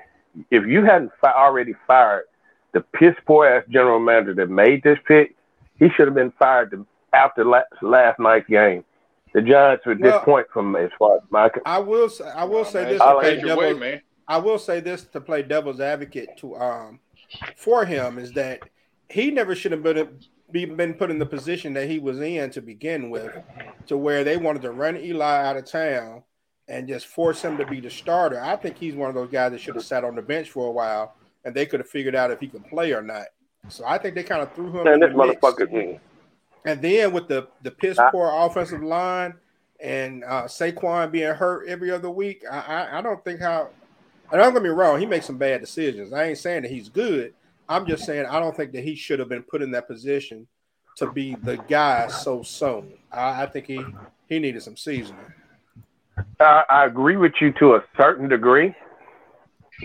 if 0.51 0.67
you 0.67 0.85
hadn't 0.85 1.13
fi- 1.21 1.33
already 1.33 1.75
fired 1.87 2.25
the 2.73 2.81
piss 2.81 3.15
poor 3.27 3.47
ass 3.47 3.65
general 3.71 4.01
manager 4.01 4.35
that 4.35 4.49
made 4.51 4.83
this 4.83 4.99
pick, 5.07 5.37
he 5.79 5.89
should 5.91 6.07
have 6.09 6.15
been 6.15 6.33
fired 6.33 6.71
the- 6.73 6.85
after 7.13 7.45
last, 7.45 7.67
last 7.83 8.19
night's 8.19 8.49
game. 8.49 8.85
The 9.33 9.43
Giants 9.43 9.87
are 9.87 9.93
at 9.93 10.01
this 10.01 10.11
Well- 10.13 10.21
point 10.25 10.47
from 10.53 10.75
as 10.77 10.91
far 10.99 11.17
as 11.17 11.23
my 11.31 11.51
I 11.65 11.79
will 11.79 12.09
say, 12.09 12.25
I 12.29 12.45
will 12.45 12.65
say 12.65 12.85
this 12.85 13.01
I 13.01 13.13
to 13.13 13.21
play 13.21 13.35
Take 13.37 13.45
your 13.45 13.57
way, 13.57 13.65
devil's, 13.67 13.81
man. 13.81 14.03
I 14.27 14.39
will 14.39 14.59
say 14.59 14.81
this 14.81 15.05
to 15.05 15.21
play 15.21 15.43
devil's 15.43 15.81
advocate 15.81 16.37
to 16.39 16.57
um 16.57 17.01
for 17.57 17.85
him 17.85 18.19
is 18.19 18.33
that 18.33 18.61
he 19.09 19.31
never 19.31 19.55
should 19.55 19.73
have 19.73 19.83
been 19.83 20.19
be, 20.51 20.65
been 20.65 20.95
put 20.95 21.11
in 21.11 21.19
the 21.21 21.27
position 21.27 21.75
that 21.75 21.89
he 21.89 22.01
was 22.01 22.21
in 22.21 22.51
to 22.51 22.61
begin 22.61 23.09
with, 23.09 23.33
to 23.87 23.97
where 23.97 24.25
they 24.25 24.37
wanted 24.37 24.63
to 24.63 24.73
run 24.73 24.97
Eli 24.97 25.45
out 25.47 25.57
of 25.57 25.65
town 25.65 26.25
and 26.67 26.89
just 26.89 27.07
force 27.07 27.41
him 27.43 27.57
to 27.57 27.65
be 27.67 27.79
the 27.81 27.91
starter. 27.91 28.41
I 28.41 28.57
think 28.57 28.77
he's 28.77 28.95
one 28.97 29.09
of 29.09 29.15
those 29.15 29.31
guys 29.31 29.53
that 29.53 29.61
should 29.61 29.77
have 29.77 29.85
sat 29.85 30.03
on 30.05 30.17
the 30.17 30.23
bench 30.23 30.51
for 30.51 30.67
a 30.67 30.71
while 30.73 31.15
and 31.45 31.55
they 31.55 31.67
could 31.67 31.79
have 31.79 31.89
figured 31.89 32.17
out 32.17 32.33
if 32.33 32.41
he 32.41 32.49
could 32.49 32.67
play 32.67 32.93
or 32.93 33.01
not. 33.03 33.27
So 33.69 33.85
I 33.87 33.97
think 33.99 34.17
they 34.17 34.25
kind 34.25 34.43
of 34.43 34.53
threw 34.55 34.71
him 34.77 34.85
man, 34.85 34.95
in 34.95 35.01
this 35.01 35.11
the 35.13 35.17
mix. 35.27 35.41
motherfucker. 35.41 36.01
And 36.65 36.83
then 36.83 37.13
with 37.13 37.29
the 37.29 37.49
the 37.63 37.71
piss 37.71 37.99
poor 38.11 38.31
offensive 38.33 38.83
line 38.83 39.35
and 39.83 40.25
uh, 40.25 40.45
Saquon 40.45 41.11
being 41.11 41.35
hurt 41.35 41.67
every 41.69 41.91
other 41.91 42.11
week, 42.11 42.45
I, 42.51 42.59
I, 42.59 42.99
I 42.99 43.03
don't 43.03 43.23
think 43.25 43.41
how. 43.41 43.71
And 44.33 44.41
don't 44.41 44.53
get 44.53 44.63
me 44.63 44.69
wrong, 44.69 45.01
he 45.01 45.07
makes 45.07 45.27
some 45.27 45.39
bad 45.39 45.61
decisions. 45.61 46.13
I 46.13 46.25
ain't 46.25 46.39
saying 46.39 46.63
that 46.63 46.71
he's 46.71 46.89
good. 46.89 47.35
I'm 47.69 47.87
just 47.87 48.05
saying 48.05 48.27
I 48.27 48.39
don't 48.39 48.57
think 48.57 48.73
that 48.73 48.85
he 48.85 48.95
should 48.95 49.19
have 49.19 49.29
been 49.29 49.43
put 49.43 49.63
in 49.63 49.71
that 49.73 49.89
position 49.89 50.47
to 50.97 51.11
be 51.11 51.35
the 51.43 51.57
guy 51.57 52.09
so 52.09 52.43
soon. 52.43 52.95
I, 53.11 53.43
I 53.43 53.47
think 53.47 53.67
he 53.67 53.85
he 54.29 54.39
needed 54.39 54.63
some 54.63 54.77
seasoning. 54.77 55.25
I, 56.39 56.65
I 56.69 56.85
agree 56.87 57.17
with 57.17 57.33
you 57.41 57.53
to 57.55 57.77
a 57.77 57.85
certain 57.97 58.29
degree, 58.29 58.75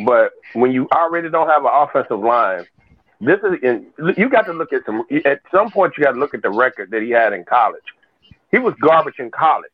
but 0.06 0.32
when 0.54 0.72
you 0.72 0.88
already 0.94 1.30
don't 1.30 1.48
have 1.48 1.64
an 1.64 1.72
offensive 1.74 2.20
line, 2.20 2.66
this 3.26 3.40
is 3.44 3.60
in, 3.62 3.88
you 4.18 4.30
got 4.30 4.46
to 4.46 4.54
look 4.54 4.74
at 4.74 4.86
some. 4.86 5.04
At 5.26 5.42
some 5.52 5.72
point, 5.72 5.94
you 5.98 6.04
got 6.04 6.12
to 6.12 6.20
look 6.20 6.34
at 6.34 6.42
the 6.42 6.50
record 6.50 6.92
that 6.92 7.02
he 7.02 7.12
had 7.12 7.34
in 7.34 7.44
college. 7.46 7.84
He 8.52 8.60
was 8.60 8.74
garbage 8.80 9.20
in 9.20 9.32
college. 9.32 9.70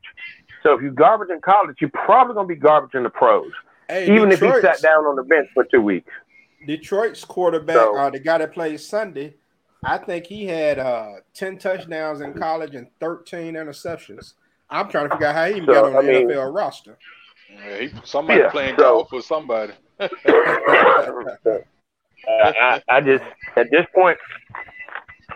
So 0.64 0.74
if 0.74 0.82
you 0.82 0.92
garbage 0.92 1.30
in 1.30 1.42
college, 1.42 1.78
you're 1.80 1.90
probably 1.90 2.36
gonna 2.36 2.48
be 2.48 2.56
garbage 2.56 2.94
in 2.94 3.04
the 3.04 3.10
pros. 3.10 3.52
Hey, 3.88 4.06
even 4.06 4.30
Detroit's, 4.30 4.58
if 4.58 4.62
he 4.62 4.68
sat 4.68 4.82
down 4.82 5.06
on 5.06 5.16
the 5.16 5.24
bench 5.24 5.50
for 5.54 5.64
two 5.66 5.82
weeks. 5.82 6.12
Detroit's 6.66 7.26
quarterback, 7.26 7.76
so, 7.76 7.98
uh, 7.98 8.10
the 8.10 8.20
guy 8.20 8.38
that 8.38 8.54
plays 8.54 8.88
Sunday, 8.88 9.36
I 9.84 9.98
think 9.98 10.28
he 10.28 10.46
had 10.46 10.78
uh, 10.78 11.14
10 11.34 11.58
touchdowns 11.58 12.22
in 12.22 12.34
college 12.34 12.76
and 12.76 12.88
13 13.00 13.56
interceptions. 13.56 14.34
I'm 14.70 14.90
trying 14.90 15.10
to 15.10 15.16
figure 15.16 15.28
out 15.28 15.36
how 15.36 15.46
he 15.46 15.56
even 15.56 15.66
so, 15.66 15.74
got 15.74 15.86
on 15.86 15.96
I 15.96 16.02
the 16.02 16.08
mean, 16.08 16.30
NFL 16.30 16.56
roster. 16.56 16.98
Yeah, 17.52 17.80
he, 17.80 17.90
somebody 18.06 18.42
yeah, 18.42 18.52
playing 18.52 18.76
so, 18.78 18.84
golf 18.84 19.12
with 19.12 19.26
somebody. 19.26 19.74
I, 22.28 22.82
I, 22.88 23.02
just 23.02 23.24
at 23.56 23.72
this 23.72 23.86
point, 23.94 24.18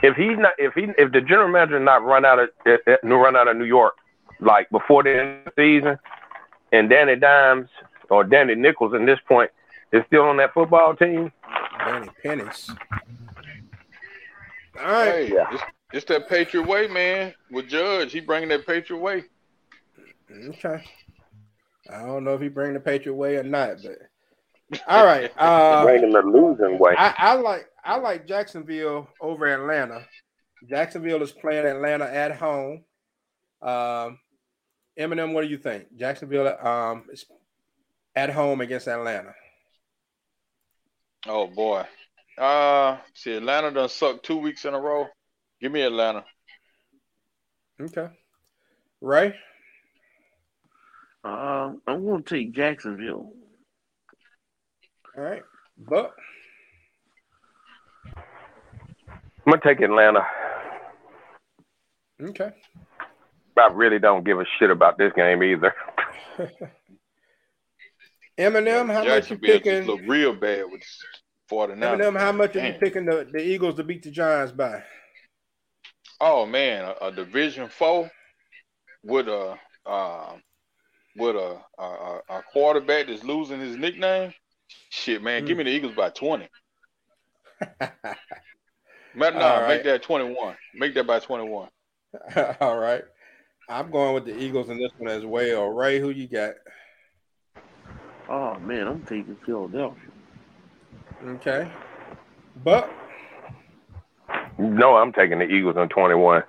if 0.04 0.16
he's 0.16 0.38
not, 0.38 0.54
if 0.58 0.74
he, 0.74 0.88
if 0.98 1.12
the 1.12 1.22
general 1.22 1.50
manager 1.50 1.80
not 1.80 2.04
run 2.04 2.26
out 2.26 2.40
of 2.40 2.50
eh, 2.66 2.78
eh, 2.88 2.98
run 3.04 3.36
out 3.36 3.48
of 3.48 3.58
New 3.58 3.66
York 3.66 3.96
like 4.40 4.70
before 4.70 5.04
the 5.04 5.18
end 5.18 5.48
of 5.48 5.54
the 5.56 5.80
season, 5.80 5.98
and 6.72 6.90
Danny 6.90 7.16
Dimes 7.16 7.70
or 8.10 8.24
Danny 8.24 8.56
Nickels 8.56 8.94
at 8.94 9.06
this 9.06 9.20
point 9.28 9.50
is 9.92 10.04
still 10.08 10.24
on 10.24 10.38
that 10.38 10.54
football 10.54 10.96
team. 10.96 11.32
Danny 11.80 12.10
Pennies. 12.22 12.70
All 14.80 14.92
right, 14.92 15.06
hey, 15.06 15.34
yeah. 15.34 15.48
it's, 15.52 15.64
it's 15.94 16.06
that 16.06 16.28
Patriot 16.28 16.68
way, 16.68 16.88
man. 16.88 17.34
With 17.50 17.70
Judge, 17.70 18.12
he 18.12 18.20
bringing 18.20 18.50
that 18.50 18.66
Patriot 18.66 19.00
way. 19.00 19.24
Mm, 20.30 20.50
okay. 20.50 20.84
I 21.90 22.02
don't 22.02 22.24
know 22.24 22.34
if 22.34 22.42
he 22.42 22.50
bring 22.50 22.74
the 22.74 22.80
Patriot 22.80 23.16
way 23.16 23.38
or 23.38 23.44
not, 23.44 23.78
but 23.84 24.00
all 24.88 25.06
right. 25.06 25.32
Uh, 25.38 25.84
Bringing 25.84 26.12
the 26.12 26.22
losing 26.22 26.80
way. 26.80 26.96
I, 26.98 27.14
I, 27.18 27.34
like 27.36 27.68
I 27.84 27.98
like 27.98 28.28
Jacksonville 28.28 29.08
over 29.22 29.46
Atlanta. 29.46 30.06
Jacksonville 30.70 31.22
is 31.22 31.32
playing 31.32 31.66
Atlanta 31.66 32.06
at 32.06 32.36
home. 32.36 32.84
Um, 33.62 34.20
M&M, 34.98 35.34
what 35.34 35.42
do 35.42 35.48
you 35.48 35.58
think? 35.58 35.96
Jacksonville 35.96 36.48
um, 36.66 37.06
is 37.12 37.26
at 38.16 38.32
home 38.32 38.62
against 38.62 38.88
Atlanta. 38.88 39.34
Oh 41.28 41.48
boy. 41.48 41.84
Uh 42.38 42.98
see 43.14 43.34
Atlanta 43.34 43.72
done 43.72 43.90
sucked 43.90 44.26
two 44.26 44.38
weeks 44.38 44.66
in 44.66 44.74
a 44.74 44.80
row. 44.80 45.08
Give 45.62 45.72
me 45.72 45.82
Atlanta. 45.82 46.24
Okay. 47.82 48.10
Right? 49.02 49.34
Uh, 51.24 51.74
I'm 51.88 52.06
gonna 52.06 52.22
take 52.22 52.54
Jacksonville. 52.54 53.34
All 55.18 55.24
right, 55.24 55.44
but 55.78 56.14
I'm 58.16 59.52
gonna 59.52 59.62
take 59.64 59.82
Atlanta. 59.82 60.26
Okay. 62.22 62.52
I 63.58 63.70
really 63.74 64.00
don't 64.00 64.26
give 64.26 64.40
a 64.40 64.46
shit 64.60 64.70
about 64.70 64.98
this 64.98 65.14
game 65.16 65.42
either. 65.44 65.74
M&M, 68.38 68.90
how 68.90 69.06
much 69.06 69.32
you 69.32 69.38
picking? 69.38 69.84
Look 69.86 70.02
real 70.08 70.34
bad 70.34 70.66
with 70.70 70.82
49. 71.48 72.02
M&M, 72.02 72.16
how 72.16 72.34
much 72.34 72.54
Damn. 72.54 72.66
are 72.66 72.68
you 72.74 72.80
picking 72.80 73.06
the, 73.06 73.26
the 73.32 73.40
Eagles 73.40 73.76
to 73.76 73.84
beat 73.84 74.04
the 74.04 74.12
Giants 74.12 74.52
by? 74.52 74.84
Oh 76.20 76.46
man, 76.46 76.84
a, 76.86 77.08
a 77.08 77.12
division 77.12 77.70
four 77.70 78.10
with 79.04 79.28
a 79.28 79.56
uh, 79.86 80.34
with 81.16 81.36
a, 81.36 81.60
a, 81.78 82.20
a 82.30 82.44
quarterback 82.52 83.08
that's 83.08 83.24
losing 83.24 83.60
his 83.60 83.78
nickname. 83.78 84.34
Shit, 84.90 85.22
man, 85.22 85.44
mm. 85.44 85.48
give 85.48 85.58
me 85.58 85.64
the 85.64 85.72
Eagles 85.72 85.94
by 85.96 86.10
20. 86.10 86.48
Matter 89.16 89.40
no, 89.40 89.62
right. 89.62 89.68
make 89.68 89.84
that 89.84 90.04
21. 90.04 90.56
Make 90.74 90.94
that 90.96 91.08
by 91.08 91.20
21. 91.20 91.70
All 92.60 92.78
right. 92.78 93.04
I'm 93.70 93.90
going 93.90 94.14
with 94.14 94.26
the 94.26 94.38
Eagles 94.38 94.70
in 94.70 94.78
this 94.78 94.92
one 94.98 95.10
as 95.10 95.26
well. 95.26 95.68
Ray, 95.68 96.00
who 96.00 96.10
you 96.10 96.28
got? 96.28 96.54
Oh 98.30 98.60
man, 98.60 98.88
I'm 98.88 99.02
taking 99.04 99.38
Philadelphia. 99.46 100.02
Okay. 101.26 101.72
But 102.64 102.92
no, 104.58 104.96
I'm 104.98 105.14
taking 105.14 105.40
the 105.40 105.46
Eagles 105.46 105.78
on 105.78 105.90
21. 105.90 106.44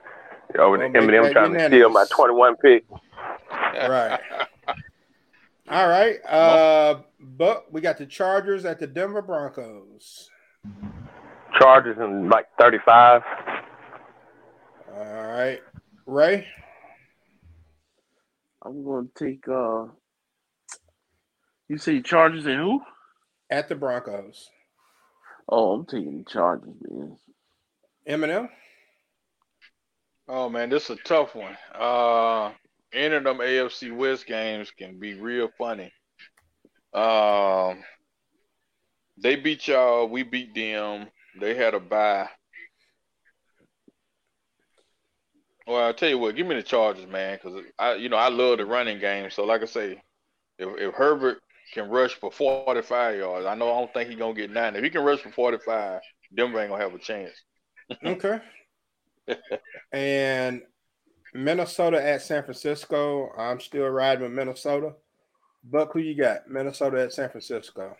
Over 0.58 0.78
well, 0.78 0.82
M&M 0.82 1.08
trying 1.32 1.52
unanimous. 1.52 1.62
to 1.62 1.68
steal 1.68 1.90
my 1.90 2.04
21 2.10 2.56
pick. 2.56 2.84
Right. 3.50 4.20
All 5.68 5.88
right. 5.88 6.24
Uh, 6.24 7.00
but 7.26 7.72
we 7.72 7.80
got 7.80 7.98
the 7.98 8.06
Chargers 8.06 8.64
at 8.64 8.78
the 8.78 8.86
Denver 8.86 9.22
Broncos. 9.22 10.30
Chargers 11.58 11.96
in 11.98 12.28
like 12.28 12.46
35. 12.58 13.22
All 14.94 15.26
right. 15.26 15.60
Ray? 16.06 16.46
I'm 18.64 18.84
going 18.84 19.08
to 19.14 19.24
take, 19.24 19.48
uh, 19.48 19.86
you 21.68 21.78
say 21.78 22.00
Chargers 22.00 22.46
and 22.46 22.56
who? 22.56 22.80
At 23.50 23.68
the 23.68 23.74
Broncos. 23.74 24.48
Oh, 25.48 25.72
I'm 25.72 25.86
taking 25.86 26.18
the 26.18 26.30
Chargers, 26.30 26.74
man. 26.80 27.16
M&M? 28.06 28.48
Oh, 30.28 30.48
man, 30.48 30.70
this 30.70 30.90
is 30.90 30.98
a 30.98 31.02
tough 31.02 31.34
one. 31.34 31.56
Uh, 31.74 32.52
any 32.92 33.14
of 33.14 33.24
them 33.24 33.38
AFC 33.38 33.94
West 33.94 34.26
games 34.26 34.70
can 34.76 34.98
be 34.98 35.14
real 35.14 35.48
funny. 35.58 35.92
Um, 36.96 37.84
they 39.18 39.36
beat 39.36 39.68
y'all. 39.68 40.08
We 40.08 40.22
beat 40.22 40.54
them. 40.54 41.08
They 41.38 41.54
had 41.54 41.74
a 41.74 41.80
bye. 41.80 42.28
Well, 45.66 45.84
I'll 45.84 45.94
tell 45.94 46.08
you 46.08 46.18
what. 46.18 46.36
Give 46.36 46.46
me 46.46 46.54
the 46.54 46.62
Chargers, 46.62 47.06
man, 47.06 47.38
because 47.42 47.62
I, 47.78 47.94
you 47.94 48.08
know, 48.08 48.16
I 48.16 48.28
love 48.28 48.58
the 48.58 48.66
running 48.66 48.98
game. 48.98 49.30
So, 49.30 49.44
like 49.44 49.62
I 49.62 49.66
say, 49.66 50.02
if, 50.58 50.68
if 50.78 50.94
Herbert 50.94 51.38
can 51.74 51.90
rush 51.90 52.14
for 52.14 52.30
forty-five 52.30 53.18
yards, 53.18 53.46
I 53.46 53.54
know 53.54 53.72
I 53.72 53.78
don't 53.78 53.92
think 53.92 54.08
he's 54.08 54.18
gonna 54.18 54.32
get 54.32 54.50
nine. 54.50 54.76
If 54.76 54.84
he 54.84 54.90
can 54.90 55.04
rush 55.04 55.20
for 55.20 55.32
forty-five, 55.32 56.00
Denver 56.34 56.60
ain't 56.60 56.70
gonna 56.70 56.82
have 56.82 56.94
a 56.94 56.98
chance. 56.98 57.34
okay. 58.04 58.40
and 59.92 60.62
Minnesota 61.34 62.02
at 62.02 62.22
San 62.22 62.44
Francisco. 62.44 63.30
I'm 63.36 63.60
still 63.60 63.88
riding 63.88 64.22
with 64.22 64.32
Minnesota. 64.32 64.92
Buck, 65.70 65.92
who 65.92 65.98
you 65.98 66.14
got? 66.14 66.48
Minnesota 66.48 67.02
at 67.02 67.12
San 67.12 67.28
Francisco. 67.28 67.96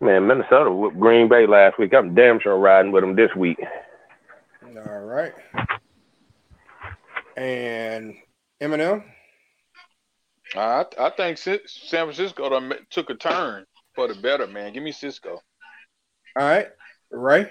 Man, 0.00 0.28
Minnesota 0.28 0.70
with 0.70 0.98
Green 0.98 1.28
Bay 1.28 1.46
last 1.46 1.78
week. 1.78 1.92
I'm 1.92 2.14
damn 2.14 2.38
sure 2.38 2.56
riding 2.56 2.92
with 2.92 3.02
them 3.02 3.16
this 3.16 3.34
week. 3.34 3.58
All 4.64 5.00
right. 5.00 5.32
And 7.36 8.14
M&M. 8.60 9.02
I 10.54 10.84
I 10.98 11.10
think 11.10 11.36
San 11.36 11.58
Francisco 11.66 12.70
took 12.90 13.10
a 13.10 13.14
turn 13.14 13.66
for 13.94 14.08
the 14.08 14.14
better, 14.14 14.46
man. 14.46 14.72
Give 14.72 14.82
me 14.82 14.92
Cisco. 14.92 15.40
All 16.36 16.48
right, 16.48 16.68
Ray. 17.10 17.50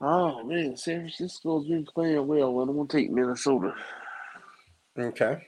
Oh 0.00 0.44
man, 0.44 0.76
San 0.76 1.00
Francisco's 1.00 1.66
been 1.66 1.84
playing 1.84 2.26
well, 2.26 2.60
and 2.60 2.70
I'm 2.70 2.76
gonna 2.76 2.88
take 2.88 3.10
Minnesota. 3.10 3.74
Okay. 4.98 5.46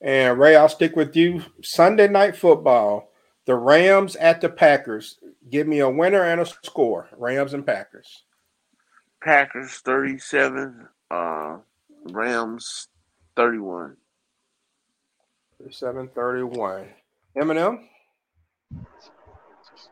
And 0.00 0.38
Ray, 0.38 0.56
I'll 0.56 0.68
stick 0.68 0.94
with 0.94 1.16
you. 1.16 1.42
Sunday 1.62 2.08
night 2.08 2.36
football. 2.36 3.10
The 3.46 3.56
Rams 3.56 4.14
at 4.16 4.40
the 4.40 4.48
Packers. 4.48 5.18
Give 5.50 5.66
me 5.66 5.80
a 5.80 5.88
winner 5.88 6.22
and 6.22 6.40
a 6.40 6.46
score. 6.46 7.08
Rams 7.16 7.54
and 7.54 7.66
Packers. 7.66 8.24
Packers 9.22 9.78
37, 9.78 10.86
uh 11.10 11.56
Rams 12.10 12.88
31. 13.36 13.96
37 15.58 16.08
31. 16.14 16.88
M&M? 17.40 17.88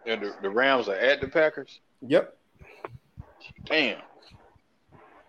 And 0.07 0.23
the, 0.23 0.35
the 0.43 0.51
Rams 0.51 0.89
are 0.89 0.95
at 0.95 1.20
the 1.20 1.28
Packers? 1.28 1.81
Yep. 2.03 2.37
Damn. 3.65 3.99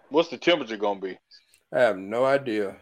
What's 0.10 0.30
the 0.30 0.38
temperature 0.38 0.78
gonna 0.78 1.00
be? 1.00 1.18
I 1.74 1.80
have 1.80 1.98
no 1.98 2.26
idea. 2.26 2.78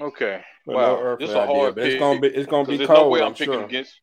Okay. 0.00 0.42
Well, 0.66 1.02
wow. 1.02 1.16
It's 1.18 1.32
a 1.32 1.46
hard 1.46 1.76
pick. 1.76 1.84
It's 1.84 2.00
gonna 2.00 2.20
be 2.20 2.28
it's 2.28 2.46
gonna 2.46 2.68
be 2.68 2.78
cold. 2.86 2.90
No 2.90 3.08
way 3.08 3.20
I'm, 3.20 3.28
I'm 3.28 3.34
picking 3.34 3.54
sure. 3.54 3.64
against. 3.64 4.00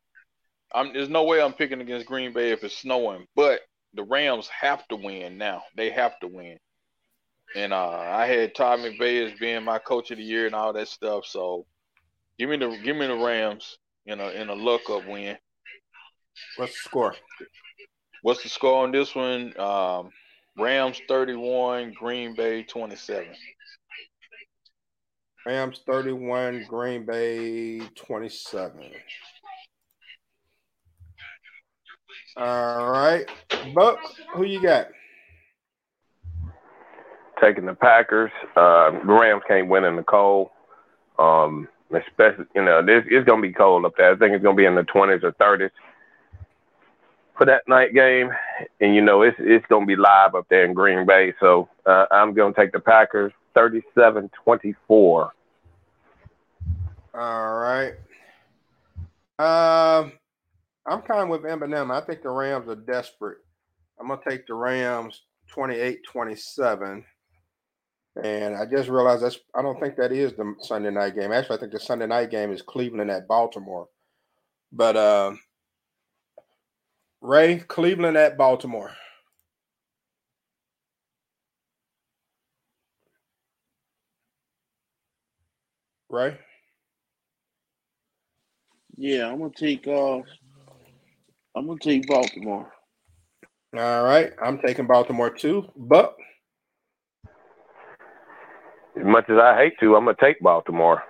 I'm, 0.74 0.92
there's 0.92 1.08
no 1.08 1.24
way 1.24 1.40
I'm 1.40 1.52
picking 1.52 1.80
against 1.80 2.06
Green 2.06 2.32
Bay 2.32 2.50
if 2.50 2.64
it's 2.64 2.76
snowing. 2.76 3.26
But 3.36 3.60
the 3.94 4.02
Rams 4.02 4.48
have 4.48 4.86
to 4.88 4.96
win 4.96 5.38
now. 5.38 5.62
They 5.76 5.90
have 5.90 6.18
to 6.20 6.26
win. 6.26 6.58
And 7.54 7.72
uh, 7.72 7.88
I 7.90 8.26
had 8.26 8.54
Todd 8.54 8.80
McVay 8.80 9.30
as 9.30 9.38
being 9.38 9.62
my 9.62 9.78
coach 9.78 10.10
of 10.10 10.18
the 10.18 10.24
year 10.24 10.46
and 10.46 10.54
all 10.54 10.72
that 10.72 10.88
stuff. 10.88 11.26
So 11.26 11.66
give 12.38 12.50
me 12.50 12.56
the 12.56 12.76
give 12.82 12.96
me 12.96 13.06
the 13.06 13.16
Rams 13.16 13.78
in 14.06 14.20
a 14.20 14.30
in 14.30 14.48
a 14.48 14.54
luck 14.54 14.90
up 14.90 15.06
win. 15.06 15.36
What's 16.56 16.72
the 16.72 16.88
score? 16.88 17.14
What's 18.22 18.42
the 18.42 18.48
score 18.48 18.82
on 18.82 18.90
this 18.90 19.14
one? 19.14 19.58
Um, 19.60 20.10
Rams 20.58 21.00
31, 21.08 21.92
Green 21.92 22.34
Bay 22.34 22.62
27. 22.62 23.26
Rams 25.46 25.80
31, 25.86 26.64
Green 26.68 27.04
Bay 27.04 27.80
27. 27.80 28.90
All 32.36 32.90
right. 32.90 33.26
Buck, 33.74 33.98
who 34.34 34.44
you 34.44 34.62
got? 34.62 34.86
Taking 37.42 37.66
the 37.66 37.74
Packers. 37.74 38.30
Uh, 38.56 38.92
the 38.92 39.12
Rams 39.12 39.42
can't 39.46 39.68
win 39.68 39.84
in 39.84 39.96
the 39.96 40.02
cold. 40.02 40.48
Um, 41.18 41.68
especially, 41.94 42.46
you 42.54 42.64
know, 42.64 42.84
this 42.84 43.04
it's 43.06 43.26
gonna 43.26 43.42
be 43.42 43.52
cold 43.52 43.84
up 43.84 43.92
there. 43.96 44.12
I 44.12 44.16
think 44.16 44.34
it's 44.34 44.42
gonna 44.42 44.56
be 44.56 44.64
in 44.64 44.74
the 44.74 44.82
twenties 44.84 45.22
or 45.22 45.32
thirties 45.32 45.70
for 47.36 47.44
that 47.44 47.68
night 47.68 47.92
game, 47.92 48.30
and 48.80 48.94
you 48.94 49.02
know 49.02 49.22
it's 49.22 49.36
it's 49.38 49.66
gonna 49.66 49.86
be 49.86 49.96
live 49.96 50.34
up 50.34 50.46
there 50.48 50.64
in 50.64 50.72
Green 50.72 51.06
Bay. 51.06 51.34
So 51.38 51.68
uh, 51.86 52.06
I'm 52.10 52.34
gonna 52.34 52.54
take 52.54 52.72
the 52.72 52.80
Packers 52.80 53.32
37-24. 53.56 54.78
All 54.86 55.30
right. 57.14 57.94
Um, 59.38 60.12
I'm 60.86 61.02
kind 61.02 61.22
of 61.22 61.28
with 61.28 61.44
M&M. 61.44 61.90
I 61.90 62.00
think 62.00 62.22
the 62.22 62.30
Rams 62.30 62.68
are 62.68 62.74
desperate. 62.74 63.38
I'm 63.98 64.08
gonna 64.08 64.20
take 64.28 64.46
the 64.46 64.54
Rams 64.54 65.22
28-27. 65.54 67.04
And 68.22 68.54
I 68.54 68.64
just 68.66 68.88
realized 68.88 69.24
that's 69.24 69.38
I 69.54 69.62
don't 69.62 69.80
think 69.80 69.96
that 69.96 70.12
is 70.12 70.34
the 70.34 70.54
Sunday 70.60 70.90
night 70.90 71.16
game. 71.16 71.32
Actually, 71.32 71.56
I 71.56 71.60
think 71.60 71.72
the 71.72 71.80
Sunday 71.80 72.06
night 72.06 72.30
game 72.30 72.52
is 72.52 72.62
Cleveland 72.62 73.10
at 73.10 73.26
Baltimore. 73.26 73.88
But 74.72 74.96
uh, 74.96 75.32
Ray, 77.20 77.58
Cleveland 77.58 78.16
at 78.16 78.36
Baltimore. 78.38 78.92
Ray? 86.14 86.38
Yeah, 88.96 89.28
I'm 89.28 89.38
gonna 89.38 89.50
take 89.54 89.86
uh 89.88 90.18
I'm 91.56 91.66
gonna 91.66 91.78
take 91.80 92.06
Baltimore. 92.06 92.72
All 93.76 94.04
right. 94.04 94.32
I'm 94.40 94.60
taking 94.64 94.86
Baltimore 94.86 95.30
too. 95.30 95.64
But 95.76 96.14
As 98.96 99.04
much 99.04 99.28
as 99.28 99.38
I 99.38 99.56
hate 99.56 99.74
to, 99.80 99.96
I'm 99.96 100.04
gonna 100.04 100.16
take 100.20 100.38
Baltimore. 100.40 101.02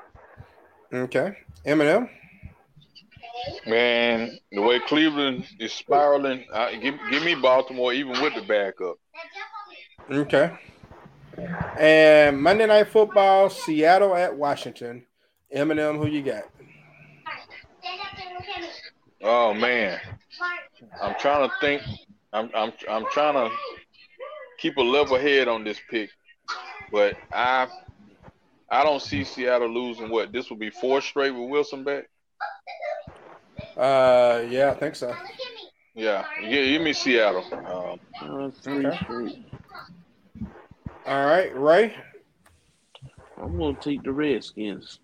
okay. 0.92 1.36
M&M. 1.66 2.08
Man, 3.66 4.38
the 4.52 4.62
way 4.62 4.80
Cleveland 4.80 5.44
is 5.58 5.72
spiraling, 5.72 6.46
uh, 6.52 6.70
give 6.80 6.94
give 7.10 7.22
me 7.22 7.34
Baltimore 7.34 7.92
even 7.92 8.22
with 8.22 8.34
the 8.34 8.42
backup. 8.42 8.96
Okay. 10.10 10.50
And 11.78 12.40
Monday 12.40 12.66
Night 12.66 12.88
Football, 12.88 13.50
Seattle 13.50 14.14
at 14.14 14.36
Washington. 14.36 15.06
M&M, 15.50 15.98
who 15.98 16.06
you 16.06 16.22
got? 16.22 16.44
Oh 19.22 19.54
man, 19.54 19.98
I'm 21.00 21.14
trying 21.18 21.48
to 21.48 21.54
think. 21.60 21.82
I'm 22.32 22.50
I'm 22.54 22.72
I'm 22.90 23.06
trying 23.10 23.34
to 23.34 23.54
keep 24.58 24.76
a 24.76 24.82
level 24.82 25.18
head 25.18 25.48
on 25.48 25.64
this 25.64 25.80
pick, 25.88 26.10
but 26.92 27.16
I 27.32 27.68
I 28.68 28.84
don't 28.84 29.00
see 29.00 29.24
Seattle 29.24 29.68
losing. 29.68 30.10
What 30.10 30.32
this 30.32 30.50
will 30.50 30.58
be 30.58 30.68
four 30.68 31.00
straight 31.00 31.30
with 31.30 31.48
Wilson 31.48 31.84
back. 31.84 32.04
Uh, 33.76 34.44
yeah, 34.50 34.72
I 34.72 34.74
think 34.74 34.94
so. 34.94 35.14
Yeah, 35.94 36.24
give, 36.42 36.50
give 36.50 36.82
me 36.82 36.92
Seattle. 36.92 37.44
Um, 37.52 38.00
Uh, 38.20 38.50
three 38.50 38.86
Okay. 38.86 39.44
Straight. 41.04 41.14
All 41.14 41.26
right, 41.26 41.56
Ray. 41.56 41.96
I'm 43.40 43.58
gonna 43.58 43.74
take 43.80 44.02
the 44.02 44.12
Redskins. 44.12 45.00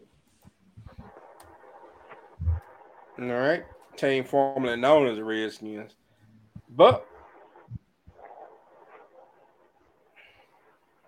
All 3.18 3.26
right, 3.26 3.64
team 3.96 4.24
formerly 4.24 4.76
known 4.76 5.06
as 5.06 5.16
the 5.16 5.24
Redskins. 5.24 5.92
But 6.68 7.06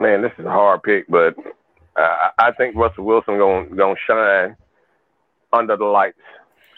Man, 0.03 0.21
this 0.21 0.33
is 0.37 0.45
a 0.45 0.51
hard 0.51 0.83
pick, 0.83 1.07
but 1.09 1.37
I, 1.97 2.31
I 2.37 2.51
think 2.53 2.75
Russell 2.75 3.05
Wilson 3.05 3.39
gonna 3.39 3.67
gonna 3.67 3.95
shine 4.05 4.57
under 5.53 5.77
the 5.77 5.85
lights. 5.85 6.19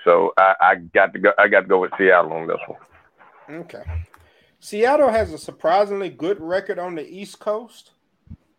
So 0.04 0.34
I, 0.36 0.54
I 0.60 0.74
got 0.74 1.14
to 1.14 1.18
go. 1.18 1.32
I 1.38 1.48
got 1.48 1.62
to 1.62 1.66
go 1.66 1.80
with 1.80 1.92
Seattle 1.96 2.34
on 2.34 2.46
this 2.46 2.58
one. 2.66 3.60
okay, 3.60 3.82
Seattle 4.60 5.08
has 5.08 5.32
a 5.32 5.38
surprisingly 5.38 6.10
good 6.10 6.38
record 6.38 6.78
on 6.78 6.96
the 6.96 7.08
East 7.08 7.38
Coast, 7.38 7.92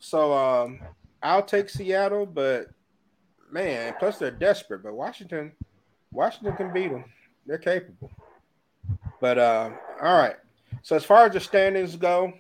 so 0.06 0.34
um, 0.34 0.80
I'll 1.24 1.44
take 1.44 1.70
Seattle. 1.70 2.26
But 2.26 2.68
man, 3.52 3.96
plus 4.00 4.18
they're 4.18 4.32
desperate. 4.32 4.84
But 4.84 4.94
Washington, 4.94 5.52
Washington 6.12 6.56
can 6.56 6.74
beat 6.74 6.92
them. 6.92 7.06
They're 7.46 7.58
capable. 7.58 8.12
But 9.20 9.38
uh, 9.38 9.72
all 10.02 10.18
right. 10.18 10.36
So 10.84 10.96
as 10.96 11.04
far 11.04 11.26
as 11.26 11.34
the 11.34 11.40
standings 11.40 11.96
go, 11.96 12.34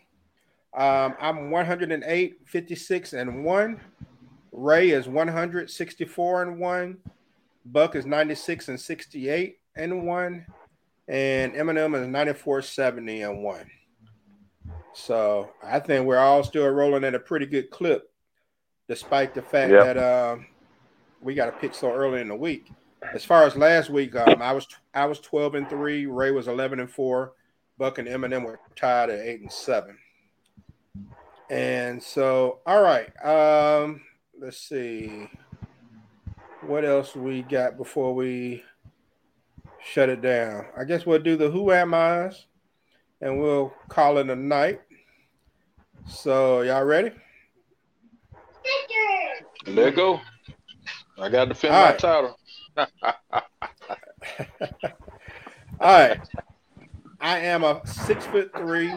um, 0.75 1.15
I'm 1.19 1.49
108, 1.49 2.37
56, 2.45 3.13
and 3.13 3.43
one. 3.43 3.79
Ray 4.51 4.91
is 4.91 5.07
164 5.07 6.43
and 6.43 6.59
one. 6.59 6.97
Buck 7.65 7.95
is 7.95 8.05
96 8.05 8.69
and 8.69 8.79
68 8.79 9.57
and 9.75 10.05
one. 10.05 10.45
And 11.07 11.55
M&M 11.55 11.95
is 11.95 12.07
94, 12.07 12.61
70 12.61 13.21
and 13.21 13.43
one. 13.43 13.69
So 14.95 15.51
I 15.61 15.79
think 15.81 16.07
we're 16.07 16.17
all 16.17 16.41
still 16.41 16.69
rolling 16.69 17.03
at 17.03 17.13
a 17.13 17.19
pretty 17.19 17.45
good 17.45 17.69
clip, 17.69 18.09
despite 18.87 19.35
the 19.35 19.41
fact 19.41 19.71
Yep. 19.71 19.83
that 19.83 19.97
um, 19.97 20.47
we 21.21 21.35
got 21.35 21.47
to 21.47 21.51
pick 21.51 21.73
so 21.73 21.91
early 21.91 22.21
in 22.21 22.29
the 22.29 22.35
week. 22.35 22.71
As 23.13 23.25
far 23.25 23.43
as 23.43 23.57
last 23.57 23.89
week, 23.89 24.15
um, 24.15 24.41
I 24.41 24.53
was 24.53 24.65
I 24.93 25.05
was 25.05 25.19
12 25.19 25.55
and 25.55 25.69
three. 25.69 26.05
Ray 26.05 26.31
was 26.31 26.47
11 26.47 26.79
and 26.79 26.89
four. 26.89 27.33
Buck 27.77 27.97
and 27.97 28.07
M&M 28.07 28.43
were 28.43 28.59
tied 28.77 29.09
at 29.09 29.19
eight 29.19 29.41
and 29.41 29.51
seven. 29.51 29.97
And 31.49 32.01
so, 32.01 32.59
all 32.65 32.81
right. 32.81 33.11
Um, 33.23 34.01
let's 34.39 34.57
see. 34.57 35.29
What 36.61 36.85
else 36.85 37.15
we 37.17 37.41
got 37.41 37.75
before 37.77 38.15
we 38.15 38.63
shut 39.83 40.07
it 40.07 40.21
down? 40.21 40.67
I 40.75 40.85
guess 40.85 41.05
we'll 41.05 41.19
do 41.19 41.35
the 41.35 41.51
Who 41.51 41.73
Am 41.73 41.93
I's 41.93 42.45
and 43.21 43.41
we'll 43.41 43.73
call 43.89 44.17
it 44.17 44.29
a 44.29 44.35
night. 44.35 44.81
So, 46.07 46.61
y'all 46.61 46.83
ready? 46.83 47.11
let 49.67 49.95
go. 49.95 50.19
I 51.17 51.29
got 51.29 51.45
to 51.45 51.49
defend 51.49 51.73
All 51.73 51.81
my 51.81 51.91
right. 51.91 51.99
title. 51.99 52.39
All 55.79 55.99
right. 55.99 56.19
I 57.19 57.39
am 57.39 57.63
a 57.63 57.81
six 57.85 58.25
foot 58.25 58.51
three, 58.55 58.91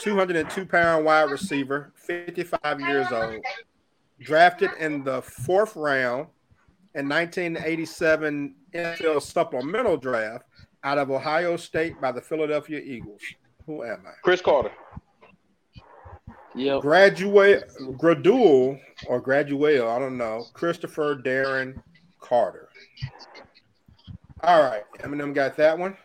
202 0.00 0.66
pound 0.66 1.04
wide 1.04 1.30
receiver, 1.30 1.92
55 1.96 2.80
years 2.80 3.12
old, 3.12 3.44
drafted 4.20 4.70
in 4.78 5.04
the 5.04 5.22
fourth 5.22 5.76
round 5.76 6.26
in 6.94 7.08
1987 7.08 8.54
NFL 8.74 9.22
supplemental 9.22 9.96
draft 9.96 10.44
out 10.84 10.98
of 10.98 11.10
Ohio 11.10 11.56
State 11.56 12.00
by 12.00 12.12
the 12.12 12.20
Philadelphia 12.20 12.80
Eagles. 12.80 13.22
Who 13.66 13.84
am 13.84 14.04
I? 14.06 14.12
Cris 14.22 14.40
Carter. 14.40 14.72
Yep. 16.54 16.82
Graduate, 16.82 17.70
gradual 17.96 18.78
or 19.06 19.20
gradual, 19.20 19.88
I 19.88 19.98
don't 19.98 20.16
know. 20.16 20.46
Christopher 20.52 21.16
Darren 21.16 21.80
Carter. 22.20 22.68
All 24.42 24.62
right, 24.62 24.82
M&M 25.00 25.32
got 25.32 25.56
that 25.58 25.78
one. 25.78 25.96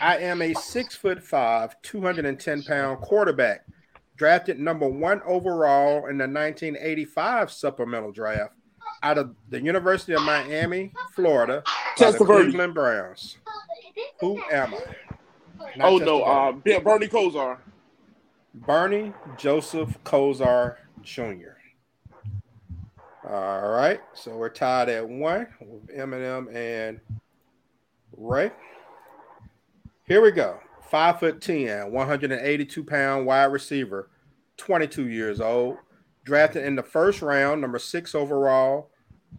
I 0.00 0.18
am 0.18 0.42
a 0.42 0.54
six 0.54 0.94
foot 0.96 1.22
five, 1.22 1.80
210 1.82 2.62
pound 2.62 3.00
quarterback, 3.00 3.66
drafted 4.16 4.58
number 4.58 4.88
one 4.88 5.20
overall 5.26 6.06
in 6.06 6.18
the 6.18 6.26
1985 6.26 7.50
supplemental 7.50 8.12
draft 8.12 8.54
out 9.02 9.18
of 9.18 9.34
the 9.48 9.60
University 9.60 10.14
of 10.14 10.22
Miami, 10.22 10.92
Florida, 11.14 11.62
by 11.98 12.10
the 12.10 12.18
Cleveland 12.24 12.74
Browns. 12.74 13.38
Who 14.20 14.40
am 14.50 14.74
I? 14.74 15.16
Not 15.76 15.88
Oh 15.88 15.98
no, 15.98 16.22
uh, 16.22 16.52
Bernie 16.52 17.08
Kosar. 17.08 17.58
Bernie 18.54 19.12
Joseph 19.36 19.96
Kosar 20.04 20.76
Jr. 21.02 21.58
All 23.28 23.68
right, 23.68 24.00
so 24.14 24.36
we're 24.36 24.48
tied 24.48 24.88
at 24.88 25.06
one 25.06 25.48
with 25.60 25.90
M&M 25.94 26.48
and 26.54 27.00
Ray. 28.16 28.50
Here 30.06 30.22
we 30.22 30.30
go. 30.30 30.58
five 30.90 31.20
foot 31.20 31.40
10, 31.42 31.92
182 31.92 32.84
pound 32.84 33.26
wide 33.26 33.44
receiver, 33.44 34.08
22 34.56 35.08
years 35.08 35.40
old, 35.40 35.76
drafted 36.24 36.64
in 36.64 36.74
the 36.74 36.82
first 36.82 37.20
round, 37.20 37.60
number 37.60 37.78
six 37.78 38.14
overall 38.14 38.90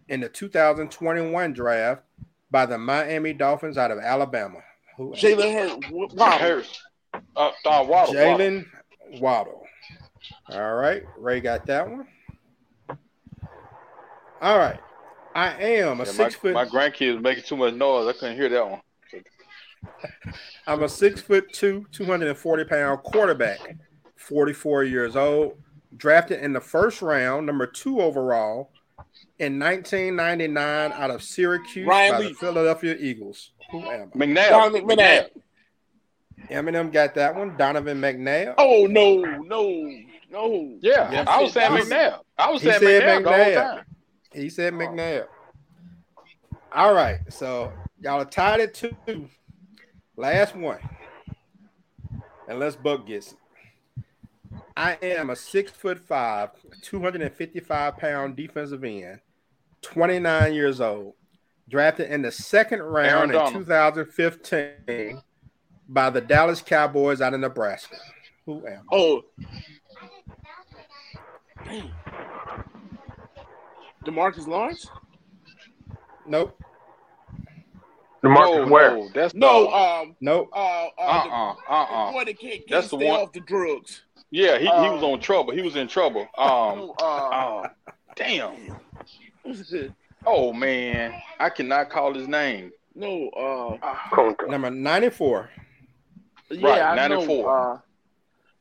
in 0.08 0.20
the 0.20 0.28
2021 0.28 1.52
draft 1.52 2.02
by 2.50 2.66
the 2.66 2.78
Miami 2.78 3.32
Dolphins 3.32 3.76
out 3.76 3.90
of 3.90 3.98
Alabama. 3.98 4.60
Who 4.96 5.12
Jalen 5.12 6.38
Harris. 6.38 6.80
Uh, 7.12 7.50
uh, 7.64 7.84
Waddle. 7.88 8.14
Jaylen 8.14 8.66
Waddle. 9.18 9.62
All 10.48 10.74
right. 10.74 11.02
Ray 11.18 11.40
got 11.40 11.66
that 11.66 11.88
one. 11.88 12.06
All 14.40 14.58
right. 14.58 14.80
I 15.34 15.50
am 15.62 16.00
a 16.00 16.04
Yeah, 16.04 16.10
six 16.10 16.18
my, 16.18 16.40
foot 16.40 16.54
my 16.54 16.64
grandkids 16.64 17.20
making 17.20 17.44
too 17.44 17.56
much 17.56 17.74
noise. 17.74 18.08
I 18.08 18.12
couldn't 18.18 18.36
hear 18.36 18.48
that 18.48 18.70
one. 18.70 18.80
I'm 20.66 20.82
a 20.82 20.88
six 20.88 21.20
foot 21.20 21.52
two, 21.52 21.86
240 21.92 22.64
pound 22.64 23.02
quarterback, 23.02 23.76
44 24.16 24.84
years 24.84 25.16
old, 25.16 25.56
drafted 25.96 26.42
in 26.42 26.52
the 26.52 26.60
first 26.60 27.00
round, 27.00 27.46
number 27.46 27.66
two 27.66 28.00
overall 28.00 28.70
in 29.38 29.58
1999 29.58 30.92
out 30.92 31.10
of 31.10 31.22
Syracuse 31.22 31.86
Ryan 31.86 32.12
by 32.12 32.22
the 32.22 32.34
Philadelphia 32.34 32.96
Eagles. 32.98 33.52
Who 33.70 33.80
am 33.80 34.10
I? 34.14 34.18
McNabb. 34.18 34.82
McNabb. 34.82 35.28
M&M 36.48 36.90
got 36.90 37.14
that 37.14 37.34
one. 37.36 37.56
Donovan 37.56 38.00
McNabb. 38.00 38.54
Oh 38.58 38.86
no, 38.88 39.16
no, 39.16 39.90
no. 40.30 40.78
Yeah, 40.80 41.10
Yes. 41.10 41.28
I 41.28 41.42
was 41.42 41.52
saying 41.52 41.72
He's- 41.72 41.88
McNabb. 41.88 42.20
I 42.38 42.50
was 42.50 42.62
he 42.62 42.68
saying 42.70 42.80
said 42.80 43.02
McNabb, 43.02 43.24
the 43.24 43.44
whole 43.44 43.54
time. 43.54 43.84
He 44.32 44.48
said 44.48 44.72
McNabb. 44.74 45.26
All 46.72 46.94
right, 46.94 47.18
so 47.28 47.72
y'all 48.00 48.20
are 48.20 48.24
tied 48.24 48.60
at 48.60 48.74
two. 48.74 48.94
Last 50.16 50.54
one, 50.54 50.78
unless 52.48 52.76
Buck 52.76 53.06
gets 53.06 53.32
it. 53.32 53.38
I 54.76 54.96
am 55.02 55.30
a 55.30 55.36
six 55.36 55.70
foot 55.72 55.98
five, 55.98 56.50
255 56.82 57.96
pound 57.98 58.36
defensive 58.36 58.84
end, 58.84 59.20
29 59.82 60.54
years 60.54 60.80
old, 60.80 61.14
drafted 61.68 62.10
in 62.10 62.22
the 62.22 62.30
second 62.30 62.82
round 62.82 63.34
in 63.34 63.52
2015 63.52 65.22
by 65.92 66.08
the 66.10 66.20
Dallas 66.20 66.62
Cowboys 66.62 67.20
out 67.20 67.34
of 67.34 67.40
Nebraska. 67.40 67.96
Who 68.46 68.66
am 68.66 68.82
I? 68.90 68.94
Oh. 68.96 69.22
Damn. 71.64 71.90
Demarcus 74.04 74.46
Lawrence? 74.46 74.86
Nope, 76.26 76.58
Demarcus 78.22 78.66
no, 78.66 78.72
Ware. 78.72 78.90
no, 78.96 79.08
that's 79.14 79.34
No, 79.34 79.64
the- 79.64 79.70
um, 79.76 80.16
nope. 80.20 80.48
uh, 80.54 80.56
uh, 80.56 80.88
uh, 80.98 81.24
the, 81.24 81.30
uh, 81.30 81.54
the 81.54 81.70
uh, 81.70 81.74
uh. 81.74 82.12
boy 82.12 82.24
that 82.24 82.38
can't, 82.38 82.52
can't 82.54 82.64
That's 82.70 82.88
the 82.88 82.96
stay 82.98 83.08
one- 83.08 83.20
off 83.20 83.32
the 83.32 83.40
drugs. 83.40 84.02
Yeah, 84.30 84.58
he, 84.58 84.64
he 84.64 84.68
Uh, 84.70 84.94
was 84.94 85.02
on 85.02 85.20
trouble. 85.20 85.52
He 85.52 85.60
was 85.62 85.76
in 85.76 85.88
trouble. 85.88 86.26
Um, 86.38 86.78
No, 86.78 86.94
uh, 87.00 87.30
oh, 87.32 87.66
damn. 88.16 88.54
Oh 90.26 90.52
man, 90.52 91.14
I 91.38 91.48
cannot 91.48 91.88
call 91.90 92.12
his 92.14 92.28
name. 92.28 92.72
no, 92.94 93.28
uh, 93.30 94.36
Number 94.48 94.70
94. 94.70 95.48
Yeah, 96.50 96.68
Right, 96.68 96.82
I 96.82 97.08
94. 97.08 97.26
know. 97.42 97.48
Uh, 97.48 97.78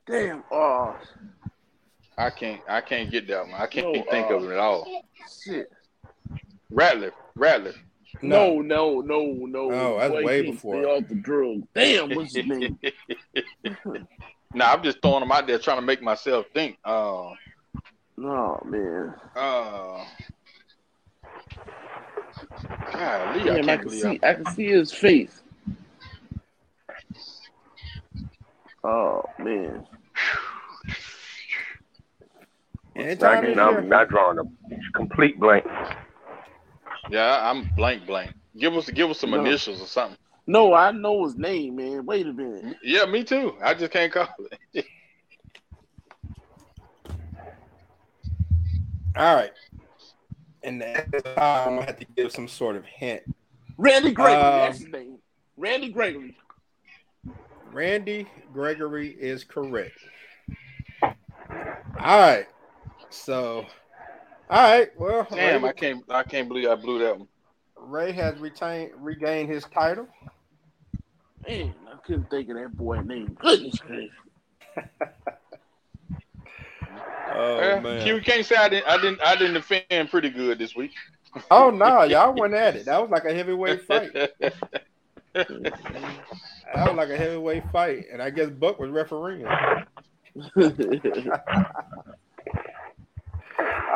damn, 0.05 0.43
uh, 0.51 0.93
I 2.17 2.29
can't. 2.29 2.61
I 2.67 2.81
can't 2.81 3.09
get 3.11 3.27
that 3.27 3.45
one. 3.47 3.53
I 3.59 3.67
can't 3.67 3.87
No, 3.87 4.03
think 4.11 4.29
uh, 4.31 4.35
of 4.35 4.43
it 4.43 4.51
at 4.53 4.59
all. 4.59 5.03
shit. 5.43 5.71
Ratliff. 6.71 7.13
Ratliff. 7.37 7.75
No, 8.21 8.59
no, 8.61 9.01
no, 9.01 9.21
no. 9.45 9.71
Oh, 9.71 9.97
that's 9.99 10.11
Boy, 10.11 10.23
way 10.25 10.41
before. 10.41 10.81
Stay 10.81 10.89
off 10.91 11.07
the 11.07 11.15
drugs. 11.15 11.63
Damn, 11.73 12.09
what's 12.15 12.35
his 12.35 12.45
name? 12.45 12.77
Nah, 14.51 14.71
I'm 14.73 14.81
just 14.81 14.99
throwing 15.03 15.19
them 15.19 15.31
out 15.31 15.45
there 15.45 15.59
trying 15.59 15.77
to 15.77 15.83
make 15.83 16.01
myself 16.01 16.47
think. 16.55 16.79
Uh, 16.83 17.29
Oh 18.21 18.59
man. 18.65 19.13
uh, 19.35 20.03
golly, 22.91 23.41
I 23.41 23.43
Damn, 23.43 23.55
I, 23.57 23.61
can't 23.61 23.81
can 23.83 23.89
see. 23.91 24.19
I 24.23 24.33
can 24.33 24.45
see 24.47 24.65
his 24.69 24.91
face. 24.91 25.43
Oh 28.83 29.23
man. 29.39 29.85
Anytime 32.95 33.43
Again, 33.45 33.59
I'm 33.59 33.87
not 33.87 34.09
drawing 34.09 34.39
a 34.39 34.43
complete 34.93 35.39
blank. 35.39 35.65
Yeah, 37.09 37.49
I'm 37.49 37.69
blank, 37.75 38.05
blank. 38.05 38.33
Give 38.57 38.75
us, 38.75 38.89
give 38.89 39.09
us 39.09 39.19
some 39.19 39.31
No. 39.31 39.39
initials 39.39 39.81
or 39.81 39.85
something. 39.85 40.17
No, 40.47 40.73
I 40.73 40.91
know 40.91 41.23
his 41.23 41.35
name, 41.35 41.75
man. 41.77 42.05
Wait 42.05 42.25
a 42.27 42.33
minute. 42.33 42.75
Yeah, 42.83 43.05
me 43.05 43.23
too. 43.23 43.55
I 43.63 43.73
just 43.73 43.91
can't 43.91 44.11
call 44.11 44.27
it. 44.73 44.85
All 49.15 49.35
right. 49.35 49.51
And 50.63 50.81
at 50.83 51.11
this 51.11 51.21
time, 51.23 51.33
I'm 51.37 51.75
gonna 51.75 51.85
have 51.85 51.99
to 51.99 52.05
give 52.17 52.31
some 52.31 52.47
sort 52.47 52.75
of 52.75 52.85
hint. 52.85 53.23
Randy 53.77 54.11
Gregory. 54.11 54.41
Um, 54.43 54.59
that's 54.59 54.79
his 54.79 54.87
name. 54.89 55.19
Randy 55.55 55.89
Gregory. 55.89 56.35
Randy 57.71 58.27
Gregory 58.53 59.09
is 59.19 59.43
correct. 59.43 59.97
All 61.03 62.19
right. 62.19 62.47
So, 63.09 63.65
all 64.49 64.63
right. 64.71 64.89
Well, 64.97 65.27
Damn, 65.31 65.65
I 65.65 65.71
can't, 65.71 66.03
I 66.09 66.23
can't 66.23 66.47
believe 66.47 66.69
I 66.69 66.75
blew 66.75 66.99
that 66.99 67.17
one. 67.17 67.27
Ray 67.77 68.11
has 68.11 68.37
retained 68.39 68.91
regained 68.97 69.49
his 69.49 69.63
title. 69.65 70.07
Man, 71.47 71.73
I 71.91 71.95
couldn't 72.05 72.29
think 72.29 72.49
of 72.49 72.55
that 72.57 72.75
boy's 72.75 73.05
name. 73.05 73.37
Goodness 73.39 73.79
gracious. 73.79 74.11
Oh 77.31 77.59
Eh, 77.59 77.79
man. 77.79 78.07
you 78.07 78.21
can't 78.21 78.45
say 78.45 78.55
I 78.55 78.67
didn't, 78.67 78.87
I 78.87 78.97
didn't, 78.97 79.21
I 79.21 79.35
didn't 79.35 79.53
defend 79.53 80.09
pretty 80.09 80.29
good 80.29 80.57
this 80.57 80.75
week. 80.75 80.91
Oh 81.51 81.69
no, 81.69 82.03
y'all 82.03 82.33
went 82.33 82.53
at 82.53 82.75
it. 82.75 82.85
That 82.85 82.99
was 83.01 83.09
like 83.11 83.25
a 83.25 83.33
heavyweight 83.33 83.83
fight. 83.83 84.11
That 86.75 86.87
was 86.87 86.97
like 86.97 87.09
a 87.09 87.17
heavyweight 87.17 87.63
fight, 87.71 88.05
and 88.11 88.21
I 88.21 88.29
guess 88.29 88.49
Buck 88.49 88.79
was 88.79 88.91
refereeing. 88.91 89.45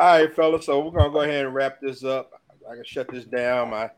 right, 0.00 0.34
fellas. 0.34 0.66
So 0.66 0.80
we're 0.80 0.90
gonna 0.90 1.12
go 1.12 1.20
ahead 1.20 1.46
and 1.46 1.54
wrap 1.54 1.80
this 1.80 2.04
up. 2.04 2.30
I 2.70 2.74
can 2.74 2.84
shut 2.84 3.08
this 3.10 3.24
down. 3.24 3.70
My 3.70 3.90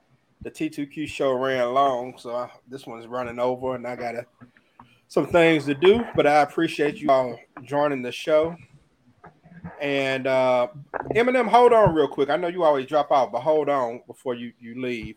the 0.43 0.51
T2Q 0.51 1.09
show 1.09 1.33
ran 1.33 1.73
long, 1.73 2.15
so 2.19 2.37
I, 2.37 2.51
this 2.69 2.87
one's 2.87 3.07
running 3.07 3.39
over, 3.39 3.75
and 3.75 3.87
I 3.87 3.97
got 3.97 4.13
to 4.13 4.27
some 5.09 5.27
things 5.27 5.65
to 5.67 5.75
do. 5.75 6.05
But 6.15 6.27
I 6.27 6.43
appreciate 6.43 6.97
you 6.97 7.11
all 7.11 7.39
joining 7.65 8.03
the 8.03 8.13
show. 8.13 8.57
And 9.81 10.27
uh, 10.27 10.69
M&M, 11.15 11.49
hold 11.49 11.73
on 11.73 11.95
real 11.95 12.09
quick. 12.09 12.31
I 12.31 12.37
know 12.37 12.49
you 12.49 12.63
always 12.63 12.87
drop 12.87 13.11
out, 13.11 13.33
but 13.33 13.41
hold 13.41 13.69
on 13.69 14.03
before 14.07 14.35
you 14.35 14.53
you 14.61 14.81
leave. 14.81 15.17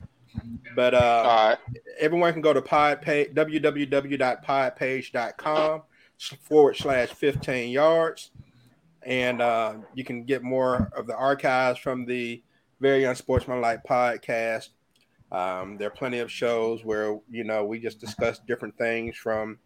But 0.75 0.93
uh, 0.93 1.23
right. 1.25 1.57
everyone 1.99 2.33
can 2.33 2.41
go 2.41 2.53
to 2.53 2.61
pod 2.61 3.01
page 3.01 3.33
www.podpage.com 3.33 5.81
forward 6.41 6.77
slash 6.77 7.09
15 7.09 7.71
yards. 7.71 8.29
And 9.03 9.41
uh, 9.41 9.75
you 9.93 10.03
can 10.03 10.25
get 10.25 10.43
more 10.43 10.91
of 10.95 11.07
the 11.07 11.15
archives 11.15 11.79
from 11.79 12.05
the 12.05 12.43
very 12.79 13.05
unsportsmanlike 13.05 13.83
podcast. 13.83 14.69
Um, 15.31 15.77
there 15.77 15.87
are 15.87 15.91
plenty 15.91 16.19
of 16.19 16.31
shows 16.31 16.83
where 16.83 17.19
you 17.29 17.43
know 17.43 17.65
we 17.65 17.79
just 17.79 17.99
discuss 17.99 18.39
different 18.39 18.75
things 18.77 19.15
from 19.15 19.59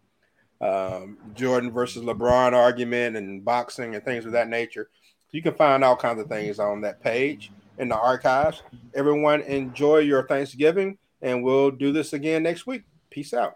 um, 0.60 1.18
jordan 1.34 1.72
versus 1.72 2.04
lebron 2.04 2.52
argument 2.54 3.16
and 3.16 3.46
boxing 3.46 3.96
and 3.96 4.04
things 4.04 4.26
of 4.26 4.34
that 4.34 4.50
nature. 4.50 4.90
You 5.32 5.42
can 5.42 5.56
find 5.56 5.84
all 5.84 5.96
kinds 5.96 6.22
of 6.22 6.28
things 6.28 6.60
on 6.60 6.82
that 6.82 7.02
page 7.02 7.52
in 7.78 7.90
the 7.90 7.98
archives 7.98 8.64
everyone 8.94 9.42
enjoy 9.42 9.98
your 9.98 10.28
thanksgiving 10.28 10.98
and 11.22 11.44
we'll 11.44 11.72
do 11.72 11.92
this 11.92 12.14
again 12.14 12.44
next 12.44 12.68
week. 12.68 12.84
Peace 13.10 13.34
out. 13.34 13.52